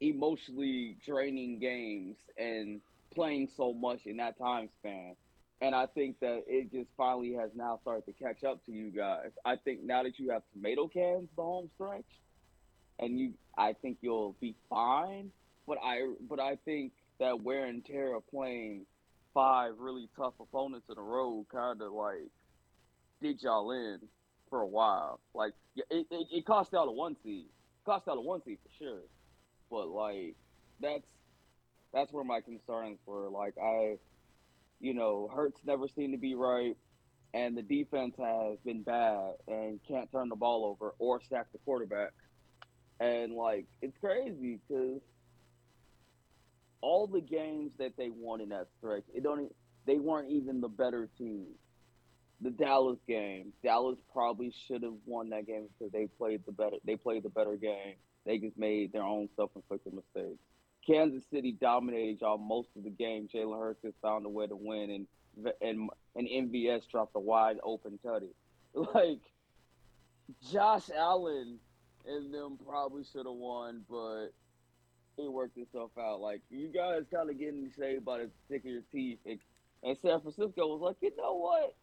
emotionally 0.00 0.96
draining 1.06 1.58
games 1.58 2.16
and 2.36 2.80
playing 3.14 3.48
so 3.56 3.72
much 3.72 4.00
in 4.06 4.16
that 4.16 4.36
time 4.38 4.68
span. 4.78 5.14
And 5.60 5.74
I 5.76 5.86
think 5.86 6.18
that 6.20 6.42
it 6.48 6.72
just 6.72 6.90
finally 6.96 7.34
has 7.34 7.50
now 7.54 7.78
started 7.82 8.04
to 8.06 8.12
catch 8.12 8.42
up 8.42 8.64
to 8.66 8.72
you 8.72 8.90
guys. 8.90 9.30
I 9.44 9.56
think 9.56 9.84
now 9.84 10.02
that 10.02 10.18
you 10.18 10.30
have 10.30 10.42
tomato 10.52 10.88
cans 10.88 11.28
the 11.36 11.42
home 11.42 11.70
stretch, 11.74 12.04
and 13.02 13.18
you, 13.18 13.32
I 13.58 13.74
think 13.74 13.98
you'll 14.00 14.36
be 14.40 14.54
fine. 14.70 15.30
But 15.66 15.78
I, 15.82 16.12
but 16.28 16.40
I 16.40 16.56
think 16.64 16.92
that 17.20 17.42
wear 17.42 17.66
and 17.66 17.84
tear 17.84 18.14
of 18.16 18.26
playing 18.28 18.86
five 19.34 19.74
really 19.78 20.08
tough 20.16 20.34
opponents 20.40 20.86
in 20.90 20.98
a 20.98 21.02
row 21.02 21.46
kind 21.50 21.80
of 21.80 21.92
like 21.92 22.30
did 23.20 23.42
y'all 23.42 23.70
in 23.70 23.98
for 24.50 24.60
a 24.60 24.66
while. 24.66 25.20
Like 25.34 25.52
it, 25.76 25.84
it, 25.90 26.26
it 26.30 26.46
cost 26.46 26.72
y'all 26.72 26.88
a 26.88 26.92
one 26.92 27.16
seed, 27.22 27.46
cost 27.84 28.06
y'all 28.06 28.18
a 28.18 28.22
one 28.22 28.42
seed 28.44 28.58
for 28.62 28.84
sure. 28.84 29.00
But 29.70 29.88
like 29.88 30.34
that's 30.80 31.06
that's 31.94 32.12
where 32.12 32.24
my 32.24 32.40
concerns 32.40 32.98
were. 33.06 33.28
Like 33.30 33.54
I 33.62 33.96
you 34.80 34.94
know, 34.94 35.30
Hurts 35.32 35.60
never 35.64 35.86
seemed 35.86 36.12
to 36.12 36.18
be 36.18 36.34
right, 36.34 36.76
and 37.32 37.56
the 37.56 37.62
defense 37.62 38.14
has 38.18 38.58
been 38.64 38.82
bad 38.82 39.34
and 39.46 39.78
can't 39.86 40.10
turn 40.10 40.28
the 40.28 40.36
ball 40.36 40.64
over 40.64 40.94
or 40.98 41.20
sack 41.30 41.46
the 41.52 41.58
quarterback. 41.58 42.10
And 43.00 43.32
like, 43.34 43.66
it's 43.80 43.96
crazy 43.98 44.58
because 44.68 45.00
all 46.80 47.06
the 47.06 47.20
games 47.20 47.72
that 47.78 47.96
they 47.96 48.10
won 48.10 48.40
in 48.40 48.50
that 48.50 48.68
stretch, 48.78 49.04
it 49.14 49.22
don't. 49.22 49.54
They 49.86 49.98
weren't 49.98 50.30
even 50.30 50.60
the 50.60 50.68
better 50.68 51.08
team. 51.18 51.46
The 52.40 52.50
Dallas 52.50 52.98
game, 53.06 53.52
Dallas 53.62 53.98
probably 54.12 54.52
should 54.66 54.82
have 54.82 54.94
won 55.06 55.30
that 55.30 55.46
game 55.46 55.68
because 55.78 55.92
they 55.92 56.06
played 56.06 56.42
the 56.44 56.52
better. 56.52 56.76
They 56.84 56.96
played 56.96 57.22
the 57.22 57.30
better 57.30 57.56
game. 57.56 57.94
They 58.26 58.38
just 58.38 58.58
made 58.58 58.92
their 58.92 59.02
own 59.02 59.28
self-inflicted 59.36 59.92
mistakes. 59.92 60.38
Kansas 60.86 61.24
City 61.30 61.52
dominated 61.52 62.20
y'all 62.20 62.38
most 62.38 62.70
of 62.76 62.84
the 62.84 62.90
game. 62.90 63.28
Jalen 63.32 63.58
Hurts 63.58 63.82
just 63.82 63.96
found 64.02 64.26
a 64.26 64.28
way 64.28 64.46
to 64.46 64.56
win, 64.56 64.90
and 64.90 65.52
and 65.60 65.90
and 66.16 66.28
MVS 66.28 66.88
dropped 66.88 67.14
a 67.14 67.20
wide 67.20 67.58
open 67.62 67.98
tutty. 68.04 68.34
Like 68.74 69.20
Josh 70.50 70.88
Allen 70.96 71.58
and 72.06 72.32
them 72.32 72.58
probably 72.66 73.04
should 73.04 73.26
have 73.26 73.34
won, 73.34 73.82
but 73.88 74.28
it 75.18 75.30
worked 75.30 75.58
itself 75.58 75.90
out. 75.98 76.20
Like 76.20 76.40
you 76.50 76.68
guys 76.68 77.02
kind 77.12 77.30
of 77.30 77.38
getting 77.38 77.70
saved 77.78 78.04
by 78.04 78.18
the 78.18 78.30
stick 78.46 78.64
of 78.64 78.70
your 78.70 78.82
teeth, 78.92 79.18
and, 79.26 79.38
and 79.82 79.96
San 80.02 80.20
Francisco 80.20 80.66
was 80.66 80.80
like, 80.80 80.96
you 81.00 81.14
know 81.16 81.34
what? 81.34 81.74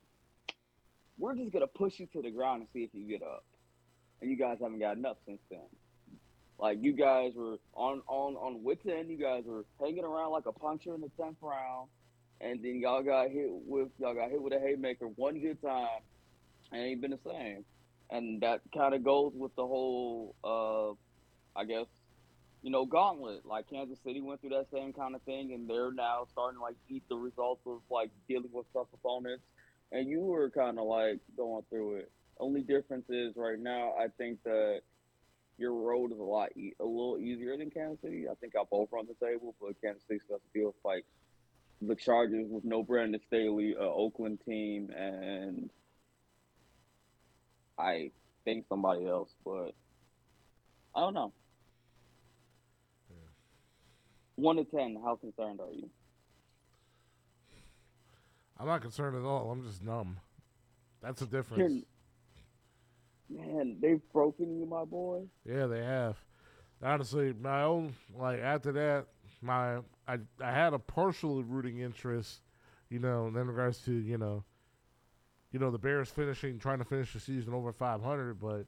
We're 1.18 1.36
just 1.36 1.52
gonna 1.52 1.68
push 1.68 2.00
you 2.00 2.08
to 2.14 2.22
the 2.22 2.32
ground 2.32 2.62
and 2.62 2.70
see 2.74 2.84
if 2.84 2.90
you 2.94 3.08
get 3.08 3.22
up. 3.22 3.44
And 4.22 4.30
you 4.30 4.38
guys 4.38 4.58
haven't 4.62 4.80
gotten 4.80 5.06
up 5.06 5.20
since 5.26 5.40
then. 5.50 5.60
Like 6.60 6.80
you 6.82 6.94
guys 6.94 7.34
were 7.36 7.58
on 7.74 8.02
on 8.08 8.36
on 8.36 8.64
wits 8.64 8.86
end, 8.86 9.10
you 9.10 9.18
guys 9.18 9.44
were 9.46 9.66
hanging 9.80 10.04
around 10.04 10.32
like 10.32 10.46
a 10.46 10.52
puncher 10.52 10.94
in 10.94 11.02
the 11.02 11.10
tenth 11.18 11.38
round, 11.42 11.90
and 12.42 12.62
then 12.64 12.80
y'all 12.82 13.04
got 13.04 13.30
hit 13.30 13.50
with 13.50 13.90
y'all 13.98 14.14
got 14.14 14.30
hit 14.30 14.42
with 14.42 14.54
a 14.54 14.60
haymaker 14.60 15.08
one 15.08 15.40
good 15.40 15.62
time, 15.62 16.02
and 16.72 16.82
ain't 16.82 17.02
been 17.02 17.12
the 17.12 17.20
same. 17.26 17.64
And 18.10 18.42
that 18.42 18.62
kind 18.76 18.94
of 18.94 19.04
goes 19.04 19.34
with 19.36 19.56
the 19.56 19.66
whole, 19.66 20.36
uh, 20.44 20.92
I 21.60 21.66
guess, 21.66 21.86
you 22.64 22.72
know, 22.72 22.86
gauntlet. 22.86 23.46
Like 23.46 23.70
Kansas 23.70 24.00
City 24.04 24.22
went 24.22 24.42
through 24.42 24.52
that 24.52 24.68
same 24.72 24.94
kind 24.94 25.16
of 25.16 25.22
thing, 25.24 25.54
and 25.54 25.70
they're 25.70 25.92
now 25.92 26.26
starting 26.32 26.58
to 26.58 26.64
like 26.64 26.76
eat 26.90 27.04
the 27.10 27.18
results 27.18 27.62
of 27.66 27.82
like 27.90 28.10
dealing 28.28 28.50
with 28.52 28.66
tough 28.74 28.88
opponents. 28.94 29.44
And 29.92 30.10
you 30.10 30.22
were 30.22 30.50
kind 30.50 30.80
of 30.80 30.86
like 30.86 31.20
going 31.38 31.64
through 31.70 31.98
it. 31.98 32.12
Only 32.40 32.62
difference 32.62 33.10
is 33.10 33.36
right 33.36 33.60
now, 33.60 33.94
I 34.00 34.08
think 34.18 34.42
that 34.44 34.82
your 35.58 35.74
road 35.74 36.12
is 36.14 36.20
a 36.20 36.24
lot 36.24 36.56
e- 36.56 36.76
a 36.80 36.86
little 36.86 37.18
easier 37.20 37.58
than 37.58 37.70
Kansas 37.70 38.02
City. 38.02 38.28
I 38.30 38.36
think 38.36 38.56
I'll 38.56 38.66
both 38.66 38.90
run 38.92 39.08
the 39.08 39.26
table, 39.26 39.56
but 39.62 39.80
Kansas 39.82 40.04
City 40.08 40.20
still 40.24 40.38
has 40.38 40.42
to 40.42 40.60
deal 40.60 40.68
with 40.68 40.76
like 40.86 41.06
the 41.82 41.96
Chargers 41.96 42.48
with 42.50 42.64
no 42.64 42.84
Brandon 42.84 43.20
Staley, 43.28 43.76
uh, 43.78 43.84
Oakland 43.84 44.40
team, 44.46 44.90
and 44.92 45.70
I 47.80 48.12
think 48.44 48.66
somebody 48.68 49.08
else, 49.08 49.30
but 49.46 49.74
I 50.96 51.00
don't 51.00 51.14
know. 51.14 51.32
Hmm. 53.10 54.44
One 54.44 54.58
to 54.58 54.66
ten, 54.66 55.00
how 55.04 55.16
concerned 55.16 55.60
are 55.62 55.72
you? 55.72 55.90
I'm 58.60 58.68
not 58.68 58.82
concerned 58.82 59.16
at 59.16 59.24
all. 59.24 59.50
I'm 59.52 59.64
just 59.64 59.82
numb. 59.82 60.18
That's 61.02 61.22
the 61.22 61.28
difference. 61.28 61.86
Man, 63.30 63.78
they've 63.82 64.02
broken 64.12 64.60
you, 64.60 64.66
my 64.66 64.84
boy. 64.84 65.22
Yeah, 65.46 65.68
they 65.68 65.84
have. 65.84 66.18
Honestly, 66.84 67.34
my 67.40 67.64
own 67.64 67.96
like 68.18 68.40
after 68.40 68.72
that, 68.74 69.06
my 69.42 69.78
I 70.08 70.18
I 70.42 70.52
had 70.52 70.74
a 70.74 70.80
partial 70.80 71.44
rooting 71.44 71.80
interest, 71.80 72.42
you 72.90 73.00
know, 73.00 73.28
in 73.28 73.34
regards 73.34 73.80
to 73.86 73.94
you 73.94 74.18
know, 74.18 74.44
you 75.52 75.60
know 75.60 75.72
the 75.72 75.78
Bears 75.78 76.10
finishing 76.10 76.60
trying 76.60 76.80
to 76.80 76.86
finish 76.86 77.14
the 77.14 77.20
season 77.20 77.54
over 77.54 77.72
500, 77.72 78.40
but 78.40 78.66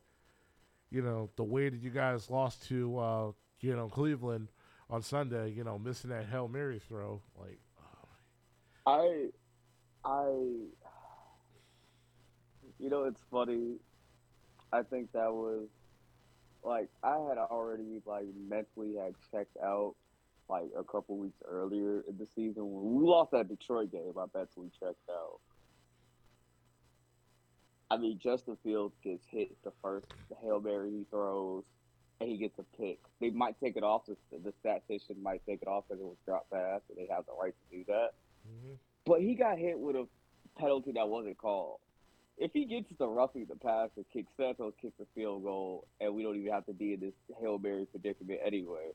you 0.89 1.01
know 1.01 1.29
the 1.35 1.43
way 1.43 1.69
that 1.69 1.81
you 1.81 1.89
guys 1.89 2.29
lost 2.29 2.67
to 2.67 2.97
uh, 2.97 3.31
you 3.59 3.75
know 3.75 3.87
Cleveland 3.87 4.47
on 4.91 5.01
Sunday, 5.01 5.51
you 5.51 5.63
know, 5.63 5.79
missing 5.79 6.09
that 6.09 6.25
hail 6.25 6.47
mary 6.47 6.79
throw, 6.87 7.21
like. 7.39 7.59
I, 8.85 9.27
I, 10.03 10.25
you 12.77 12.89
know, 12.89 13.05
it's 13.05 13.21
funny. 13.31 13.75
I 14.73 14.81
think 14.83 15.11
that 15.13 15.31
was 15.31 15.67
like 16.63 16.89
I 17.03 17.17
had 17.29 17.37
already 17.37 18.01
like 18.05 18.25
mentally 18.49 18.95
had 18.95 19.13
checked 19.31 19.57
out 19.63 19.95
like 20.49 20.69
a 20.77 20.83
couple 20.83 21.17
weeks 21.17 21.41
earlier 21.47 22.03
in 22.07 22.17
the 22.17 22.25
season 22.25 22.63
when 22.69 22.95
we 22.95 23.05
lost 23.05 23.31
that 23.31 23.47
Detroit 23.47 23.91
game. 23.91 24.13
I 24.17 24.25
mentally 24.35 24.71
checked 24.79 25.09
out. 25.09 25.39
I 27.91 27.97
mean, 27.97 28.19
Justin 28.23 28.57
Fields 28.63 28.95
gets 29.03 29.25
hit 29.29 29.51
the 29.65 29.73
first 29.81 30.05
hail 30.41 30.61
mary 30.61 30.91
he 30.91 31.05
throws, 31.09 31.65
and 32.21 32.29
he 32.29 32.37
gets 32.37 32.57
a 32.57 32.63
pick. 32.77 32.99
They 33.19 33.31
might 33.31 33.59
take 33.59 33.75
it 33.75 33.83
off. 33.83 34.05
The, 34.05 34.15
the 34.31 34.53
statistician 34.61 35.21
might 35.21 35.45
take 35.45 35.61
it 35.61 35.67
off 35.67 35.83
because 35.89 35.99
it 35.99 36.05
was 36.05 36.15
drop 36.25 36.49
pass, 36.49 36.79
and 36.87 36.97
they 36.97 37.13
have 37.13 37.25
the 37.25 37.33
right 37.33 37.53
to 37.53 37.77
do 37.77 37.83
that. 37.89 38.11
Mm-hmm. 38.47 38.75
But 39.05 39.19
he 39.19 39.35
got 39.35 39.57
hit 39.57 39.77
with 39.77 39.97
a 39.97 40.07
penalty 40.57 40.93
that 40.93 41.09
wasn't 41.09 41.37
called. 41.37 41.79
If 42.37 42.51
he 42.53 42.63
gets 42.63 42.87
the 42.97 43.09
roughing 43.09 43.45
the 43.49 43.57
pass 43.57 43.89
and 43.97 44.05
kick 44.13 44.27
Santos 44.37 44.71
kicks 44.81 44.97
a 45.01 45.05
field 45.13 45.43
goal, 45.43 45.85
and 45.99 46.15
we 46.15 46.23
don't 46.23 46.37
even 46.37 46.53
have 46.53 46.65
to 46.67 46.73
be 46.73 46.93
in 46.93 47.01
this 47.01 47.13
hail 47.41 47.59
mary 47.59 47.85
predicament 47.85 48.39
anyway. 48.41 48.91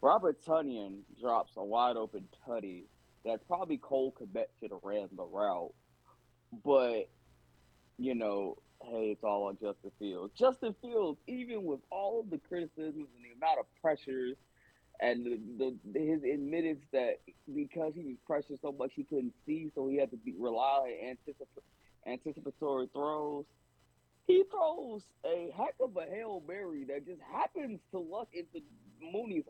Robert 0.00 0.40
Tonyan 0.46 1.00
drops 1.20 1.54
a 1.56 1.64
wide 1.64 1.96
open 1.96 2.28
tutty 2.46 2.84
that 3.24 3.44
probably 3.48 3.78
Cole 3.78 4.14
Kmet 4.16 4.46
should 4.60 4.70
have 4.70 4.84
ran 4.84 5.08
the 5.16 5.24
route, 5.24 5.74
but 6.64 7.08
you 7.98 8.14
know, 8.14 8.56
hey, 8.82 9.10
it's 9.12 9.24
all 9.24 9.44
on 9.44 9.54
Justin 9.60 9.90
Fields. 9.98 10.32
Justin 10.38 10.74
Fields, 10.82 11.18
even 11.26 11.64
with 11.64 11.80
all 11.90 12.20
of 12.20 12.30
the 12.30 12.38
criticisms 12.38 13.08
and 13.16 13.24
the 13.24 13.32
amount 13.36 13.58
of 13.58 13.66
pressures 13.80 14.36
and 15.00 15.26
the, 15.58 15.74
the, 15.92 16.00
his 16.00 16.22
admittance 16.22 16.80
that 16.92 17.20
because 17.54 17.92
he 17.94 18.04
was 18.04 18.16
pressured 18.26 18.58
so 18.62 18.72
much 18.72 18.92
he 18.94 19.04
couldn't 19.04 19.34
see, 19.44 19.70
so 19.74 19.88
he 19.88 19.96
had 19.96 20.10
to 20.10 20.16
be 20.16 20.34
rely 20.38 20.94
on 21.02 21.16
anticip- 21.16 21.62
anticipatory 22.06 22.88
throws. 22.92 23.44
He 24.26 24.42
throws 24.50 25.02
a 25.24 25.50
heck 25.56 25.74
of 25.80 25.96
a 25.96 26.10
hail 26.10 26.42
mary 26.48 26.84
that 26.84 27.06
just 27.06 27.20
happens 27.32 27.80
to 27.92 27.98
luck 27.98 28.28
into 28.32 28.64
Mooney's 29.00 29.44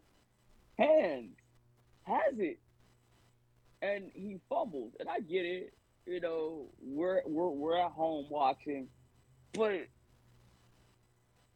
hands, 0.79 1.37
has 2.03 2.39
it, 2.39 2.59
and 3.81 4.11
he 4.15 4.39
fumbles. 4.49 4.93
And 5.01 5.09
I 5.09 5.21
get 5.21 5.45
it, 5.45 5.73
you 6.07 6.21
know, 6.21 6.67
we're 6.81 7.21
we're 7.27 7.51
we're 7.51 7.77
at 7.77 7.91
home 7.91 8.27
watching, 8.31 8.89
but 9.53 9.87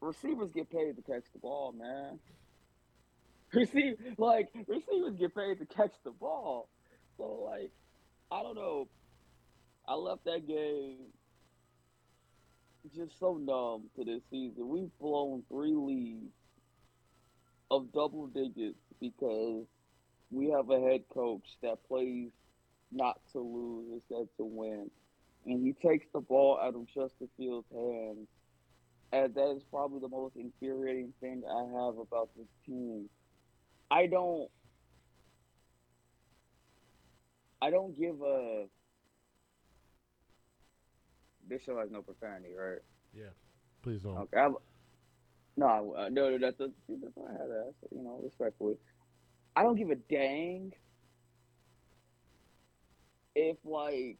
receivers 0.00 0.50
get 0.54 0.70
paid 0.70 0.96
to 0.96 1.02
catch 1.02 1.24
the 1.32 1.38
ball, 1.38 1.72
man. 1.72 2.18
Receive 3.52 3.96
like 4.18 4.48
receivers 4.66 5.16
get 5.18 5.34
paid 5.34 5.58
to 5.58 5.66
catch 5.66 5.92
the 6.04 6.10
ball. 6.10 6.68
So 7.16 7.48
like, 7.50 7.70
I 8.30 8.42
don't 8.42 8.56
know. 8.56 8.88
I 9.88 9.94
left 9.94 10.24
that 10.24 10.46
game 10.46 10.98
just 12.94 13.18
so 13.18 13.34
numb 13.34 13.90
to 13.96 14.04
this 14.04 14.22
season. 14.30 14.68
We've 14.68 14.96
blown 15.00 15.42
three 15.48 15.74
leads 15.74 16.32
of 17.70 17.92
double 17.92 18.26
digits 18.28 18.78
because 19.00 19.66
we 20.30 20.50
have 20.50 20.70
a 20.70 20.80
head 20.80 21.02
coach 21.12 21.44
that 21.62 21.84
plays 21.88 22.30
not 22.92 23.20
to 23.32 23.40
lose 23.40 23.86
instead 23.92 24.28
to 24.36 24.44
win. 24.44 24.90
And 25.46 25.64
he 25.64 25.72
takes 25.72 26.06
the 26.12 26.20
ball 26.20 26.58
out 26.62 26.74
of 26.74 26.86
Justin 26.86 27.28
Fields' 27.36 27.66
hands. 27.72 28.28
And 29.12 29.34
that 29.34 29.56
is 29.56 29.62
probably 29.70 30.00
the 30.00 30.08
most 30.08 30.36
infuriating 30.36 31.12
thing 31.20 31.42
I 31.48 31.62
have 31.62 31.98
about 31.98 32.30
this 32.36 32.46
team. 32.64 33.08
I 33.90 34.06
don't 34.06 34.48
I 37.62 37.70
don't 37.70 37.98
give 37.98 38.20
a 38.22 38.66
this 41.48 41.62
show 41.64 41.78
has 41.78 41.90
no 41.90 42.02
profanity, 42.02 42.54
right? 42.56 42.78
Yeah, 43.12 43.30
please 43.82 44.02
don't. 44.02 44.16
Okay. 44.16 44.54
No, 45.56 45.94
uh, 45.98 46.08
no, 46.08 46.38
that's 46.38 46.60
a, 46.60 46.70
that's 46.88 47.16
what 47.16 47.28
I 47.28 47.32
had 47.32 47.48
to 47.48 47.64
ask, 47.68 47.92
you 47.92 48.02
know, 48.02 48.20
respectfully. 48.22 48.76
I 49.56 49.62
don't 49.62 49.76
give 49.76 49.90
a 49.90 49.96
dang 49.96 50.72
if 53.40 53.56
like 53.64 54.18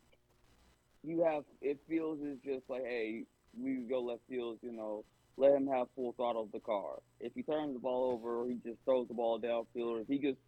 you 1.03 1.25
have 1.25 1.45
if 1.61 1.77
Fields 1.89 2.23
is 2.23 2.39
just 2.45 2.69
like, 2.69 2.83
hey, 2.85 3.25
we 3.59 3.85
go 3.89 4.03
let 4.03 4.19
Fields, 4.29 4.61
you 4.63 4.73
know, 4.73 5.05
let 5.37 5.53
him 5.53 5.67
have 5.67 5.89
full 5.95 6.13
throttle 6.13 6.43
of 6.43 6.53
the 6.53 6.61
car. 6.61 7.01
If 7.21 7.33
he 7.35 7.43
turns 7.43 7.75
the 7.75 7.81
ball 7.81 8.13
over 8.13 8.49
he 8.49 8.55
just 8.65 8.79
throws 8.85 9.09
the 9.09 9.15
ball 9.15 9.39
downfield, 9.39 9.97
or 9.97 10.01
if 10.01 10.09
he 10.09 10.19
just 10.19 10.39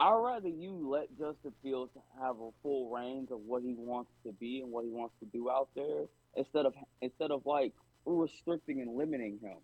I'd 0.00 0.12
rather 0.12 0.48
you 0.48 0.88
let 0.90 1.08
Justin 1.10 1.52
Fields 1.62 1.92
have 2.20 2.36
a 2.40 2.50
full 2.62 2.90
range 2.90 3.28
of 3.30 3.38
what 3.46 3.62
he 3.62 3.74
wants 3.78 4.10
to 4.26 4.32
be 4.32 4.60
and 4.60 4.72
what 4.72 4.84
he 4.84 4.90
wants 4.90 5.14
to 5.20 5.26
do 5.26 5.48
out 5.48 5.68
there 5.76 6.06
instead 6.36 6.66
of 6.66 6.74
instead 7.00 7.30
of 7.30 7.42
like 7.46 7.72
restricting 8.04 8.80
and 8.80 8.96
limiting 8.96 9.38
him. 9.40 9.58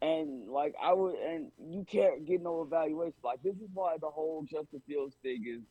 And 0.00 0.50
like 0.50 0.74
I 0.82 0.92
would, 0.92 1.14
and 1.14 1.52
you 1.70 1.86
can't 1.88 2.26
get 2.26 2.42
no 2.42 2.62
evaluation. 2.62 3.14
Like 3.22 3.40
this 3.44 3.54
is 3.54 3.70
why 3.72 3.98
the 4.00 4.10
whole 4.10 4.44
Justin 4.50 4.82
Fields 4.88 5.14
thing 5.22 5.44
is 5.46 5.62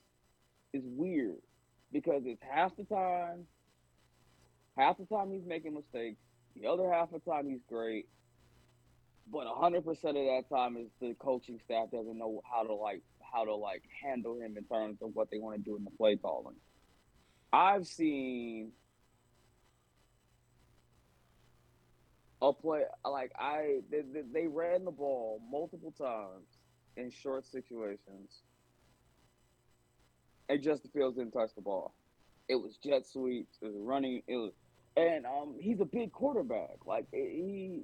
is 0.74 0.84
weird 0.86 1.41
because 1.91 2.24
it's 2.26 2.41
half 2.49 2.76
the 2.78 2.84
time, 2.86 3.45
half 4.78 4.97
the 4.97 5.05
time 5.05 5.32
he's 5.32 5.45
making 5.45 5.74
mistakes, 5.74 6.19
the 6.55 6.67
other 6.67 6.91
half 6.91 7.11
of 7.13 7.22
the 7.24 7.32
time 7.32 7.49
he's 7.49 7.61
great, 7.69 8.07
but 9.32 9.47
hundred 9.47 9.86
percent 9.86 10.17
of 10.17 10.26
that 10.26 10.43
time 10.53 10.78
is 10.78 10.88
the 10.99 11.15
coaching 11.19 11.59
staff 11.63 11.91
doesn't 11.91 12.17
know 12.17 12.41
how 12.49 12.63
to 12.63 12.74
like 12.74 13.01
how 13.34 13.45
to 13.45 13.55
like 13.55 13.84
handle 14.03 14.36
him 14.36 14.57
in 14.57 14.63
terms 14.65 14.97
of 15.01 15.11
what 15.13 15.30
they 15.32 15.39
want 15.39 15.57
to 15.57 15.61
do 15.63 15.78
in 15.78 15.84
the 15.84 15.91
play 15.91 16.15
calling. 16.17 16.55
I've 17.53 17.88
seen 17.88 18.72
a 22.41 22.51
play 22.51 22.84
like 23.09 23.32
I 23.38 23.82
they, 23.89 24.01
they, 24.01 24.22
they 24.34 24.47
ran 24.47 24.86
the 24.86 24.91
ball 24.91 25.41
multiple 25.49 25.93
times 25.97 26.47
in 26.97 27.11
short 27.11 27.45
situations, 27.45 28.41
and 30.52 30.62
Justin 30.62 30.91
Fields 30.93 31.18
didn't 31.18 31.32
touch 31.32 31.52
the 31.56 31.62
ball. 31.62 31.93
It 32.49 32.56
was 32.56 32.78
jet 32.84 33.06
sweeps. 33.08 33.58
It 33.62 33.66
was 33.68 33.76
running. 33.78 34.22
It 34.28 34.36
was, 34.36 34.52
and 34.97 35.26
um, 35.26 35.56
he's 35.60 35.80
a 35.80 35.86
big 35.86 36.12
quarterback. 36.12 36.86
Like 36.86 37.06
he 37.12 37.84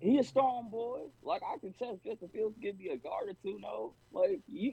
he 0.00 0.18
a 0.18 0.24
strong 0.24 0.68
boy. 0.70 1.00
Like 1.22 1.42
I 1.42 1.58
can 1.58 1.72
trust 1.74 2.02
Justin 2.04 2.28
Fields 2.28 2.56
give 2.60 2.78
me 2.78 2.88
a 2.88 2.96
guard 2.96 3.28
or 3.28 3.34
two. 3.42 3.58
No, 3.60 3.94
like 4.12 4.40
you, 4.48 4.72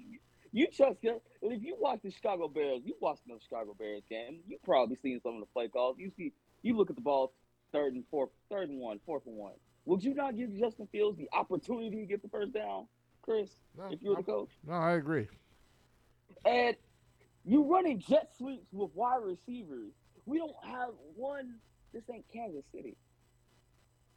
you 0.52 0.68
trust 0.76 0.98
him. 1.04 1.18
If 1.42 1.62
you 1.64 1.76
watch 1.80 2.00
the 2.04 2.10
Chicago 2.12 2.48
Bears, 2.48 2.82
you 2.84 2.96
watch 3.00 3.20
the 3.28 3.38
Chicago 3.42 3.76
Bears 3.78 4.02
game. 4.10 4.40
You 4.48 4.58
probably 4.66 4.98
seen 5.04 5.20
some 5.22 5.36
of 5.36 5.42
the 5.42 5.46
play 5.48 5.68
calls. 5.68 5.98
You 6.00 6.10
see, 6.18 6.34
you 6.64 6.76
look 6.76 6.90
at 6.90 6.96
the 6.96 7.02
ball, 7.04 7.34
third 7.72 7.94
and 7.94 8.04
fourth, 8.10 8.30
third 8.50 8.70
and 8.70 8.80
one, 8.80 9.00
fourth 9.06 9.28
and 9.28 9.36
one. 9.36 9.54
Would 9.86 10.04
you 10.04 10.14
not 10.16 10.36
give 10.36 10.56
Justin 10.58 10.88
Fields 10.92 11.18
the 11.20 11.30
opportunity 11.32 12.00
to 12.02 12.06
get 12.08 12.22
the 12.24 12.30
first 12.30 12.54
down, 12.54 12.88
Chris? 13.22 13.52
No, 13.78 13.86
if 13.92 14.02
you're 14.02 14.14
the 14.16 14.22
I'm- 14.22 14.26
coach, 14.26 14.50
No, 14.66 14.74
I 14.74 14.94
agree. 14.94 15.28
And 16.46 16.76
you 17.46 17.64
running 17.64 18.00
jet 18.00 18.30
sweeps 18.38 18.68
with 18.72 18.92
wide 18.94 19.22
receivers. 19.24 19.92
We 20.26 20.38
don't 20.38 20.56
have 20.64 20.90
one. 21.16 21.56
This 21.94 22.04
ain't 22.14 22.26
Kansas 22.32 22.64
City. 22.74 22.96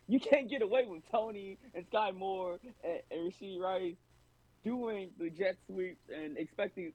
You 0.09 0.21
can't 0.21 0.51
get 0.51 0.63
away 0.63 0.85
with 0.87 1.03
Toney 1.11 1.59
and 1.75 1.89
Skyy 1.91 2.15
Moore 2.15 2.59
and, 2.85 3.01
and 3.11 3.33
Rasheed 3.33 3.59
Rice 3.61 3.97
doing 4.65 5.11
the 5.19 5.31
jet 5.31 5.57
sweeps 5.67 6.03
and 6.15 6.37
expecting. 6.37 6.93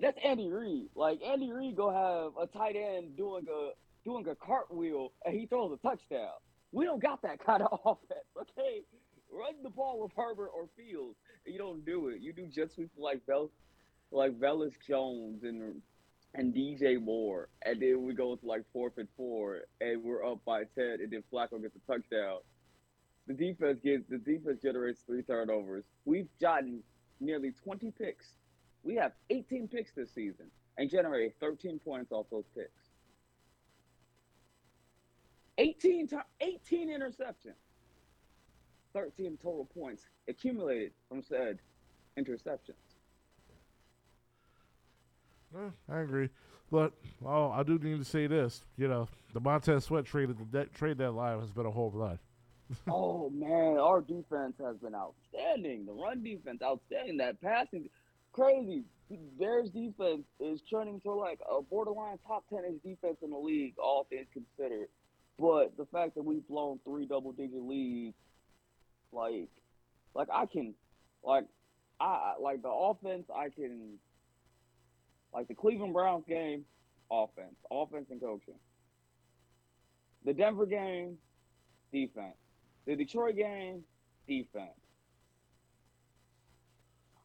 That's 0.00 0.18
Andy 0.24 0.50
Reid. 0.50 0.88
Like 0.94 1.20
Andy 1.22 1.52
Reid 1.52 1.76
go 1.76 1.90
have 1.90 2.32
a 2.42 2.46
tight 2.46 2.76
end 2.76 3.16
doing 3.16 3.46
a 3.48 3.70
doing 4.04 4.26
a 4.28 4.34
cartwheel 4.34 5.12
and 5.24 5.34
he 5.34 5.46
throws 5.46 5.72
a 5.72 5.88
touchdown. 5.88 6.32
We 6.72 6.84
don't 6.84 7.00
got 7.02 7.22
that 7.22 7.38
kind 7.46 7.62
of 7.62 7.80
offense. 7.84 8.26
Okay, 8.38 8.82
run 9.32 9.54
the 9.62 9.70
ball 9.70 10.02
with 10.02 10.12
Herbert 10.16 10.50
or 10.54 10.68
Fields. 10.76 11.16
You 11.46 11.58
don't 11.58 11.84
do 11.84 12.08
it. 12.08 12.20
You 12.20 12.32
do 12.32 12.46
jet 12.48 12.72
sweeps 12.72 12.98
like 12.98 13.24
Bell, 13.26 13.50
like 14.14 14.38
Velus 14.38 14.74
Jones 14.86 15.42
and 15.42 15.82
and 16.36 16.52
DJ 16.52 17.00
Moore, 17.00 17.48
and 17.62 17.80
then 17.80 18.02
we 18.02 18.12
go 18.12 18.34
to 18.34 18.46
like 18.46 18.62
fourth 18.72 18.98
and 18.98 19.08
four, 19.16 19.60
and 19.80 20.02
we're 20.02 20.24
up 20.24 20.44
by 20.44 20.64
ten, 20.74 20.98
and 21.00 21.10
then 21.10 21.22
Flacco 21.32 21.60
gets 21.60 21.76
a 21.76 21.92
touchdown. 21.92 22.38
The 23.26 23.34
defense 23.34 23.80
gets 23.82 24.04
the 24.08 24.18
defense 24.18 24.60
generates 24.62 25.00
three 25.06 25.22
turnovers. 25.22 25.84
We've 26.04 26.28
gotten 26.40 26.82
nearly 27.20 27.52
twenty 27.62 27.90
picks. 27.90 28.26
We 28.82 28.96
have 28.96 29.12
eighteen 29.30 29.68
picks 29.68 29.92
this 29.92 30.12
season, 30.12 30.46
and 30.78 30.90
generated 30.90 31.34
thirteen 31.40 31.78
points 31.78 32.12
off 32.12 32.26
those 32.30 32.46
picks. 32.54 32.90
18 35.56 36.08
to 36.08 36.24
18 36.40 36.88
interceptions. 36.88 37.54
13 38.92 39.38
total 39.40 39.68
points 39.72 40.04
accumulated 40.28 40.92
from 41.08 41.22
said 41.22 41.60
interceptions. 42.18 42.93
Eh, 45.54 45.70
I 45.88 46.00
agree, 46.00 46.28
but 46.70 46.92
oh, 47.24 47.50
I 47.50 47.62
do 47.62 47.78
need 47.78 47.98
to 47.98 48.04
say 48.04 48.26
this. 48.26 48.62
You 48.76 48.88
know, 48.88 49.08
the 49.32 49.40
Montez 49.40 49.84
Sweat 49.84 50.04
trade 50.04 50.30
at 50.30 50.38
the 50.38 50.44
de- 50.44 50.66
trade 50.66 50.98
has 51.00 51.50
been 51.50 51.66
a 51.66 51.70
whole 51.70 51.92
lot. 51.94 52.18
oh 52.88 53.30
man, 53.30 53.78
our 53.78 54.00
defense 54.00 54.54
has 54.60 54.76
been 54.78 54.94
outstanding. 54.94 55.86
The 55.86 55.92
run 55.92 56.22
defense 56.22 56.60
outstanding. 56.62 57.18
That 57.18 57.40
passing, 57.40 57.88
crazy. 58.32 58.84
Bears 59.38 59.68
defense 59.70 60.22
is 60.40 60.60
turning 60.68 61.00
to 61.02 61.12
like 61.12 61.38
a 61.48 61.62
borderline 61.62 62.18
top 62.26 62.44
ten 62.48 62.64
ish 62.64 62.80
defense 62.82 63.18
in 63.22 63.30
the 63.30 63.36
league, 63.36 63.74
all 63.78 64.06
things 64.08 64.26
considered. 64.32 64.88
But 65.38 65.76
the 65.76 65.86
fact 65.86 66.14
that 66.14 66.24
we've 66.24 66.46
blown 66.48 66.78
three 66.84 67.06
double 67.06 67.32
digit 67.32 67.62
leads, 67.62 68.14
like, 69.12 69.48
like 70.14 70.28
I 70.32 70.46
can, 70.46 70.74
like, 71.24 71.44
I 72.00 72.34
like 72.40 72.62
the 72.62 72.70
offense. 72.70 73.24
I 73.34 73.48
can, 73.48 73.98
like 75.34 75.48
the 75.48 75.54
Cleveland 75.54 75.92
Browns 75.92 76.24
game, 76.28 76.64
offense, 77.10 77.56
offense 77.70 78.06
and 78.10 78.20
coaching. 78.20 78.54
The 80.24 80.32
Denver 80.32 80.66
game, 80.66 81.18
defense. 81.92 82.36
The 82.86 82.96
Detroit 82.96 83.36
game, 83.36 83.82
defense. 84.28 84.70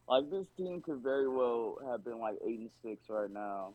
Like 0.08 0.28
this 0.28 0.46
team 0.56 0.82
could 0.82 1.02
very 1.02 1.28
well 1.28 1.78
have 1.88 2.04
been 2.04 2.18
like 2.18 2.36
eight 2.44 2.58
and 2.58 2.70
six 2.82 3.08
right 3.08 3.30
now. 3.30 3.74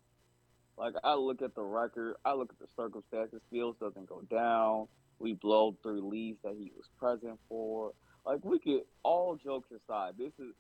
Like 0.78 0.94
I 1.04 1.16
look 1.16 1.42
at 1.42 1.56
the 1.56 1.64
record, 1.64 2.16
I 2.26 2.34
look 2.34 2.52
at 2.52 2.60
the 2.60 2.68
circumstances. 2.76 3.42
Fields 3.50 3.80
doesn't 3.80 4.10
go 4.10 4.22
down. 4.30 4.88
We 5.18 5.34
blow 5.34 5.78
three 5.82 6.02
leads 6.02 6.40
that 6.44 6.56
he 6.58 6.74
was 6.76 6.90
present 7.00 7.40
for. 7.48 7.94
Like 8.26 8.44
we 8.44 8.60
could, 8.60 8.82
all 9.04 9.36
jokes 9.36 9.70
aside, 9.72 10.14
this 10.18 10.34
is 10.40 10.54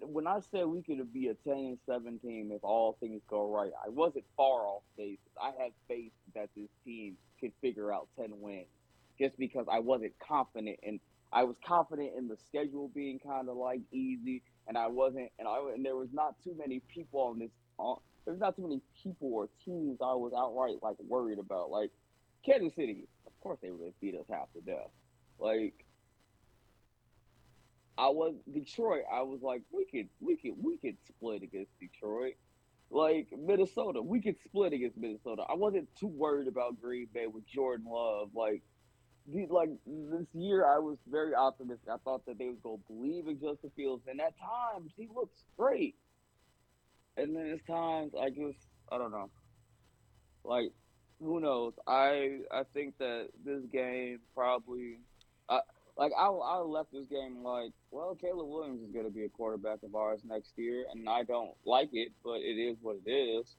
when 0.00 0.26
I 0.26 0.40
said 0.50 0.66
we 0.66 0.82
could 0.82 1.12
be 1.12 1.28
a 1.28 1.34
10 1.34 1.52
and 1.52 1.78
7 1.86 2.18
team 2.20 2.50
if 2.52 2.64
all 2.64 2.96
things 3.00 3.20
go 3.28 3.52
right. 3.52 3.70
I 3.84 3.90
wasn't 3.90 4.24
far 4.36 4.66
off 4.66 4.82
base. 4.96 5.18
I 5.40 5.50
had 5.60 5.72
faith 5.86 6.12
that 6.34 6.48
this 6.56 6.68
team 6.84 7.16
could 7.40 7.52
figure 7.60 7.92
out 7.92 8.08
10 8.18 8.40
wins, 8.40 8.66
just 9.18 9.38
because 9.38 9.66
I 9.70 9.80
wasn't 9.80 10.12
confident 10.26 10.78
and 10.82 11.00
I 11.32 11.44
was 11.44 11.56
confident 11.64 12.12
in 12.16 12.28
the 12.28 12.36
schedule 12.48 12.88
being 12.94 13.18
kind 13.18 13.48
of 13.48 13.56
like 13.56 13.80
easy, 13.92 14.42
and 14.66 14.78
I 14.78 14.86
wasn't, 14.86 15.30
and 15.38 15.46
I 15.46 15.58
and 15.74 15.84
there 15.84 15.96
was 15.96 16.08
not 16.12 16.36
too 16.42 16.54
many 16.58 16.80
people 16.92 17.20
on 17.20 17.38
this. 17.38 17.50
Uh, 17.78 17.82
on, 17.82 18.00
there's 18.24 18.40
not 18.40 18.56
too 18.56 18.62
many 18.62 18.80
people 19.02 19.32
or 19.32 19.48
teams 19.64 19.98
I 20.00 20.14
was 20.14 20.32
outright 20.36 20.76
like 20.82 20.96
worried 21.06 21.38
about. 21.38 21.70
Like 21.70 21.90
Kansas 22.44 22.74
City, 22.74 23.06
of 23.26 23.32
course 23.40 23.58
they 23.62 23.70
would 23.70 23.92
beat 24.00 24.14
us 24.14 24.24
half 24.30 24.52
to 24.54 24.60
death. 24.60 24.88
Like 25.38 25.84
I 27.98 28.08
was 28.08 28.34
Detroit. 28.52 29.02
I 29.12 29.22
was 29.22 29.40
like, 29.42 29.62
we 29.72 29.84
could, 29.84 30.08
we 30.20 30.36
could, 30.36 30.54
we 30.62 30.76
could 30.78 30.96
split 31.08 31.42
against 31.42 31.72
Detroit. 31.80 32.34
Like 32.90 33.26
Minnesota, 33.36 34.00
we 34.00 34.22
could 34.22 34.36
split 34.44 34.72
against 34.72 34.96
Minnesota. 34.96 35.42
I 35.48 35.54
wasn't 35.54 35.88
too 35.98 36.06
worried 36.06 36.46
about 36.46 36.80
Green 36.80 37.08
Bay 37.12 37.26
with 37.26 37.44
Jordan 37.46 37.86
Love. 37.90 38.30
Like, 38.34 38.62
like 39.50 39.70
this 39.84 40.26
year, 40.32 40.64
I 40.64 40.78
was 40.78 40.96
very 41.10 41.34
optimistic. 41.34 41.88
I 41.92 41.98
thought 42.04 42.24
that 42.26 42.38
they 42.38 42.46
was 42.46 42.58
gonna 42.62 42.78
believe 42.88 43.26
in 43.26 43.38
Justin 43.40 43.70
Fields, 43.76 44.04
and 44.08 44.20
at 44.20 44.32
times 44.38 44.92
he 44.96 45.08
looks 45.14 45.44
great. 45.58 45.96
And 47.16 47.34
then 47.36 47.48
at 47.48 47.66
times, 47.66 48.12
I 48.18 48.30
just, 48.30 48.58
I 48.90 48.96
don't 48.96 49.10
know. 49.10 49.28
Like, 50.44 50.70
who 51.20 51.40
knows? 51.40 51.74
I 51.86 52.38
I 52.50 52.62
think 52.72 52.96
that 52.98 53.28
this 53.44 53.64
game 53.72 54.20
probably. 54.34 55.00
I, 55.48 55.60
like 55.98 56.12
I, 56.16 56.26
I 56.28 56.58
left 56.58 56.92
this 56.92 57.06
game 57.06 57.42
like, 57.42 57.72
well, 57.90 58.16
Caleb 58.18 58.48
Williams 58.48 58.82
is 58.82 58.92
going 58.92 59.04
to 59.04 59.10
be 59.10 59.24
a 59.24 59.28
quarterback 59.28 59.82
of 59.82 59.96
ours 59.96 60.20
next 60.24 60.52
year, 60.56 60.86
and 60.92 61.08
I 61.08 61.24
don't 61.24 61.50
like 61.66 61.90
it, 61.92 62.12
but 62.24 62.36
it 62.36 62.56
is 62.56 62.76
what 62.80 62.96
it 63.04 63.10
is. 63.10 63.56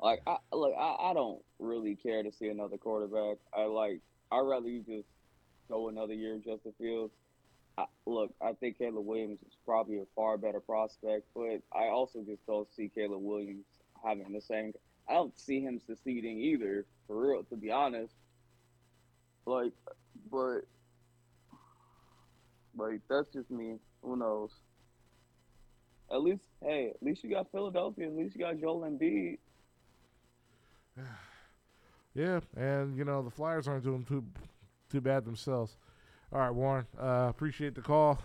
Like 0.00 0.22
I 0.26 0.38
look, 0.52 0.72
I, 0.76 1.10
I 1.10 1.14
don't 1.14 1.42
really 1.60 1.94
care 1.94 2.22
to 2.22 2.32
see 2.32 2.48
another 2.48 2.78
quarterback. 2.78 3.36
I 3.56 3.64
like 3.66 4.00
I'd 4.32 4.40
rather 4.40 4.68
you 4.68 4.80
just 4.80 5.06
go 5.68 5.88
another 5.88 6.14
year 6.14 6.38
Justin 6.38 6.72
Fields. 6.78 7.12
I, 7.78 7.84
look, 8.06 8.34
I 8.40 8.52
think 8.54 8.78
Caleb 8.78 9.06
Williams 9.06 9.38
is 9.46 9.56
probably 9.64 9.98
a 9.98 10.06
far 10.16 10.38
better 10.38 10.60
prospect, 10.60 11.26
but 11.34 11.60
I 11.72 11.88
also 11.88 12.22
just 12.26 12.44
don't 12.46 12.68
see 12.74 12.90
Caleb 12.92 13.22
Williams 13.22 13.66
having 14.04 14.32
the 14.32 14.40
same. 14.40 14.72
I 15.08 15.12
don't 15.12 15.38
see 15.38 15.60
him 15.60 15.80
succeeding 15.86 16.38
either, 16.40 16.84
for 17.06 17.28
real. 17.28 17.44
To 17.44 17.56
be 17.56 17.70
honest, 17.70 18.14
like 19.46 19.72
but 20.30 20.60
like 22.76 23.00
that's 23.08 23.28
just 23.32 23.50
me. 23.50 23.76
Who 24.02 24.16
knows? 24.16 24.50
At 26.10 26.22
least, 26.22 26.42
hey, 26.62 26.90
at 26.94 27.02
least 27.02 27.24
you 27.24 27.30
got 27.30 27.50
Philadelphia. 27.52 28.06
At 28.06 28.14
least 28.14 28.34
you 28.34 28.42
got 28.42 28.58
Joel 28.60 28.82
Embiid. 28.82 29.38
yeah, 32.14 32.40
and 32.56 32.96
you 32.96 33.04
know 33.04 33.22
the 33.22 33.30
Flyers 33.30 33.66
aren't 33.66 33.84
doing 33.84 34.04
too 34.04 34.24
too 34.90 35.00
bad 35.00 35.24
themselves. 35.24 35.76
All 36.32 36.40
right, 36.40 36.50
Warren. 36.50 36.86
Uh, 36.98 37.26
appreciate 37.28 37.74
the 37.74 37.82
call. 37.82 38.18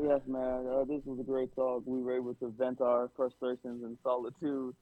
Yes, 0.00 0.20
man. 0.26 0.66
Uh, 0.66 0.84
this 0.84 1.00
was 1.04 1.18
a 1.20 1.22
great 1.22 1.54
talk. 1.54 1.82
We 1.86 2.02
were 2.02 2.16
able 2.16 2.34
to 2.34 2.48
vent 2.58 2.80
our 2.80 3.10
frustrations 3.16 3.82
and 3.82 3.96
solitude. 4.02 4.74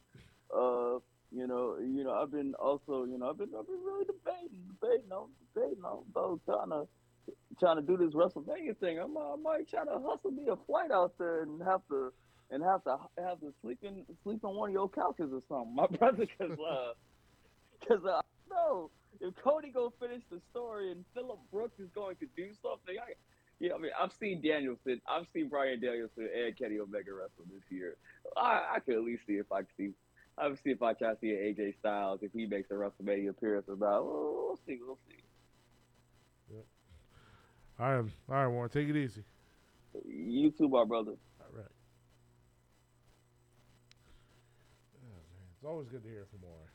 Uh, 0.54 0.98
you 1.34 1.46
know, 1.46 1.76
you 1.80 2.04
know, 2.04 2.12
I've 2.12 2.30
been 2.30 2.54
also, 2.54 3.04
you 3.04 3.18
know, 3.18 3.30
I've 3.30 3.38
been, 3.38 3.50
I've 3.58 3.66
been 3.66 3.82
really 3.84 4.04
debating, 4.04 4.62
debating 4.68 5.10
on, 5.10 5.28
debating 5.54 5.84
on 5.84 6.04
those 6.14 6.38
trying 6.44 6.70
to, 6.70 6.86
trying 7.58 7.76
to 7.76 7.82
do 7.82 7.96
this 7.96 8.14
WrestleMania 8.14 8.76
thing. 8.78 8.98
I'm, 8.98 9.16
I 9.16 9.34
might 9.42 9.68
try 9.68 9.84
to 9.84 9.98
hustle 10.06 10.30
me 10.30 10.46
a 10.48 10.56
flight 10.66 10.90
out 10.92 11.14
there 11.18 11.42
and 11.42 11.60
have 11.62 11.80
to, 11.90 12.12
and 12.50 12.62
have 12.62 12.84
to 12.84 12.98
have 13.18 13.40
to 13.40 13.52
sleep 13.62 13.78
in, 13.82 14.04
sleep 14.22 14.44
on 14.44 14.54
one 14.54 14.70
of 14.70 14.74
your 14.74 14.88
couches 14.88 15.32
or 15.32 15.40
something, 15.48 15.74
my 15.74 15.86
brother, 15.98 16.26
because, 16.26 16.58
uh, 16.58 16.92
because 17.80 18.04
uh, 18.04 18.20
no, 18.48 18.90
if 19.20 19.34
Cody 19.42 19.70
go 19.70 19.92
finish 19.98 20.22
the 20.30 20.40
story 20.50 20.92
and 20.92 21.04
Phillip 21.14 21.38
Brooks 21.52 21.80
is 21.80 21.88
going 21.94 22.16
to 22.16 22.26
do 22.36 22.50
something, 22.62 22.94
I, 22.96 23.14
yeah, 23.58 23.72
I 23.74 23.78
mean, 23.78 23.92
I've 24.00 24.12
seen 24.12 24.40
Danielson, 24.40 25.00
I've 25.08 25.26
seen 25.32 25.48
Bryan 25.48 25.80
Danielson 25.80 26.28
and 26.36 26.56
Kenny 26.56 26.78
Omega 26.78 27.12
wrestle 27.12 27.44
this 27.52 27.62
year. 27.70 27.96
I, 28.36 28.76
I 28.76 28.78
could 28.80 28.94
at 28.94 29.02
least 29.04 29.22
see 29.26 29.34
if 29.34 29.50
I 29.50 29.58
could 29.58 29.74
see 29.76 29.90
I'll 30.36 30.56
if 30.64 30.82
I 30.82 30.92
try 30.94 31.10
to 31.10 31.18
see 31.20 31.30
an 31.30 31.36
AJ 31.36 31.78
Styles 31.78 32.20
if 32.22 32.32
he 32.32 32.46
makes 32.46 32.70
a 32.70 32.74
WrestleMania 32.74 33.30
appearance 33.30 33.66
or 33.68 33.76
not. 33.76 34.04
We'll, 34.04 34.46
we'll 34.46 34.58
see. 34.66 34.78
We'll 34.84 34.98
see. 35.08 35.22
Yep. 36.52 36.64
All 37.78 37.92
right, 37.94 38.10
all 38.28 38.34
right, 38.34 38.46
Warren. 38.48 38.70
Take 38.70 38.88
it 38.88 38.96
easy. 38.96 39.22
You 40.04 40.50
too, 40.50 40.68
my 40.68 40.84
brother. 40.84 41.12
All 41.40 41.56
right. 41.56 41.66
Oh, 44.96 45.18
it's 45.54 45.64
always 45.64 45.88
good 45.88 46.02
to 46.02 46.08
hear 46.08 46.26
from 46.30 46.40
Warren. 46.42 46.68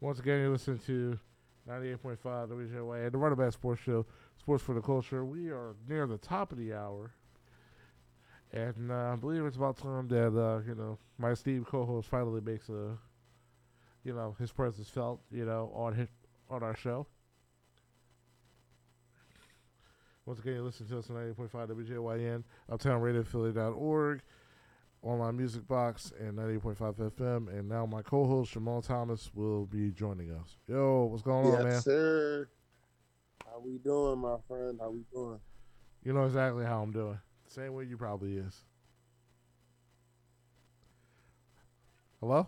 Once 0.00 0.18
again, 0.18 0.40
you're 0.40 0.48
listening 0.48 0.78
to 0.86 1.18
98.5 1.68 2.18
WJY, 2.48 3.12
the 3.12 3.18
Run 3.18 3.32
It 3.32 3.36
Back 3.36 3.52
Sports 3.52 3.82
Show, 3.82 4.06
Sports 4.38 4.64
for 4.64 4.74
the 4.74 4.80
Culture. 4.80 5.26
We 5.26 5.50
are 5.50 5.76
near 5.86 6.06
the 6.06 6.16
top 6.16 6.52
of 6.52 6.58
the 6.58 6.72
hour. 6.72 7.12
And 8.52 8.90
uh, 8.90 9.12
I 9.12 9.16
believe 9.16 9.44
it's 9.44 9.56
about 9.56 9.76
time 9.76 10.08
that 10.08 10.36
uh, 10.36 10.60
you 10.66 10.74
know 10.74 10.98
my 11.18 11.30
esteemed 11.30 11.66
co-host 11.66 12.08
finally 12.08 12.40
makes 12.40 12.68
a, 12.68 12.96
you 14.04 14.12
know, 14.12 14.34
his 14.38 14.50
presence 14.50 14.88
felt, 14.88 15.20
you 15.30 15.44
know, 15.44 15.70
on 15.74 15.94
his 15.94 16.08
on 16.48 16.62
our 16.62 16.74
show. 16.74 17.06
Once 20.26 20.38
again, 20.38 20.54
you 20.54 20.62
listen 20.62 20.86
to 20.86 20.98
us 20.98 21.08
on 21.10 21.16
90.5 21.16 21.50
WJYN, 21.50 22.44
Uptown 22.70 23.00
Radio, 23.00 23.22
UptownRadioPhilly.org, 23.22 24.20
online 25.02 25.36
music 25.36 25.66
box, 25.66 26.12
and 26.20 26.38
90.5 26.38 27.10
FM. 27.10 27.48
And 27.48 27.68
now 27.68 27.86
my 27.86 28.02
co-host 28.02 28.52
Jamal 28.52 28.82
Thomas 28.82 29.30
will 29.34 29.66
be 29.66 29.90
joining 29.90 30.30
us. 30.30 30.56
Yo, 30.68 31.04
what's 31.10 31.22
going 31.22 31.46
yes, 31.46 31.54
on, 31.56 31.62
man? 31.64 31.72
Yes, 31.72 31.84
sir. 31.84 32.48
How 33.44 33.60
we 33.64 33.78
doing, 33.78 34.18
my 34.18 34.36
friend? 34.46 34.78
How 34.80 34.90
we 34.90 35.04
doing? 35.12 35.40
You 36.04 36.12
know 36.12 36.26
exactly 36.26 36.64
how 36.64 36.82
I'm 36.82 36.92
doing. 36.92 37.18
Same 37.50 37.74
way 37.74 37.84
you 37.84 37.96
probably 37.96 38.36
is. 38.36 38.62
Hello? 42.20 42.46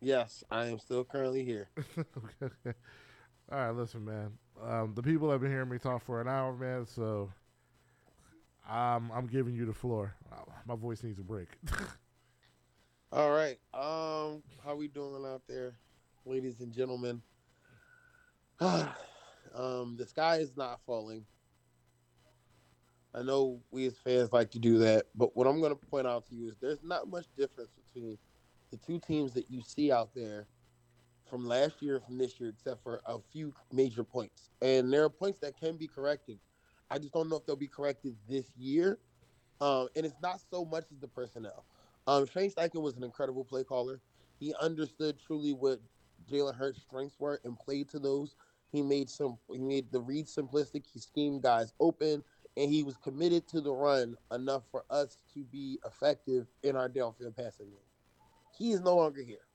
Yes, 0.00 0.42
I 0.50 0.66
am 0.66 0.80
still 0.80 1.04
currently 1.04 1.44
here. 1.44 1.68
okay. 1.98 2.74
All 3.52 3.58
right, 3.58 3.70
listen, 3.70 4.04
man. 4.04 4.32
Um, 4.60 4.92
the 4.96 5.04
people 5.04 5.30
have 5.30 5.40
been 5.40 5.52
hearing 5.52 5.68
me 5.68 5.78
talk 5.78 6.04
for 6.04 6.20
an 6.20 6.26
hour, 6.26 6.52
man. 6.52 6.84
So 6.84 7.30
I'm 8.68 9.12
I'm 9.12 9.28
giving 9.28 9.54
you 9.54 9.66
the 9.66 9.72
floor. 9.72 10.16
My 10.66 10.74
voice 10.74 11.04
needs 11.04 11.20
a 11.20 11.22
break. 11.22 11.48
All 13.12 13.30
right. 13.30 13.58
Um, 13.72 14.42
how 14.64 14.74
we 14.74 14.88
doing 14.88 15.24
out 15.24 15.42
there, 15.46 15.74
ladies 16.26 16.58
and 16.58 16.72
gentlemen? 16.72 17.22
um, 18.60 19.94
the 19.96 20.06
sky 20.08 20.38
is 20.38 20.56
not 20.56 20.80
falling. 20.84 21.24
I 23.14 23.22
know 23.22 23.60
we 23.70 23.86
as 23.86 23.96
fans 23.98 24.32
like 24.32 24.50
to 24.52 24.58
do 24.58 24.78
that, 24.78 25.06
but 25.14 25.36
what 25.36 25.46
I'm 25.46 25.60
going 25.60 25.76
to 25.76 25.86
point 25.86 26.06
out 26.06 26.26
to 26.28 26.34
you 26.34 26.48
is 26.48 26.56
there's 26.60 26.82
not 26.82 27.08
much 27.08 27.26
difference 27.36 27.70
between 27.70 28.18
the 28.70 28.76
two 28.78 28.98
teams 28.98 29.32
that 29.34 29.50
you 29.50 29.62
see 29.62 29.92
out 29.92 30.10
there 30.14 30.46
from 31.30 31.46
last 31.46 31.80
year 31.80 32.00
from 32.00 32.18
this 32.18 32.40
year, 32.40 32.50
except 32.50 32.82
for 32.82 33.00
a 33.06 33.18
few 33.32 33.54
major 33.72 34.02
points. 34.02 34.50
And 34.60 34.92
there 34.92 35.04
are 35.04 35.08
points 35.08 35.38
that 35.40 35.58
can 35.58 35.76
be 35.76 35.86
corrected. 35.86 36.38
I 36.90 36.98
just 36.98 37.12
don't 37.12 37.28
know 37.28 37.36
if 37.36 37.46
they'll 37.46 37.56
be 37.56 37.68
corrected 37.68 38.16
this 38.28 38.46
year. 38.56 38.98
Um, 39.60 39.88
and 39.96 40.04
it's 40.04 40.20
not 40.20 40.40
so 40.50 40.64
much 40.64 40.84
as 40.92 40.98
the 41.00 41.08
personnel. 41.08 41.64
Um, 42.06 42.26
Shane 42.26 42.50
Steichen 42.50 42.82
was 42.82 42.96
an 42.96 43.04
incredible 43.04 43.44
play 43.44 43.64
caller. 43.64 44.00
He 44.38 44.54
understood 44.60 45.18
truly 45.24 45.52
what 45.52 45.80
Jalen 46.30 46.56
Hurts' 46.56 46.82
strengths 46.82 47.18
were 47.18 47.40
and 47.44 47.58
played 47.58 47.88
to 47.90 47.98
those. 47.98 48.34
He 48.72 48.82
made 48.82 49.08
some. 49.08 49.38
He 49.50 49.58
made 49.58 49.90
the 49.92 50.00
read 50.00 50.26
simplistic. 50.26 50.84
He 50.92 50.98
schemed 50.98 51.42
guys 51.42 51.72
open, 51.78 52.24
and 52.56 52.70
he 52.70 52.82
was 52.82 52.96
committed 52.96 53.46
to 53.48 53.60
the 53.60 53.72
run 53.72 54.16
enough 54.32 54.62
for 54.70 54.84
us 54.90 55.18
to 55.34 55.44
be 55.44 55.78
effective 55.84 56.46
in 56.62 56.76
our 56.76 56.88
downfield 56.88 57.36
passing 57.36 57.66
game. 57.66 57.78
He 58.56 58.72
is 58.72 58.80
no 58.80 58.96
longer 58.96 59.22
here. 59.22 59.46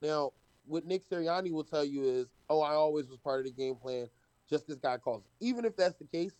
Now, 0.00 0.32
what 0.66 0.86
Nick 0.86 1.08
Sirianni 1.08 1.52
will 1.52 1.64
tell 1.64 1.84
you 1.84 2.04
is, 2.04 2.34
"Oh, 2.48 2.60
I 2.60 2.72
always 2.72 3.08
was 3.08 3.18
part 3.18 3.40
of 3.40 3.46
the 3.46 3.52
game 3.52 3.76
plan. 3.76 4.08
Just 4.48 4.66
this 4.66 4.78
guy 4.78 4.96
calls 4.98 5.24
it." 5.24 5.30
Even 5.40 5.64
if 5.64 5.76
that's 5.76 5.96
the 5.96 6.04
case, 6.06 6.36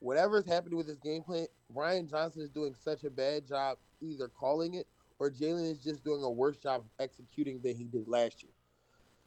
whatever 0.00 0.38
is 0.38 0.46
happening 0.46 0.76
with 0.76 0.86
his 0.86 0.98
game 0.98 1.22
plan, 1.22 1.46
Brian 1.70 2.06
Johnson 2.06 2.42
is 2.42 2.50
doing 2.50 2.74
such 2.74 3.04
a 3.04 3.10
bad 3.10 3.46
job 3.46 3.78
either 4.00 4.28
calling 4.28 4.74
it 4.74 4.86
or 5.18 5.30
Jalen 5.30 5.70
is 5.70 5.82
just 5.82 6.04
doing 6.04 6.22
a 6.22 6.30
worse 6.30 6.58
job 6.58 6.84
executing 6.98 7.60
than 7.60 7.74
he 7.74 7.84
did 7.84 8.06
last 8.06 8.42
year. 8.42 8.52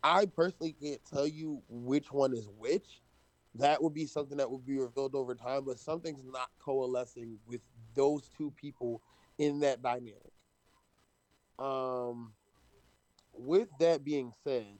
I 0.04 0.26
personally 0.26 0.74
can't 0.74 1.04
tell 1.06 1.28
you 1.28 1.62
which 1.70 2.12
one 2.12 2.34
is 2.34 2.48
which. 2.58 3.02
That 3.56 3.84
would 3.84 3.94
be 3.94 4.06
something 4.06 4.38
that 4.38 4.50
would 4.50 4.66
be 4.66 4.78
revealed 4.78 5.16
over 5.16 5.36
time, 5.36 5.66
but 5.66 5.80
something's 5.80 6.24
not 6.24 6.50
coalescing 6.60 7.38
with 7.46 7.62
those 7.96 8.30
two 8.38 8.52
people 8.52 9.02
in 9.38 9.60
that 9.60 9.82
dynamic. 9.82 10.32
Um, 11.60 12.34
with 13.34 13.68
that 13.80 14.04
being 14.04 14.32
said, 14.44 14.78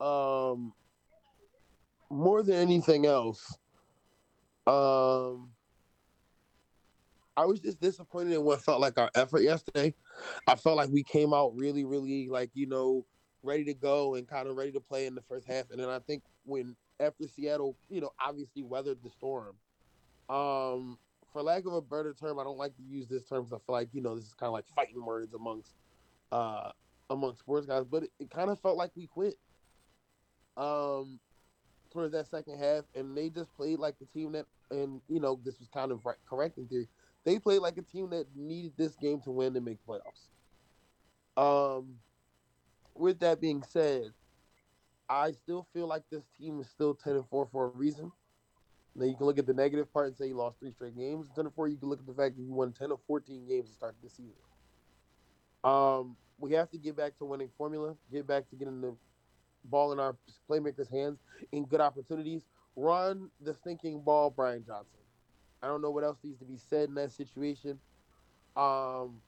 um, 0.00 0.74
more 2.10 2.42
than 2.42 2.56
anything 2.56 3.06
else, 3.06 3.56
um, 4.66 5.50
I 7.36 7.46
was 7.46 7.60
just 7.60 7.80
disappointed 7.80 8.34
in 8.34 8.44
what 8.44 8.62
felt 8.62 8.80
like 8.80 8.98
our 8.98 9.10
effort 9.14 9.42
yesterday. 9.42 9.94
I 10.46 10.54
felt 10.56 10.76
like 10.76 10.90
we 10.90 11.02
came 11.02 11.32
out 11.32 11.56
really, 11.56 11.84
really 11.84 12.28
like 12.28 12.50
you 12.52 12.66
know 12.66 13.06
ready 13.42 13.64
to 13.64 13.74
go 13.74 14.14
and 14.14 14.28
kind 14.28 14.46
of 14.46 14.56
ready 14.56 14.72
to 14.72 14.80
play 14.80 15.06
in 15.06 15.14
the 15.14 15.22
first 15.22 15.46
half, 15.46 15.70
and 15.70 15.80
then 15.80 15.88
I 15.88 15.98
think 16.00 16.22
when 16.44 16.76
after 17.02 17.26
Seattle, 17.26 17.76
you 17.88 18.00
know, 18.00 18.12
obviously 18.24 18.62
weathered 18.62 18.98
the 19.02 19.10
storm. 19.10 19.56
Um, 20.28 20.98
for 21.32 21.42
lack 21.42 21.66
of 21.66 21.72
a 21.72 21.80
better 21.80 22.14
term, 22.14 22.38
I 22.38 22.44
don't 22.44 22.58
like 22.58 22.76
to 22.76 22.82
use 22.82 23.08
this 23.08 23.24
term 23.24 23.44
because 23.44 23.52
I 23.52 23.66
feel 23.66 23.74
like 23.74 23.88
you 23.92 24.00
know 24.00 24.14
this 24.14 24.26
is 24.26 24.34
kind 24.34 24.48
of 24.48 24.52
like 24.52 24.66
fighting 24.74 25.04
words 25.04 25.34
amongst 25.34 25.72
uh 26.30 26.70
amongst 27.10 27.40
sports 27.40 27.66
guys, 27.66 27.84
but 27.84 28.04
it, 28.04 28.10
it 28.18 28.30
kind 28.30 28.50
of 28.50 28.60
felt 28.60 28.76
like 28.76 28.90
we 28.96 29.06
quit. 29.06 29.34
Um, 30.56 31.18
towards 31.92 32.12
that 32.12 32.26
second 32.28 32.58
half, 32.58 32.84
and 32.94 33.16
they 33.16 33.28
just 33.28 33.54
played 33.54 33.78
like 33.78 33.98
the 33.98 34.06
team 34.06 34.32
that, 34.32 34.46
and 34.70 35.00
you 35.08 35.20
know, 35.20 35.38
this 35.44 35.58
was 35.58 35.68
kind 35.68 35.92
of 35.92 36.04
right, 36.04 36.16
correct 36.28 36.58
in 36.58 36.66
theory. 36.66 36.88
They 37.24 37.38
played 37.38 37.60
like 37.60 37.76
a 37.78 37.82
team 37.82 38.10
that 38.10 38.26
needed 38.34 38.72
this 38.76 38.96
game 38.96 39.20
to 39.22 39.30
win 39.30 39.54
to 39.54 39.60
make 39.60 39.78
playoffs. 39.86 40.28
Um, 41.36 41.96
with 42.94 43.20
that 43.20 43.40
being 43.40 43.62
said, 43.62 44.12
I 45.12 45.32
still 45.32 45.66
feel 45.74 45.86
like 45.86 46.04
this 46.10 46.24
team 46.38 46.58
is 46.58 46.68
still 46.70 46.94
ten 46.94 47.16
and 47.16 47.28
four 47.28 47.46
for 47.52 47.66
a 47.66 47.68
reason. 47.68 48.10
Now 48.94 49.04
you 49.04 49.14
can 49.14 49.26
look 49.26 49.38
at 49.38 49.46
the 49.46 49.52
negative 49.52 49.92
part 49.92 50.08
and 50.08 50.16
say 50.16 50.28
you 50.28 50.36
lost 50.36 50.58
three 50.58 50.70
straight 50.70 50.96
games. 50.96 51.28
Ten 51.34 51.44
and 51.44 51.54
four, 51.54 51.68
you 51.68 51.76
can 51.76 51.90
look 51.90 52.00
at 52.00 52.06
the 52.06 52.14
fact 52.14 52.36
that 52.36 52.42
you 52.42 52.52
won 52.54 52.72
ten 52.72 52.90
of 52.90 52.98
fourteen 53.06 53.46
games 53.46 53.68
to 53.68 53.74
start 53.74 53.94
the 54.02 54.08
season. 54.08 54.32
Um, 55.64 56.16
we 56.38 56.52
have 56.52 56.70
to 56.70 56.78
get 56.78 56.96
back 56.96 57.18
to 57.18 57.26
winning 57.26 57.50
formula, 57.58 57.94
get 58.10 58.26
back 58.26 58.48
to 58.50 58.56
getting 58.56 58.80
the 58.80 58.96
ball 59.64 59.92
in 59.92 60.00
our 60.00 60.16
playmakers' 60.48 60.90
hands 60.90 61.18
in 61.52 61.66
good 61.66 61.80
opportunities. 61.80 62.42
Run 62.74 63.30
the 63.40 63.52
stinking 63.52 64.00
ball, 64.00 64.30
Brian 64.30 64.64
Johnson. 64.64 65.00
I 65.62 65.66
don't 65.66 65.82
know 65.82 65.90
what 65.90 66.04
else 66.04 66.18
needs 66.24 66.38
to 66.38 66.46
be 66.46 66.56
said 66.56 66.88
in 66.88 66.94
that 66.94 67.12
situation. 67.12 67.78
Um, 68.56 69.20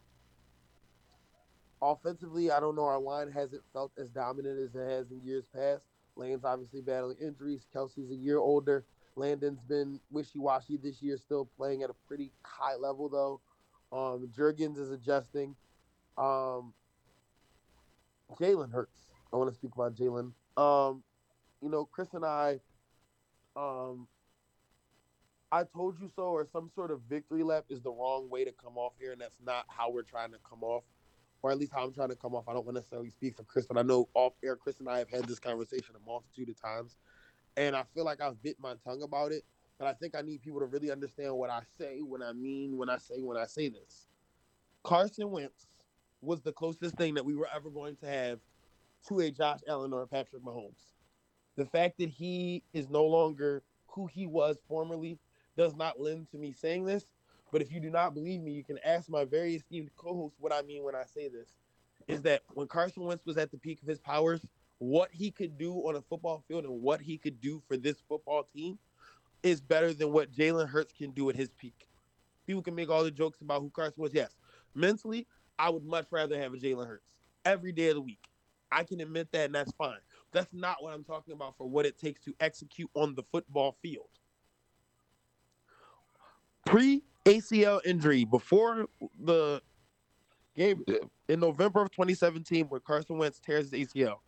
offensively, 1.82 2.50
I 2.50 2.60
don't 2.60 2.76
know. 2.76 2.84
Our 2.84 2.98
line 2.98 3.30
hasn't 3.30 3.62
felt 3.72 3.92
as 3.98 4.10
dominant 4.10 4.58
as 4.58 4.74
it 4.74 4.88
has 4.88 5.10
in 5.10 5.20
years 5.22 5.44
past. 5.54 5.84
Lane's 6.16 6.44
obviously 6.44 6.80
battling 6.80 7.16
injuries. 7.20 7.66
Kelce's 7.74 8.10
a 8.10 8.14
year 8.14 8.38
older. 8.38 8.84
Landon's 9.16 9.62
been 9.62 10.00
wishy-washy 10.10 10.76
this 10.76 11.00
year, 11.00 11.16
still 11.16 11.48
playing 11.56 11.82
at 11.82 11.90
a 11.90 11.94
pretty 12.06 12.32
high 12.42 12.76
level 12.76 13.08
though. 13.08 13.40
Um, 13.96 14.28
Jurgens 14.36 14.78
is 14.78 14.90
adjusting. 14.90 15.54
Um, 16.18 16.72
Jalen 18.40 18.72
Hurts. 18.72 19.06
I 19.32 19.36
want 19.36 19.50
to 19.50 19.54
speak 19.54 19.72
about 19.74 19.94
Jalen. 19.94 20.32
Um, 20.56 21.02
you 21.60 21.68
know, 21.68 21.84
Chris 21.84 22.08
and 22.14 22.24
I, 22.24 22.60
um, 23.56 24.06
I 25.50 25.64
told 25.64 26.00
you 26.00 26.10
so, 26.14 26.22
or 26.22 26.46
some 26.52 26.70
sort 26.74 26.90
of 26.90 27.00
victory 27.08 27.42
lap 27.42 27.64
is 27.68 27.80
the 27.82 27.90
wrong 27.90 28.28
way 28.28 28.44
to 28.44 28.52
come 28.52 28.76
off 28.76 28.92
here, 28.98 29.12
and 29.12 29.20
that's 29.20 29.38
not 29.44 29.64
how 29.68 29.90
we're 29.90 30.02
trying 30.02 30.32
to 30.32 30.38
come 30.48 30.62
off, 30.62 30.82
or 31.44 31.50
at 31.50 31.58
least 31.58 31.72
how 31.74 31.84
I'm 31.84 31.92
trying 31.92 32.08
to 32.08 32.16
come 32.16 32.34
off. 32.34 32.48
I 32.48 32.54
don't 32.54 32.64
want 32.64 32.76
to 32.76 32.80
necessarily 32.80 33.10
speak 33.10 33.36
for 33.36 33.42
Chris, 33.42 33.66
but 33.66 33.76
I 33.76 33.82
know 33.82 34.08
off 34.14 34.32
air, 34.42 34.56
Chris 34.56 34.80
and 34.80 34.88
I 34.88 34.96
have 34.96 35.10
had 35.10 35.26
this 35.26 35.38
conversation 35.38 35.94
a 35.94 36.08
multitude 36.08 36.48
of 36.48 36.58
times, 36.58 36.96
and 37.58 37.76
I 37.76 37.82
feel 37.94 38.06
like 38.06 38.22
I've 38.22 38.42
bit 38.42 38.56
my 38.58 38.76
tongue 38.82 39.02
about 39.02 39.30
it. 39.30 39.42
But 39.78 39.86
I 39.86 39.92
think 39.92 40.14
I 40.14 40.22
need 40.22 40.40
people 40.40 40.60
to 40.60 40.66
really 40.66 40.90
understand 40.90 41.36
what 41.36 41.50
I 41.50 41.60
say, 41.78 41.98
when 42.00 42.22
I 42.22 42.32
mean, 42.32 42.78
when 42.78 42.88
I 42.88 42.96
say, 42.96 43.16
when 43.20 43.36
I 43.36 43.44
say 43.44 43.68
this. 43.68 44.06
Carson 44.84 45.30
Wentz 45.30 45.66
was 46.22 46.40
the 46.40 46.52
closest 46.52 46.96
thing 46.96 47.12
that 47.12 47.26
we 47.26 47.36
were 47.36 47.48
ever 47.54 47.68
going 47.68 47.96
to 47.96 48.06
have 48.06 48.38
to 49.08 49.20
a 49.20 49.30
Josh 49.30 49.60
Allen 49.68 49.92
or 49.92 50.06
Patrick 50.06 50.42
Mahomes. 50.42 50.92
The 51.56 51.66
fact 51.66 51.98
that 51.98 52.08
he 52.08 52.62
is 52.72 52.88
no 52.88 53.04
longer 53.04 53.62
who 53.88 54.06
he 54.06 54.26
was 54.26 54.56
formerly 54.66 55.18
does 55.58 55.76
not 55.76 56.00
lend 56.00 56.30
to 56.30 56.38
me 56.38 56.54
saying 56.54 56.86
this. 56.86 57.04
But 57.54 57.62
if 57.62 57.70
you 57.70 57.78
do 57.78 57.88
not 57.88 58.14
believe 58.14 58.40
me, 58.42 58.50
you 58.50 58.64
can 58.64 58.80
ask 58.84 59.08
my 59.08 59.24
very 59.24 59.54
esteemed 59.54 59.90
co-host 59.94 60.34
what 60.40 60.52
I 60.52 60.62
mean 60.62 60.82
when 60.82 60.96
I 60.96 61.04
say 61.04 61.28
this. 61.28 61.50
Is 62.08 62.20
that 62.22 62.42
when 62.54 62.66
Carson 62.66 63.04
Wentz 63.04 63.24
was 63.24 63.38
at 63.38 63.52
the 63.52 63.58
peak 63.58 63.80
of 63.80 63.86
his 63.86 64.00
powers, 64.00 64.44
what 64.78 65.10
he 65.12 65.30
could 65.30 65.56
do 65.56 65.72
on 65.72 65.94
a 65.94 66.02
football 66.02 66.42
field 66.48 66.64
and 66.64 66.82
what 66.82 67.00
he 67.00 67.16
could 67.16 67.40
do 67.40 67.62
for 67.68 67.76
this 67.76 68.02
football 68.08 68.42
team 68.52 68.76
is 69.44 69.60
better 69.60 69.94
than 69.94 70.10
what 70.10 70.32
Jalen 70.32 70.68
Hurts 70.68 70.92
can 70.92 71.12
do 71.12 71.30
at 71.30 71.36
his 71.36 71.50
peak. 71.50 71.86
People 72.44 72.60
can 72.60 72.74
make 72.74 72.90
all 72.90 73.04
the 73.04 73.10
jokes 73.12 73.40
about 73.40 73.60
who 73.60 73.70
Carson 73.70 74.02
was. 74.02 74.12
Yes, 74.12 74.34
mentally, 74.74 75.24
I 75.56 75.70
would 75.70 75.84
much 75.84 76.06
rather 76.10 76.36
have 76.36 76.54
a 76.54 76.56
Jalen 76.56 76.88
Hurts 76.88 77.06
every 77.44 77.70
day 77.70 77.90
of 77.90 77.94
the 77.94 78.00
week. 78.00 78.26
I 78.72 78.82
can 78.82 79.00
admit 79.00 79.30
that, 79.30 79.44
and 79.44 79.54
that's 79.54 79.70
fine. 79.74 80.00
That's 80.32 80.52
not 80.52 80.82
what 80.82 80.92
I'm 80.92 81.04
talking 81.04 81.34
about 81.34 81.56
for 81.56 81.68
what 81.68 81.86
it 81.86 82.00
takes 82.00 82.20
to 82.22 82.34
execute 82.40 82.90
on 82.94 83.14
the 83.14 83.22
football 83.30 83.76
field. 83.80 84.08
Pre 86.66 87.02
ACL 87.24 87.80
injury, 87.84 88.24
before 88.24 88.86
the 89.22 89.62
game 90.56 90.84
in 91.28 91.40
November 91.40 91.82
of 91.82 91.90
2017, 91.90 92.66
where 92.66 92.80
Carson 92.80 93.18
Wentz 93.18 93.40
tears 93.40 93.70
his 93.70 93.88
ACL, 93.88 94.18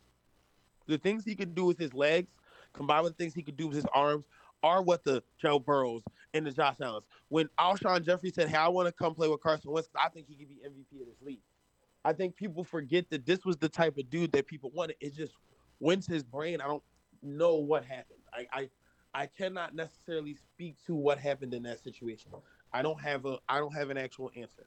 the 0.87 0.99
things 0.99 1.25
he 1.25 1.35
could 1.35 1.55
do 1.55 1.65
with 1.65 1.79
his 1.79 1.93
legs, 1.95 2.29
combined 2.73 3.05
with 3.05 3.17
the 3.17 3.23
things 3.23 3.35
he 3.35 3.43
could 3.43 3.57
do 3.57 3.67
with 3.67 3.77
his 3.77 3.87
arms, 3.95 4.25
are 4.63 4.83
what 4.83 5.05
the 5.05 5.23
Joe 5.39 5.59
Burrows 5.59 6.03
and 6.35 6.47
the 6.47 6.51
Josh 6.51 6.81
Allen's. 6.81 7.07
When 7.29 7.49
Alshon 7.59 8.05
Jeffery 8.05 8.31
said, 8.31 8.49
"Hey, 8.49 8.57
I 8.57 8.69
want 8.69 8.87
to 8.87 8.93
come 8.93 9.15
play 9.15 9.29
with 9.29 9.41
Carson 9.41 9.71
Wentz," 9.71 9.89
I 9.95 10.09
think 10.09 10.27
he 10.29 10.35
could 10.35 10.49
be 10.49 10.61
MVP 10.65 11.01
of 11.01 11.07
this 11.07 11.21
league. 11.23 11.43
I 12.05 12.13
think 12.13 12.37
people 12.37 12.65
forget 12.65 13.11
that 13.11 13.27
this 13.27 13.45
was 13.45 13.57
the 13.57 13.69
type 13.69 13.99
of 13.99 14.09
dude 14.11 14.33
that 14.33 14.47
people 14.47 14.71
wanted. 14.71 14.97
It 15.01 15.15
just 15.15 15.35
went 15.81 16.05
to 16.05 16.13
his 16.13 16.23
brain. 16.23 16.61
I 16.61 16.67
don't 16.67 16.83
know 17.23 17.57
what 17.57 17.85
happened. 17.85 18.21
I, 18.33 18.47
I 18.53 18.69
I 19.17 19.25
cannot 19.25 19.75
necessarily 19.75 20.35
speak 20.35 20.77
to 20.85 20.95
what 20.95 21.19
happened 21.19 21.55
in 21.55 21.63
that 21.63 21.83
situation. 21.83 22.33
I 22.75 22.83
don't 22.83 23.01
have 23.01 23.25
a 23.25 23.39
I 23.49 23.59
don't 23.61 23.75
have 23.75 23.89
an 23.89 23.97
actual 23.97 24.31
answer. 24.37 24.67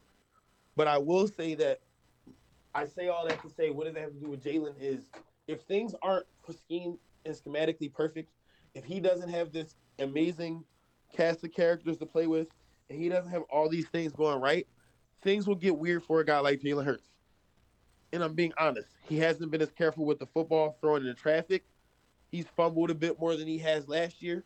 But 0.75 0.87
I 0.87 0.97
will 0.97 1.27
say 1.27 1.53
that 1.53 1.81
I 2.73 2.87
say 2.87 3.09
all 3.09 3.27
that 3.27 3.43
to 3.43 3.49
say 3.49 3.69
what 3.69 3.85
does 3.85 3.93
that 3.93 4.01
have 4.01 4.13
to 4.13 4.19
do 4.19 4.27
with 4.27 4.43
Jalen 4.43 4.73
is 4.81 5.05
if 5.47 5.61
things 5.61 5.93
aren't 6.01 6.25
scheme 6.51 6.97
and 7.25 7.35
schematically 7.35 7.93
perfect, 7.93 8.31
if 8.73 8.83
he 8.83 8.99
doesn't 8.99 9.29
have 9.29 9.51
this 9.51 9.75
amazing 9.99 10.63
cast 11.15 11.43
of 11.43 11.53
characters 11.53 11.97
to 11.97 12.07
play 12.07 12.25
with, 12.25 12.47
and 12.89 12.99
he 12.99 13.07
doesn't 13.07 13.31
have 13.31 13.43
all 13.51 13.69
these 13.69 13.87
things 13.89 14.13
going 14.13 14.41
right, 14.41 14.65
things 15.21 15.47
will 15.47 15.55
get 15.55 15.77
weird 15.77 16.03
for 16.03 16.21
a 16.21 16.25
guy 16.25 16.39
like 16.39 16.59
Jalen 16.59 16.85
Hurts. 16.85 17.09
And 18.13 18.23
I'm 18.23 18.33
being 18.33 18.53
honest, 18.57 18.89
he 19.07 19.19
hasn't 19.19 19.51
been 19.51 19.61
as 19.61 19.69
careful 19.69 20.05
with 20.05 20.17
the 20.17 20.25
football 20.25 20.75
throwing 20.81 21.03
in 21.03 21.09
the 21.09 21.13
traffic. 21.13 21.65
He's 22.31 22.45
fumbled 22.55 22.91
a 22.91 22.95
bit 22.95 23.19
more 23.19 23.35
than 23.35 23.47
he 23.47 23.57
has 23.59 23.87
last 23.87 24.21
year, 24.21 24.43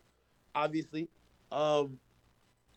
obviously. 0.54 1.08
Um, 1.52 1.98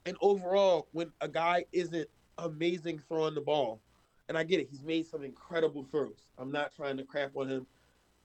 and 0.06 0.18
overall, 0.22 0.88
when 0.92 1.12
a 1.22 1.28
guy 1.28 1.66
isn't 1.72 2.08
amazing 2.38 3.02
throwing 3.08 3.36
the 3.36 3.42
ball, 3.42 3.82
and 4.30 4.38
I 4.38 4.44
get 4.44 4.60
it, 4.60 4.68
he's 4.70 4.84
made 4.84 5.06
some 5.06 5.24
incredible 5.24 5.84
throws. 5.90 6.28
I'm 6.38 6.52
not 6.52 6.76
trying 6.76 6.98
to 6.98 7.04
crap 7.04 7.36
on 7.36 7.48
him. 7.48 7.66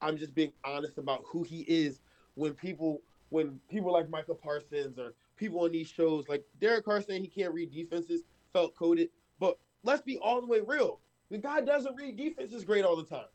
I'm 0.01 0.17
just 0.17 0.35
being 0.35 0.51
honest 0.65 0.97
about 0.97 1.23
who 1.25 1.43
he 1.43 1.61
is. 1.61 2.01
When 2.35 2.53
people, 2.53 3.01
when 3.29 3.59
people 3.69 3.93
like 3.93 4.09
Michael 4.09 4.35
Parsons 4.35 4.99
or 4.99 5.13
people 5.37 5.61
on 5.61 5.71
these 5.71 5.87
shows, 5.87 6.27
like 6.27 6.43
Derek 6.59 6.83
Carr 6.83 7.01
saying 7.01 7.21
he 7.21 7.27
can't 7.27 7.53
read 7.53 7.71
defenses, 7.71 8.23
felt 8.51 8.75
coded. 8.75 9.09
But 9.39 9.57
let's 9.83 10.01
be 10.01 10.17
all 10.17 10.41
the 10.41 10.47
way 10.47 10.59
real. 10.65 10.99
The 11.31 11.37
guy 11.37 11.61
doesn't 11.61 11.95
read 11.95 12.17
defenses 12.17 12.65
great 12.65 12.83
all 12.83 12.97
the 12.97 13.05
time. 13.05 13.27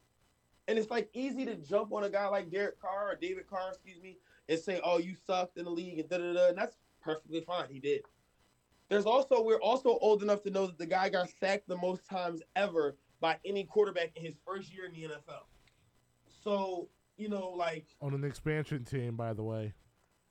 And 0.69 0.79
it's 0.79 0.91
like 0.91 1.09
easy 1.15 1.45
to 1.47 1.57
jump 1.57 1.93
on 1.93 2.05
a 2.05 2.11
guy 2.11 2.29
like 2.29 2.51
Derek 2.51 2.81
Carr 2.81 3.11
or 3.11 3.17
David 3.17 3.49
Carr, 3.49 3.71
excuse 3.73 4.01
me, 4.03 4.19
and 4.49 4.61
say, 4.61 4.81
"Oh, 4.85 4.99
you 4.99 5.15
sucked 5.27 5.57
in 5.57 5.65
the 5.65 5.71
league," 5.71 5.99
and 5.99 6.09
da 6.09 6.19
da 6.19 6.33
da. 6.35 6.49
And 6.49 6.59
that's 6.59 6.77
perfectly 7.01 7.41
fine. 7.41 7.69
He 7.71 7.81
did. 7.81 8.03
There's 8.89 9.07
also 9.07 9.43
we're 9.43 9.61
also 9.61 9.99
old 10.01 10.23
enough 10.23 10.43
to 10.43 10.51
know 10.51 10.67
that 10.67 10.79
the 10.79 10.87
guy 10.87 11.09
got 11.09 11.29
sacked 11.41 11.69
the 11.69 11.77
most 11.77 12.07
times 12.07 12.43
ever 12.55 12.97
by 13.21 13.39
any 13.45 13.65
quarterback 13.65 14.13
in 14.15 14.25
his 14.25 14.37
first 14.47 14.73
year 14.73 14.85
in 14.85 14.93
the 14.93 15.09
NFL. 15.09 15.47
So 16.45 16.89
you 17.17 17.29
know, 17.29 17.51
like 17.51 17.87
On 18.01 18.15
an 18.15 18.25
expansion 18.25 18.85
team, 18.85 19.17
by 19.17 19.33
the 19.33 19.43
way. 19.43 19.73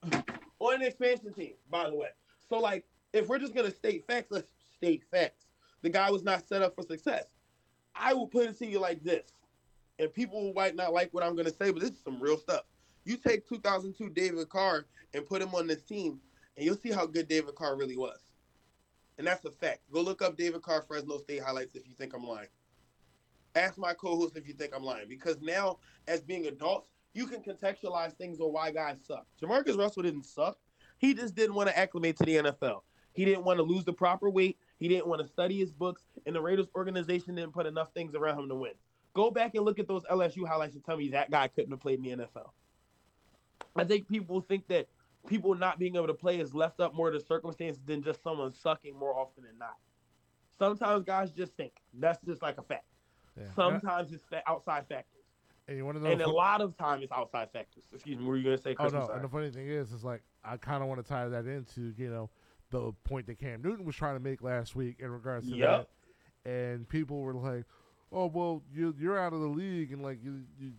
on 0.60 0.76
an 0.76 0.82
expansion 0.84 1.34
team, 1.34 1.54
by 1.70 1.90
the 1.90 1.96
way. 1.96 2.10
So 2.48 2.60
like, 2.60 2.86
if 3.12 3.28
we're 3.28 3.40
just 3.40 3.56
gonna 3.56 3.72
state 3.72 4.06
facts, 4.06 4.28
let's 4.30 4.52
state 4.76 5.04
facts. 5.12 5.48
The 5.82 5.90
guy 5.90 6.10
was 6.12 6.24
not 6.24 6.48
set 6.48 6.62
up 6.62 6.76
for 6.76 6.84
success. 6.84 7.26
I 7.96 8.14
will 8.14 8.28
put 8.28 8.48
it 8.48 8.58
to 8.60 8.66
you 8.66 8.80
like 8.80 9.04
this, 9.04 9.32
and 10.00 10.14
people 10.14 10.54
might 10.56 10.76
not 10.76 10.94
like 10.94 11.14
what 11.14 11.24
I'm 11.24 11.36
gonna 11.36 11.50
say, 11.50 11.72
but 11.72 11.82
this 11.82 11.92
is 11.92 12.04
some 12.04 12.22
real 12.22 12.38
stuff. 12.38 12.64
You 13.06 13.18
take 13.18 13.48
2002 13.48 14.10
David 14.10 14.50
Carr 14.50 14.86
and 15.14 15.26
put 15.26 15.42
him 15.42 15.56
on 15.56 15.68
this 15.68 15.82
team, 15.82 16.20
and 16.56 16.66
you'll 16.66 16.76
see 16.76 16.92
how 16.92 17.06
good 17.06 17.28
David 17.28 17.56
Carr 17.56 17.76
really 17.78 17.98
was. 17.98 18.20
And 19.18 19.26
that's 19.26 19.46
a 19.46 19.52
fact. 19.52 19.80
Go 19.92 20.02
look 20.02 20.22
up 20.22 20.38
David 20.38 20.62
Carr 20.62 20.84
Fresno 20.88 21.18
State 21.18 21.42
highlights 21.42 21.76
if 21.76 21.88
you 21.88 21.94
think 21.96 22.14
I'm 22.14 22.26
lying. 22.26 22.50
Ask 23.56 23.78
my 23.78 23.94
co-host 23.94 24.38
if 24.38 24.48
you 24.48 24.54
think 24.54 24.76
I'm 24.76 24.84
lying, 24.84 25.08
because 25.08 25.42
now, 25.42 25.80
as 26.08 26.22
being 26.22 26.48
adults, 26.48 26.90
you 27.14 27.26
can 27.26 27.42
contextualize 27.42 28.14
things 28.14 28.40
on 28.40 28.54
why 28.54 28.72
guys 28.72 28.98
suck. 29.04 29.26
JaMarcus 29.42 29.78
Russell 29.78 30.04
didn't 30.04 30.26
suck. 30.26 30.58
He 31.00 31.14
just 31.14 31.34
didn't 31.34 31.56
want 31.56 31.70
to 31.70 31.78
acclimate 31.78 32.18
to 32.18 32.26
the 32.26 32.36
NFL. 32.36 32.82
He 33.14 33.26
didn't 33.26 33.44
want 33.46 33.58
to 33.58 33.64
lose 33.64 33.84
the 33.84 33.94
proper 33.94 34.30
weight. 34.30 34.60
He 34.78 34.88
didn't 34.88 35.08
want 35.08 35.22
to 35.22 35.28
study 35.28 35.58
his 35.58 35.72
books, 35.72 36.04
and 36.28 36.36
the 36.36 36.42
Raiders 36.42 36.68
organization 36.76 37.34
didn't 37.36 37.54
put 37.54 37.66
enough 37.66 37.92
things 37.94 38.14
around 38.14 38.38
him 38.40 38.50
to 38.50 38.56
win. 38.56 38.74
Go 39.18 39.32
back 39.32 39.56
and 39.56 39.66
look 39.66 39.80
at 39.80 39.88
those 39.88 40.04
LSU 40.04 40.48
highlights 40.48 40.76
and 40.76 40.86
tell 40.86 40.96
me 40.96 41.10
that 41.10 41.32
guy 41.32 41.48
couldn't 41.48 41.72
have 41.72 41.80
played 41.80 41.98
in 41.98 42.20
the 42.20 42.24
NFL. 42.26 42.50
I 43.76 43.84
think 43.84 44.08
people 44.08 44.42
think 44.42 44.68
that 44.68 44.88
people 45.28 45.56
not 45.56 45.80
being 45.80 45.96
able 45.96 46.06
to 46.06 46.14
play 46.14 46.40
is 46.40 46.54
left 46.54 46.80
up 46.80 46.94
more 46.94 47.10
to 47.10 47.20
circumstances 47.20 47.82
than 47.84 48.04
just 48.04 48.22
someone 48.22 48.54
sucking 48.54 48.96
more 48.96 49.18
often 49.18 49.44
than 49.44 49.58
not. 49.58 49.76
Sometimes 50.60 51.04
guys 51.04 51.32
just 51.32 51.54
think 51.58 51.72
that's 52.00 52.20
just 52.28 52.44
like 52.44 52.60
a 52.60 52.62
fact. 52.62 52.86
Yeah. 53.36 53.46
Sometimes 53.56 54.14
it's 54.14 54.24
outside 54.46 54.86
factors, 54.88 55.24
And 55.68 55.78
you 55.78 55.84
want 55.86 55.98
to 55.98 56.04
know? 56.04 56.12
and 56.12 56.22
a 56.22 56.30
lot 56.30 56.62
of 56.62 56.78
time 56.78 57.02
it's 57.02 57.12
outside 57.12 57.50
factors. 57.52 57.86
Excuse 57.92 58.20
me, 58.20 58.24
were 58.24 58.38
you 58.38 58.44
gonna 58.44 58.58
say? 58.60 58.72
Oh 58.74 58.84
Chris? 58.84 58.94
I'm 58.94 59.00
no! 59.00 59.08
And 59.08 59.24
the 59.24 59.30
funny 59.30 59.50
thing 59.50 59.68
is, 59.68 59.92
is 59.94 60.04
like 60.04 60.22
I 60.46 60.58
kind 60.58 60.84
of 60.84 60.90
want 60.90 61.04
to 61.04 61.08
tie 61.10 61.28
that 61.28 61.48
into 61.48 61.92
you 61.98 62.12
know 62.12 62.30
the 62.70 62.92
point 63.04 63.26
that 63.28 63.40
Cam 63.40 63.64
Newton 63.64 63.84
was 63.84 63.96
trying 63.96 64.16
to 64.16 64.20
make 64.20 64.44
last 64.44 64.76
week 64.76 64.98
in 65.00 65.10
regards 65.10 65.50
to 65.50 65.56
Yep. 65.56 65.90
that, 66.46 66.52
and 66.52 66.88
people 66.88 67.22
were 67.22 67.34
like, 67.34 67.66
"Oh 68.12 68.28
well, 68.28 68.64
you're 68.74 68.94
you're 68.98 69.20
out 69.20 69.34
of 69.34 69.40
the 69.42 69.48
league 69.48 69.92
and 69.92 70.02
like 70.02 70.20
you 70.24 70.42
you 70.60 70.72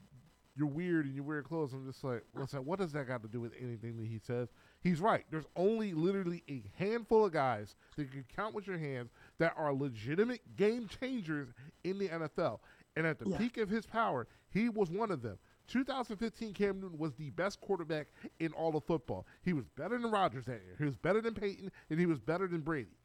you're 0.57 0.67
weird 0.69 1.07
and 1.07 1.15
you 1.15 1.23
wear 1.23 1.43
clothes." 1.43 1.73
I'm 1.73 1.87
just 1.87 2.03
like, 2.05 2.25
listen, 2.35 2.65
what 2.65 2.79
does 2.79 2.93
that 2.93 3.07
got 3.07 3.23
to 3.23 3.29
do 3.29 3.41
with 3.41 3.53
anything 3.61 3.97
that 3.97 4.07
he 4.07 4.19
says? 4.19 4.49
He's 4.81 5.01
right. 5.01 5.25
There's 5.31 5.47
only 5.57 5.93
literally 5.95 6.43
a 6.49 6.63
handful 6.77 7.25
of 7.25 7.33
guys 7.33 7.77
that 7.97 8.03
you 8.05 8.09
can 8.09 8.25
count 8.35 8.55
with 8.55 8.67
your 8.67 8.79
hands 8.79 9.11
that 9.39 9.55
are 9.57 9.73
legitimate 9.73 10.41
game 10.57 10.89
changers 11.01 11.49
in 11.85 11.99
the 11.99 12.09
NFL. 12.09 12.61
And 12.97 13.07
at 13.07 13.19
the 13.19 13.29
Yeah. 13.31 13.39
peak 13.39 13.57
of 13.59 13.69
his 13.69 13.87
power, 13.87 14.27
he 14.51 14.69
was 14.69 14.91
one 14.91 15.11
of 15.13 15.23
them. 15.23 15.39
2015 15.69 16.55
Cam 16.55 16.81
Newton 16.81 16.99
was 16.99 17.15
the 17.15 17.31
best 17.31 17.61
quarterback 17.61 18.09
in 18.41 18.53
all 18.55 18.75
of 18.77 18.83
football. 18.85 19.27
He 19.43 19.53
was 19.53 19.69
better 19.69 19.99
than 19.99 20.11
Rodgers 20.11 20.47
that 20.47 20.63
year. 20.65 20.75
He 20.79 20.85
was 20.85 20.97
better 20.97 21.21
than 21.21 21.35
Peyton, 21.35 21.71
and 21.91 22.01
he 22.01 22.07
was 22.07 22.19
better 22.19 22.47
than 22.49 22.63
Brady. 22.63 22.97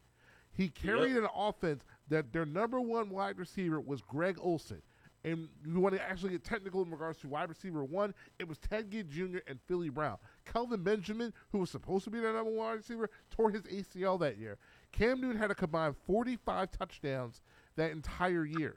He 0.52 0.68
carried 0.70 1.16
an 1.16 1.26
offense 1.34 1.84
that 2.08 2.32
their 2.32 2.44
number 2.46 2.80
one 2.80 3.10
wide 3.10 3.38
receiver 3.38 3.80
was 3.80 4.00
Greg 4.02 4.38
Olsen. 4.40 4.82
And 5.24 5.48
you 5.64 5.80
want 5.80 5.94
to 5.94 6.02
actually 6.02 6.32
get 6.32 6.44
technical 6.44 6.82
in 6.82 6.90
regards 6.90 7.18
to 7.20 7.28
wide 7.28 7.48
receiver 7.48 7.82
one, 7.82 8.12
it 8.38 8.46
was 8.46 8.58
Ted 8.58 8.90
Ginn 8.90 9.08
Jr. 9.10 9.38
and 9.46 9.58
Philly 9.66 9.88
Brown. 9.88 10.18
Kelvin 10.44 10.82
Benjamin, 10.82 11.32
who 11.50 11.58
was 11.58 11.70
supposed 11.70 12.04
to 12.04 12.10
be 12.10 12.20
their 12.20 12.34
number 12.34 12.50
one 12.50 12.66
wide 12.66 12.72
receiver, 12.72 13.08
tore 13.30 13.50
his 13.50 13.62
ACL 13.62 14.20
that 14.20 14.36
year. 14.36 14.58
Cam 14.92 15.20
Newton 15.20 15.38
had 15.38 15.50
a 15.50 15.54
combined 15.54 15.96
45 16.06 16.70
touchdowns 16.70 17.40
that 17.76 17.90
entire 17.90 18.44
year. 18.44 18.76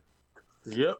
Yep. 0.66 0.98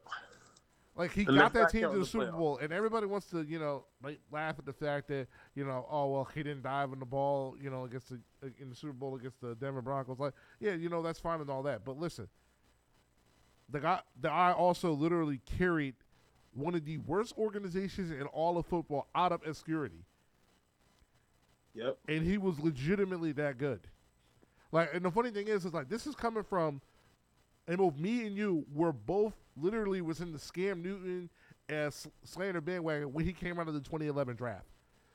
Like 0.98 1.12
he 1.12 1.24
got 1.24 1.52
that 1.54 1.70
team 1.70 1.82
to 1.82 1.98
the 1.98 2.04
Super. 2.04 2.32
Bowl, 2.32 2.58
and 2.58 2.72
everybody 2.72 3.06
wants 3.06 3.26
to, 3.28 3.42
you 3.42 3.60
know, 3.60 3.84
like 4.02 4.18
laugh 4.32 4.56
at 4.58 4.66
the 4.66 4.72
fact 4.72 5.06
that, 5.08 5.28
you 5.54 5.64
know, 5.64 5.86
oh 5.88 6.08
well, 6.08 6.28
he 6.34 6.42
didn't 6.42 6.62
dive 6.64 6.92
in 6.92 6.98
the 6.98 7.06
ball, 7.06 7.54
you 7.62 7.70
know, 7.70 7.84
against 7.84 8.08
the 8.08 8.18
uh, 8.42 8.48
in 8.58 8.68
the 8.68 8.74
Super 8.74 8.92
Bowl 8.92 9.14
against 9.14 9.40
the 9.40 9.54
Denver 9.54 9.80
Broncos. 9.80 10.18
Like, 10.18 10.34
yeah, 10.58 10.74
you 10.74 10.88
know, 10.88 11.00
that's 11.00 11.20
fine 11.20 11.40
and 11.40 11.48
all 11.48 11.62
that, 11.62 11.84
but 11.84 11.96
listen, 11.98 12.26
the 13.70 13.78
guy, 13.78 14.00
the 14.20 14.28
guy 14.28 14.50
also 14.52 14.92
literally 14.92 15.40
carried 15.58 15.94
one 16.52 16.74
of 16.74 16.84
the 16.84 16.98
worst 16.98 17.32
organizations 17.38 18.10
in 18.10 18.22
all 18.22 18.58
of 18.58 18.66
football 18.66 19.06
out 19.14 19.30
of 19.30 19.46
obscurity, 19.46 20.04
Yep. 21.74 21.96
and 22.08 22.24
he 22.24 22.38
was 22.38 22.58
legitimately 22.58 23.30
that 23.32 23.56
good. 23.56 23.80
Like, 24.72 24.90
and 24.92 25.04
the 25.04 25.10
funny 25.12 25.30
thing 25.30 25.46
is, 25.46 25.64
is 25.64 25.72
like 25.72 25.88
this 25.88 26.08
is 26.08 26.16
coming 26.16 26.42
from, 26.42 26.80
and 27.68 27.78
both 27.78 27.96
me 27.96 28.26
and 28.26 28.36
you 28.36 28.66
were 28.74 28.92
both 28.92 29.34
literally 29.56 30.00
was 30.00 30.20
in 30.20 30.32
the 30.32 30.38
scam 30.38 30.82
Newton 30.82 31.30
as 31.68 32.08
slander 32.24 32.60
bandwagon 32.60 33.12
when 33.12 33.24
he 33.24 33.32
came 33.32 33.60
out 33.60 33.68
of 33.68 33.74
the 33.74 33.80
2011 33.80 34.34
draft. 34.36 34.66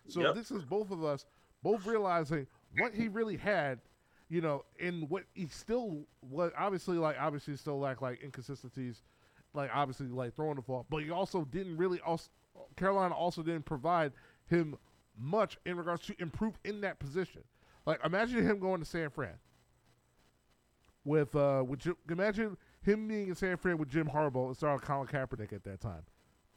So 0.07 0.21
Yep. 0.21 0.35
this 0.35 0.51
is 0.51 0.63
both 0.63 0.91
of 0.91 1.03
us 1.03 1.25
both 1.63 1.85
realizing 1.85 2.45
what 2.77 2.93
he 2.93 3.07
really 3.07 3.37
had, 3.37 3.79
you 4.29 4.41
know, 4.41 4.63
and 4.79 5.09
what 5.09 5.23
he 5.33 5.47
still 5.47 6.05
what 6.21 6.53
obviously 6.57 6.97
like 6.97 7.15
obviously 7.19 7.55
still 7.55 7.79
lacked 7.79 8.01
like 8.01 8.21
inconsistencies, 8.21 9.01
like 9.53 9.71
obviously 9.73 10.07
like 10.07 10.35
throwing 10.35 10.55
the 10.55 10.61
ball, 10.61 10.85
but 10.89 10.97
he 11.03 11.09
also 11.09 11.45
didn't 11.45 11.77
really 11.77 11.99
also 12.01 12.29
Carolina 12.75 13.15
also 13.15 13.41
didn't 13.41 13.65
provide 13.65 14.11
him 14.47 14.77
much 15.17 15.57
in 15.65 15.75
regards 15.77 16.05
to 16.05 16.15
improve 16.21 16.53
in 16.63 16.81
that 16.81 16.99
position. 16.99 17.43
Like 17.85 17.99
imagine 18.05 18.45
him 18.45 18.59
going 18.59 18.79
to 18.79 18.85
San 18.85 19.09
Fran 19.09 19.33
with 21.05 21.35
uh 21.35 21.63
with 21.65 21.79
Jim, 21.79 21.95
imagine 22.09 22.57
him 22.81 23.07
being 23.07 23.27
in 23.29 23.35
San 23.35 23.57
Fran 23.57 23.77
with 23.77 23.89
Jim 23.89 24.07
Harbaugh 24.07 24.47
and 24.47 24.69
of 24.69 24.81
Colin 24.81 25.07
Kaepernick 25.07 25.53
at 25.53 25.63
that 25.63 25.81
time. 25.81 26.03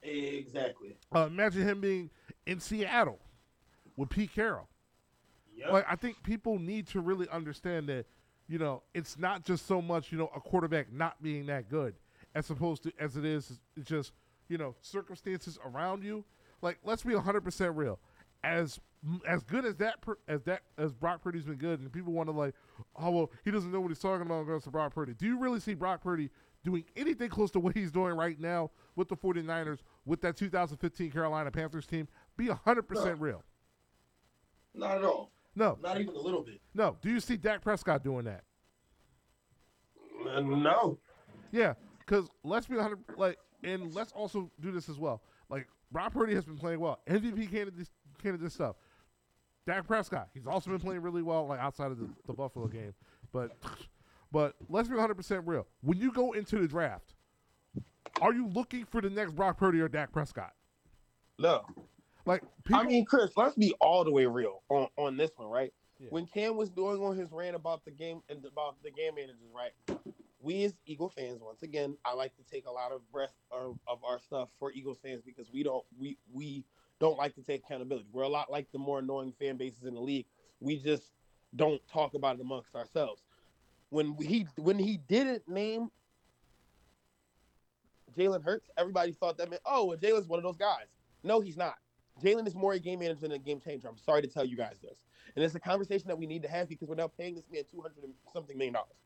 Exactly. 0.03 0.97
Uh, 1.15 1.27
imagine 1.27 1.63
him 1.63 1.81
being 1.81 2.11
in 2.47 2.61
Seattle 2.61 3.19
with 3.97 4.09
Pete 4.09 4.33
Carroll. 4.33 4.69
Yep. 5.57 5.73
Like 5.73 5.87
I 5.89 5.97
think 5.97 6.23
people 6.23 6.59
need 6.59 6.87
to 6.89 7.01
really 7.01 7.29
understand 7.31 7.89
that, 7.89 8.07
you 8.49 8.59
know, 8.59 8.83
it's 8.95 9.19
not 9.19 9.45
just 9.45 9.67
so 9.67 9.81
much 9.81 10.13
you 10.13 10.19
know 10.19 10.31
a 10.35 10.41
quarterback 10.41 10.93
not 10.93 11.23
being 11.23 11.47
that 11.47 11.69
good, 11.69 11.95
as 12.35 12.51
opposed 12.51 12.83
to 12.85 12.93
as 13.01 13.17
it 13.17 13.25
is 13.25 13.59
it's 13.77 13.89
just 13.89 14.13
you 14.49 14.59
know 14.59 14.75
circumstances 14.81 15.59
around 15.65 16.05
you. 16.05 16.25
Like 16.63 16.79
let's 16.85 17.03
be 17.03 17.15
hundred 17.15 17.43
percent 17.43 17.77
real. 17.77 17.99
As 18.45 18.79
as 19.27 19.43
good 19.43 19.65
as 19.65 19.77
that 19.77 19.97
as 20.29 20.43
that 20.45 20.63
as 20.79 20.93
Brock 20.93 21.23
Purdy's 21.23 21.45
been 21.45 21.57
good, 21.57 21.81
and 21.81 21.93
people 21.93 22.13
want 22.13 22.29
to 22.29 22.33
like, 22.33 22.55
oh 22.97 23.11
well, 23.11 23.31
he 23.45 23.51
doesn't 23.51 23.71
know 23.73 23.81
what 23.81 23.89
he's 23.89 23.99
talking 23.99 24.27
about 24.27 24.63
to 24.63 24.71
Brock 24.71 24.95
Purdy. 24.95 25.15
Do 25.15 25.27
you 25.27 25.39
really 25.39 25.61
see 25.61 25.75
Brock 25.75 26.03
Purdy 26.03 26.31
doing 26.65 26.85
anything 26.97 27.29
close 27.29 27.51
to 27.53 27.61
what 27.61 27.77
he's 27.77 27.91
doing 27.93 28.15
right 28.15 28.39
now 28.41 28.71
with 28.97 29.09
the 29.09 29.17
49ers 29.17 29.79
with 30.05 30.21
that 30.23 30.37
2015 30.37 31.11
Carolina 31.11 31.51
Panthers 31.51 31.87
team? 31.87 32.09
Be 32.37 32.49
hundred 32.49 32.83
percent 32.83 33.21
real. 33.21 33.43
Not 34.75 34.99
at 34.99 35.05
all. 35.05 35.31
No, 35.55 35.79
Not 35.83 35.99
even 36.01 36.15
a 36.15 36.19
little 36.19 36.43
bit. 36.43 36.61
no. 36.75 36.97
Do 37.01 37.09
you 37.09 37.19
see 37.19 37.37
Dak 37.39 37.63
Prescott 37.63 38.05
doing 38.05 38.27
that? 38.27 38.45
Uh, 40.29 40.41
no. 40.41 40.99
Yeah, 41.53 41.75
because 42.01 42.29
let's 42.45 42.67
be 42.67 42.75
100 42.75 42.99
like, 43.17 43.39
and 43.63 43.95
let's 43.95 44.13
also 44.13 44.51
do 44.61 44.71
this 44.71 44.89
as 44.89 44.99
well. 44.99 45.23
Like, 45.49 45.67
Brock 45.93 46.13
Purdy 46.13 46.35
has 46.35 46.45
been 46.45 46.59
playing 46.59 46.81
well, 46.81 47.01
MVP 47.09 47.51
candidate, 47.51 47.89
candidate 48.23 48.53
stuff. 48.53 48.77
Dak 49.67 49.87
Prescott, 49.87 50.29
he's 50.33 50.47
also 50.47 50.71
been 50.71 50.81
playing 50.81 51.03
really 51.03 51.23
well, 51.23 51.47
like 51.47 51.61
outside 51.61 51.91
of 51.91 51.99
the, 51.99 52.09
the 52.27 52.33
Buffalo 52.33 52.67
game. 52.69 52.95
But, 53.33 53.57
but 54.33 54.55
let's 54.69 54.89
be 54.89 54.95
100 54.95 55.15
percent 55.15 55.47
real. 55.47 55.67
When 55.83 55.99
you 55.99 56.13
go 56.13 56.33
into 56.33 56.59
the 56.59 56.69
draft, 56.69 57.15
are 58.21 58.33
you 58.33 58.47
looking 58.47 58.85
for 58.85 59.01
the 59.01 59.11
next 59.11 59.35
Brock 59.35 59.59
Purdy 59.59 59.81
or 59.81 59.89
Dak 59.89 60.13
Prescott? 60.13 60.53
No. 61.39 61.65
Like, 62.25 62.43
people, 62.65 62.81
I 62.81 62.85
mean, 62.85 63.05
Chris, 63.05 63.31
let's 63.37 63.55
be 63.55 63.73
all 63.81 64.05
the 64.05 64.11
way 64.11 64.27
real 64.27 64.63
on, 64.69 64.89
on 64.97 65.17
this 65.17 65.31
one, 65.37 65.49
right? 65.49 65.73
Yeah. 65.99 66.09
When 66.11 66.27
Cam 66.27 66.57
was 66.57 66.71
doing 66.71 67.01
on 67.03 67.17
his 67.17 67.31
rant 67.33 67.57
about 67.57 67.85
the 67.85 67.91
game 67.91 68.21
and 68.29 68.45
about 68.45 68.77
the 68.83 68.91
game 68.91 69.15
managers, 69.15 69.51
right? 69.55 69.99
We 70.41 70.65
as 70.65 70.75
Eagle 70.87 71.09
fans, 71.09 71.41
once 71.43 71.63
again, 71.63 71.97
I 72.05 72.15
like 72.15 72.37
to 72.37 72.43
take 72.43 72.67
a 72.67 72.71
lot 72.71 72.93
of 72.93 73.01
breath 73.11 73.35
of, 73.51 73.79
of 73.89 74.05
our 74.05 74.19
stuff 74.21 74.49
for 74.59 74.73
Eagles 74.73 74.99
fans 75.03 75.23
because 75.25 75.51
we 75.53 75.63
don't 75.63 75.85
we 75.99 76.19
we 76.33 76.65
don't 76.99 77.19
like 77.19 77.35
to 77.35 77.43
take 77.43 77.63
accountability. 77.65 78.07
We're 78.13 78.23
a 78.23 78.29
lot 78.29 78.51
like 78.51 78.71
the 78.73 78.79
more 78.79 79.01
annoying 79.01 79.33
fan 79.39 79.57
bases 79.57 79.85
in 79.85 79.95
the 79.95 80.01
league. 80.01 80.27
We 80.61 80.79
just 80.79 81.13
don't 81.55 81.81
talk 81.89 82.15
about 82.15 82.37
it 82.37 82.43
amongst 82.43 82.75
ourselves. 82.75 83.23
When 83.91 84.17
he 84.17 84.47
when 84.57 84.79
he 84.79 84.97
didn't 84.97 85.49
name 85.49 85.91
Jalen 88.17 88.43
Hurts, 88.43 88.69
everybody 88.77 89.13
thought 89.13 89.37
that 89.39 89.51
meant, 89.51 89.63
oh, 89.67 89.85
well, 89.85 89.99
Jalen's 89.99 90.27
one 90.27 90.39
of 90.39 90.43
those 90.43 90.57
guys. 90.57 90.87
No, 91.23 91.41
he's 91.41 91.57
not. 91.57 91.77
Jalen 92.23 92.47
is 92.47 92.55
more 92.55 92.73
a 92.73 92.79
game 92.79 93.01
manager 93.01 93.21
than 93.21 93.33
a 93.33 93.39
game 93.39 93.61
changer. 93.61 93.89
I'm 93.89 93.99
sorry 93.99 94.23
to 94.23 94.29
tell 94.29 94.45
you 94.45 94.57
guys 94.57 94.77
this. 94.83 94.97
And 95.35 95.45
it's 95.45 95.55
a 95.55 95.61
conversation 95.61 96.09
that 96.09 96.19
we 96.19 96.27
need 96.27 96.43
to 96.43 96.49
have 96.49 96.69
because 96.69 96.89
we're 96.89 96.95
now 96.95 97.09
paying 97.09 97.35
this 97.35 97.45
man 97.53 97.63
200 97.71 98.05
and 98.05 98.15
something 98.33 98.57
million 98.57 98.75
dollars. 98.75 98.97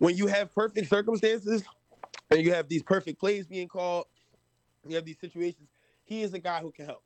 when 0.00 0.16
you 0.16 0.26
have 0.26 0.52
perfect 0.52 0.88
circumstances 0.88 1.62
and 2.30 2.40
you 2.40 2.52
have 2.52 2.68
these 2.68 2.82
perfect 2.82 3.18
plays 3.18 3.46
being 3.46 3.68
called, 3.68 4.06
you 4.86 4.94
have 4.94 5.04
these 5.04 5.18
situations, 5.20 5.68
he 6.04 6.22
is 6.22 6.32
a 6.34 6.38
guy 6.38 6.60
who 6.60 6.72
can 6.72 6.86
help. 6.86 7.02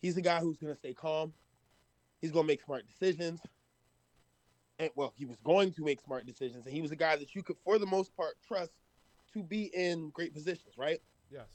He's 0.00 0.16
a 0.16 0.22
guy 0.22 0.40
who's 0.40 0.56
going 0.56 0.72
to 0.72 0.78
stay 0.78 0.92
calm. 0.92 1.32
He's 2.20 2.30
going 2.30 2.44
to 2.44 2.48
make 2.48 2.62
smart 2.62 2.84
decisions. 2.86 3.40
And 4.78 4.90
well, 4.96 5.12
he 5.16 5.24
was 5.24 5.36
going 5.44 5.72
to 5.74 5.84
make 5.84 6.00
smart 6.00 6.26
decisions, 6.26 6.66
and 6.66 6.74
he 6.74 6.82
was 6.82 6.90
a 6.90 6.96
guy 6.96 7.16
that 7.16 7.34
you 7.34 7.42
could, 7.42 7.56
for 7.64 7.78
the 7.78 7.86
most 7.86 8.14
part, 8.16 8.34
trust 8.46 8.72
to 9.32 9.42
be 9.42 9.70
in 9.74 10.10
great 10.10 10.34
positions, 10.34 10.74
right? 10.76 11.00
Yes. 11.30 11.46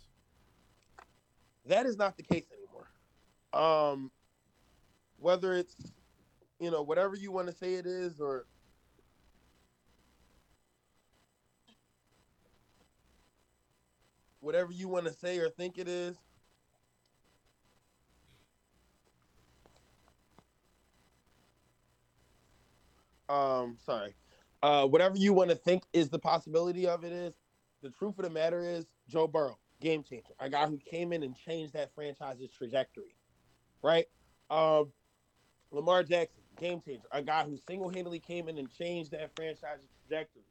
That 1.65 1.85
is 1.85 1.97
not 1.97 2.15
the 2.17 2.23
case 2.23 2.45
anymore. 2.53 2.87
Um, 3.91 4.11
whether 5.17 5.53
it's 5.53 5.75
you 6.59 6.71
know 6.71 6.81
whatever 6.81 7.15
you 7.15 7.31
want 7.31 7.47
to 7.47 7.53
say 7.53 7.73
it 7.73 7.85
is, 7.85 8.21
or 8.21 8.45
whatever 14.39 14.71
you 14.71 14.87
want 14.87 15.05
to 15.05 15.13
say 15.13 15.37
or 15.39 15.49
think 15.49 15.77
it 15.77 15.87
is. 15.87 16.17
Um, 23.29 23.77
sorry. 23.85 24.15
Uh, 24.61 24.87
whatever 24.87 25.15
you 25.15 25.33
want 25.33 25.49
to 25.51 25.55
think 25.55 25.83
is 25.93 26.09
the 26.09 26.19
possibility 26.19 26.87
of 26.87 27.03
it 27.03 27.13
is. 27.13 27.33
The 27.81 27.91
truth 27.91 28.17
of 28.19 28.25
the 28.25 28.29
matter 28.29 28.61
is 28.61 28.87
Joe 29.07 29.27
Burrow, 29.27 29.57
game 29.79 30.03
changer, 30.03 30.33
a 30.39 30.49
guy 30.49 30.67
who 30.67 30.77
came 30.77 31.13
in 31.13 31.23
and 31.23 31.33
changed 31.33 31.73
that 31.73 31.93
franchise's 31.95 32.49
trajectory, 32.51 33.15
right? 33.81 34.05
Um, 34.49 34.91
Lamar 35.71 36.03
Jackson, 36.03 36.41
game 36.59 36.81
changer, 36.81 37.07
a 37.13 37.21
guy 37.21 37.45
who 37.45 37.55
single-handedly 37.55 38.19
came 38.19 38.49
in 38.49 38.57
and 38.57 38.69
changed 38.69 39.11
that 39.11 39.33
franchise's 39.33 39.87
trajectory. 40.05 40.43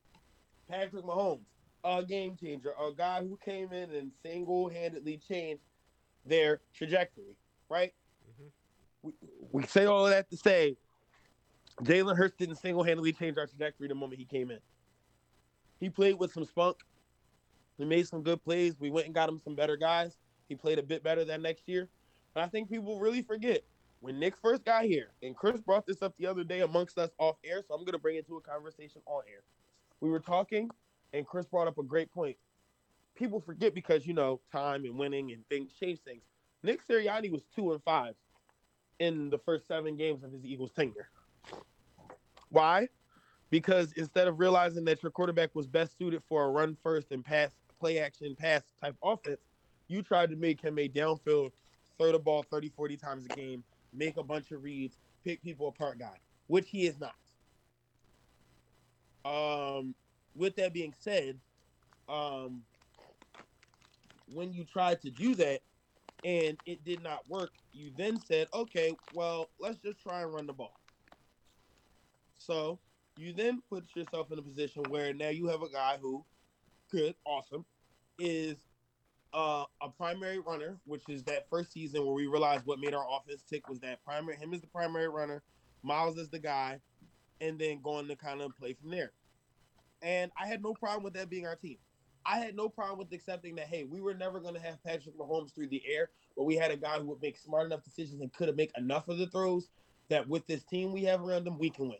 Patrick 0.70 1.04
Mahomes, 1.04 1.40
a 1.84 2.02
game 2.04 2.36
changer, 2.36 2.72
a 2.80 2.92
guy 2.92 3.20
who 3.20 3.38
came 3.44 3.72
in 3.72 3.90
and 3.92 4.12
single-handedly 4.22 5.18
changed 5.18 5.62
their 6.24 6.60
trajectory, 6.74 7.36
right? 7.68 7.92
Mhm. 8.28 8.50
We, 9.02 9.12
we 9.52 9.62
say 9.66 9.86
all 9.86 10.06
of 10.06 10.12
that 10.12 10.28
to 10.30 10.36
say 10.36 10.76
Jalen 11.82 12.16
Hurts 12.16 12.36
didn't 12.36 12.56
single-handedly 12.56 13.12
change 13.12 13.38
our 13.38 13.46
trajectory 13.46 13.88
the 13.88 13.94
moment 13.94 14.18
he 14.18 14.24
came 14.24 14.50
in. 14.50 14.58
He 15.80 15.88
played 15.88 16.18
with 16.18 16.32
some 16.32 16.44
spunk. 16.44 16.78
He 17.76 17.84
made 17.84 18.08
some 18.08 18.22
good 18.22 18.42
plays. 18.42 18.74
We 18.80 18.90
went 18.90 19.06
and 19.06 19.14
got 19.14 19.28
him 19.28 19.38
some 19.38 19.54
better 19.54 19.76
guys. 19.76 20.16
He 20.48 20.56
played 20.56 20.78
a 20.78 20.82
bit 20.82 21.04
better 21.04 21.24
that 21.24 21.40
next 21.40 21.68
year. 21.68 21.88
But 22.34 22.42
I 22.42 22.48
think 22.48 22.68
people 22.68 22.98
really 22.98 23.22
forget 23.22 23.62
when 24.00 24.18
Nick 24.18 24.36
first 24.36 24.64
got 24.64 24.84
here, 24.84 25.12
and 25.22 25.36
Chris 25.36 25.60
brought 25.60 25.86
this 25.86 26.02
up 26.02 26.16
the 26.16 26.26
other 26.26 26.44
day 26.44 26.60
amongst 26.60 26.98
us 26.98 27.10
off 27.18 27.36
air, 27.44 27.62
so 27.66 27.74
I'm 27.74 27.80
going 27.80 27.92
to 27.92 27.98
bring 27.98 28.16
it 28.16 28.26
to 28.26 28.36
a 28.36 28.40
conversation 28.40 29.02
on 29.06 29.22
air. 29.28 29.42
We 30.00 30.08
were 30.08 30.20
talking, 30.20 30.70
and 31.12 31.26
Chris 31.26 31.46
brought 31.46 31.68
up 31.68 31.78
a 31.78 31.82
great 31.82 32.12
point. 32.12 32.36
People 33.14 33.40
forget 33.40 33.74
because, 33.74 34.06
you 34.06 34.14
know, 34.14 34.40
time 34.52 34.84
and 34.84 34.96
winning 34.96 35.32
and 35.32 35.46
things 35.48 35.72
change 35.78 36.00
things. 36.00 36.22
Nick 36.62 36.86
Sirianni 36.86 37.30
was 37.30 37.42
two 37.54 37.72
and 37.72 37.82
five 37.82 38.14
in 38.98 39.30
the 39.30 39.38
first 39.38 39.66
seven 39.66 39.96
games 39.96 40.22
of 40.24 40.32
his 40.32 40.44
Eagles 40.44 40.72
tenure. 40.72 41.08
Why? 42.50 42.88
Because 43.50 43.92
instead 43.92 44.28
of 44.28 44.38
realizing 44.38 44.84
that 44.84 45.02
your 45.02 45.10
quarterback 45.10 45.54
was 45.54 45.66
best 45.66 45.96
suited 45.98 46.22
for 46.28 46.44
a 46.44 46.48
run 46.48 46.76
first 46.82 47.12
and 47.12 47.24
pass, 47.24 47.52
play 47.80 47.98
action, 47.98 48.34
pass 48.36 48.62
type 48.82 48.96
offense, 49.02 49.40
you 49.88 50.02
tried 50.02 50.30
to 50.30 50.36
make 50.36 50.60
him 50.60 50.78
a 50.78 50.88
downfield, 50.88 51.52
throw 51.96 52.12
the 52.12 52.18
ball 52.18 52.44
30, 52.50 52.70
40 52.70 52.96
times 52.96 53.24
a 53.24 53.28
game, 53.28 53.64
make 53.92 54.16
a 54.16 54.22
bunch 54.22 54.50
of 54.50 54.62
reads, 54.62 54.98
pick 55.24 55.42
people 55.42 55.68
apart 55.68 55.98
guy, 55.98 56.18
which 56.46 56.68
he 56.68 56.86
is 56.86 56.96
not. 57.00 57.14
Um, 59.24 59.94
with 60.38 60.56
that 60.56 60.72
being 60.72 60.94
said, 60.98 61.38
um, 62.08 62.62
when 64.32 64.52
you 64.52 64.64
tried 64.64 65.00
to 65.02 65.10
do 65.10 65.34
that 65.34 65.60
and 66.24 66.56
it 66.66 66.84
did 66.84 67.02
not 67.02 67.28
work, 67.28 67.50
you 67.72 67.92
then 67.96 68.18
said, 68.18 68.48
okay, 68.54 68.96
well, 69.12 69.50
let's 69.58 69.78
just 69.78 70.00
try 70.00 70.22
and 70.22 70.32
run 70.32 70.46
the 70.46 70.52
ball. 70.52 70.78
So 72.38 72.78
you 73.16 73.32
then 73.32 73.62
put 73.68 73.84
yourself 73.94 74.30
in 74.30 74.38
a 74.38 74.42
position 74.42 74.84
where 74.88 75.12
now 75.12 75.28
you 75.28 75.48
have 75.48 75.62
a 75.62 75.70
guy 75.70 75.98
who, 76.00 76.24
good, 76.90 77.14
awesome, 77.24 77.64
is 78.18 78.56
uh, 79.32 79.64
a 79.82 79.88
primary 79.88 80.38
runner, 80.38 80.78
which 80.84 81.08
is 81.08 81.24
that 81.24 81.48
first 81.50 81.72
season 81.72 82.04
where 82.04 82.14
we 82.14 82.26
realized 82.26 82.64
what 82.64 82.78
made 82.78 82.94
our 82.94 83.06
offense 83.10 83.42
tick 83.42 83.68
was 83.68 83.80
that 83.80 84.02
primary 84.04 84.36
him 84.36 84.54
is 84.54 84.60
the 84.60 84.66
primary 84.68 85.08
runner, 85.08 85.42
Miles 85.82 86.16
is 86.16 86.30
the 86.30 86.38
guy, 86.38 86.80
and 87.40 87.58
then 87.58 87.80
going 87.82 88.08
to 88.08 88.16
kind 88.16 88.40
of 88.40 88.56
play 88.56 88.72
from 88.72 88.90
there. 88.90 89.12
And 90.02 90.30
I 90.40 90.46
had 90.46 90.62
no 90.62 90.74
problem 90.74 91.02
with 91.02 91.14
that 91.14 91.30
being 91.30 91.46
our 91.46 91.56
team. 91.56 91.78
I 92.24 92.38
had 92.38 92.54
no 92.54 92.68
problem 92.68 92.98
with 92.98 93.12
accepting 93.12 93.54
that, 93.56 93.68
hey, 93.68 93.84
we 93.84 94.00
were 94.00 94.14
never 94.14 94.38
going 94.38 94.54
to 94.54 94.60
have 94.60 94.82
Patrick 94.84 95.16
Mahomes 95.18 95.54
through 95.54 95.68
the 95.68 95.82
air, 95.86 96.10
but 96.36 96.44
we 96.44 96.56
had 96.56 96.70
a 96.70 96.76
guy 96.76 96.98
who 96.98 97.06
would 97.06 97.22
make 97.22 97.38
smart 97.38 97.66
enough 97.66 97.82
decisions 97.82 98.20
and 98.20 98.32
could 98.32 98.48
have 98.48 98.56
make 98.56 98.76
enough 98.76 99.08
of 99.08 99.18
the 99.18 99.28
throws 99.28 99.68
that 100.10 100.28
with 100.28 100.46
this 100.46 100.62
team 100.64 100.92
we 100.92 101.04
have 101.04 101.22
around 101.22 101.46
him, 101.46 101.58
we 101.58 101.70
can 101.70 101.88
win. 101.88 101.98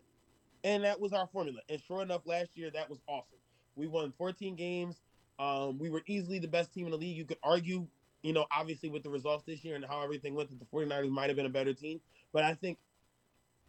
And 0.64 0.84
that 0.84 1.00
was 1.00 1.12
our 1.12 1.28
formula. 1.32 1.60
And 1.68 1.80
sure 1.80 2.02
enough, 2.02 2.22
last 2.26 2.56
year 2.56 2.70
that 2.70 2.90
was 2.90 2.98
awesome. 3.06 3.38
We 3.76 3.86
won 3.86 4.12
14 4.18 4.56
games. 4.56 5.00
Um, 5.38 5.78
we 5.78 5.88
were 5.88 6.02
easily 6.06 6.38
the 6.38 6.48
best 6.48 6.72
team 6.74 6.86
in 6.86 6.90
the 6.90 6.98
league. 6.98 7.16
You 7.16 7.24
could 7.24 7.38
argue, 7.42 7.86
you 8.22 8.32
know, 8.32 8.44
obviously 8.54 8.88
with 8.88 9.04
the 9.04 9.10
results 9.10 9.44
this 9.46 9.64
year 9.64 9.76
and 9.76 9.84
how 9.84 10.02
everything 10.02 10.34
went, 10.34 10.50
that 10.50 10.58
the 10.58 10.66
49ers 10.66 11.10
might 11.10 11.28
have 11.28 11.36
been 11.36 11.46
a 11.46 11.50
better 11.50 11.72
team. 11.72 12.00
But 12.32 12.44
I 12.44 12.54
think 12.54 12.78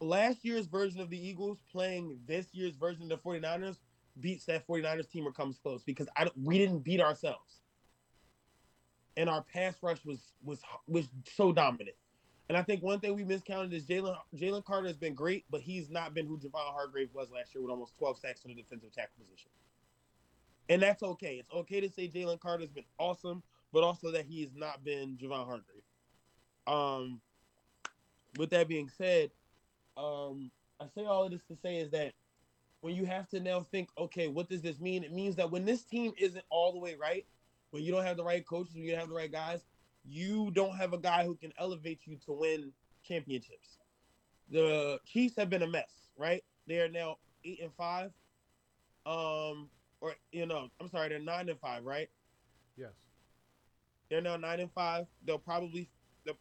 last 0.01 0.39
year's 0.43 0.65
version 0.65 0.99
of 0.99 1.09
the 1.09 1.27
Eagles 1.27 1.59
playing 1.71 2.19
this 2.27 2.47
year's 2.53 2.75
version 2.75 3.03
of 3.03 3.09
the 3.09 3.17
49ers 3.17 3.77
beats 4.21 4.45
that 4.45 4.67
49ers 4.67 5.09
team 5.09 5.27
or 5.27 5.31
comes 5.31 5.57
close 5.57 5.83
because 5.83 6.07
I 6.15 6.29
we 6.41 6.57
didn't 6.57 6.79
beat 6.79 7.01
ourselves. 7.01 7.61
And 9.17 9.29
our 9.29 9.43
pass 9.43 9.75
rush 9.81 10.03
was 10.05 10.33
was 10.43 10.61
was 10.87 11.07
so 11.35 11.51
dominant. 11.51 11.95
And 12.47 12.57
I 12.57 12.63
think 12.63 12.81
one 12.81 12.99
thing 12.99 13.15
we 13.15 13.23
miscounted 13.23 13.73
is 13.73 13.85
Jalen 13.85 14.15
Jalen 14.35 14.63
Carter 14.65 14.87
has 14.87 14.97
been 14.97 15.13
great, 15.13 15.45
but 15.49 15.61
he's 15.61 15.89
not 15.89 16.13
been 16.13 16.25
who 16.25 16.37
Javon 16.37 16.73
Hargrave 16.73 17.09
was 17.13 17.29
last 17.31 17.53
year 17.53 17.61
with 17.61 17.71
almost 17.71 17.95
12 17.97 18.17
sacks 18.17 18.43
in 18.43 18.49
the 18.49 18.61
defensive 18.61 18.91
tackle 18.91 19.23
position. 19.23 19.51
And 20.69 20.81
that's 20.81 21.03
okay. 21.03 21.35
It's 21.35 21.51
okay 21.51 21.79
to 21.81 21.89
say 21.89 22.07
Jalen 22.07 22.39
Carter's 22.39 22.69
been 22.69 22.85
awesome, 22.97 23.43
but 23.73 23.83
also 23.83 24.11
that 24.11 24.25
he 24.25 24.41
has 24.41 24.51
not 24.55 24.83
been 24.83 25.17
Javon 25.17 25.45
Hargrave. 25.45 25.83
Um, 26.67 27.21
with 28.37 28.51
that 28.51 28.67
being 28.67 28.89
said, 28.89 29.31
um, 29.97 30.51
I 30.79 30.85
say 30.95 31.05
all 31.05 31.25
of 31.25 31.31
this 31.31 31.43
to 31.49 31.57
say 31.61 31.77
is 31.77 31.91
that 31.91 32.13
when 32.81 32.95
you 32.95 33.05
have 33.05 33.27
to 33.29 33.39
now 33.39 33.61
think, 33.71 33.89
okay, 33.97 34.27
what 34.27 34.49
does 34.49 34.61
this 34.61 34.79
mean? 34.79 35.03
It 35.03 35.11
means 35.11 35.35
that 35.35 35.51
when 35.51 35.65
this 35.65 35.83
team 35.83 36.13
isn't 36.17 36.45
all 36.49 36.71
the 36.71 36.79
way 36.79 36.95
right, 36.95 37.25
when 37.71 37.83
you 37.83 37.91
don't 37.91 38.05
have 38.05 38.17
the 38.17 38.23
right 38.23 38.45
coaches, 38.45 38.73
when 38.73 38.83
you 38.83 38.91
don't 38.91 38.99
have 38.99 39.09
the 39.09 39.15
right 39.15 39.31
guys, 39.31 39.65
you 40.05 40.51
don't 40.51 40.75
have 40.75 40.93
a 40.93 40.97
guy 40.97 41.25
who 41.25 41.35
can 41.35 41.51
elevate 41.59 42.01
you 42.05 42.17
to 42.25 42.31
win 42.31 42.71
championships. 43.03 43.77
The 44.51 44.99
Chiefs 45.05 45.35
have 45.37 45.49
been 45.49 45.61
a 45.61 45.67
mess, 45.67 45.91
right? 46.17 46.43
They 46.67 46.79
are 46.79 46.89
now 46.89 47.17
eight 47.43 47.59
and 47.61 47.73
five. 47.75 48.11
Um, 49.05 49.69
or 50.01 50.13
you 50.31 50.45
know, 50.45 50.69
I'm 50.79 50.89
sorry, 50.89 51.09
they're 51.09 51.19
nine 51.19 51.49
and 51.49 51.59
five, 51.59 51.83
right? 51.83 52.09
Yes. 52.77 52.93
They're 54.09 54.21
now 54.21 54.37
nine 54.37 54.59
and 54.59 54.71
five. 54.71 55.05
They'll 55.25 55.37
probably 55.37 55.89
they'll, 56.25 56.39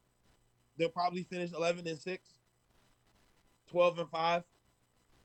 they'll 0.79 0.89
probably 0.89 1.25
finish 1.25 1.53
eleven 1.53 1.87
and 1.87 1.99
six, 1.99 2.29
12 3.71 3.99
and 3.99 4.11
five. 4.11 4.43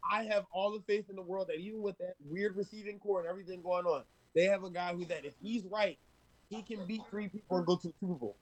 I 0.10 0.24
have 0.24 0.46
all 0.52 0.72
the 0.72 0.82
faith 0.82 1.10
in 1.10 1.16
the 1.16 1.22
world 1.22 1.48
that 1.48 1.60
even 1.60 1.82
with 1.82 1.98
that 2.00 2.16
weird 2.26 2.56
receiving 2.56 3.00
core 3.00 3.22
and 3.22 3.30
everything 3.30 3.62
going 3.62 3.86
on, 3.86 4.04
they 4.36 4.46
have 4.46 4.64
a 4.64 4.70
guy 4.70 4.94
who 4.94 5.06
that 5.06 5.26
if 5.26 5.34
he's 5.42 5.66
right, 5.66 5.98
he 6.50 6.62
can 6.62 6.86
beat 6.86 7.02
three 7.10 7.28
people 7.28 7.58
and 7.58 7.66
go 7.66 7.76
to 7.78 7.88
the 7.88 7.94
Super 8.00 8.14
Bowl. 8.14 8.36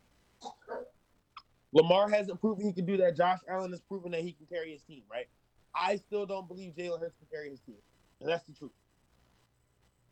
Lamar 1.74 2.10
hasn't 2.10 2.40
proven 2.42 2.66
he 2.66 2.74
can 2.74 2.86
do 2.86 2.98
that. 2.98 3.16
Josh 3.16 3.40
Allen 3.48 3.72
has 3.72 3.82
proven 3.82 4.12
that 4.12 4.22
he 4.22 4.34
can 4.34 4.46
carry 4.48 4.72
his 4.72 4.82
team, 4.82 5.04
right? 5.10 5.28
I 5.74 5.98
still 5.98 6.26
don't 6.26 6.48
believe 6.48 6.74
Jalen 6.74 7.00
Hurts 7.00 7.16
can 7.18 7.28
carry 7.32 7.50
his 7.50 7.62
team. 7.62 7.78
And 8.20 8.30
that's 8.30 8.44
the 8.44 8.54
truth. 8.54 8.72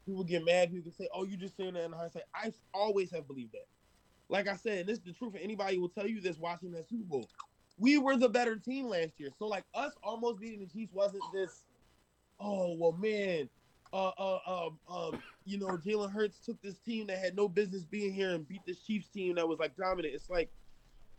People 0.05 0.23
get 0.23 0.45
mad. 0.45 0.71
People 0.71 0.91
say, 0.97 1.09
oh, 1.13 1.25
you 1.25 1.35
just 1.35 1.57
saying 1.57 1.73
that 1.73 1.83
in 1.83 1.91
hindsight. 1.91 2.23
I 2.33 2.53
always 2.73 3.11
have 3.11 3.27
believed 3.27 3.53
that. 3.53 3.67
Like 4.29 4.47
I 4.47 4.55
said, 4.55 4.87
this 4.87 4.99
is 4.99 5.03
the 5.03 5.13
truth. 5.13 5.33
And 5.33 5.43
anybody 5.43 5.77
will 5.77 5.89
tell 5.89 6.07
you 6.07 6.21
this 6.21 6.37
watching 6.37 6.71
that 6.71 6.87
Super 6.87 7.03
Bowl. 7.03 7.29
We 7.79 7.97
were 7.97 8.17
the 8.17 8.29
better 8.29 8.57
team 8.57 8.87
last 8.87 9.13
year. 9.17 9.29
So, 9.39 9.47
like, 9.47 9.63
us 9.73 9.93
almost 10.03 10.39
beating 10.39 10.59
the 10.59 10.67
Chiefs 10.67 10.93
wasn't 10.93 11.23
this, 11.33 11.63
oh, 12.39 12.75
well, 12.77 12.91
man, 12.91 13.49
uh, 13.91 14.11
uh, 14.17 14.39
um, 14.45 14.79
um, 14.89 15.21
you 15.45 15.57
know, 15.57 15.77
Jalen 15.77 16.11
Hurts 16.11 16.39
took 16.45 16.61
this 16.61 16.77
team 16.79 17.07
that 17.07 17.17
had 17.17 17.35
no 17.35 17.47
business 17.47 17.83
being 17.83 18.13
here 18.13 18.31
and 18.31 18.47
beat 18.47 18.61
this 18.67 18.79
Chiefs 18.81 19.07
team 19.07 19.35
that 19.35 19.47
was 19.47 19.59
like 19.59 19.75
dominant. 19.75 20.13
It's 20.13 20.29
like, 20.29 20.51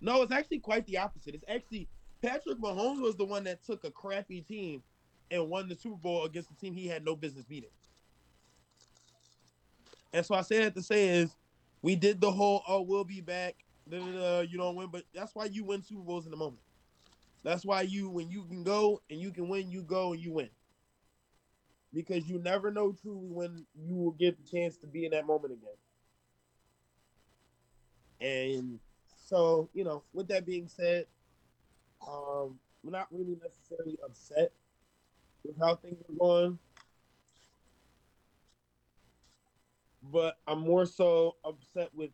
no, 0.01 0.23
it's 0.23 0.33
actually 0.33 0.61
quite 0.61 0.87
the 0.87 0.99
opposite. 0.99 1.35
It's 1.35 1.45
actually 1.49 1.89
Patrick 2.23 2.59
Mahomes 2.59 3.01
was 3.01 3.17
the 3.17 3.25
one 3.25 3.45
that 3.45 3.65
took 3.65 3.85
a 3.85 3.91
crappy 3.91 4.41
team 4.41 4.83
and 5.31 5.49
won 5.49 5.69
the 5.69 5.75
Super 5.75 5.97
Bowl 5.97 6.25
against 6.25 6.51
a 6.51 6.55
team 6.55 6.75
he 6.75 6.87
had 6.87 7.05
no 7.05 7.17
business 7.17 7.45
beating. 7.45 7.71
And 10.13 10.25
so 10.25 10.35
I 10.35 10.43
say 10.43 10.61
that 10.61 10.75
to 10.75 10.83
say 10.83 11.09
is, 11.09 11.37
we 11.83 11.97
did 11.97 12.21
the 12.21 12.31
whole 12.31 12.63
oh 12.69 12.83
we'll 12.83 13.05
be 13.05 13.21
back, 13.21 13.57
da, 13.91 14.41
you 14.41 14.59
don't 14.59 14.77
win, 14.77 14.89
but 14.93 15.05
that's 15.15 15.35
why 15.35 15.47
you 15.47 15.65
win 15.65 15.83
Super 15.83 16.03
Bowls 16.03 16.27
in 16.27 16.31
the 16.31 16.37
moment. 16.37 16.63
That's 17.45 17.65
why 17.65 17.83
you 17.83 18.11
when 18.11 18.31
you 18.31 18.45
can 18.47 18.65
go 18.65 19.03
and 19.11 19.21
you 19.21 19.33
can 19.33 19.49
win, 19.49 19.71
you 19.71 19.83
go 19.83 20.13
and 20.13 20.23
you 20.23 20.33
win. 20.33 20.51
because 21.93 22.29
you 22.29 22.39
never 22.39 22.71
know 22.71 22.93
truly 22.93 23.29
when 23.31 23.67
you 23.75 23.95
will 23.97 24.13
get 24.13 24.37
the 24.39 24.49
chance 24.51 24.77
to 24.79 24.87
be 24.87 25.05
in 25.05 25.13
that 25.13 25.27
moment 25.27 25.55
again. 25.55 25.75
And 28.21 28.81
so, 29.17 29.71
you 29.73 29.85
know, 29.85 30.05
with 30.13 30.29
that 30.29 30.47
being 30.47 30.69
said, 30.69 31.07
um, 32.07 32.59
we're 32.83 32.93
not 32.93 33.09
really 33.11 33.37
necessarily 33.43 33.99
upset 34.05 34.53
with 35.45 35.59
how 35.59 35.77
things 35.77 36.03
are 36.09 36.15
going. 36.19 36.59
But 40.03 40.39
I'm 40.47 40.61
more 40.61 40.87
so 40.87 41.37
upset 41.45 41.91
with 41.95 42.11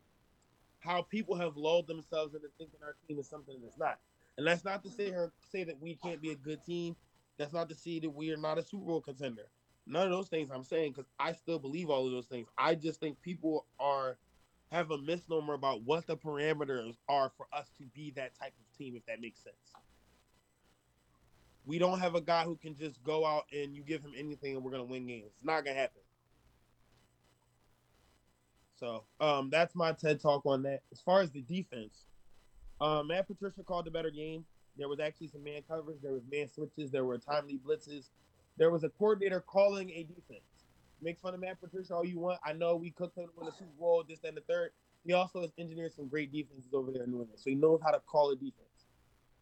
how 0.87 1.03
people 1.03 1.37
have 1.37 1.57
lulled 1.57 1.89
themselves 1.89 2.35
into 2.35 2.49
thinking 2.59 2.81
our 2.83 2.97
team 3.07 3.19
is 3.19 3.29
something 3.29 3.57
that's 3.63 3.79
not. 3.79 3.99
And 4.39 4.47
that's 4.47 4.65
not 4.65 4.83
to 4.85 4.91
say 4.91 5.07
here 5.07 5.33
say 5.51 5.65
that 5.65 5.81
we 5.81 5.97
can't 5.97 6.23
be 6.23 6.31
a 6.31 6.37
good 6.37 6.65
team. 6.65 6.97
That's 7.39 7.53
not 7.53 7.69
to 7.71 7.75
say 7.75 7.99
that 8.01 8.11
we 8.11 8.33
are 8.33 8.37
not 8.37 8.59
a 8.59 8.63
Super 8.63 8.87
Bowl 8.87 9.01
contender. 9.01 9.47
None 9.87 10.07
of 10.07 10.13
those 10.13 10.29
things 10.29 10.51
I'm 10.51 10.65
saying 10.65 10.93
because 10.93 11.11
I 11.19 11.33
still 11.33 11.59
believe 11.59 11.91
all 11.91 12.07
of 12.07 12.13
those 12.13 12.27
things. 12.27 12.49
I 12.57 12.75
just 12.75 13.01
think 13.01 13.21
people 13.21 13.67
are 13.79 14.17
have 14.71 14.91
a 14.91 14.99
misnomer 14.99 15.55
about 15.55 15.83
what 15.83 16.07
the 16.07 16.17
parameters 16.17 16.97
are 17.09 17.31
for 17.37 17.47
us 17.53 17.71
to 17.79 17.85
be 17.95 18.13
that 18.17 18.35
type 18.39 18.53
of 18.59 18.79
team, 18.79 18.97
if 18.97 19.07
that 19.07 19.21
makes 19.21 19.41
sense. 19.43 19.57
We 21.65 21.79
don't 21.79 22.01
have 22.01 22.15
a 22.15 22.21
guy 22.21 22.45
who 22.45 22.57
can 22.57 22.77
just 22.77 23.03
go 23.03 23.25
out 23.27 23.45
and 23.53 23.75
you 23.75 23.83
give 23.83 24.03
him 24.03 24.13
anything 24.17 24.57
and 24.57 24.65
we're 24.65 24.71
gonna 24.71 24.85
win 24.85 25.07
games. 25.07 25.33
It's 25.37 25.45
not 25.45 25.65
gonna 25.65 25.77
happen. 25.77 26.03
So 28.78 29.05
um, 29.20 29.48
that's 29.51 29.74
my 29.74 29.93
TED 29.93 30.20
talk 30.20 30.44
on 30.44 30.62
that. 30.65 30.82
As 30.93 31.01
far 31.01 31.23
as 31.23 31.31
the 31.31 31.43
defense, 31.43 32.05
um, 32.81 33.09
Matt 33.09 33.27
Patricia 33.27 33.62
called 33.62 33.86
a 33.86 33.90
better 33.90 34.11
game. 34.11 34.44
There 34.78 34.89
was 34.89 35.01
actually 35.01 35.28
some 35.28 35.43
man 35.43 35.62
coverage. 35.66 35.98
There 36.03 36.12
was 36.12 36.23
man 36.31 36.48
switches. 36.48 36.90
There 36.90 37.05
were 37.05 37.16
timely 37.16 37.59
blitzes. 37.66 38.11
There 38.59 38.70
was 38.70 38.85
a 38.85 38.90
coordinator 38.90 39.40
calling 39.40 39.90
a 39.90 40.03
defense. 40.03 40.43
Make 41.03 41.19
fun 41.19 41.35
of 41.35 41.40
Matt 41.40 41.61
Patricia 41.61 41.94
all 41.94 42.05
you 42.05 42.19
want. 42.19 42.40
I 42.44 42.53
know 42.53 42.77
we 42.77 42.90
cooked 42.90 43.16
him 43.16 43.28
win 43.36 43.47
the 43.47 43.53
Super 43.53 43.70
Bowl, 43.78 44.05
this, 44.07 44.20
and 44.24 44.36
the 44.36 44.43
third. 44.43 44.70
He 45.05 45.12
also 45.12 45.40
has 45.43 45.51
engineered 45.59 45.93
some 45.94 46.09
great 46.09 46.32
defenses 46.32 46.73
over 46.73 46.90
there 46.90 47.05
in 47.05 47.11
New 47.11 47.20
England, 47.20 47.39
so 47.39 47.51
he 47.51 47.55
knows 47.55 47.81
how 47.82 47.93
to 47.93 48.01
call 48.01 48.31
a 48.31 48.35
defense. 48.35 48.86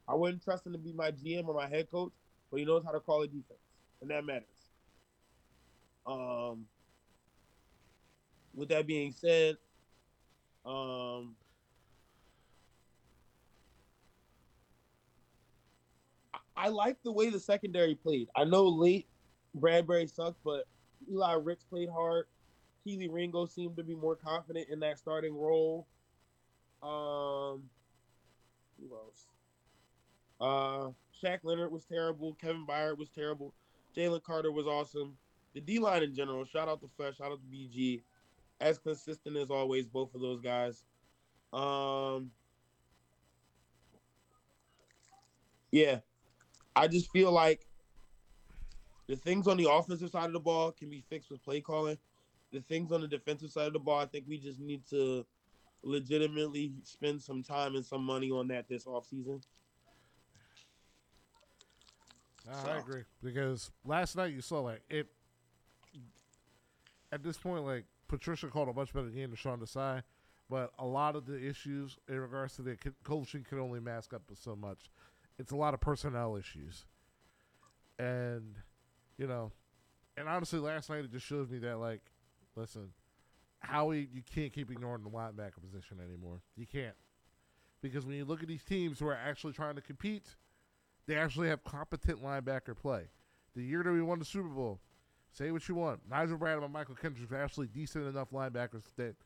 I 0.06 0.15
wouldn't 0.15 0.44
trust 0.44 0.66
him 0.66 0.73
to 0.73 0.78
be 0.78 0.93
my 0.93 1.11
GM 1.11 1.47
or 1.48 1.55
my 1.55 1.69
head 1.69 1.90
coach, 1.90 2.12
but 2.51 2.59
he 2.59 2.66
knows 2.66 2.85
how 2.85 2.93
to 2.93 3.01
call 3.01 3.23
a 3.23 3.27
defense, 3.27 3.61
and 4.02 4.11
that 4.11 4.27
matters. 4.27 4.44
Um, 6.06 6.66
with 8.55 8.68
that 8.68 8.86
being 8.86 9.12
said, 9.12 9.56
um, 10.64 11.35
I, 16.56 16.68
like 16.68 17.02
the 17.02 17.12
way 17.12 17.31
the 17.31 17.40
secondary 17.40 17.94
played. 17.94 18.28
I 18.35 18.44
know 18.44 18.64
late 18.64 19.06
Bradberry 19.59 20.09
sucked, 20.12 20.43
but 20.44 20.64
Eli 21.10 21.35
Ricks 21.35 21.64
played 21.64 21.89
hard. 21.89 22.26
Kelee 22.86 23.09
Ringo 23.10 23.47
seemed 23.47 23.76
to 23.76 23.82
be 23.82 23.94
more 23.94 24.16
confident 24.16 24.68
in 24.70 24.81
that 24.81 24.98
starting 24.98 25.36
role. 25.36 25.86
Um, 26.82 27.62
who 28.78 28.94
else? 28.94 29.26
Uh, 30.40 30.90
Shaq 31.22 31.40
Leonard 31.43 31.72
was 31.72 31.85
terrible. 31.85 32.36
Kevin 32.40 32.66
Byard 32.66 32.98
was 32.98 33.09
terrible. 33.09 33.55
Jalen 33.97 34.22
Carter 34.22 34.52
was 34.52 34.66
awesome. 34.66 35.16
The 35.55 35.60
D 35.60 35.78
line 35.78 36.02
in 36.02 36.14
general, 36.14 36.44
shout 36.44 36.68
out 36.68 36.81
to 36.81 36.90
Fletch, 36.97 37.18
shout 37.18 37.31
out 37.31 37.39
to 37.39 37.56
BG. 37.56 38.02
As 38.65 38.78
consistent 38.78 39.36
as 39.36 39.51
always, 39.51 39.86
both 39.86 40.15
of 40.15 40.23
those 40.23 40.41
guys. 40.41 40.85
Um, 41.53 42.31
yeah, 45.70 45.99
I 46.74 46.89
just 46.89 47.11
feel 47.12 47.31
like 47.31 47.66
the 49.07 49.16
things 49.16 49.47
on 49.47 49.59
the 49.59 49.70
offensive 49.70 50.09
side 50.09 50.24
of 50.24 50.32
the 50.32 50.41
ball 50.41 50.73
can 50.73 50.89
be 50.89 51.05
fixed 51.11 51.31
with 51.31 51.45
play 51.45 51.61
calling. 51.61 51.99
The 52.53 52.62
things 52.62 52.91
on 52.91 53.03
the 53.03 53.07
defensive 53.07 53.51
side 53.51 53.66
of 53.66 53.74
the 53.74 53.81
ball, 53.81 53.99
I 53.99 54.07
think 54.07 54.24
we 54.27 54.39
just 54.39 54.59
need 54.59 54.81
to 54.89 55.27
legitimately 55.82 56.73
spend 56.85 57.20
some 57.20 57.43
time 57.43 57.74
and 57.74 57.85
some 57.85 58.03
money 58.03 58.31
on 58.31 58.49
that 58.49 58.66
this 58.66 58.86
offseason. 58.86 59.43
I 62.66 62.78
agree 62.78 63.03
because 63.23 63.70
last 63.85 64.16
night 64.16 64.32
you 64.32 64.41
saw 64.41 64.61
like 64.61 64.81
it. 64.89 65.07
At 67.12 67.23
this 67.23 67.36
point, 67.36 67.65
like 67.65 67.85
Patricia 68.19 68.47
called 68.47 68.69
a 68.69 68.73
much 68.73 68.93
better 68.93 69.09
game 69.09 69.31
than 69.31 69.36
Sean 69.36 69.59
Desai, 69.59 70.03
but 70.49 70.70
a 70.78 70.86
lot 70.86 71.16
of 71.16 71.27
the 71.27 71.36
issues 71.36 71.99
in 72.09 72.20
regards 72.20 72.55
to 72.57 72.62
the 72.62 72.77
coaching 73.03 73.45
can 73.49 73.59
only 73.59 73.81
mask 73.81 74.15
up 74.15 74.23
so 74.35 74.55
much. 74.55 74.91
It's 75.39 75.51
a 75.51 75.57
lot 75.57 75.74
of 75.74 75.81
personnel 75.81 76.36
issues, 76.36 76.86
and 77.99 78.55
you 79.19 79.27
know, 79.27 79.51
and 80.16 80.28
honestly, 80.28 80.61
last 80.61 80.91
night 80.91 81.05
it 81.05 81.11
just 81.11 81.27
shows 81.27 81.51
me 81.51 81.59
that 81.59 81.78
like, 81.78 82.03
listen, 82.55 82.91
Howie, 83.59 84.09
you 84.12 84.23
can't 84.23 84.53
keep 84.53 84.70
ignoring 84.70 85.03
the 85.03 85.11
linebacker 85.11 85.61
position 85.61 85.99
anymore. 86.01 86.41
You 86.57 86.66
can't 86.66 86.95
because 87.82 88.07
when 88.07 88.15
you 88.16 88.24
look 88.24 88.43
at 88.43 88.49
these 88.49 88.62
teams 88.62 89.01
who 89.01 89.09
are 89.09 89.15
actually 89.15 89.55
trying 89.55 89.74
to 89.74 89.82
compete, 89.82 90.36
they 91.07 91.16
actually 91.16 91.49
have 91.49 91.65
competent 91.65 92.23
linebacker 92.23 92.77
play. 92.77 93.09
The 93.57 93.62
year 93.62 93.82
that 93.82 93.93
we 93.93 94.03
won 94.03 94.20
the 94.20 94.24
Super 94.24 94.49
Bowl, 94.49 94.81
say 95.35 95.51
what 95.51 95.69
you 95.69 95.74
want, 95.74 96.01
Nigel 96.09 96.39
Bradham 96.39 96.65
and 96.65 96.74
Mychal 96.74 96.98
Kendricks 96.98 97.32
are 97.32 97.43
actually 97.43 97.66
decent 97.66 98.06
enough 98.06 98.31
linebackers 98.31 98.85
that 98.97 99.16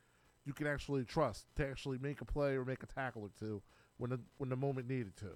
you 0.44 0.54
can 0.54 0.66
actually 0.66 1.04
trust 1.04 1.44
to 1.56 1.68
actually 1.68 1.98
make 1.98 2.20
a 2.22 2.24
play 2.24 2.56
or 2.56 2.64
make 2.64 2.82
a 2.82 2.86
tackle 2.86 3.22
or 3.22 3.30
two 3.38 3.62
when 3.98 4.10
the 4.10 4.20
when 4.38 4.48
the 4.48 4.56
moment 4.56 4.88
needed 4.88 5.16
to. 5.18 5.28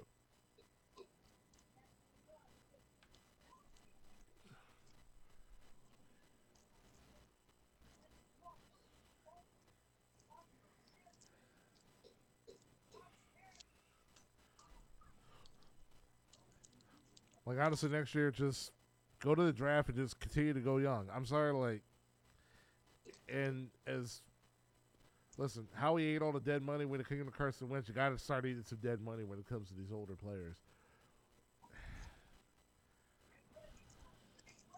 Like 17.44 17.58
honestly, 17.58 17.90
next 17.90 18.14
year 18.14 18.30
just 18.30 18.70
go 19.22 19.34
to 19.34 19.42
the 19.42 19.52
draft 19.52 19.88
and 19.88 19.96
just 19.96 20.20
continue 20.20 20.52
to 20.52 20.60
go 20.60 20.76
young. 20.76 21.06
I'm 21.14 21.24
sorry, 21.24 21.52
like, 21.52 21.82
and 23.28 23.68
as 23.86 24.20
listen, 25.38 25.66
Howie 25.74 26.14
ate 26.14 26.22
all 26.22 26.32
the 26.32 26.40
dead 26.40 26.62
money 26.62 26.84
when 26.84 27.00
it 27.00 27.08
came 27.08 27.24
to 27.24 27.30
Carson 27.30 27.68
Wentz. 27.68 27.88
You 27.88 27.94
got 27.94 28.10
to 28.10 28.18
start 28.18 28.44
eating 28.44 28.64
some 28.66 28.78
dead 28.82 29.00
money 29.00 29.24
when 29.24 29.38
it 29.38 29.48
comes 29.48 29.68
to 29.68 29.74
these 29.74 29.92
older 29.92 30.14
players. 30.14 30.56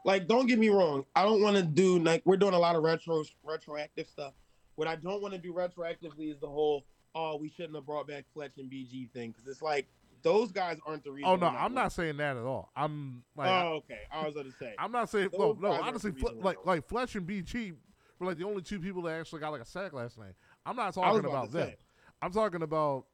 Like, 0.04 0.28
don't 0.28 0.46
get 0.46 0.58
me 0.58 0.68
wrong. 0.68 1.06
I 1.16 1.22
don't 1.22 1.40
want 1.40 1.56
to 1.56 1.62
do 1.62 1.98
like 1.98 2.22
we're 2.26 2.36
doing 2.36 2.52
a 2.52 2.58
lot 2.58 2.76
of 2.76 2.82
retro 2.82 3.24
retroactive 3.42 4.06
stuff. 4.06 4.34
What 4.76 4.86
I 4.86 4.96
don't 4.96 5.22
want 5.22 5.32
to 5.32 5.40
do 5.40 5.52
retroactively 5.54 6.30
is 6.30 6.38
the 6.40 6.48
whole 6.48 6.84
oh 7.14 7.36
we 7.36 7.48
shouldn't 7.48 7.74
have 7.74 7.86
brought 7.86 8.06
back 8.06 8.24
Fletch 8.34 8.58
and 8.58 8.70
BG 8.70 9.10
thing 9.12 9.30
because 9.30 9.48
it's 9.48 9.62
like 9.62 9.86
those 10.24 10.50
guys 10.50 10.78
aren't 10.86 11.04
the 11.04 11.12
reason. 11.12 11.30
Oh 11.30 11.36
no, 11.36 11.46
I'm 11.46 11.54
winning. 11.54 11.74
not 11.74 11.92
saying 11.92 12.16
that 12.16 12.36
at 12.36 12.42
all. 12.42 12.70
I'm 12.74 13.22
like, 13.36 13.48
oh 13.48 13.82
okay. 13.84 14.00
I 14.10 14.24
was 14.24 14.34
going 14.34 14.50
to 14.50 14.56
say. 14.56 14.74
I'm 14.78 14.90
not 14.90 15.10
saying 15.10 15.28
Those 15.30 15.56
no, 15.60 15.68
no. 15.68 15.82
Honestly, 15.82 16.12
like 16.40 16.56
like 16.64 16.88
Fletch 16.88 17.14
and 17.14 17.28
BG 17.28 17.74
were 18.18 18.26
like 18.26 18.38
the 18.38 18.44
only 18.44 18.62
two 18.62 18.80
people 18.80 19.02
that 19.02 19.20
actually 19.20 19.40
got 19.40 19.52
like 19.52 19.60
a 19.60 19.66
sack 19.66 19.92
last 19.92 20.18
night. 20.18 20.32
I'm 20.66 20.74
not 20.74 20.94
talking 20.94 21.24
about 21.24 21.52
to 21.52 21.58
them. 21.58 21.68
say. 21.68 21.76
I'm 22.22 22.32
talking 22.32 22.62
about 22.62 23.04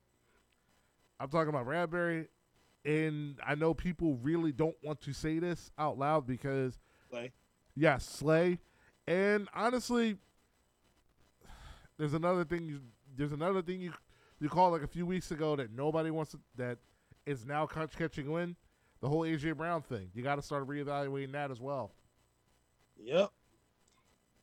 I'm 1.19 1.29
talking 1.29 1.49
about 1.49 1.67
Bradberry, 1.67 2.29
and 2.85 3.37
I 3.45 3.57
know 3.57 3.75
people 3.75 4.17
really 4.23 4.53
don't 4.53 4.77
want 4.83 5.01
to 5.03 5.13
say 5.13 5.41
this 5.41 5.71
out 5.79 5.99
loud 5.99 6.27
because 6.27 6.79
Slay. 7.11 7.33
yes, 7.75 8.07
Slay, 8.07 8.61
and 9.09 9.49
honestly, 9.53 10.17
there's 11.99 12.15
another 12.15 12.45
thing. 12.45 12.69
You, 12.69 12.81
there's 13.17 13.33
another 13.33 13.63
thing 13.63 13.81
you 13.81 13.93
you 14.39 14.49
called 14.49 14.73
like 14.73 14.83
a 14.83 14.89
few 14.89 15.07
weeks 15.07 15.33
ago 15.33 15.57
that 15.57 15.73
nobody 15.73 16.11
wants 16.11 16.31
to, 16.31 16.41
that 16.57 16.79
is 17.27 17.47
now 17.47 17.67
catch 17.67 17.97
catching 17.97 18.31
wind. 18.31 18.57
The 19.01 19.09
whole 19.09 19.23
AJ 19.23 19.57
Brown 19.57 19.83
thing. 19.83 20.11
You 20.15 20.23
got 20.23 20.37
to 20.37 20.43
start 20.43 20.67
reevaluating 20.69 21.33
that 21.33 21.51
as 21.51 21.61
well. 21.61 21.93
Yep. 22.99 23.31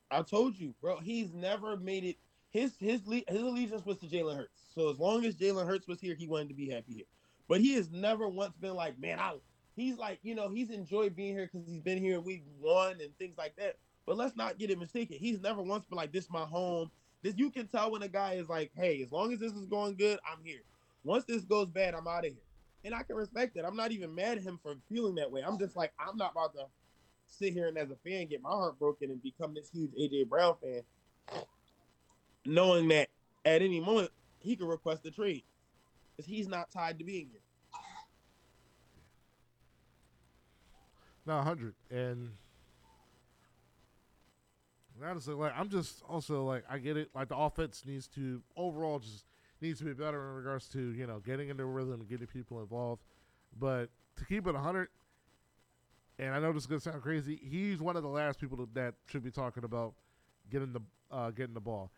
I 0.10 0.22
told 0.24 0.58
you, 0.58 0.74
bro. 0.82 1.00
He's 1.00 1.34
never 1.34 1.78
made 1.78 2.04
it. 2.04 2.18
His 2.50 2.76
his 2.80 3.02
his 3.06 3.42
allegiance 3.42 3.86
was 3.86 3.98
to 4.00 4.08
Jalen 4.08 4.38
Hurts. 4.38 4.60
So 4.74 4.90
as 4.90 5.00
long 5.00 5.26
as 5.26 5.36
Jalen 5.36 5.68
Hurts 5.68 5.88
was 5.88 6.00
here, 6.00 6.16
he 6.16 6.28
wanted 6.28 6.50
to 6.50 6.56
be 6.56 6.70
happy 6.70 6.94
here. 6.94 7.06
But 7.48 7.62
he 7.62 7.74
has 7.76 7.92
never 7.92 8.28
once 8.28 8.56
been 8.60 8.74
like, 8.74 9.00
man, 9.00 9.20
I. 9.20 9.36
He's 9.76 9.98
like, 9.98 10.18
you 10.24 10.34
know, 10.34 10.50
he's 10.50 10.72
enjoyed 10.72 11.16
being 11.16 11.36
here 11.36 11.48
because 11.52 11.68
he's 11.68 11.82
been 11.82 12.00
here 12.00 12.16
and 12.16 12.26
we 12.26 12.42
won 12.60 12.94
and 13.00 13.16
things 13.20 13.38
like 13.38 13.56
that. 13.58 13.76
But 14.08 14.18
let's 14.18 14.36
not 14.36 14.58
get 14.58 14.72
it 14.72 14.80
mistaken. 14.80 15.18
He's 15.20 15.40
never 15.40 15.62
once 15.62 15.86
been 15.86 15.98
like, 15.98 16.12
this 16.12 16.32
my 16.32 16.46
home. 16.46 16.90
This 17.22 17.38
you 17.38 17.52
can 17.52 17.68
tell 17.68 17.92
when 17.92 18.02
a 18.02 18.08
guy 18.08 18.34
is 18.34 18.50
like, 18.50 18.72
hey, 18.76 19.04
as 19.04 19.12
long 19.12 19.34
as 19.34 19.40
this 19.40 19.54
is 19.54 19.68
going 19.68 19.96
good, 19.96 20.18
I'm 20.26 20.44
here. 20.44 20.62
Once 21.04 21.26
this 21.26 21.44
goes 21.44 21.68
bad, 21.68 21.94
I'm 21.94 22.08
out 22.08 22.26
of 22.26 22.32
here. 22.32 22.47
And 22.88 22.96
I 22.96 23.04
can 23.04 23.18
respect 23.18 23.54
that. 23.56 23.66
I'm 23.66 23.76
not 23.76 23.92
even 23.92 24.16
mad 24.16 24.38
at 24.38 24.44
him 24.46 24.58
for 24.64 24.74
feeling 24.88 25.16
that 25.16 25.30
way. 25.30 25.44
I'm 25.46 25.60
just 25.60 25.76
like, 25.76 25.92
I'm 26.00 26.16
not 26.16 26.32
about 26.32 26.54
to 26.54 26.68
sit 27.28 27.52
here 27.52 27.68
and 27.68 27.78
as 27.78 27.92
a 27.92 27.98
fan 27.98 28.28
get 28.28 28.42
my 28.42 28.50
heart 28.50 28.80
broken 28.80 29.12
and 29.12 29.22
become 29.22 29.54
this 29.54 29.70
huge 29.70 29.92
AJ 30.00 30.30
Brown 30.30 30.56
fan, 30.64 30.84
knowing 32.46 32.88
that 32.88 33.10
at 33.44 33.62
any 33.62 33.82
moment 33.82 34.12
he 34.40 34.56
could 34.56 34.70
request 34.70 35.06
a 35.06 35.12
trade 35.12 35.44
because 36.16 36.32
he's 36.32 36.48
not 36.48 36.72
tied 36.72 36.98
to 37.00 37.04
being 37.04 37.28
here. 37.30 37.42
No, 41.26 41.42
hundred 41.42 41.74
and 41.92 42.32
honestly, 45.06 45.34
like 45.34 45.52
I'm 45.58 45.68
just 45.68 46.04
also 46.08 46.46
like 46.46 46.64
I 46.70 46.78
get 46.78 46.96
it. 46.96 47.10
Like 47.14 47.28
the 47.28 47.38
offense 47.38 47.84
needs 47.86 48.08
to 48.16 48.42
overall 48.56 49.00
just 49.00 49.26
needs 49.62 49.80
to 49.80 49.86
be 49.86 49.94
better 49.94 50.30
in 50.30 50.36
regards 50.36 50.68
to 50.70 50.92
you 50.94 51.08
know 51.08 51.20
getting 51.20 51.50
into 51.50 51.66
rhythm 51.66 51.94
and 51.94 52.10
getting 52.10 52.28
people 52.28 52.60
involved. 52.62 53.04
But 53.60 53.90
to 54.18 54.26
keep 54.26 54.48
it 54.48 54.54
100, 54.54 54.90
and 56.20 56.34
I 56.34 56.40
know 56.40 56.52
this 56.52 56.64
is 56.64 56.68
gonna 56.68 56.82
sound 56.82 57.02
crazy, 57.02 57.40
he's 57.42 57.80
one 57.80 57.96
of 57.96 58.04
the 58.04 58.10
last 58.10 58.40
people 58.40 58.58
that, 58.58 58.74
that 58.76 58.94
should 59.08 59.24
be 59.24 59.32
talking 59.32 59.64
about 59.64 59.94
getting 60.50 60.74
the 60.74 60.82
uh, 61.12 61.32
getting 61.32 61.54
the 61.54 61.62
ball. 61.62 61.92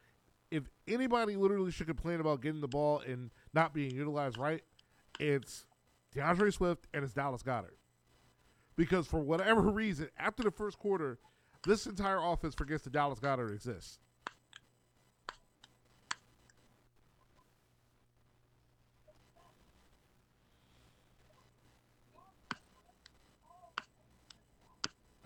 If 0.51 0.63
anybody 0.87 1.35
literally 1.35 1.71
should 1.71 1.87
complain 1.87 2.19
about 2.19 2.41
getting 2.41 2.61
the 2.61 2.67
ball 2.67 3.01
and 3.05 3.29
not 3.53 3.73
being 3.73 3.91
utilized 3.91 4.37
right, 4.37 4.63
it's 5.19 5.65
D'Andre 6.13 6.49
Swift 6.49 6.87
and 6.93 7.03
it's 7.03 7.13
Dallas 7.13 7.43
Goedert. 7.43 7.77
Because 8.75 9.05
for 9.05 9.19
whatever 9.19 9.61
reason, 9.71 10.09
after 10.17 10.41
the 10.41 10.51
first 10.51 10.79
quarter, 10.79 11.19
this 11.65 11.85
entire 11.85 12.19
offense 12.19 12.55
forgets 12.55 12.83
that 12.85 12.93
Dallas 12.93 13.19
Goedert 13.19 13.53
exists. 13.53 13.99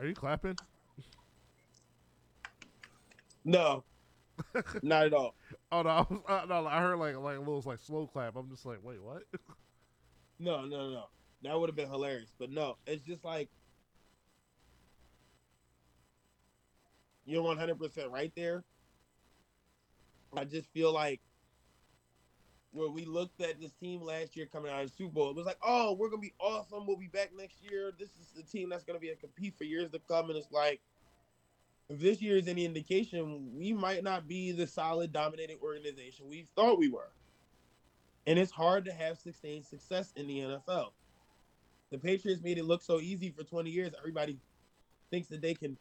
Are 0.03 0.07
you 0.07 0.13
clapping? 0.13 0.57
No, 3.45 3.85
not 4.84 5.05
at 5.05 5.13
all. 5.13 5.34
Oh 5.71 5.81
no, 5.81 5.89
I, 5.89 6.01
was, 6.01 6.19
uh, 6.27 6.45
no, 6.49 6.67
I 6.67 6.81
heard 6.81 6.97
like 6.97 7.15
like 7.15 7.38
a 7.38 7.39
little 7.39 7.63
like 7.65 7.80
slow 7.80 8.05
clap. 8.07 8.35
I'm 8.35 8.49
just 8.49 8.65
like, 8.65 8.80
wait, 8.84 9.01
what? 9.01 9.23
No, 10.39 10.65
no, 10.65 10.89
no. 10.89 11.05
That 11.43 11.57
would 11.57 11.69
have 11.69 11.77
been 11.77 11.89
hilarious. 11.89 12.34
But 12.38 12.49
no, 12.49 12.75
it's 12.85 13.05
just 13.05 13.23
like 13.23 13.49
you're 17.25 17.41
100 17.41 17.80
percent 17.80 18.11
right 18.11 18.34
there. 18.35 18.65
I 20.35 20.43
just 20.43 20.67
feel 20.73 20.91
like 20.91 21.21
when 22.74 22.94
we 22.94 23.06
looked 23.06 23.40
at 23.41 23.62
this 23.62 23.72
team 23.72 24.02
last 24.02 24.36
year 24.36 24.48
coming 24.52 24.72
out 24.72 24.84
of 24.84 24.90
the 24.90 24.95
Super 24.95 25.14
Bowl, 25.14 25.30
it 25.30 25.36
was 25.36 25.45
like, 25.45 25.60
oh, 25.64 25.94
we're 25.94 26.10
gonna 26.10 26.22
be 26.22 26.34
awesome. 26.40 26.86
We'll 26.86 26.98
be 26.98 27.08
back 27.08 27.32
next 27.38 27.64
year. 27.64 27.91
This 27.98 28.10
is 28.10 28.32
the 28.36 28.44
team 28.44 28.70
that's 28.70 28.84
gonna 28.84 29.00
be 29.00 29.10
a 29.10 29.16
compete 29.16 29.56
for 29.58 29.64
years 29.64 29.90
to 29.91 30.00
come. 30.00 30.30
And 30.30 30.38
it's 30.38 30.52
like, 30.52 30.82
if 31.90 32.00
this 32.00 32.22
year 32.22 32.38
is 32.38 32.48
any 32.48 32.66
indication, 32.66 33.52
we 33.56 33.74
might 33.74 34.04
not 34.04 34.28
be 34.28 34.52
the 34.52 34.66
solid, 34.66 35.14
dominating 35.14 35.58
organization 35.62 36.28
we 36.28 36.48
thought 36.56 36.80
we 36.80 36.90
were. 36.90 37.12
And 38.26 38.40
it's 38.40 38.52
hard 38.52 38.86
to 38.86 38.94
have 38.94 39.20
sustained 39.20 39.66
success 39.66 40.14
in 40.16 40.28
the 40.28 40.40
NFL. 40.40 40.91
The 41.91 41.98
Patriots 42.00 42.41
made 42.41 42.58
it 42.58 42.66
look 42.66 42.82
so 42.82 43.00
easy 43.00 43.30
for 43.30 43.44
20 43.44 43.70
years. 43.70 43.94
Everybody 43.98 44.40
thinks 45.12 45.28
that 45.28 45.41
they 45.41 45.54
can 45.54 45.78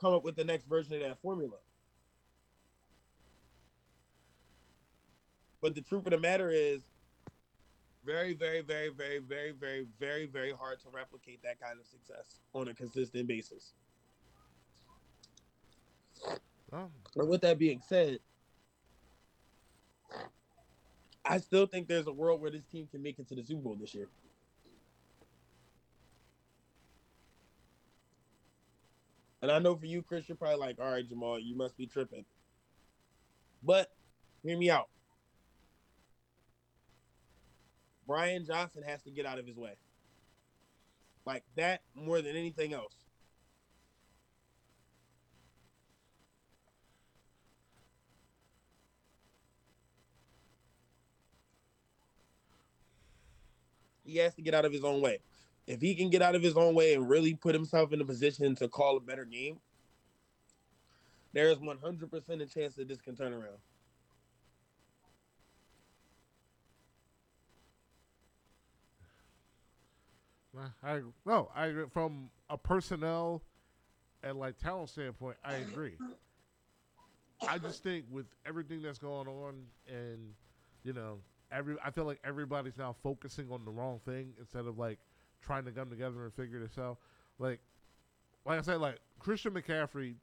come 0.00 0.12
up 0.12 0.24
with 0.24 0.36
the 0.36 0.44
next 0.44 0.68
version 0.68 0.94
of 0.94 1.00
that 1.00 1.22
formula. 1.22 1.56
But 5.60 5.74
the 5.74 5.80
truth 5.80 6.06
of 6.06 6.12
the 6.12 6.18
matter 6.18 6.50
is, 6.50 6.82
very, 8.04 8.32
very, 8.32 8.62
very, 8.62 8.88
very, 8.88 9.18
very, 9.18 9.50
very, 9.52 9.86
very, 9.98 10.26
very 10.26 10.52
hard 10.52 10.80
to 10.80 10.86
replicate 10.90 11.42
that 11.42 11.60
kind 11.60 11.78
of 11.78 11.86
success 11.86 12.38
on 12.54 12.68
a 12.68 12.74
consistent 12.74 13.26
basis. 13.28 13.72
Oh, 16.72 16.88
But 17.14 17.28
with 17.28 17.42
that 17.42 17.58
being 17.58 17.82
said, 17.86 18.20
I 21.24 21.38
still 21.38 21.66
think 21.66 21.88
there's 21.88 22.06
a 22.06 22.12
world 22.12 22.40
where 22.40 22.50
this 22.50 22.64
team 22.64 22.88
can 22.90 23.02
make 23.02 23.18
it 23.18 23.28
to 23.28 23.34
the 23.34 23.42
Super 23.42 23.60
Bowl 23.62 23.76
this 23.78 23.94
year. 23.94 24.08
And 29.42 29.52
I 29.52 29.58
know 29.58 29.76
for 29.76 29.86
you, 29.86 30.02
Chris, 30.02 30.28
you're 30.28 30.36
probably 30.36 30.58
like, 30.58 30.78
all 30.80 30.90
right, 30.90 31.06
Jamal, 31.06 31.38
you 31.38 31.54
must 31.54 31.76
be 31.76 31.86
tripping. 31.86 32.24
But 33.62 33.90
hear 34.42 34.56
me 34.56 34.70
out. 34.70 34.88
Brian 38.08 38.46
Johnson 38.46 38.82
has 38.84 39.02
to 39.02 39.10
get 39.10 39.26
out 39.26 39.38
of 39.38 39.46
his 39.46 39.58
way. 39.58 39.74
Like 41.26 41.44
that 41.56 41.82
more 41.94 42.22
than 42.22 42.34
anything 42.34 42.72
else. 42.72 42.94
He 54.06 54.16
has 54.16 54.34
to 54.36 54.42
get 54.42 54.54
out 54.54 54.64
of 54.64 54.72
his 54.72 54.84
own 54.84 55.02
way. 55.02 55.18
If 55.66 55.82
he 55.82 55.94
can 55.94 56.08
get 56.08 56.22
out 56.22 56.34
of 56.34 56.42
his 56.42 56.56
own 56.56 56.74
way 56.74 56.94
and 56.94 57.06
really 57.06 57.34
put 57.34 57.54
himself 57.54 57.92
in 57.92 58.00
a 58.00 58.06
position 58.06 58.54
to 58.54 58.68
call 58.68 58.96
a 58.96 59.00
better 59.00 59.26
game, 59.26 59.58
there 61.34 61.50
is 61.50 61.58
100% 61.58 62.40
a 62.40 62.46
chance 62.46 62.74
that 62.76 62.88
this 62.88 63.02
can 63.02 63.14
turn 63.14 63.34
around. 63.34 63.58
I 70.82 71.00
no, 71.26 71.50
I 71.54 71.72
from 71.92 72.30
a 72.48 72.56
personnel 72.56 73.42
and 74.22 74.38
like 74.38 74.58
talent 74.58 74.90
standpoint, 74.90 75.36
I 75.44 75.54
agree. 75.54 75.94
I 77.46 77.58
just 77.58 77.82
think 77.82 78.06
with 78.10 78.26
everything 78.46 78.82
that's 78.82 78.98
going 78.98 79.28
on, 79.28 79.54
and 79.88 80.34
you 80.82 80.92
know, 80.92 81.18
every 81.52 81.76
I 81.84 81.90
feel 81.90 82.04
like 82.04 82.18
everybody's 82.24 82.76
now 82.76 82.96
focusing 83.02 83.50
on 83.50 83.64
the 83.64 83.70
wrong 83.70 84.00
thing 84.04 84.32
instead 84.38 84.66
of 84.66 84.78
like 84.78 84.98
trying 85.42 85.64
to 85.64 85.70
come 85.70 85.90
together 85.90 86.24
and 86.24 86.34
figure 86.34 86.60
this 86.60 86.78
out. 86.78 86.98
Like, 87.38 87.60
like 88.44 88.58
I 88.58 88.62
said, 88.62 88.80
like 88.80 88.98
Christian 89.18 89.52
McCaffrey 89.52 90.14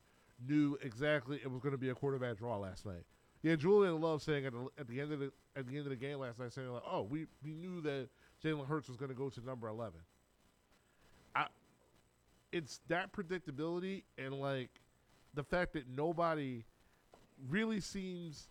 knew 0.45 0.77
exactly 0.81 1.39
it 1.41 1.49
was 1.49 1.61
going 1.61 1.72
to 1.72 1.77
be 1.77 1.89
a 1.89 1.95
quarterback 1.95 2.38
draw 2.38 2.57
last 2.57 2.85
night. 2.85 3.03
Yeah, 3.41 3.56
Julian 3.56 4.02
Love 4.02 4.22
saying 4.22 4.45
at 4.45 4.53
the, 4.53 4.68
at 4.77 4.88
the 4.88 4.99
end 4.99 5.14
of 5.14 5.19
the 5.19 5.31
at 5.56 5.68
the 5.68 5.77
end 5.77 5.85
of 5.85 5.91
the 5.91 5.95
game 5.95 6.18
last 6.18 6.39
night, 6.39 6.52
saying 6.52 6.68
like, 6.68 6.84
"Oh, 6.89 7.03
we 7.03 7.27
we 7.43 7.53
knew 7.53 7.80
that 7.81 8.10
Jalen 8.43 8.68
Hurts 8.68 8.89
was 8.89 8.97
going 8.97 9.10
to 9.10 9.15
go 9.15 9.30
to 9.30 9.45
number 9.45 9.68
11." 9.68 9.93
It's 12.56 12.80
that 12.88 13.11
predictability 13.11 14.03
and 14.18 14.34
like 14.34 14.69
the 15.34 15.44
fact 15.44 15.73
that 15.73 15.90
nobody 15.90 16.64
really 17.49 17.82
seems 17.82 18.48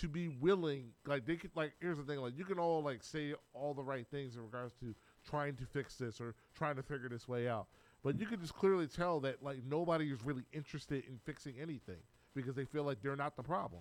to 0.00 0.08
be 0.08 0.28
willing. 0.28 0.90
Like 1.06 1.24
they 1.24 1.36
could 1.36 1.52
like 1.54 1.72
here's 1.80 1.96
the 1.96 2.02
thing, 2.02 2.18
like 2.18 2.36
you 2.36 2.44
can 2.44 2.58
all 2.58 2.82
like 2.82 3.02
say 3.02 3.32
all 3.54 3.72
the 3.72 3.82
right 3.82 4.06
things 4.10 4.36
in 4.36 4.42
regards 4.42 4.74
to 4.80 4.94
trying 5.26 5.56
to 5.56 5.64
fix 5.64 5.94
this 5.96 6.20
or 6.20 6.34
trying 6.54 6.76
to 6.76 6.82
figure 6.82 7.08
this 7.08 7.26
way 7.26 7.48
out. 7.48 7.66
But 8.02 8.20
you 8.20 8.26
can 8.26 8.42
just 8.42 8.54
clearly 8.54 8.86
tell 8.86 9.20
that 9.20 9.42
like 9.42 9.60
nobody 9.66 10.10
is 10.10 10.22
really 10.22 10.44
interested 10.52 11.04
in 11.08 11.18
fixing 11.24 11.54
anything 11.58 12.02
because 12.34 12.54
they 12.54 12.66
feel 12.66 12.84
like 12.84 13.00
they're 13.00 13.16
not 13.16 13.36
the 13.36 13.42
problem. 13.42 13.80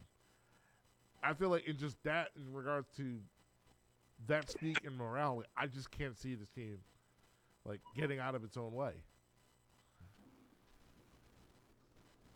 I 1.22 1.34
feel 1.34 1.49
like 1.49 1.68
in 1.68 1.76
just 1.76 2.02
that 2.03 2.30
in 2.38 2.53
regards 2.53 2.88
to 2.95 3.18
that 4.28 4.49
speak 4.49 4.86
and 4.86 4.98
morale, 4.98 5.44
I 5.57 5.68
just 5.68 5.91
can't 5.91 6.18
see 6.18 6.34
this 6.34 6.48
team 6.56 6.78
like 7.65 7.82
getting 7.94 8.20
out 8.20 8.36
of 8.36 8.45
its 8.45 8.56
own 8.56 8.72
way. 8.72 8.94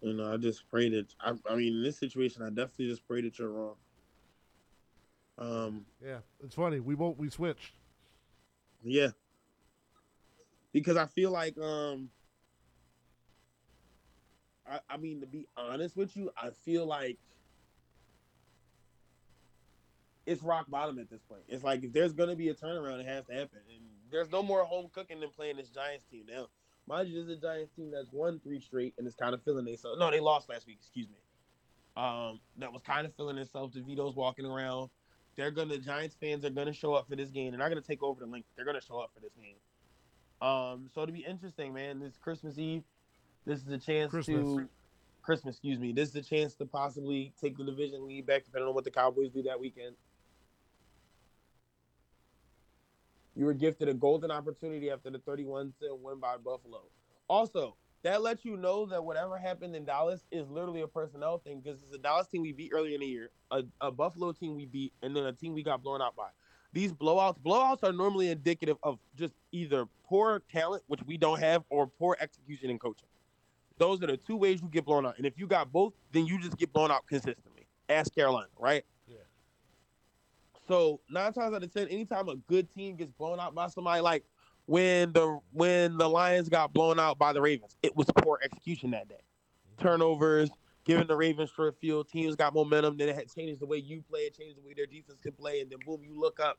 You 0.01 0.13
know, 0.13 0.31
I 0.31 0.37
just 0.37 0.69
pray 0.69 0.89
that. 0.89 1.07
I, 1.19 1.33
I 1.49 1.55
mean, 1.55 1.77
in 1.77 1.83
this 1.83 1.97
situation, 1.97 2.43
I 2.43 2.49
definitely 2.49 2.89
just 2.89 3.07
pray 3.07 3.21
that 3.21 3.37
you're 3.39 3.49
wrong. 3.49 3.75
Um, 5.39 5.85
Yeah, 6.03 6.19
it's 6.43 6.55
funny. 6.55 6.79
We 6.79 6.95
both 6.95 7.17
we 7.17 7.29
switched. 7.29 7.73
yeah, 8.83 9.09
because 10.71 10.97
I 10.97 11.05
feel 11.05 11.31
like, 11.31 11.57
um, 11.59 12.09
I, 14.69 14.79
I 14.89 14.97
mean, 14.97 15.21
to 15.21 15.27
be 15.27 15.47
honest 15.55 15.95
with 15.95 16.15
you, 16.17 16.31
I 16.37 16.49
feel 16.49 16.85
like 16.85 17.17
it's 20.25 20.43
rock 20.43 20.69
bottom 20.69 20.99
at 20.99 21.09
this 21.09 21.21
point. 21.21 21.41
It's 21.47 21.63
like 21.63 21.83
if 21.83 21.93
there's 21.93 22.13
gonna 22.13 22.35
be 22.35 22.49
a 22.49 22.53
turnaround, 22.53 22.99
it 22.99 23.05
has 23.05 23.25
to 23.25 23.33
happen. 23.33 23.59
And 23.73 23.85
there's 24.11 24.31
no 24.31 24.43
more 24.43 24.63
home 24.63 24.89
cooking 24.93 25.19
than 25.19 25.29
playing 25.29 25.57
this 25.57 25.69
Giants 25.69 26.05
team 26.11 26.25
now. 26.29 26.47
Mind 26.87 27.09
you, 27.09 27.15
this 27.15 27.29
is 27.29 27.37
a 27.37 27.41
Giants 27.41 27.73
team 27.75 27.91
that's 27.91 28.07
won 28.11 28.39
three 28.39 28.61
straight 28.61 28.93
and 28.97 29.05
is 29.05 29.15
kind 29.15 29.33
of 29.33 29.43
feeling 29.43 29.65
themselves. 29.65 29.99
No, 29.99 30.09
they 30.09 30.21
lost 30.21 30.49
last 30.49 30.65
week. 30.65 30.77
Excuse 30.81 31.07
me. 31.07 31.15
Um, 32.01 32.39
that 32.59 32.71
was 32.71 32.81
kind 32.85 33.05
of 33.05 33.13
feeling 33.15 33.37
itself. 33.37 33.73
DeVito's 33.73 34.15
walking 34.15 34.45
around. 34.45 34.89
They're 35.35 35.51
gonna 35.51 35.75
the 35.75 35.77
Giants 35.79 36.15
fans 36.19 36.45
are 36.45 36.49
gonna 36.49 36.73
show 36.73 36.93
up 36.93 37.09
for 37.09 37.15
this 37.15 37.29
game. 37.29 37.51
They're 37.51 37.59
not 37.59 37.69
gonna 37.69 37.81
take 37.81 38.01
over 38.01 38.21
the 38.21 38.25
Linc. 38.25 38.45
They're 38.55 38.65
gonna 38.65 38.81
show 38.81 38.99
up 38.99 39.11
for 39.13 39.19
this 39.19 39.33
game. 39.33 39.55
Um, 40.41 40.89
so 40.93 41.05
to 41.05 41.11
be 41.11 41.19
interesting, 41.19 41.73
man. 41.73 41.99
This 41.99 42.17
Christmas 42.21 42.57
Eve. 42.57 42.83
This 43.45 43.61
is 43.61 43.69
a 43.69 43.77
chance 43.77 44.11
Christmas. 44.11 44.45
to 44.45 44.69
Christmas. 45.21 45.55
Excuse 45.55 45.79
me. 45.79 45.91
This 45.91 46.09
is 46.09 46.15
a 46.15 46.21
chance 46.21 46.53
to 46.55 46.65
possibly 46.65 47.33
take 47.39 47.57
the 47.57 47.63
division 47.63 48.07
lead 48.07 48.25
back, 48.25 48.45
depending 48.45 48.67
on 48.67 48.75
what 48.75 48.83
the 48.83 48.91
Cowboys 48.91 49.31
do 49.31 49.43
that 49.43 49.59
weekend. 49.59 49.95
You 53.37 53.45
were 53.45 53.53
gifted 53.53 53.87
a 53.87 53.93
golden 53.93 54.31
opportunity 54.31 54.89
after 54.89 55.11
the 55.11 55.19
31 55.19 55.71
to 55.81 55.93
win 55.93 56.19
by 56.19 56.37
Buffalo. 56.37 56.81
Also, 57.27 57.75
that 58.01 58.23
lets 58.23 58.43
you 58.43 58.57
know 58.57 58.87
that 58.87 59.03
whatever 59.03 59.37
happened 59.37 59.75
in 59.75 59.85
Dallas 59.85 60.25
is 60.31 60.49
literally 60.49 60.81
a 60.81 60.87
personnel 60.87 61.37
thing 61.37 61.61
because 61.61 61.79
it's 61.83 61.93
a 61.93 61.99
Dallas 61.99 62.27
team 62.27 62.41
we 62.41 62.51
beat 62.51 62.71
earlier 62.73 62.95
in 62.95 63.01
the 63.01 63.05
year, 63.05 63.29
a, 63.51 63.63
a 63.79 63.91
Buffalo 63.91 64.31
team 64.31 64.55
we 64.55 64.65
beat, 64.65 64.91
and 65.03 65.15
then 65.15 65.25
a 65.25 65.33
team 65.33 65.53
we 65.53 65.61
got 65.61 65.83
blown 65.83 66.01
out 66.01 66.15
by. 66.15 66.29
These 66.73 66.93
blowouts, 66.93 67.39
blowouts 67.39 67.83
are 67.83 67.93
normally 67.93 68.31
indicative 68.31 68.77
of 68.81 68.97
just 69.15 69.33
either 69.51 69.85
poor 70.07 70.41
talent, 70.51 70.81
which 70.87 71.01
we 71.05 71.15
don't 71.15 71.39
have, 71.39 71.63
or 71.69 71.85
poor 71.85 72.17
execution 72.19 72.71
and 72.71 72.79
coaching. 72.79 73.07
Those 73.77 74.01
are 74.01 74.07
the 74.07 74.17
two 74.17 74.35
ways 74.35 74.63
you 74.63 74.67
get 74.67 74.83
blown 74.83 75.05
out. 75.05 75.17
And 75.17 75.27
if 75.27 75.37
you 75.37 75.45
got 75.45 75.71
both, 75.71 75.93
then 76.11 76.25
you 76.25 76.39
just 76.41 76.57
get 76.57 76.73
blown 76.73 76.89
out 76.89 77.05
consistently. 77.05 77.67
Ask 77.87 78.15
Carolina, 78.15 78.47
right? 78.57 78.83
So 80.67 80.99
nine 81.09 81.33
times 81.33 81.53
out 81.53 81.63
of 81.63 81.73
ten, 81.73 81.87
anytime 81.87 82.27
a 82.29 82.35
good 82.35 82.73
team 82.73 82.95
gets 82.95 83.11
blown 83.11 83.39
out 83.39 83.55
by 83.55 83.67
somebody, 83.67 84.01
like 84.01 84.25
when 84.65 85.13
the 85.13 85.39
when 85.51 85.97
the 85.97 86.09
Lions 86.09 86.49
got 86.49 86.73
blown 86.73 86.99
out 86.99 87.17
by 87.17 87.33
the 87.33 87.41
Ravens, 87.41 87.77
it 87.83 87.95
was 87.95 88.07
poor 88.17 88.39
execution 88.43 88.91
that 88.91 89.07
day. 89.07 89.21
Turnovers, 89.79 90.49
giving 90.83 91.07
the 91.07 91.15
Ravens 91.15 91.51
short 91.55 91.79
field, 91.79 92.09
teams 92.09 92.35
got 92.35 92.53
momentum, 92.53 92.97
then 92.97 93.09
it 93.09 93.15
had 93.15 93.33
changed 93.33 93.61
the 93.61 93.65
way 93.65 93.77
you 93.77 94.03
play, 94.09 94.21
it 94.21 94.37
changed 94.37 94.57
the 94.57 94.61
way 94.61 94.73
their 94.75 94.85
defense 94.85 95.19
could 95.21 95.37
play, 95.37 95.61
and 95.61 95.69
then 95.69 95.79
boom, 95.85 96.01
you 96.03 96.19
look 96.19 96.39
up 96.39 96.57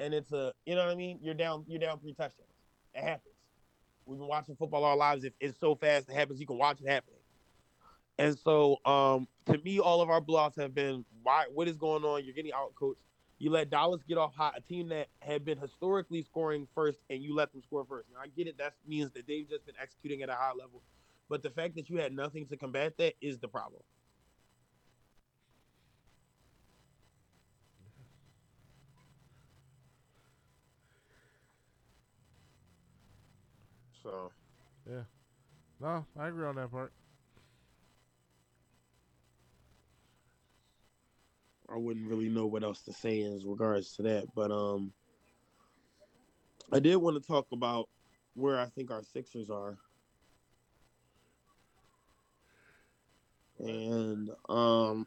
and 0.00 0.14
it's 0.14 0.32
a 0.32 0.52
you 0.66 0.74
know 0.74 0.84
what 0.84 0.92
I 0.92 0.94
mean? 0.94 1.18
You're 1.22 1.34
down 1.34 1.64
you're 1.66 1.80
down 1.80 1.98
three 1.98 2.12
touchdowns. 2.12 2.48
It 2.94 3.02
happens. 3.02 3.34
We've 4.06 4.18
been 4.18 4.28
watching 4.28 4.56
football 4.56 4.84
our 4.84 4.96
lives. 4.96 5.24
If 5.24 5.32
it's 5.40 5.58
so 5.58 5.74
fast 5.74 6.08
it 6.08 6.14
happens, 6.14 6.40
you 6.40 6.46
can 6.46 6.58
watch 6.58 6.80
it 6.80 6.88
happening. 6.88 7.20
And 8.18 8.38
so 8.38 8.76
um 8.84 9.26
to 9.46 9.58
me, 9.58 9.80
all 9.80 10.00
of 10.00 10.10
our 10.10 10.20
blowouts 10.20 10.60
have 10.60 10.74
been 10.74 11.04
why 11.22 11.46
what 11.52 11.68
is 11.68 11.76
going 11.76 12.04
on? 12.04 12.24
You're 12.24 12.34
getting 12.34 12.52
out 12.52 12.74
coached. 12.74 13.02
You 13.38 13.50
let 13.50 13.70
Dallas 13.70 14.02
get 14.08 14.18
off 14.18 14.34
hot, 14.34 14.54
a 14.56 14.60
team 14.60 14.88
that 14.88 15.08
had 15.20 15.44
been 15.44 15.58
historically 15.58 16.22
scoring 16.22 16.66
first, 16.74 16.98
and 17.08 17.22
you 17.22 17.34
let 17.36 17.52
them 17.52 17.62
score 17.62 17.84
first. 17.88 18.08
Now 18.12 18.20
I 18.22 18.26
get 18.28 18.48
it. 18.48 18.58
That 18.58 18.74
means 18.86 19.12
that 19.12 19.26
they've 19.28 19.48
just 19.48 19.64
been 19.64 19.76
executing 19.80 20.22
at 20.22 20.28
a 20.28 20.34
high 20.34 20.52
level. 20.58 20.82
But 21.28 21.42
the 21.42 21.50
fact 21.50 21.76
that 21.76 21.88
you 21.88 21.98
had 21.98 22.12
nothing 22.12 22.46
to 22.48 22.56
combat 22.56 22.96
that 22.98 23.14
is 23.20 23.38
the 23.38 23.48
problem. 23.48 23.82
So 34.02 34.32
yeah. 34.90 35.02
No, 35.80 36.06
I 36.18 36.28
agree 36.28 36.46
on 36.46 36.56
that 36.56 36.70
part. 36.70 36.92
I 41.72 41.76
wouldn't 41.76 42.08
really 42.08 42.28
know 42.28 42.46
what 42.46 42.64
else 42.64 42.82
to 42.82 42.92
say 42.92 43.20
in 43.20 43.42
regards 43.44 43.94
to 43.96 44.02
that. 44.02 44.26
But 44.34 44.50
um 44.50 44.92
I 46.72 46.80
did 46.80 46.96
want 46.96 47.20
to 47.20 47.26
talk 47.26 47.46
about 47.52 47.88
where 48.34 48.58
I 48.58 48.66
think 48.66 48.90
our 48.90 49.02
Sixers 49.02 49.50
are. 49.50 49.76
And 53.58 54.30
um 54.48 55.06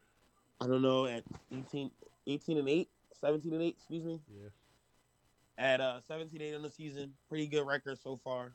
I 0.59 0.67
don't 0.67 0.81
know 0.81 1.05
at 1.05 1.23
18, 1.51 1.89
18 2.27 2.57
and 2.57 2.69
8, 2.69 2.89
17 3.19 3.53
and 3.53 3.61
8, 3.63 3.75
excuse 3.77 4.03
me. 4.03 4.19
Yeah. 4.29 4.49
At 5.57 5.81
uh 5.81 6.01
17 6.07 6.41
8 6.41 6.53
in 6.53 6.61
the 6.61 6.69
season, 6.69 7.13
pretty 7.27 7.47
good 7.47 7.65
record 7.65 7.97
so 7.99 8.19
far. 8.23 8.53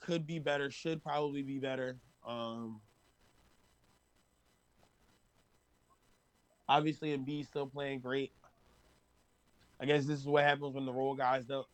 Could 0.00 0.26
be 0.26 0.38
better, 0.38 0.70
should 0.70 1.02
probably 1.02 1.42
be 1.42 1.58
better. 1.58 1.98
Um 2.26 2.80
Obviously, 6.72 7.14
Embiid 7.14 7.46
still 7.46 7.66
playing 7.66 8.00
great. 8.00 8.32
I 9.78 9.84
guess 9.84 10.06
this 10.06 10.18
is 10.18 10.24
what 10.24 10.44
happens 10.44 10.74
when 10.74 10.86
the 10.86 10.92
role 10.92 11.14
guys 11.14 11.44
don't. 11.44 11.66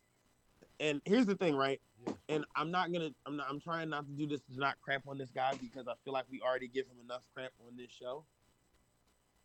And 0.81 1.01
here's 1.05 1.25
the 1.25 1.37
thing, 1.37 1.55
right? 1.55 1.81
Yeah. 2.05 2.15
And 2.29 2.45
I'm 2.57 2.73
not 2.73 2.93
gonna. 2.93 3.11
I'm 3.25 3.37
not. 3.37 3.47
I'm 3.49 3.61
trying 3.61 3.91
not 3.91 4.07
to 4.07 4.13
do 4.13 4.27
this 4.27 4.41
to 4.41 4.59
not 4.59 4.75
crap 4.81 5.03
on 5.07 5.17
this 5.17 5.31
guy 5.31 5.53
because 5.61 5.87
I 5.87 5.93
feel 6.05 6.13
like 6.13 6.25
we 6.29 6.41
already 6.41 6.67
give 6.67 6.87
him 6.87 6.97
enough 7.05 7.23
crap 7.33 7.53
on 7.65 7.77
this 7.77 7.93
show. 7.93 8.25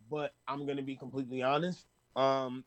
But 0.10 0.34
I'm 0.48 0.66
gonna 0.66 0.82
be 0.82 0.96
completely 0.96 1.44
honest. 1.44 1.86
Um, 2.16 2.64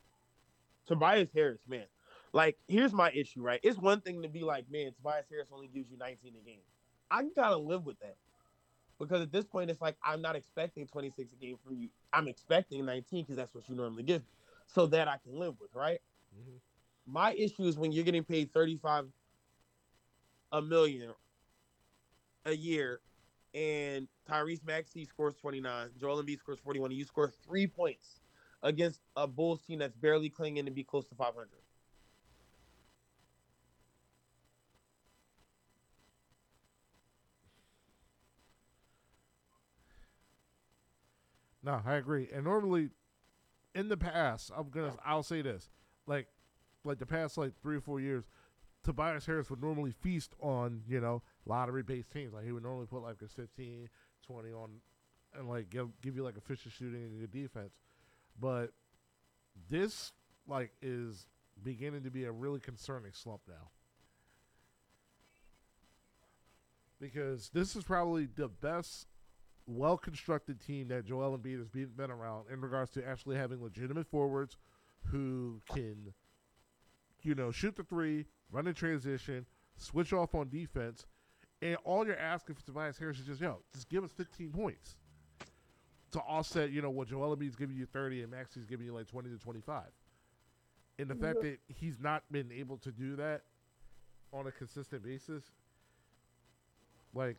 Tobias 0.87 1.31
Harris, 1.35 1.63
man. 1.67 1.87
Like, 2.33 2.57
here's 2.69 2.93
my 2.93 3.11
issue, 3.11 3.43
right? 3.43 3.59
It's 3.65 3.79
one 3.79 4.01
thing 4.01 4.23
to 4.23 4.29
be 4.29 4.45
like, 4.45 4.71
man, 4.71 4.93
Tobias 4.93 5.27
Harris 5.29 5.49
only 5.53 5.67
gives 5.67 5.91
you 5.91 5.99
19 5.99 6.35
a 6.41 6.47
game. 6.49 6.61
I 7.11 7.23
can 7.23 7.33
kind 7.37 7.53
of 7.53 7.63
live 7.63 7.85
with 7.85 7.99
that 7.99 8.15
because 8.98 9.23
at 9.23 9.32
this 9.32 9.44
point, 9.44 9.70
it's 9.70 9.81
like 9.81 9.97
I'm 10.02 10.23
not 10.23 10.36
expecting 10.36 10.86
26 10.86 11.32
a 11.32 11.36
game 11.36 11.59
from 11.64 11.77
you. 11.77 11.89
I'm 12.12 12.28
expecting 12.28 12.85
19 12.85 13.24
because 13.24 13.36
that's 13.36 13.55
what 13.55 13.68
you 13.68 13.74
normally 13.74 14.02
give, 14.02 14.23
me. 14.23 14.28
so 14.66 14.86
that 14.86 15.09
I 15.09 15.18
can 15.18 15.39
live 15.39 15.60
with, 15.60 15.74
right? 15.74 16.01
Mhm. 16.36 16.60
My 17.06 17.32
issue 17.35 17.64
is 17.64 17.78
when 17.78 17.93
you're 17.93 18.05
getting 18.05 18.24
paid 18.24 18.52
35 18.52 19.06
a 20.52 20.62
million 20.62 21.12
a 22.44 22.52
year, 22.52 23.01
and 23.55 24.09
Tyrese 24.28 24.64
Maxey 24.64 25.05
scores 25.05 25.35
29, 25.36 25.90
Joel 25.98 26.23
Embiid 26.23 26.39
scores 26.39 26.59
41, 26.60 26.90
and 26.90 26.98
you 26.98 27.05
score 27.05 27.32
three 27.47 27.66
points 27.66 28.20
against 28.62 29.01
a 29.16 29.27
Bulls 29.27 29.62
team 29.62 29.78
that's 29.78 29.94
barely 29.97 30.31
clinging 30.31 30.64
to 30.64 30.70
be 30.70 30.85
close 30.85 31.06
to 31.09 31.14
500. 31.14 31.48
No, 41.66 41.82
I 41.84 41.94
agree. 41.94 42.28
And 42.32 42.44
normally, 42.44 42.90
in 43.74 43.88
the 43.88 43.97
past, 43.97 44.52
I'm 44.56 44.70
gonna, 44.70 44.94
I'll 45.05 45.24
say 45.24 45.43
this, 45.43 45.68
like, 46.06 46.28
like 46.84 47.01
the 47.01 47.06
past 47.06 47.36
like 47.36 47.60
three 47.60 47.76
or 47.76 47.80
four 47.80 47.98
years, 47.98 48.24
Tobias 48.84 49.26
Harris 49.26 49.51
would 49.51 49.60
normally 49.60 49.90
feast 49.90 50.32
on 50.40 50.82
you 50.86 51.01
know 51.01 51.22
lottery-based 51.44 52.12
teams. 52.12 52.32
Like 52.32 52.44
he 52.44 52.52
would 52.52 52.62
normally 52.62 52.86
put 52.86 53.02
like 53.02 53.20
a 53.20 53.26
15, 53.26 53.88
20 54.24 54.52
on, 54.52 54.70
and 55.36 55.48
like 55.48 55.68
give 55.68 55.88
give 56.01 56.14
you 56.14 56.22
like 56.22 56.36
efficient 56.36 56.72
shooting 56.72 57.02
and 57.02 57.20
good 57.20 57.32
defense. 57.32 57.72
But 58.40 58.70
this 59.68 60.12
like 60.47 60.70
is 60.80 61.26
beginning 61.64 62.05
to 62.05 62.10
be 62.12 62.26
a 62.26 62.32
really 62.32 62.60
concerning 62.60 63.10
slump 63.12 63.40
now. 63.48 63.70
Because 67.01 67.51
this 67.52 67.74
is 67.74 67.82
probably 67.82 68.26
the 68.26 68.48
best 68.48 69.09
well 69.66 69.97
constructed 69.97 70.60
team 70.60 70.88
that 70.88 71.05
Joel 71.05 71.36
Embiid 71.36 71.59
has 71.59 71.68
been, 71.68 71.90
been 71.97 72.10
around 72.10 72.47
in 72.52 72.60
regards 72.60 72.90
to 72.93 73.06
actually 73.06 73.36
having 73.36 73.62
legitimate 73.62 74.06
forwards 74.06 74.56
who 75.05 75.60
can, 75.72 76.12
you 77.22 77.34
know, 77.34 77.51
shoot 77.51 77.76
the 77.76 77.84
three, 77.84 78.26
run 78.51 78.66
in 78.66 78.74
transition, 78.74 79.47
switch 79.76 80.12
off 80.12 80.34
on 80.34 80.48
defense, 80.48 81.06
and 81.62 81.76
all 81.84 82.06
you're 82.06 82.18
asking 82.18 82.55
for 82.55 82.64
Tobias 82.64 82.98
Harris 82.98 83.18
is 83.18 83.26
just, 83.26 83.40
yo, 83.40 83.62
just 83.72 83.88
give 83.88 84.05
us 84.05 84.10
15 84.12 84.51
points 84.51 84.97
to 86.12 86.20
offset, 86.20 86.70
you 86.70 86.82
know, 86.82 86.90
what 86.90 87.09
Joel 87.09 87.36
Embiid's 87.36 87.56
giving 87.56 87.76
you 87.76 87.86
30 87.86 88.22
and 88.22 88.30
Maxey's 88.30 88.66
giving 88.66 88.86
you 88.86 88.94
like 88.94 89.06
20 89.06 89.30
to 89.30 89.38
25. 89.38 89.84
And 90.98 91.09
the 91.09 91.14
fact 91.14 91.43
that 91.43 91.59
he's 91.66 92.01
not 92.01 92.22
been 92.30 92.51
able 92.52 92.78
to 92.78 92.90
do 92.90 93.16
that 93.16 93.43
on 94.32 94.47
a 94.47 94.52
consistent 94.52 95.02
basis, 95.02 95.44
like, 97.14 97.36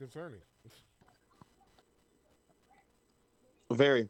concerning. 0.00 0.40
Very. 3.70 4.08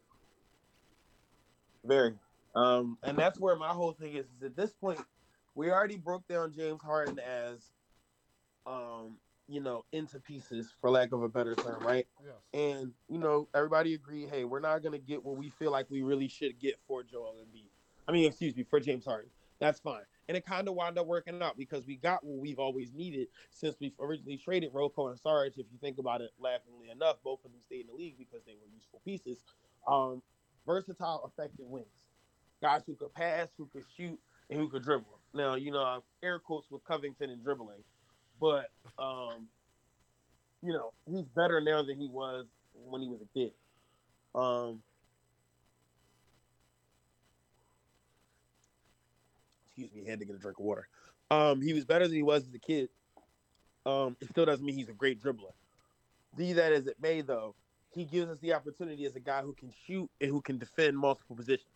Very. 1.83 2.13
Um, 2.55 2.97
and 3.03 3.17
that's 3.17 3.39
where 3.39 3.55
my 3.55 3.69
whole 3.69 3.91
thing 3.91 4.15
is, 4.15 4.25
is 4.37 4.43
at 4.43 4.55
this 4.55 4.71
point, 4.71 4.99
we 5.53 5.69
already 5.69 5.97
broke 5.97 6.27
down 6.27 6.53
James 6.53 6.81
Harden 6.81 7.19
as 7.19 7.71
um, 8.65 9.17
you 9.47 9.59
know, 9.59 9.83
into 9.91 10.19
pieces 10.19 10.73
for 10.79 10.89
lack 10.89 11.11
of 11.11 11.23
a 11.23 11.29
better 11.29 11.55
term, 11.55 11.81
right? 11.81 12.07
Yes. 12.23 12.35
And, 12.53 12.93
you 13.09 13.17
know, 13.17 13.49
everybody 13.53 13.93
agree, 13.93 14.25
hey, 14.25 14.45
we're 14.45 14.61
not 14.61 14.81
gonna 14.81 14.97
get 14.97 15.23
what 15.23 15.35
we 15.35 15.49
feel 15.49 15.71
like 15.71 15.87
we 15.89 16.01
really 16.01 16.29
should 16.29 16.57
get 16.59 16.79
for 16.87 17.03
Joel 17.03 17.35
Embiid. 17.41 17.69
I 18.07 18.13
mean, 18.13 18.25
excuse 18.25 18.55
me, 18.55 18.63
for 18.63 18.79
James 18.79 19.03
Harden. 19.03 19.29
That's 19.59 19.79
fine. 19.79 20.03
And 20.27 20.37
it 20.37 20.45
kind 20.45 20.67
of 20.67 20.75
wound 20.75 20.97
up 20.97 21.07
working 21.07 21.41
out 21.41 21.57
because 21.57 21.85
we 21.85 21.97
got 21.97 22.23
what 22.23 22.39
we've 22.39 22.59
always 22.59 22.93
needed 22.93 23.27
since 23.49 23.75
we've 23.79 23.93
originally 23.99 24.37
traded 24.37 24.73
RoCo 24.73 25.09
and 25.09 25.19
Sarge. 25.19 25.53
If 25.57 25.65
you 25.71 25.77
think 25.81 25.97
about 25.97 26.21
it, 26.21 26.31
laughingly 26.39 26.89
enough, 26.89 27.17
both 27.23 27.43
of 27.43 27.51
them 27.51 27.59
stayed 27.61 27.81
in 27.81 27.87
the 27.87 27.93
league 27.93 28.17
because 28.17 28.45
they 28.45 28.53
were 28.53 28.69
useful 28.73 29.01
pieces. 29.03 29.43
Um, 29.87 30.21
versatile, 30.65 31.29
effective 31.31 31.65
wings, 31.65 31.87
guys 32.61 32.81
who 32.85 32.95
could 32.95 33.13
pass, 33.13 33.47
who 33.57 33.67
could 33.73 33.83
shoot, 33.97 34.19
and 34.49 34.59
who 34.59 34.69
could 34.69 34.83
dribble. 34.83 35.19
Now, 35.33 35.55
you 35.55 35.71
know, 35.71 36.03
air 36.21 36.39
quotes 36.39 36.69
with 36.69 36.83
Covington 36.83 37.29
and 37.29 37.43
dribbling, 37.43 37.83
but 38.39 38.69
um, 38.99 39.47
you 40.61 40.73
know, 40.73 40.91
he's 41.09 41.25
better 41.35 41.61
now 41.61 41.83
than 41.83 41.97
he 41.97 42.07
was 42.07 42.45
when 42.73 43.01
he 43.01 43.07
was 43.07 43.21
a 43.21 43.37
kid. 43.37 43.51
Um, 44.35 44.81
excuse 49.75 49.93
me, 49.93 50.09
had 50.09 50.19
to 50.19 50.25
get 50.25 50.35
a 50.35 50.39
drink 50.39 50.59
of 50.59 50.65
water. 50.65 50.87
Um, 51.29 51.61
he 51.61 51.73
was 51.73 51.85
better 51.85 52.07
than 52.07 52.15
he 52.15 52.23
was 52.23 52.47
as 52.47 52.53
a 52.53 52.59
kid. 52.59 52.89
Um, 53.85 54.17
it 54.19 54.29
still 54.29 54.45
doesn't 54.45 54.65
mean 54.65 54.75
he's 54.75 54.89
a 54.89 54.93
great 54.93 55.21
dribbler. 55.21 55.53
Be 56.37 56.53
that 56.53 56.71
as 56.71 56.87
it 56.87 56.97
may, 57.01 57.21
though, 57.21 57.55
he 57.93 58.05
gives 58.05 58.29
us 58.29 58.39
the 58.39 58.53
opportunity 58.53 59.05
as 59.05 59.15
a 59.15 59.19
guy 59.19 59.41
who 59.41 59.53
can 59.53 59.71
shoot 59.85 60.09
and 60.19 60.29
who 60.29 60.41
can 60.41 60.57
defend 60.57 60.97
multiple 60.97 61.35
positions. 61.35 61.67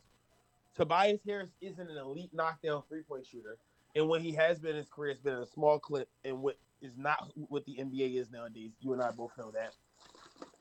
Tobias 0.75 1.21
Harris 1.25 1.49
isn't 1.61 1.89
an 1.89 1.97
elite 1.97 2.31
knockdown 2.33 2.83
three 2.87 3.01
point 3.01 3.25
shooter, 3.25 3.57
and 3.95 4.07
when 4.09 4.21
he 4.21 4.33
has 4.33 4.59
been 4.59 4.71
in 4.71 4.77
his 4.77 4.89
career, 4.89 5.11
it's 5.11 5.21
been 5.21 5.35
in 5.35 5.43
a 5.43 5.45
small 5.45 5.79
clip, 5.79 6.09
and 6.23 6.41
what 6.41 6.57
is 6.81 6.97
not 6.97 7.31
what 7.47 7.65
the 7.65 7.77
NBA 7.77 8.15
is 8.15 8.29
nowadays. 8.29 8.71
You 8.81 8.93
and 8.93 9.01
I 9.01 9.11
both 9.11 9.31
know 9.37 9.51
that. 9.51 9.73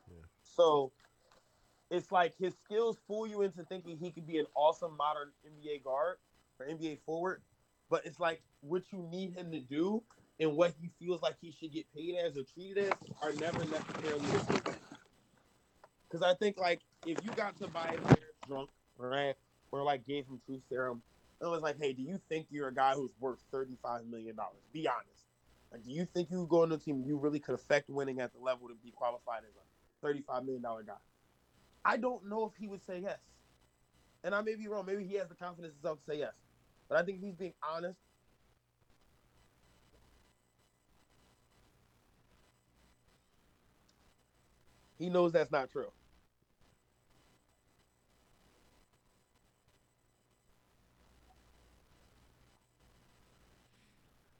Yeah. 0.09 0.23
So 0.43 0.93
it's 1.91 2.13
like 2.13 2.35
his 2.39 2.55
skills 2.63 2.99
fool 3.07 3.27
you 3.27 3.43
into 3.43 3.65
thinking 3.65 3.99
he 3.99 4.11
could 4.11 4.27
be 4.27 4.39
an 4.39 4.47
awesome 4.55 4.97
modern 4.97 5.31
NBA 5.45 5.83
guard 5.83 6.17
or 6.59 6.67
NBA 6.67 7.01
forward, 7.05 7.43
but 7.91 8.05
it's 8.07 8.21
like 8.21 8.43
what 8.61 8.83
you 8.93 9.07
need 9.11 9.35
him 9.37 9.51
to 9.53 9.61
do 9.61 10.03
and 10.41 10.57
what 10.57 10.75
he 10.81 10.91
feels 10.99 11.23
like 11.23 11.37
he 11.41 11.53
should 11.53 11.73
get 11.73 11.87
paid 11.95 12.17
as 12.17 12.37
or 12.37 12.43
treated 12.43 12.79
as 12.85 12.93
are 13.23 13.33
never 13.33 13.65
necessarily 13.65 14.27
the 14.27 14.39
same. 14.41 14.75
Because 16.09 16.23
I 16.23 16.35
think 16.35 16.59
like 16.59 16.81
if 17.07 17.25
you 17.25 17.31
got 17.33 17.57
to 17.59 17.69
buy 17.69 17.95
a 17.97 18.01
player 18.01 18.31
drunk, 18.47 18.71
right, 18.99 19.35
or 19.73 19.83
like 19.83 20.07
gave 20.07 20.27
him 20.27 20.41
truth 20.47 20.63
serum, 20.69 21.03
and 21.41 21.51
was 21.51 21.63
like, 21.63 21.79
hey, 21.81 21.93
do 21.93 22.03
you 22.03 22.21
think 22.29 22.47
you're 22.51 22.69
a 22.69 22.75
guy 22.75 22.95
who's 22.95 23.11
worth 23.19 23.41
thirty 23.51 23.77
five 23.83 24.07
million 24.07 24.37
dollars? 24.37 24.63
Be 24.73 24.89
honest. 24.89 25.25
Like, 25.73 25.85
do 25.85 25.91
you 25.91 26.07
think 26.07 26.31
you 26.31 26.47
go 26.49 26.63
into 26.63 26.77
a 26.77 26.79
team 26.79 27.03
you 27.05 27.19
really 27.19 27.41
could 27.41 27.57
affect 27.57 27.91
winning 27.91 28.21
at 28.21 28.33
the 28.33 28.39
level 28.39 28.69
to 28.69 28.75
be 28.75 28.93
qualified 28.93 29.43
as 29.43 29.57
a 29.57 30.07
thirty 30.07 30.23
five 30.23 30.45
million 30.45 30.63
dollar 30.63 30.85
guy? 30.85 30.95
I 31.85 31.97
don't 31.97 32.29
know 32.29 32.47
if 32.47 32.53
he 32.57 32.67
would 32.69 32.85
say 32.85 33.01
yes. 33.01 33.19
And 34.23 34.35
I 34.35 34.41
may 34.41 34.55
be 34.55 34.69
wrong. 34.69 34.87
Maybe 34.87 35.05
he 35.05 35.15
has 35.17 35.29
the 35.29 35.35
confidence 35.35 35.75
himself 35.75 35.99
to 35.99 36.13
say 36.13 36.19
yes. 36.21 36.33
But 36.89 36.99
I 36.99 37.03
think 37.03 37.21
he's 37.21 37.35
being 37.35 37.55
honest, 37.63 37.99
he 44.99 45.09
knows 45.09 45.33
that's 45.33 45.51
not 45.51 45.71
true. 45.71 45.91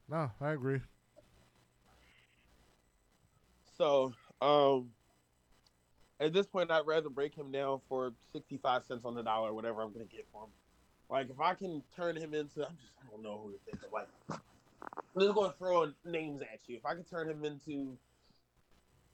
No, 0.09 0.31
I 0.41 0.53
agree. 0.53 0.81
So, 3.77 4.13
um, 4.41 4.91
at 6.21 6.33
this 6.33 6.47
point, 6.47 6.71
I'd 6.71 6.87
rather 6.87 7.09
break 7.09 7.35
him 7.35 7.51
down 7.51 7.81
for 7.89 8.13
65 8.33 8.85
cents 8.85 9.05
on 9.05 9.15
the 9.15 9.23
dollar, 9.23 9.53
whatever 9.53 9.83
I'm 9.83 9.93
going 9.93 10.07
to 10.07 10.15
get 10.17 10.27
for 10.33 10.45
him. 10.45 10.51
Like, 11.11 11.31
if 11.31 11.41
I 11.41 11.55
can 11.55 11.83
turn 11.95 12.17
him 12.17 12.35
into, 12.35 12.67
I'm 12.67 12.77
just, 12.77 12.93
I 13.01 13.11
don't 13.11 13.23
know 13.23 13.41
who 13.45 13.53
think 13.65 13.83
of. 13.85 13.93
Like, 13.93 14.09
I'm 14.31 15.21
just 15.21 15.35
going 15.35 15.51
to 15.51 15.57
throw 15.59 15.93
names 16.05 16.43
at 16.43 16.61
you. 16.67 16.77
If 16.77 16.87
I 16.87 16.95
can 16.95 17.05
turn 17.05 17.29
him 17.29 17.45
into 17.45 17.97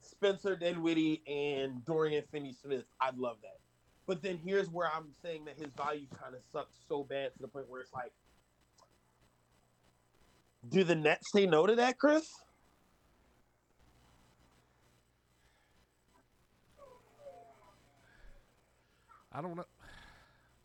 Spencer 0.01 0.55
Dinwiddie 0.55 1.21
and 1.27 1.85
Dorian 1.85 2.23
Finney 2.31 2.53
Smith, 2.53 2.85
I'd 2.99 3.17
love 3.17 3.37
that. 3.43 3.59
But 4.07 4.23
then 4.23 4.39
here's 4.43 4.69
where 4.69 4.89
I'm 4.91 5.09
saying 5.21 5.45
that 5.45 5.57
his 5.57 5.71
value 5.77 6.07
kind 6.19 6.33
of 6.33 6.41
sucks 6.51 6.75
so 6.87 7.03
bad 7.03 7.33
to 7.33 7.41
the 7.41 7.47
point 7.47 7.69
where 7.69 7.81
it's 7.81 7.93
like, 7.93 8.11
do 10.69 10.83
the 10.83 10.95
Nets 10.95 11.31
say 11.31 11.45
no 11.45 11.65
to 11.65 11.75
that, 11.75 11.97
Chris? 11.97 12.27
I 19.31 19.41
don't 19.41 19.55
know. 19.55 19.65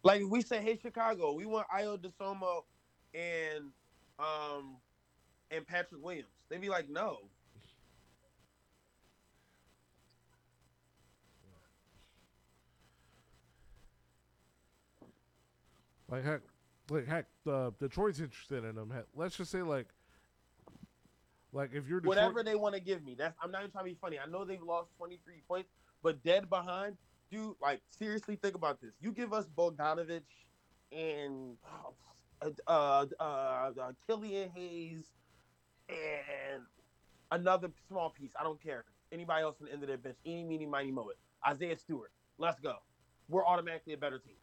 Like 0.07 0.23
we 0.29 0.41
say, 0.41 0.63
"Hey, 0.63 0.79
Chicago, 0.81 1.33
we 1.33 1.47
want 1.47 1.67
Ayo 1.69 1.99
Dosunmu 1.99 2.63
and 3.13 3.73
um 4.21 4.77
and 5.51 5.67
Patrick 5.67 6.01
Williams," 6.01 6.29
they'd 6.49 6.61
be 6.61 6.69
like, 6.69 6.89
"No." 6.89 7.19
Like 16.09 16.23
heck, 16.23 16.43
like 16.89 17.09
heck, 17.09 17.27
uh, 17.51 17.71
Detroit's 17.81 18.21
interested 18.21 18.63
in 18.63 18.79
him. 18.79 18.91
Heck, 18.91 19.07
let's 19.17 19.37
just 19.37 19.51
say 19.51 19.63
like, 19.63 19.89
like 21.53 21.71
if 21.75 21.89
you're 21.89 21.99
Detroit, 21.99 22.17
Whatever 22.17 22.45
they 22.45 22.55
want 22.55 22.77
to 22.77 22.81
give 22.81 23.05
me. 23.05 23.17
That's 23.19 23.35
I'm 23.43 23.51
not 23.51 23.63
even 23.63 23.73
trying 23.73 23.87
to 23.87 23.91
be 23.91 23.99
funny. 24.01 24.21
I 24.21 24.27
know 24.27 24.45
they've 24.45 24.63
lost 24.63 24.91
23 24.99 25.43
points, 25.49 25.69
but 26.05 26.23
dead 26.23 26.49
behind, 26.49 26.97
dude. 27.31 27.55
Like 27.61 27.81
seriously, 27.91 28.37
think 28.37 28.55
about 28.55 28.81
this. 28.81 28.93
You 29.01 29.13
give 29.13 29.33
us 29.33 29.47
Bogdanovich 29.57 30.23
and 30.93 31.57
uh, 32.43 32.51
uh, 32.67 33.07
uh, 33.19 33.23
uh, 33.23 33.93
Killian 34.07 34.51
Hayes 34.55 35.05
and 35.89 36.63
another 37.31 37.71
small 37.89 38.11
piece. 38.11 38.33
I 38.39 38.43
don't 38.43 38.63
care. 38.63 38.85
Anybody 39.13 39.43
else 39.43 39.57
on 39.61 39.67
the 39.67 39.73
end 39.73 39.83
of 39.83 39.89
their 39.89 39.99
bench, 39.99 40.17
any, 40.27 40.45
meeny, 40.45 40.67
miny, 40.67 40.91
mo 40.91 41.09
it. 41.11 41.17
Isaiah 41.47 41.79
Stewart. 41.79 42.11
Let's 42.39 42.61
go. 42.61 42.77
We're 43.29 43.47
automatically 43.47 43.93
a 43.95 43.97
better 43.97 44.19
team. 44.19 44.35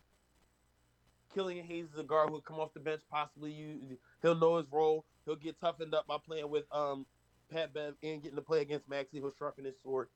Killian 1.34 1.66
Hayes 1.66 1.88
is 1.92 2.00
a 2.00 2.04
guard 2.04 2.30
who'll 2.30 2.42
come 2.42 2.60
off 2.60 2.74
the 2.74 2.80
bench, 2.80 3.02
possibly 3.10 3.52
you 3.52 3.98
he'll 4.22 4.36
know 4.36 4.58
his 4.58 4.68
role. 4.72 5.06
He'll 5.26 5.36
get 5.36 5.60
toughened 5.60 5.94
up 5.94 6.08
by 6.08 6.18
playing 6.24 6.50
with 6.50 6.66
um 6.72 7.06
Pat 7.52 7.74
Bev 7.74 7.96
and 8.04 8.22
getting 8.22 8.36
to 8.36 8.42
play 8.42 8.62
against 8.62 8.88
Maxey 8.90 9.20
who'll 9.20 9.34
sharpen 9.38 9.66
his 9.66 9.76
sword. 9.84 10.10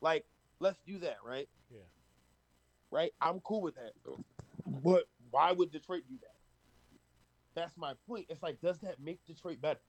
Like, 0.00 0.24
let's 0.62 0.78
do 0.86 0.98
that, 1.00 1.18
right? 1.24 1.48
Yeah. 1.70 1.80
Right? 2.90 3.12
I'm 3.20 3.40
cool 3.40 3.60
with 3.60 3.74
that. 3.74 3.92
But 4.66 5.04
why 5.30 5.52
would 5.52 5.72
Detroit 5.72 6.04
do 6.08 6.14
that? 6.20 6.36
That's 7.54 7.76
my 7.76 7.94
point. 8.08 8.26
It's 8.28 8.42
like, 8.42 8.60
does 8.60 8.78
that 8.80 8.96
make 9.02 9.18
Detroit 9.26 9.60
better? 9.60 9.80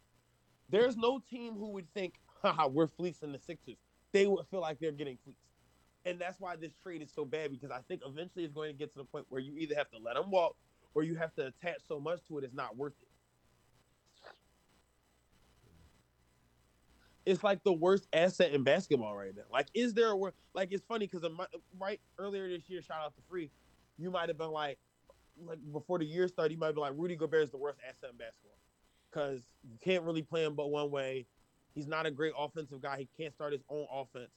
There's 0.70 0.98
no 0.98 1.22
team 1.30 1.54
who 1.54 1.70
would 1.70 1.94
think, 1.94 2.16
haha, 2.42 2.68
we're 2.68 2.88
fleecing 2.88 3.32
the 3.32 3.40
Sixers. 3.40 3.78
They 4.12 4.26
would 4.26 4.46
feel 4.48 4.62
like 4.62 4.80
they're 4.80 4.92
getting 4.92 5.18
fleeced. 5.24 5.40
And 6.06 6.20
that's 6.20 6.40
why 6.40 6.56
this 6.56 6.74
trade 6.82 7.02
is 7.02 7.12
so 7.14 7.24
bad 7.24 7.52
because 7.52 7.72
I 7.72 7.80
think 7.88 8.02
eventually 8.06 8.44
it's 8.44 8.54
going 8.54 8.72
to 8.72 8.78
get 8.78 8.92
to 8.94 8.98
the 8.98 9.06
point 9.06 9.26
where 9.30 9.40
you 9.40 9.56
either 9.58 9.76
have 9.76 9.90
to 9.92 9.98
let 10.04 10.16
them 10.16 10.32
walk 10.32 10.56
or 10.96 11.04
you 11.04 11.16
have 11.16 11.34
to 11.36 11.48
attach 11.48 11.78
so 11.88 12.00
much 12.00 12.20
to 12.28 12.38
it 12.40 12.44
it's 12.44 12.54
not 12.54 12.76
worth 12.76 12.94
it. 13.02 13.08
It's 17.26 17.44
like 17.44 17.64
the 17.64 17.74
worst 17.74 18.08
asset 18.14 18.52
in 18.52 18.64
basketball 18.64 19.16
right 19.16 19.36
now. 19.36 19.44
Like, 19.52 19.68
is 19.74 19.94
there 19.94 20.10
a 20.10 20.16
wor- 20.16 20.34
like? 20.54 20.72
It's 20.72 20.84
funny 20.86 21.08
because 21.08 21.30
right 21.80 22.00
earlier 22.18 22.50
this 22.50 22.70
year, 22.70 22.82
shout 22.82 23.02
out 23.02 23.16
to 23.16 23.22
Free, 23.30 23.50
you 23.98 24.12
might 24.12 24.28
have 24.30 24.38
been 24.38 24.52
like, 24.52 24.78
like 25.46 25.60
before 25.72 26.00
the 26.00 26.06
year 26.06 26.28
started, 26.28 26.52
you 26.54 26.60
might 26.60 26.74
be 26.74 26.82
like, 26.82 26.94
Rudy 26.96 27.16
Gobert 27.16 27.44
is 27.44 27.52
the 27.52 27.58
worst 27.58 27.80
asset 27.88 28.10
in 28.12 28.18
basketball 28.18 28.58
because 29.10 29.42
you 29.64 29.78
can't 29.82 30.04
really 30.04 30.22
play 30.22 30.44
him 30.44 30.56
but 30.56 30.70
one 30.70 30.92
way. 30.92 31.26
He's 31.74 31.88
not 31.88 32.06
a 32.06 32.12
great 32.12 32.34
offensive 32.38 32.82
guy. 32.82 33.00
He 33.00 33.10
can't 33.18 33.34
start 33.34 33.54
his 33.54 33.64
own 33.70 33.88
offense. 33.92 34.32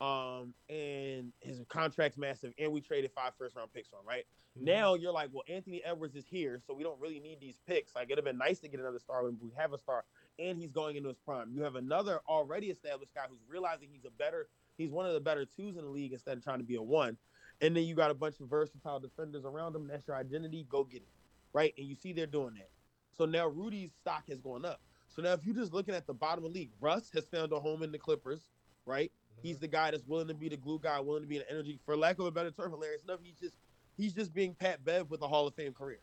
Um, 0.00 0.52
and 0.68 1.32
his 1.38 1.62
contract's 1.68 2.18
massive, 2.18 2.52
and 2.58 2.72
we 2.72 2.80
traded 2.80 3.12
five 3.14 3.34
first 3.38 3.54
round 3.54 3.72
picks 3.72 3.92
on, 3.92 4.04
right? 4.04 4.24
Mhm. 4.58 4.62
Now 4.62 4.94
you're 4.94 5.12
like, 5.12 5.30
well, 5.32 5.44
Anthony 5.48 5.84
Edwards 5.84 6.16
is 6.16 6.26
here, 6.26 6.60
so 6.66 6.74
we 6.74 6.82
don't 6.82 7.00
really 7.00 7.20
need 7.20 7.38
these 7.38 7.58
picks. 7.68 7.94
Like 7.94 8.06
it'd 8.06 8.18
have 8.18 8.24
been 8.24 8.36
nice 8.38 8.58
to 8.60 8.68
get 8.68 8.80
another 8.80 8.98
star 8.98 9.22
when 9.22 9.38
we 9.40 9.52
have 9.56 9.72
a 9.72 9.78
star, 9.78 10.04
and 10.38 10.58
he's 10.58 10.70
going 10.70 10.96
into 10.96 11.08
his 11.08 11.18
prime. 11.18 11.50
You 11.52 11.62
have 11.62 11.76
another 11.76 12.20
already 12.28 12.68
established 12.68 13.14
guy 13.14 13.22
who's 13.28 13.42
realizing 13.48 13.88
he's 13.90 14.04
a 14.04 14.10
better, 14.10 14.48
he's 14.76 14.90
one 14.90 15.06
of 15.06 15.12
the 15.12 15.20
better 15.20 15.44
twos 15.44 15.76
in 15.76 15.84
the 15.84 15.90
league 15.90 16.12
instead 16.12 16.36
of 16.36 16.44
trying 16.44 16.58
to 16.58 16.64
be 16.64 16.76
a 16.76 16.82
one. 16.82 17.16
And 17.60 17.76
then 17.76 17.84
you 17.84 17.94
got 17.94 18.10
a 18.10 18.14
bunch 18.14 18.40
of 18.40 18.48
versatile 18.48 18.98
defenders 18.98 19.44
around 19.44 19.76
him. 19.76 19.86
That's 19.86 20.06
your 20.06 20.16
identity. 20.16 20.66
Go 20.68 20.84
get 20.84 21.02
it, 21.02 21.08
right? 21.52 21.72
And 21.78 21.86
you 21.86 21.94
see 21.94 22.12
they're 22.12 22.26
doing 22.26 22.54
that. 22.54 22.70
So 23.16 23.24
now 23.24 23.46
Rudy's 23.46 23.92
stock 24.00 24.24
has 24.28 24.40
gone 24.40 24.64
up. 24.64 24.80
So 25.08 25.22
now 25.22 25.32
if 25.34 25.44
you're 25.44 25.54
just 25.54 25.72
looking 25.72 25.94
at 25.94 26.06
the 26.06 26.14
bottom 26.14 26.44
of 26.44 26.52
the 26.52 26.58
league, 26.58 26.70
Russ 26.80 27.10
has 27.14 27.26
found 27.26 27.52
a 27.52 27.60
home 27.60 27.82
in 27.82 27.92
the 27.92 27.98
Clippers, 27.98 28.48
right? 28.86 29.12
Mm-hmm. 29.12 29.46
He's 29.46 29.58
the 29.58 29.68
guy 29.68 29.90
that's 29.90 30.06
willing 30.06 30.28
to 30.28 30.34
be 30.34 30.48
the 30.48 30.56
glue 30.56 30.80
guy, 30.82 30.98
willing 31.00 31.22
to 31.22 31.28
be 31.28 31.36
an 31.36 31.44
energy, 31.50 31.78
for 31.84 31.96
lack 31.96 32.18
of 32.18 32.26
a 32.26 32.30
better 32.30 32.50
term, 32.50 32.70
hilarious 32.72 33.02
enough. 33.04 33.20
He's 33.22 33.38
just 33.38 33.56
he's 33.96 34.14
just 34.14 34.32
being 34.32 34.54
Pat 34.54 34.84
Bev 34.84 35.10
with 35.10 35.22
a 35.22 35.28
Hall 35.28 35.46
of 35.46 35.54
Fame 35.54 35.72
career. 35.72 36.00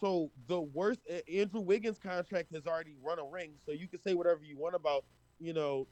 So 0.00 0.30
the 0.46 0.60
worst 0.60 1.00
Andrew 1.32 1.60
Wiggins 1.60 1.98
contract 1.98 2.52
has 2.54 2.66
already 2.66 2.96
run 3.02 3.18
a 3.18 3.24
ring. 3.24 3.52
So 3.64 3.72
you 3.72 3.88
can 3.88 4.00
say 4.00 4.14
whatever 4.14 4.44
you 4.44 4.56
want 4.56 4.74
about 4.74 5.04
you 5.38 5.52
know 5.52 5.86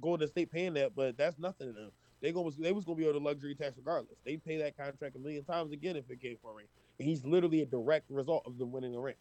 Golden 0.00 0.28
State 0.28 0.50
paying 0.50 0.74
that, 0.74 0.94
but 0.94 1.16
that's 1.16 1.38
nothing 1.38 1.68
to 1.68 1.72
them. 1.72 1.90
They 2.22 2.32
going 2.32 2.52
they 2.58 2.72
was 2.72 2.84
gonna 2.84 2.96
be 2.96 3.04
able 3.04 3.20
to 3.20 3.24
luxury 3.24 3.54
tax 3.54 3.76
regardless. 3.76 4.18
They 4.24 4.36
pay 4.36 4.56
that 4.58 4.76
contract 4.76 5.16
a 5.16 5.18
million 5.18 5.44
times 5.44 5.72
again 5.72 5.96
if 5.96 6.10
it 6.10 6.20
came 6.20 6.36
for 6.40 6.52
a 6.52 6.54
ring. 6.54 6.66
And 6.98 7.06
he's 7.06 7.24
literally 7.24 7.62
a 7.62 7.66
direct 7.66 8.10
result 8.10 8.44
of 8.46 8.58
them 8.58 8.72
winning 8.72 8.92
the 8.92 8.98
ring. 8.98 9.16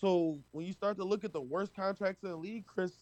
So 0.00 0.38
when 0.50 0.66
you 0.66 0.72
start 0.72 0.96
to 0.98 1.04
look 1.04 1.24
at 1.24 1.32
the 1.32 1.40
worst 1.40 1.74
contracts 1.74 2.22
in 2.24 2.30
the 2.30 2.36
league, 2.36 2.66
Chris, 2.66 2.92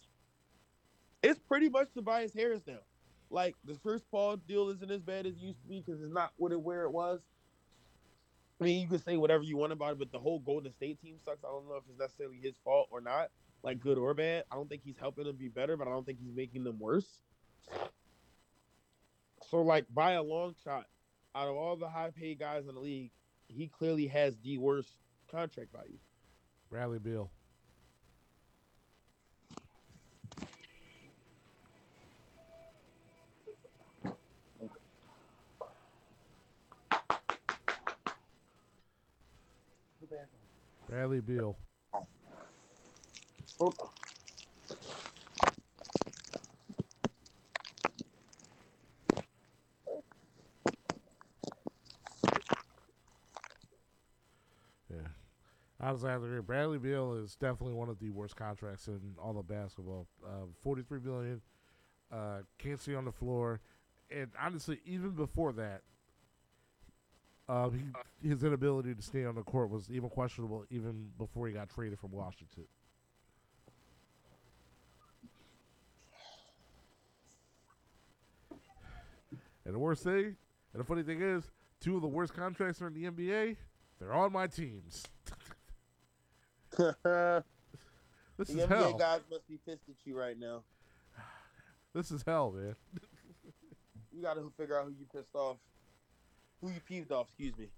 it's 1.23 1.39
pretty 1.39 1.69
much 1.69 1.89
Tobias 1.95 2.33
Harris 2.35 2.61
now. 2.67 2.79
Like 3.31 3.55
the 3.65 3.75
Chris 3.77 4.03
Paul 4.11 4.37
deal 4.37 4.69
isn't 4.69 4.91
as 4.91 5.01
bad 5.01 5.27
as 5.27 5.35
it 5.35 5.41
used 5.41 5.63
to 5.63 5.69
be 5.69 5.83
because 5.85 6.03
it's 6.03 6.13
not 6.13 6.33
what 6.37 6.53
it 6.53 6.61
where 6.61 6.83
it 6.83 6.93
was. 6.93 7.21
I 8.61 8.65
mean, 8.65 8.81
you 8.81 8.89
can 8.89 9.03
say 9.03 9.17
whatever 9.17 9.43
you 9.43 9.57
want 9.57 9.73
about 9.73 9.93
it, 9.93 9.99
but 9.99 10.13
the 10.13 10.19
whole 10.19 10.39
Golden 10.39 10.73
State 10.73 11.01
team 11.01 11.17
sucks. 11.25 11.45
I 11.45 11.49
don't 11.49 11.67
know 11.67 11.77
if 11.77 11.85
it's 11.89 11.99
necessarily 11.99 12.39
his 12.43 12.55
fault 12.63 12.89
or 12.91 13.01
not, 13.01 13.31
like 13.63 13.81
good 13.81 13.97
or 13.97 14.13
bad. 14.13 14.45
I 14.53 14.57
don't 14.57 14.69
think 14.69 14.83
he's 14.85 14.99
helping 14.99 15.25
them 15.25 15.37
be 15.37 15.49
better, 15.49 15.77
but 15.77 15.89
I 15.89 15.91
don't 15.91 16.05
think 16.05 16.19
he's 16.21 16.35
making 16.35 16.65
them 16.65 16.79
worse. 16.79 17.21
So, 19.51 19.63
like 19.63 19.87
by 19.93 20.13
a 20.13 20.23
long 20.23 20.55
shot, 20.63 20.87
out 21.35 21.49
of 21.49 21.57
all 21.57 21.77
the 21.77 21.89
high 21.89 22.11
paid 22.11 22.39
guys 22.39 22.67
in 22.69 22.75
the 22.75 22.81
league, 22.81 23.13
he 23.49 23.69
clearly 23.69 24.07
has 24.09 24.37
the 24.45 24.59
worst 24.59 24.91
contract 25.31 25.73
value. 25.73 25.99
Bradley 26.69 26.99
Beal. 26.99 27.31
Bradley 40.91 41.21
Beal. 41.21 41.57
Yeah. 54.91 54.97
Honestly, 55.81 56.11
I 56.11 56.15
agree. 56.17 56.41
Bradley 56.41 56.79
Beal 56.79 57.15
is 57.15 57.37
definitely 57.37 57.75
one 57.75 57.89
of 57.89 58.01
the 58.01 58.11
worst 58.11 58.37
contracts 58.37 58.89
in 58.89 59.01
all 59.23 59.39
of 59.39 59.47
basketball. 59.49 60.09
Uh, 60.27 60.47
Forty-three 60.63 61.01
million. 61.01 61.41
Uh, 62.13 62.41
can't 62.59 62.81
see 62.81 62.95
on 62.95 63.05
the 63.05 63.13
floor, 63.13 63.61
and 64.11 64.31
honestly, 64.43 64.81
even 64.85 65.11
before 65.11 65.53
that, 65.53 65.83
uh, 67.51 67.69
he, 67.71 68.29
his 68.29 68.45
inability 68.45 68.95
to 68.95 69.03
stay 69.03 69.25
on 69.25 69.35
the 69.35 69.43
court 69.43 69.71
was 69.71 69.91
even 69.91 70.09
questionable, 70.09 70.65
even 70.71 71.11
before 71.19 71.49
he 71.49 71.53
got 71.53 71.69
traded 71.69 71.99
from 71.99 72.13
Washington. 72.13 72.65
And 79.65 79.75
the 79.75 79.79
worst 79.79 80.05
thing, 80.05 80.37
and 80.73 80.81
the 80.81 80.85
funny 80.85 81.03
thing 81.03 81.21
is, 81.21 81.51
two 81.81 81.97
of 81.97 82.03
the 82.03 82.09
worst 82.09 82.35
contracts 82.35 82.81
are 82.81 82.87
in 82.87 82.95
the 82.95 83.11
NBA. 83.11 83.57
They're 83.99 84.13
on 84.15 84.33
my 84.33 84.47
teams. 84.47 85.05
the 86.77 87.45
This 88.39 88.49
is 88.51 88.57
NBA 88.57 88.69
hell. 88.69 88.93
guys 88.95 89.21
must 89.31 89.47
be 89.49 89.59
pissed 89.67 89.89
at 89.89 89.97
you 90.05 90.17
right 90.17 90.39
now. 90.39 90.63
This 91.95 92.11
is 92.13 92.23
hell, 92.25 92.53
man. 92.53 92.77
You 94.13 94.23
got 94.23 94.35
to 94.35 94.53
figure 94.57 94.79
out 94.79 94.85
who 94.87 94.91
you 94.93 95.07
pissed 95.13 95.35
off, 95.35 95.57
who 96.61 96.69
you 96.69 96.81
peeved 96.87 97.13
off. 97.13 97.29
Excuse 97.29 97.57
me. 97.59 97.69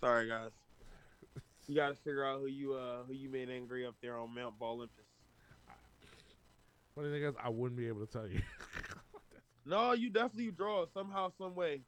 Sorry, 0.00 0.28
guys. 0.28 0.50
You 1.66 1.74
got 1.74 1.88
to 1.88 1.94
figure 1.96 2.24
out 2.24 2.40
who 2.40 2.46
you 2.46 2.72
uh 2.72 3.04
who 3.06 3.12
you 3.12 3.28
made 3.28 3.50
angry 3.50 3.84
up 3.86 3.94
there 4.00 4.16
on 4.16 4.34
Mount 4.34 4.54
Olympus. 4.60 5.04
Funny 6.94 7.10
thing 7.10 7.22
is, 7.22 7.34
I 7.42 7.50
wouldn't 7.50 7.78
be 7.78 7.86
able 7.88 8.06
to 8.06 8.12
tell 8.12 8.26
you. 8.26 8.40
No, 9.68 9.92
you 9.92 10.08
definitely 10.08 10.50
draw 10.50 10.84
it 10.84 10.88
somehow, 10.94 11.30
some 11.36 11.54
way. 11.54 11.82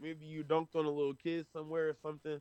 Maybe 0.00 0.24
you 0.24 0.44
dunked 0.44 0.76
on 0.76 0.84
a 0.84 0.90
little 0.90 1.14
kid 1.14 1.46
somewhere 1.52 1.88
or 1.88 1.96
something. 2.00 2.40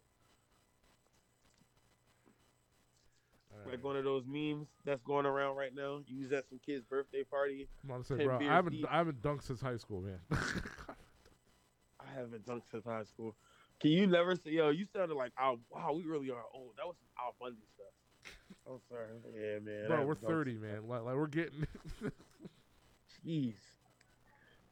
Like 3.65 3.83
one 3.83 3.95
of 3.95 4.03
those 4.03 4.23
memes 4.27 4.67
that's 4.85 5.01
going 5.03 5.25
around 5.25 5.55
right 5.55 5.73
now. 5.73 6.01
You 6.05 6.17
use 6.17 6.31
at 6.31 6.47
some 6.49 6.59
kid's 6.63 6.83
birthday 6.83 7.23
party. 7.23 7.67
I'm 7.91 8.03
say, 8.03 8.25
bro, 8.25 8.37
I 8.39 8.43
haven't, 8.43 8.73
deep. 8.73 8.85
I 8.89 8.97
haven't 8.97 9.21
dunked 9.21 9.43
since 9.43 9.61
high 9.61 9.77
school, 9.77 10.01
man. 10.01 10.19
I 12.13 12.19
haven't 12.19 12.45
dunked 12.45 12.63
since 12.71 12.85
high 12.85 13.03
school. 13.03 13.35
Can 13.79 13.91
you 13.91 14.07
never 14.07 14.35
say, 14.35 14.51
yo, 14.51 14.69
you 14.69 14.85
sounded 14.95 15.15
like, 15.15 15.31
oh, 15.41 15.59
wow, 15.69 15.93
we 15.93 16.03
really 16.03 16.29
are 16.29 16.43
old. 16.53 16.71
That 16.77 16.85
was 16.85 16.95
some 16.99 17.25
Al 17.25 17.35
Bundy 17.39 17.63
stuff. 17.75 17.87
I'm 18.67 18.73
oh, 18.73 18.81
sorry. 18.89 19.07
Yeah, 19.35 19.59
man. 19.59 19.87
Bro, 19.87 20.05
we're 20.05 20.15
30, 20.15 20.53
man. 20.53 20.87
Like, 20.87 21.03
like 21.03 21.15
we're 21.15 21.27
getting. 21.27 21.67
Jeez. 23.25 23.55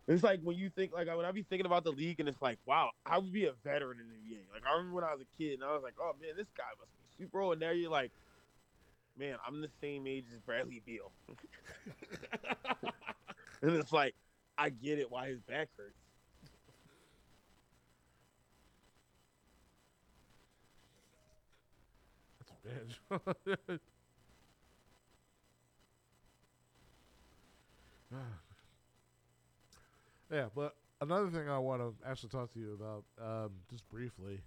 It's 0.08 0.24
like 0.24 0.42
when 0.42 0.58
you 0.58 0.70
think, 0.70 0.94
like, 0.94 1.08
when 1.08 1.26
I 1.26 1.32
be 1.32 1.44
thinking 1.44 1.66
about 1.66 1.84
the 1.84 1.92
league 1.92 2.20
and 2.20 2.30
it's 2.30 2.42
like, 2.42 2.60
wow, 2.66 2.92
I 3.06 3.18
would 3.18 3.32
be 3.32 3.46
a 3.46 3.54
veteran 3.64 4.00
in 4.00 4.08
the 4.08 4.16
NBA. 4.16 4.54
Like, 4.54 4.64
I 4.68 4.76
remember 4.76 4.96
when 4.96 5.04
I 5.04 5.14
was 5.14 5.22
a 5.22 5.38
kid 5.38 5.56
and 5.56 5.64
I 5.64 5.74
was 5.74 5.84
like, 5.84 5.96
oh, 6.00 6.14
man, 6.22 6.32
this 6.38 6.48
guy 6.58 6.64
must 6.80 6.92
be 6.92 7.24
super 7.24 7.42
old. 7.42 7.54
And 7.54 7.62
now 7.62 7.72
you're 7.72 7.92
like, 7.92 8.12
man, 9.18 9.36
I'm 9.46 9.62
the 9.62 9.70
same 9.82 10.08
age 10.08 10.26
as 10.34 10.40
Bradley 10.40 10.82
Beal. 10.86 11.12
and 13.62 13.72
it's 13.72 13.92
like, 13.92 14.16
I 14.58 14.70
get 14.70 15.00
it 15.00 15.12
why 15.12 15.28
his 15.28 15.42
back 15.42 15.70
hurts. 15.78 15.96
Yeah, 30.32 30.46
but 30.56 30.76
another 31.02 31.30
thing 31.30 31.50
I 31.50 31.58
want 31.60 31.82
to 31.82 31.94
actually 32.08 32.30
talk 32.30 32.54
to 32.54 32.60
you 32.60 32.74
about, 32.74 33.04
um, 33.22 33.52
just 33.70 33.88
briefly, 33.90 34.40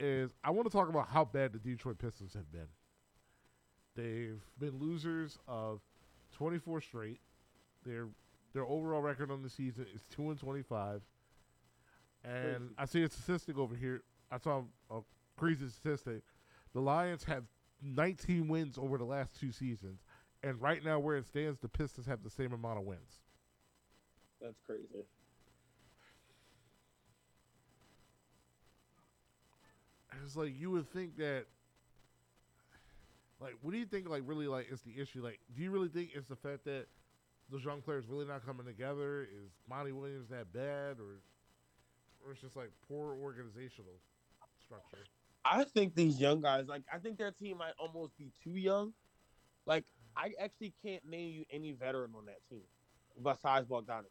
is 0.00 0.30
I 0.42 0.50
want 0.50 0.66
to 0.66 0.72
talk 0.72 0.88
about 0.88 1.08
how 1.08 1.26
bad 1.26 1.52
the 1.52 1.58
Detroit 1.58 1.98
Pistons 1.98 2.32
have 2.32 2.50
been. 2.50 2.68
They've 3.96 4.40
been 4.58 4.78
losers 4.80 5.38
of 5.46 5.80
24 6.32 6.80
straight. 6.80 7.20
Their 7.84 8.08
their 8.54 8.64
overall 8.64 9.02
record 9.02 9.30
on 9.30 9.42
the 9.42 9.50
season 9.50 9.86
is 9.94 10.04
two 10.10 10.30
and 10.30 10.38
25. 10.38 11.02
And 12.24 12.32
Crazy. 12.32 12.74
I 12.78 12.84
see 12.86 13.02
a 13.02 13.10
statistic 13.10 13.58
over 13.58 13.74
here. 13.74 14.02
I 14.30 14.38
saw 14.38 14.62
a 14.90 15.00
crazy 15.36 15.68
statistic. 15.68 16.22
The 16.72 16.80
Lions 16.80 17.24
have 17.24 17.44
19 17.82 18.48
wins 18.48 18.78
over 18.78 18.98
the 18.98 19.04
last 19.04 19.38
two 19.38 19.52
seasons, 19.52 20.00
and 20.42 20.60
right 20.60 20.84
now, 20.84 20.98
where 20.98 21.16
it 21.16 21.26
stands, 21.26 21.58
the 21.60 21.68
Pistons 21.68 22.06
have 22.06 22.22
the 22.22 22.30
same 22.30 22.52
amount 22.52 22.78
of 22.78 22.84
wins. 22.84 23.20
That's 24.40 24.60
crazy. 24.66 25.04
It's 30.24 30.36
like 30.36 30.52
you 30.58 30.70
would 30.70 30.90
think 30.92 31.16
that. 31.18 31.46
Like, 33.40 33.54
what 33.62 33.72
do 33.72 33.78
you 33.78 33.84
think? 33.84 34.08
Like, 34.08 34.22
really, 34.26 34.46
like, 34.46 34.70
is 34.70 34.80
the 34.82 35.00
issue? 35.00 35.22
Like, 35.22 35.40
do 35.54 35.62
you 35.62 35.70
really 35.70 35.88
think 35.88 36.10
it's 36.14 36.28
the 36.28 36.36
fact 36.36 36.64
that 36.64 36.86
those 37.50 37.64
young 37.64 37.82
players 37.82 38.04
really 38.08 38.26
not 38.26 38.44
coming 38.46 38.64
together? 38.64 39.22
Is 39.22 39.50
Monty 39.68 39.92
Williams 39.92 40.28
that 40.30 40.52
bad, 40.52 40.98
or, 40.98 41.20
or 42.24 42.32
it's 42.32 42.40
just 42.40 42.56
like 42.56 42.70
poor 42.88 43.16
organizational 43.20 44.00
structure? 44.64 45.04
I 45.44 45.64
think 45.64 45.94
these 45.94 46.20
young 46.20 46.40
guys, 46.40 46.66
like 46.68 46.82
I 46.92 46.98
think 46.98 47.18
their 47.18 47.30
team 47.32 47.58
might 47.58 47.74
almost 47.78 48.16
be 48.18 48.30
too 48.42 48.56
young. 48.56 48.94
Like 49.66 49.84
I 50.16 50.32
actually 50.40 50.72
can't 50.82 51.04
name 51.08 51.32
you 51.32 51.44
any 51.50 51.72
veteran 51.72 52.12
on 52.16 52.26
that 52.26 52.38
team 52.48 52.62
besides 53.22 53.66
Bogdanovich. 53.66 54.08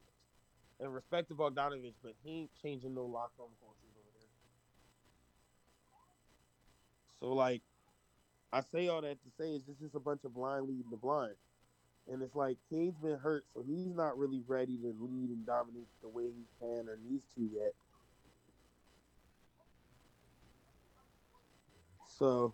And 0.79 0.93
respect 0.93 1.29
to 1.29 1.35
Bogdanovich, 1.35 1.95
but 2.03 2.13
he 2.23 2.41
ain't 2.41 2.51
changing 2.61 2.93
no 2.93 3.05
locker 3.05 3.31
room 3.39 3.49
cultures 3.59 3.95
over 3.97 4.09
there. 4.13 4.27
So 7.19 7.33
like, 7.33 7.61
I 8.51 8.61
say 8.71 8.87
all 8.87 9.01
that 9.01 9.17
to 9.23 9.31
say 9.39 9.51
is 9.51 9.61
this 9.67 9.81
is 9.81 9.95
a 9.95 9.99
bunch 9.99 10.23
of 10.25 10.33
blind 10.33 10.67
leading 10.67 10.89
the 10.91 10.97
blind. 10.97 11.35
And 12.11 12.21
it's 12.21 12.35
like 12.35 12.57
Cade's 12.69 12.97
been 12.97 13.17
hurt, 13.17 13.45
so 13.53 13.63
he's 13.65 13.95
not 13.95 14.17
really 14.17 14.43
ready 14.45 14.77
to 14.77 14.93
lead 14.99 15.29
and 15.29 15.45
dominate 15.45 15.87
the 16.01 16.09
way 16.09 16.25
he 16.25 16.45
can 16.59 16.89
or 16.89 16.97
needs 17.09 17.23
to 17.35 17.41
yet. 17.41 17.73
So, 22.17 22.53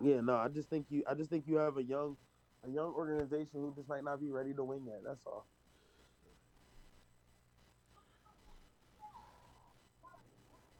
yeah, 0.00 0.20
no, 0.20 0.36
I 0.36 0.48
just 0.48 0.68
think 0.68 0.86
you, 0.90 1.02
I 1.08 1.14
just 1.14 1.30
think 1.30 1.44
you 1.46 1.56
have 1.56 1.76
a 1.76 1.82
young, 1.82 2.16
a 2.66 2.70
young 2.70 2.92
organization 2.94 3.48
who 3.60 3.72
just 3.76 3.88
might 3.88 4.04
not 4.04 4.20
be 4.20 4.30
ready 4.30 4.52
to 4.54 4.64
win 4.64 4.84
yet. 4.86 5.02
That's 5.04 5.24
all. 5.26 5.46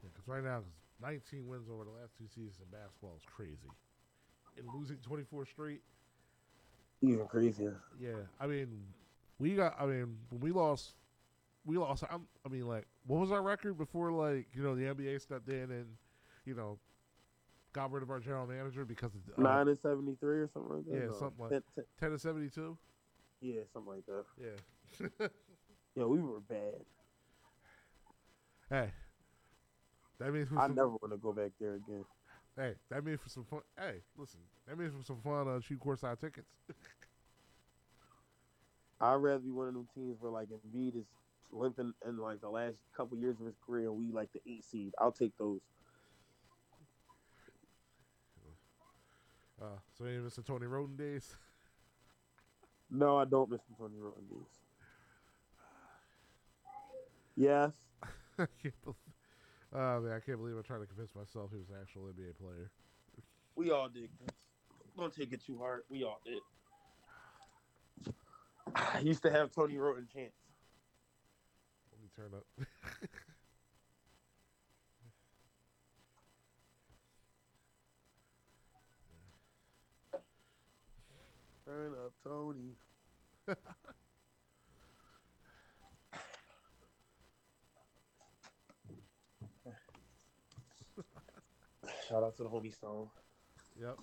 Because 0.03 0.27
right 0.27 0.43
now, 0.43 0.59
'cause 0.59 0.71
19 0.99 1.47
wins 1.47 1.69
over 1.69 1.83
the 1.83 1.91
last 1.91 2.15
two 2.17 2.27
seasons 2.27 2.59
in 2.59 2.69
basketball 2.69 3.15
is 3.17 3.23
crazy, 3.25 3.71
and 4.57 4.73
losing 4.73 4.97
24 4.97 5.45
straight. 5.45 5.81
Even 7.01 7.27
crazier. 7.27 7.81
Yeah, 7.99 8.23
I 8.39 8.47
mean, 8.47 8.93
we 9.39 9.55
got. 9.55 9.79
I 9.79 9.85
mean, 9.85 10.17
when 10.29 10.41
we 10.41 10.51
lost, 10.51 10.95
we 11.65 11.77
lost. 11.77 12.03
I'm, 12.09 12.27
I 12.45 12.49
mean, 12.49 12.67
like, 12.67 12.87
what 13.05 13.19
was 13.19 13.31
our 13.31 13.41
record 13.41 13.77
before? 13.77 14.11
Like, 14.11 14.47
you 14.53 14.63
know, 14.63 14.75
the 14.75 14.83
NBA 14.85 15.19
stepped 15.21 15.47
in 15.49 15.71
and, 15.71 15.97
you 16.45 16.55
know, 16.55 16.79
got 17.77 17.91
rid 17.91 18.01
of 18.01 18.09
our 18.09 18.19
general 18.19 18.47
manager 18.47 18.85
because 18.85 19.11
of 19.13 19.21
uh, 19.37 19.41
Nine 19.41 19.67
and 19.67 19.77
seventy 19.79 20.15
three 20.19 20.39
or 20.39 20.49
something 20.51 20.77
like 20.77 20.85
that. 20.85 20.93
Yeah, 20.95 21.05
No, 21.05 21.13
something 21.13 21.39
like- 21.39 21.51
ten- 21.51 21.61
ten- 21.75 21.85
ten 21.99 22.09
to 22.11 22.17
seventy 22.17 22.49
two. 22.49 22.75
yeah, 23.39 23.61
something 23.71 23.93
like 23.93 24.05
that. 24.07 24.25
Yeah. 24.41 25.27
Yeah, 25.95 26.03
we 26.05 26.19
were 26.19 26.39
bad. 26.41 26.75
Hey, 28.69 28.91
that 30.19 30.31
means 30.31 30.47
I 30.55 30.67
some, 30.67 30.75
never 30.75 30.89
want 30.89 31.09
to 31.11 31.17
go 31.17 31.33
back 31.33 31.51
there 31.59 31.73
again. 31.73 32.05
hey, 32.55 32.73
that 32.91 33.03
means 33.03 33.19
for 33.19 33.29
some 33.29 33.45
fun. 33.45 33.61
Hey, 33.79 34.01
listen, 34.15 34.39
that 34.67 34.77
means 34.77 34.93
for 34.93 35.03
some 35.03 35.19
fun. 35.23 35.47
Uh, 35.47 35.59
shoot 35.59 35.79
courtside 35.79 36.19
tickets. 36.19 36.47
I'd 39.01 39.15
rather 39.15 39.39
be 39.39 39.49
one 39.49 39.67
of 39.67 39.73
them 39.73 39.87
teams 39.95 40.17
where 40.19 40.31
like 40.31 40.49
Embiid 40.49 40.95
is 40.97 41.05
limping 41.51 41.93
in 42.07 42.17
like 42.17 42.41
the 42.41 42.49
last 42.49 42.75
couple 42.95 43.17
years 43.17 43.39
of 43.39 43.47
his 43.47 43.55
career, 43.65 43.87
and 43.89 43.97
we 43.97 44.11
like 44.11 44.29
the 44.33 44.41
eight 44.47 44.63
seed. 44.65 44.93
I'll 44.99 45.11
take 45.11 45.35
those. 45.39 45.61
Uh, 49.67 49.79
so 49.97 50.05
you 50.05 50.21
miss 50.21 50.35
the 50.35 50.43
Tony 50.43 50.65
Wroten 50.65 50.95
days. 50.95 51.35
No, 52.89 53.17
I 53.17 53.25
don't 53.25 53.49
miss 53.51 53.59
the 53.69 53.75
Tony 53.75 53.97
Wroten 53.99 54.23
days. 54.27 54.47
Yes, 57.35 57.73
I 58.39 58.45
can't 58.63 58.81
believe. 58.81 58.95
Oh 59.73 59.99
man, 59.99 60.13
I 60.13 60.21
can't 60.21 60.37
believe 60.37 60.57
I 60.57 60.61
tried 60.61 60.79
to 60.79 60.85
convince 60.85 61.13
myself 61.13 61.49
he 61.51 61.57
was 61.57 61.67
an 61.67 61.75
actual 61.81 62.03
NBA 62.03 62.37
player. 62.37 62.71
we 63.57 63.71
all 63.71 63.89
did. 63.89 64.09
Don't 64.97 65.13
take 65.13 65.33
it 65.33 65.43
too 65.45 65.57
hard. 65.57 65.81
We 65.89 66.05
all 66.05 66.21
did. 66.23 66.39
I 68.73 68.99
used 68.99 69.21
to 69.23 69.31
have 69.31 69.51
Tony 69.51 69.77
Wroten 69.77 70.07
chance. 70.07 70.31
Let 71.91 72.01
me 72.01 72.07
turn 72.15 72.39
up. 72.39 72.45
Turn 81.67 81.91
up, 82.05 82.13
Tony. 82.23 82.77
Shout 92.07 92.23
out 92.23 92.37
to 92.37 92.43
the 92.43 92.49
homie 92.49 92.73
Stone. 92.73 93.09
Yep. 93.77 93.97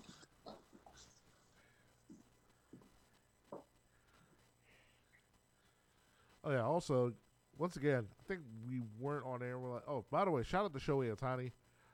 Oh 6.43 6.51
yeah. 6.51 6.61
Also, 6.61 7.13
once 7.57 7.77
again, 7.77 8.05
I 8.19 8.23
think 8.27 8.41
we 8.69 8.83
weren't 8.99 9.25
on 9.25 9.41
air. 9.41 9.57
We're 9.57 9.73
like, 9.73 9.87
oh, 9.87 10.05
by 10.11 10.23
the 10.23 10.29
way, 10.29 10.43
shout 10.43 10.65
out 10.65 10.73
to 10.73 10.79
Shohei 10.79 11.11
Ohtani. 11.15 11.51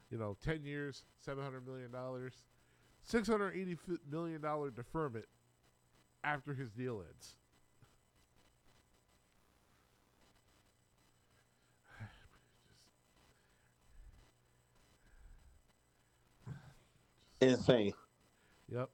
You 0.09 0.17
know, 0.17 0.35
ten 0.43 0.65
years, 0.65 1.05
seven 1.21 1.45
hundred 1.45 1.65
million 1.65 1.91
dollars, 1.91 2.33
six 3.03 3.29
hundred 3.29 3.55
eighty 3.55 3.77
million 4.11 4.41
dollar 4.41 4.69
deferment 4.69 5.23
after 6.23 6.53
his 6.53 6.71
deal 6.71 7.03
ends. 7.07 7.35
Insane. 17.41 17.93
Yep. 18.71 18.89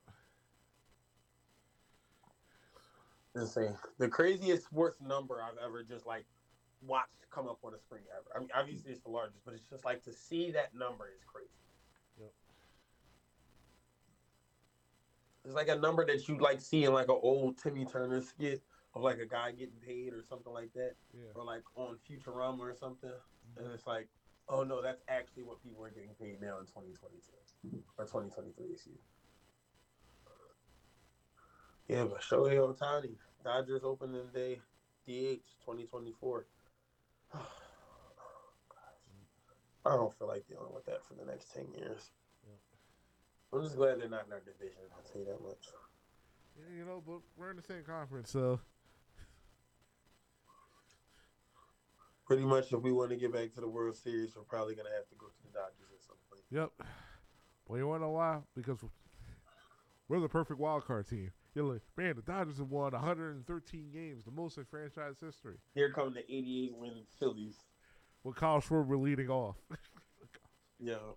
Insane. 3.36 3.76
The 4.00 4.08
craziest 4.08 4.66
sports 4.66 5.00
number 5.02 5.42
I've 5.44 5.58
ever 5.64 5.84
just 5.84 6.06
like 6.08 6.26
watched 6.82 7.12
come 7.30 7.48
up 7.48 7.60
on 7.64 7.74
a 7.74 7.80
screen 7.80 8.02
ever. 8.18 8.36
I 8.36 8.40
mean, 8.40 8.50
obviously 8.56 8.92
it's 8.92 9.02
the 9.02 9.10
largest, 9.10 9.46
but 9.46 9.54
it's 9.54 9.70
just 9.70 9.86
like 9.86 10.04
to 10.04 10.14
see 10.14 10.52
that 10.52 10.74
number 10.74 11.06
is 11.06 11.24
crazy. 11.26 11.67
It's 15.48 15.56
like 15.56 15.70
a 15.70 15.78
number 15.78 16.06
that 16.06 16.28
you 16.28 16.38
like 16.40 16.60
see 16.60 16.84
in 16.84 16.92
like 16.92 17.08
an 17.08 17.18
old 17.22 17.58
Timmy 17.58 17.86
Turner 17.86 18.22
skit 18.22 18.62
of 18.94 19.02
like 19.02 19.20
a 19.20 19.26
guy 19.26 19.52
getting 19.52 19.80
paid 19.80 20.12
or 20.12 20.22
something 20.28 20.52
like 20.52 20.74
that, 20.74 20.96
Yeah. 21.14 21.32
or 21.36 21.46
like 21.46 21.64
on 21.76 21.98
Futurama 22.06 22.60
or 22.60 22.76
something, 22.76 23.10
and 23.56 23.66
mm-hmm. 23.66 23.74
it's 23.74 23.88
like, 23.88 24.10
oh 24.50 24.66
no, 24.66 24.82
that's 24.82 25.02
actually 25.08 25.44
what 25.44 25.64
people 25.64 25.82
are 25.86 25.90
getting 25.90 26.14
paid 26.20 26.42
now 26.42 26.60
in 26.60 26.66
2022 26.66 27.82
or 27.98 28.04
2023. 28.04 28.74
Excuse 28.74 28.96
me. 28.96 29.02
Yeah, 31.88 32.04
but 32.04 32.20
Shohei 32.20 32.58
Ohtani, 32.58 33.16
Dodgers 33.42 33.86
opening 33.86 34.28
day, 34.34 34.60
DH 35.08 35.48
2024. 35.64 36.46
I 37.34 37.40
don't 39.96 40.14
feel 40.18 40.28
like 40.28 40.46
dealing 40.50 40.74
with 40.74 40.86
that 40.88 41.06
for 41.06 41.14
the 41.14 41.24
next 41.24 41.54
10 41.54 41.68
years. 41.74 42.12
I'm 43.54 43.64
just 43.64 43.76
glad 43.76 44.00
they're 44.02 44.10
not 44.10 44.28
in 44.28 44.34
our 44.34 44.42
division, 44.42 44.82
I'll 44.92 45.04
tell 45.04 45.22
you 45.22 45.28
that 45.28 45.42
much. 45.42 45.66
Yeah, 46.58 46.78
you 46.78 46.86
know, 46.86 47.02
but 47.06 47.20
we're 47.38 47.52
in 47.52 47.58
the 47.58 47.64
same 47.64 47.84
conference, 47.84 48.32
so 48.32 48.60
Pretty 52.28 52.44
much, 52.44 52.74
if 52.74 52.82
we 52.82 52.92
want 52.92 53.10
to 53.12 53.16
get 53.16 53.32
back 53.32 53.54
to 53.54 53.62
the 53.62 53.70
World 53.70 53.96
Series, 53.96 54.36
we're 54.36 54.44
probably 54.44 54.76
going 54.76 54.86
to 54.86 54.92
have 54.92 55.08
to 55.08 55.16
go 55.16 55.28
to 55.28 55.44
the 55.46 55.50
Dodgers 55.54 55.88
at 55.94 56.04
some 56.04 56.18
point. 56.30 56.44
Yep. 56.52 56.88
Well, 57.66 57.80
you 57.80 57.88
want 57.88 58.02
to 58.02 58.06
know 58.06 58.12
why? 58.12 58.40
Because 58.54 58.80
we're 60.10 60.20
the 60.20 60.28
perfect 60.28 60.60
wild 60.60 60.86
card 60.86 61.08
team. 61.08 61.32
You're 61.56 61.74
like, 61.74 61.82
man, 61.96 62.16
the 62.18 62.22
Dodgers 62.22 62.58
have 62.58 62.70
won 62.70 62.92
113 62.92 63.92
games, 63.94 64.26
the 64.26 64.32
most 64.32 64.58
in 64.58 64.66
franchise 64.66 65.16
history. 65.22 65.56
Here 65.74 65.90
come 65.92 66.14
the 66.14 66.20
88 66.30 66.76
win 66.76 66.92
Phillies. 67.18 67.56
With 68.26 68.36
Kyle 68.36 68.60
Schwarber 68.60 69.02
leading 69.02 69.30
off. 69.30 69.56
Yo. 70.80 71.16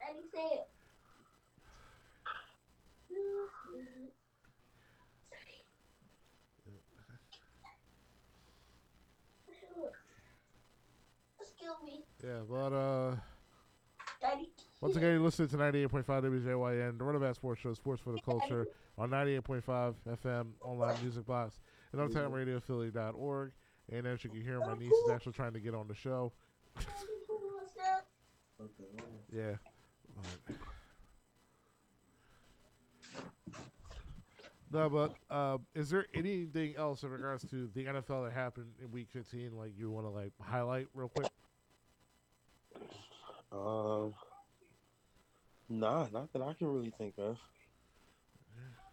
Ready, 0.00 0.26
say 0.34 0.56
it. 0.56 0.66
Just 11.38 11.58
kill 11.58 11.76
me, 11.84 12.04
yeah, 12.24 12.40
but 12.48 12.72
uh, 12.72 13.14
once 14.80 14.96
again, 14.96 15.12
you 15.14 15.22
listen 15.22 15.48
to 15.48 15.56
98.5 15.56 16.04
WJYN, 16.04 16.98
the 16.98 17.04
Run 17.04 17.16
It 17.16 17.20
Back 17.20 17.34
Sports 17.34 17.60
Show, 17.60 17.74
Sports 17.74 18.02
for 18.02 18.12
the 18.12 18.20
Culture, 18.20 18.66
on 18.98 19.10
98.5 19.10 19.94
FM, 20.08 20.46
online 20.62 20.96
music 21.02 21.26
box, 21.26 21.60
and 21.92 22.00
on 22.00 22.10
uptownradiophilly.org. 22.10 23.52
And 23.92 24.06
as 24.06 24.22
you 24.24 24.30
can 24.30 24.42
hear, 24.42 24.60
my 24.60 24.74
niece 24.74 24.92
is 24.92 25.10
actually 25.10 25.32
trying 25.32 25.52
to 25.54 25.60
get 25.60 25.74
on 25.74 25.88
the 25.88 25.94
show. 25.94 26.32
Daddy, 26.76 26.88
what's 27.28 27.72
up? 27.92 28.06
Yeah. 29.34 29.56
No, 34.72 34.88
but 34.88 35.14
uh, 35.30 35.58
is 35.74 35.90
there 35.90 36.06
anything 36.14 36.74
else 36.76 37.02
in 37.02 37.10
regards 37.10 37.44
to 37.50 37.68
the 37.74 37.84
NFL 37.84 38.24
that 38.24 38.32
happened 38.32 38.72
in 38.82 38.90
Week 38.90 39.08
15, 39.12 39.54
like 39.54 39.72
you 39.76 39.90
want 39.90 40.06
to 40.06 40.10
like 40.10 40.32
highlight 40.40 40.86
real 40.94 41.08
quick? 41.08 41.30
Um, 43.52 44.14
nah, 45.68 46.06
not 46.12 46.32
that 46.32 46.42
I 46.42 46.54
can 46.54 46.68
really 46.68 46.92
think 46.96 47.14
of. 47.18 47.38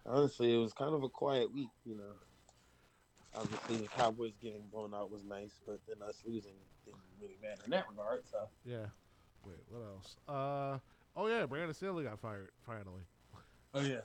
Honestly, 0.06 0.53
it 0.53 0.57
was 0.57 0.73
kind 0.73 0.94
of 0.94 1.03
a 1.03 1.10
quiet 1.10 1.53
week, 1.53 1.69
you 1.86 1.95
know. 1.95 2.14
Obviously, 3.36 3.77
the 3.77 3.88
Cowboys 3.90 4.34
getting 4.41 4.64
blown 4.72 4.94
out 4.94 5.11
was 5.11 5.23
nice, 5.23 5.60
but 5.65 5.80
then 5.88 5.98
us 6.07 6.23
losing 6.26 6.56
didn't 6.84 6.99
really 7.22 7.38
matter 7.41 7.61
in 7.64 7.72
that 7.72 7.86
regard. 7.90 8.22
So, 8.30 8.49
Yeah. 8.65 8.88
Wait, 9.45 9.57
what 9.69 9.86
else? 9.86 10.15
Uh, 10.27 10.80
oh 11.15 11.27
yeah, 11.27 11.45
Brandon 11.45 11.73
Staley 11.73 12.03
got 12.03 12.19
fired 12.19 12.49
finally. 12.65 13.03
oh 13.73 13.81
yeah, 13.81 14.02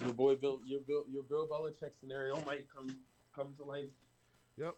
your 0.00 0.12
boy 0.12 0.36
Bill, 0.36 0.60
your 0.64 0.80
Bill, 0.80 1.04
your 1.10 1.24
Bill 1.24 1.48
Belichick 1.48 1.90
scenario 2.00 2.36
might 2.46 2.66
come 2.74 2.94
come 3.34 3.54
to 3.58 3.64
life. 3.64 3.90
Yep. 4.58 4.74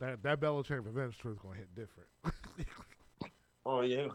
That 0.00 0.22
that 0.22 0.40
Belichick 0.40 0.84
revenge 0.84 1.18
tour 1.18 1.32
is 1.32 1.38
gonna 1.38 1.56
hit 1.56 1.74
different. 1.74 2.08
Oh 3.68 3.80
yeah, 3.80 4.06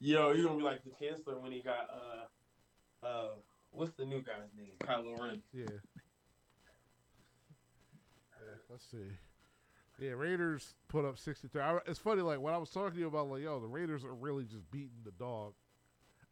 yo, 0.00 0.32
you're 0.32 0.46
gonna 0.46 0.56
be 0.56 0.62
like 0.64 0.80
the 0.82 0.90
Chancellor 0.98 1.38
when 1.38 1.52
he 1.52 1.60
got 1.60 1.90
uh 1.92 3.06
uh 3.06 3.28
what's 3.70 3.92
the 3.92 4.06
new 4.06 4.22
guy's 4.22 4.48
name? 4.56 4.70
Kylo 4.80 5.20
Ren. 5.20 5.42
Yeah. 5.52 5.64
Yeah, 8.40 8.54
Let's 8.70 8.84
see. 8.90 9.10
Yeah, 9.98 10.10
Raiders 10.10 10.74
put 10.88 11.04
up 11.04 11.18
63. 11.18 11.60
I, 11.60 11.78
it's 11.86 11.98
funny, 11.98 12.22
like, 12.22 12.40
when 12.40 12.52
I 12.52 12.58
was 12.58 12.70
talking 12.70 12.92
to 12.92 12.98
you 12.98 13.06
about, 13.06 13.28
like, 13.30 13.42
yo, 13.42 13.60
the 13.60 13.66
Raiders 13.66 14.04
are 14.04 14.14
really 14.14 14.44
just 14.44 14.70
beating 14.70 15.02
the 15.04 15.10
dog 15.12 15.54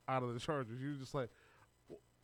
out 0.07 0.23
of 0.23 0.35
the 0.35 0.41
Chargers. 0.41 0.81
You 0.81 0.97
just 0.97 1.15
like, 1.15 1.31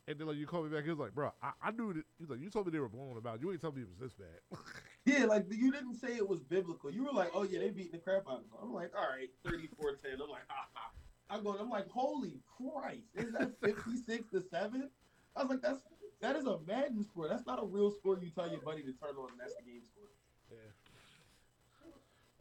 and 0.06 0.18
then, 0.18 0.26
like, 0.26 0.36
you 0.36 0.46
called 0.46 0.70
me 0.70 0.76
back. 0.76 0.84
He 0.84 0.90
was 0.90 0.98
like, 0.98 1.14
bro, 1.14 1.30
I, 1.42 1.52
I 1.62 1.70
knew 1.70 1.94
that. 1.94 2.04
He's 2.18 2.28
like, 2.28 2.40
you 2.40 2.50
told 2.50 2.66
me 2.66 2.72
they 2.72 2.78
were 2.78 2.88
blowing 2.88 3.16
about. 3.16 3.40
You 3.40 3.50
ain't 3.52 3.60
tell 3.60 3.72
me 3.72 3.82
it 3.82 3.88
was 3.88 3.98
this 3.98 4.12
bad. 4.12 4.58
Yeah, 5.04 5.24
like 5.24 5.46
you 5.50 5.72
didn't 5.72 5.94
say 5.94 6.14
it 6.16 6.28
was 6.28 6.40
biblical. 6.40 6.90
You 6.90 7.04
were 7.04 7.12
like, 7.12 7.30
oh 7.34 7.42
yeah, 7.42 7.60
they 7.60 7.70
beating 7.70 7.92
the 7.92 7.98
crap 7.98 8.24
out 8.28 8.38
of 8.38 8.42
them. 8.42 8.58
I'm 8.62 8.72
like, 8.72 8.92
all 8.94 9.06
right, 9.08 9.30
34-10. 9.46 10.14
I'm 10.14 10.28
like, 10.28 10.42
ha 10.48 10.66
ha. 10.74 10.90
I'm 11.30 11.44
going. 11.44 11.58
I'm 11.60 11.70
like, 11.70 11.88
holy 11.88 12.40
Christ, 12.56 13.06
is 13.14 13.32
that 13.32 13.52
56 13.62 14.30
to 14.32 14.42
seven? 14.50 14.90
I 15.36 15.42
was 15.42 15.50
like, 15.50 15.62
that's 15.62 15.80
that 16.20 16.36
is 16.36 16.44
a 16.44 16.58
Madden 16.66 17.02
score. 17.04 17.28
That's 17.28 17.46
not 17.46 17.62
a 17.62 17.66
real 17.66 17.90
score. 17.90 18.18
You 18.20 18.30
tell 18.30 18.50
your 18.50 18.60
buddy 18.60 18.82
to 18.82 18.92
turn 18.92 19.16
on, 19.16 19.30
that's 19.38 19.54
the 19.54 19.62
game 19.62 19.82
score. 19.90 20.08
yeah. 20.50 20.58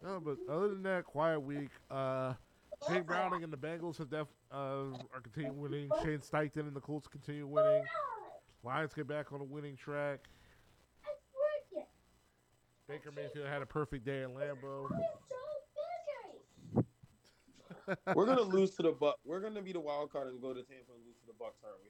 No, 0.03 0.19
but 0.19 0.37
other 0.51 0.69
than 0.69 0.83
that, 0.83 1.05
quiet 1.05 1.39
week. 1.39 1.69
Uh, 1.89 2.33
Jake 2.89 3.05
Browning 3.05 3.43
and 3.43 3.51
the 3.51 3.57
Bengals 3.57 3.97
have 3.97 4.09
def, 4.09 4.27
uh, 4.51 4.55
are 5.13 5.21
continuing 5.21 5.59
winning. 5.59 5.89
Shane 6.01 6.19
Steichen 6.19 6.61
and 6.61 6.73
the 6.73 6.79
Colts 6.79 7.07
continue 7.07 7.45
winning. 7.45 7.83
Lions 8.63 8.93
get 8.93 9.07
back 9.07 9.31
on 9.33 9.41
a 9.41 9.43
winning 9.43 9.75
track. 9.75 10.19
Baker 12.89 13.11
Mayfield 13.15 13.47
had 13.47 13.61
a 13.61 13.67
perfect 13.67 14.03
day 14.03 14.23
in 14.23 14.31
Lambeau. 14.31 14.89
We're 18.15 18.25
gonna 18.25 18.41
lose 18.41 18.75
to 18.77 18.81
the 18.81 18.91
Buck. 18.91 19.19
We're 19.23 19.39
gonna 19.39 19.61
be 19.61 19.73
the 19.73 19.79
wild 19.79 20.11
card 20.11 20.29
and 20.29 20.41
go 20.41 20.55
to 20.55 20.63
Tampa 20.63 20.93
and 20.95 21.05
lose 21.05 21.17
to 21.21 21.27
the 21.27 21.33
Bucks, 21.39 21.59
aren't 21.63 21.77
we? 21.83 21.89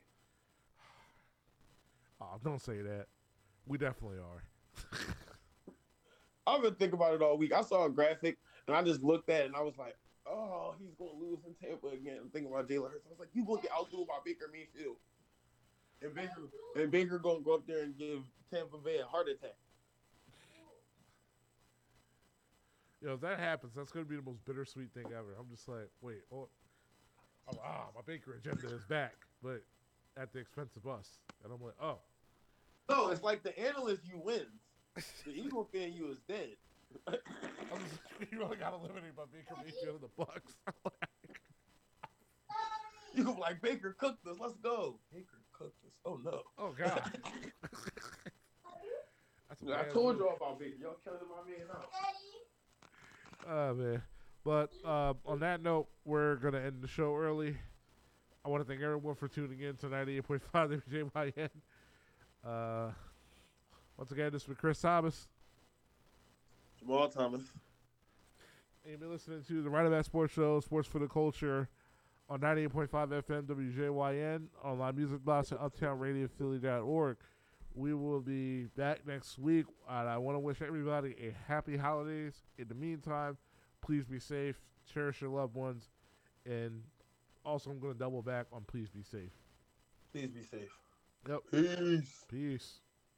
Oh, 2.21 2.38
don't 2.43 2.61
say 2.61 2.81
that. 2.81 3.05
We 3.65 3.77
definitely 3.77 4.17
are. 4.17 4.43
I've 6.45 6.61
been 6.63 6.76
thinking 6.76 6.99
about 6.99 7.13
it 7.13 7.21
all 7.21 7.38
week. 7.38 7.53
I 7.53 7.61
saw 7.61 7.85
a 7.85 7.89
graphic 7.89 8.38
and 8.67 8.76
I 8.76 8.84
just 8.84 9.01
looked 9.01 9.30
at 9.30 9.41
it 9.41 9.45
and 9.45 9.55
I 9.55 9.61
was 9.61 9.77
like, 9.77 9.95
oh, 10.27 10.76
he's 10.80 10.95
gonna 10.95 11.11
lose 11.17 11.39
in 11.47 11.53
Tampa 11.65 11.88
again. 11.88 12.17
I'm 12.23 12.30
thinking 12.30 12.51
about 12.51 12.67
Jalen 12.67 12.91
Hurts. 12.91 13.05
I 13.07 13.11
was 13.11 13.19
like, 13.19 13.30
you 13.34 13.45
gonna 13.45 13.61
get 13.61 13.71
outdueled 13.71 14.07
by 14.07 14.19
Baker 14.26 14.49
Mayfield. 14.51 14.97
And 16.01 16.13
Baker 16.13 16.49
and 16.76 16.91
Baker 16.91 17.19
gonna 17.19 17.39
go 17.39 17.55
up 17.55 17.65
there 17.67 17.84
and 17.84 17.97
give 17.97 18.19
Tampa 18.51 18.77
Bay 18.77 18.97
a 18.97 19.05
heart 19.05 19.30
attack. 19.30 19.55
Yo, 23.01 23.13
if 23.13 23.21
that 23.21 23.39
happens, 23.39 23.73
that's 23.76 23.91
going 23.91 24.05
to 24.05 24.09
be 24.09 24.17
the 24.17 24.21
most 24.21 24.43
bittersweet 24.45 24.93
thing 24.93 25.05
ever. 25.07 25.35
I'm 25.39 25.47
just 25.49 25.67
like, 25.69 25.89
wait, 26.01 26.21
oh, 26.34 26.49
I'm, 27.47 27.57
ah, 27.63 27.85
my 27.95 28.01
Baker 28.05 28.34
agenda 28.34 28.76
is 28.76 28.84
back, 28.85 29.15
but 29.41 29.63
at 30.17 30.34
the 30.34 30.39
expense 30.39 30.76
of 30.76 30.85
us. 30.88 31.19
And 31.43 31.53
I'm 31.53 31.63
like, 31.63 31.76
oh, 31.81 31.99
No, 32.89 33.09
it's 33.09 33.23
like 33.23 33.43
the 33.43 33.57
analyst 33.57 34.01
you 34.05 34.19
wins. 34.21 34.45
The 35.26 35.31
Eagle 35.31 35.69
fan 35.73 35.93
you 35.93 36.09
is 36.11 36.19
dead. 36.27 36.57
I'm 37.07 37.80
just, 37.89 38.31
you 38.31 38.39
really 38.39 38.57
got 38.57 38.71
to 38.71 38.76
eliminate 38.77 39.15
my 39.15 39.23
Baker 39.31 39.55
Mayfield 39.63 39.95
in 39.95 40.01
the 40.01 40.09
Bucks. 40.17 40.55
You 43.15 43.23
go 43.23 43.31
like 43.34 43.61
Baker 43.61 43.95
cooked 43.99 44.26
us. 44.27 44.38
Let's 44.39 44.55
go. 44.57 44.99
Baker 45.11 45.41
cooked 45.51 45.84
us. 45.84 45.91
Oh 46.05 46.19
no. 46.23 46.41
oh 46.57 46.73
God. 46.77 47.01
that's 49.49 49.61
a 49.63 49.65
I 49.65 49.81
bad 49.81 49.91
told 49.91 50.19
y'all 50.19 50.35
about 50.35 50.59
Baker. 50.59 50.76
Y'all 50.80 50.95
killing 51.03 51.19
my 51.27 51.43
man 51.49 51.67
out. 51.73 51.89
Oh 53.49 53.73
man. 53.73 54.01
But 54.45 54.71
uh, 54.85 55.13
on 55.26 55.39
that 55.39 55.61
note, 55.63 55.88
we're 56.05 56.35
gonna 56.35 56.59
end 56.59 56.81
the 56.81 56.88
show 56.88 57.15
early. 57.15 57.57
I 58.45 58.49
want 58.49 58.61
to 58.61 58.67
thank 58.67 58.81
everyone 58.81 59.15
for 59.15 59.27
tuning 59.27 59.59
in 59.61 59.76
to 59.77 59.88
98.5 59.88 60.81
WJYN. 61.13 61.49
Uh, 62.45 62.91
once 63.97 64.11
again, 64.11 64.31
this 64.31 64.47
is 64.47 64.55
Chris 64.57 64.80
Thomas. 64.80 65.27
Jamal 66.80 67.09
Thomas. 67.09 67.41
And 68.84 68.91
you've 68.91 68.99
been 69.01 69.11
listening 69.11 69.43
to 69.47 69.61
the 69.61 69.69
Run 69.69 69.85
It 69.85 69.89
Back 69.89 70.05
Sports 70.05 70.34
Show, 70.34 70.61
Sports 70.61 70.88
for 70.88 70.99
the 70.99 71.07
Culture, 71.07 71.67
on 72.30 72.39
98.5 72.39 72.88
FM 72.89 73.43
WJYN, 73.43 74.43
online 74.63 74.95
music 74.95 75.19
blast 75.26 75.51
at 75.51 75.59
uptownradiophilly.org. 75.59 77.17
We 77.75 77.93
will 77.93 78.19
be 78.19 78.65
back 78.75 79.05
next 79.05 79.37
week, 79.37 79.65
and 79.89 80.09
I 80.09 80.17
want 80.17 80.35
to 80.35 80.39
wish 80.39 80.61
everybody 80.61 81.15
a 81.19 81.33
happy 81.47 81.77
holidays. 81.77 82.35
In 82.57 82.67
the 82.67 82.75
meantime, 82.75 83.37
please 83.81 84.05
be 84.05 84.19
safe, 84.19 84.59
cherish 84.91 85.21
your 85.21 85.29
loved 85.29 85.55
ones, 85.55 85.89
and 86.45 86.81
also 87.45 87.69
I'm 87.69 87.79
going 87.79 87.93
to 87.93 87.99
double 87.99 88.21
back 88.21 88.47
on 88.51 88.63
please 88.67 88.89
be 88.89 89.03
safe. 89.03 89.31
Please 90.11 90.29
be 90.29 90.43
safe. 90.43 90.69
Yep. 91.27 91.39
Peace. 91.51 92.25
Peace. 92.27 92.79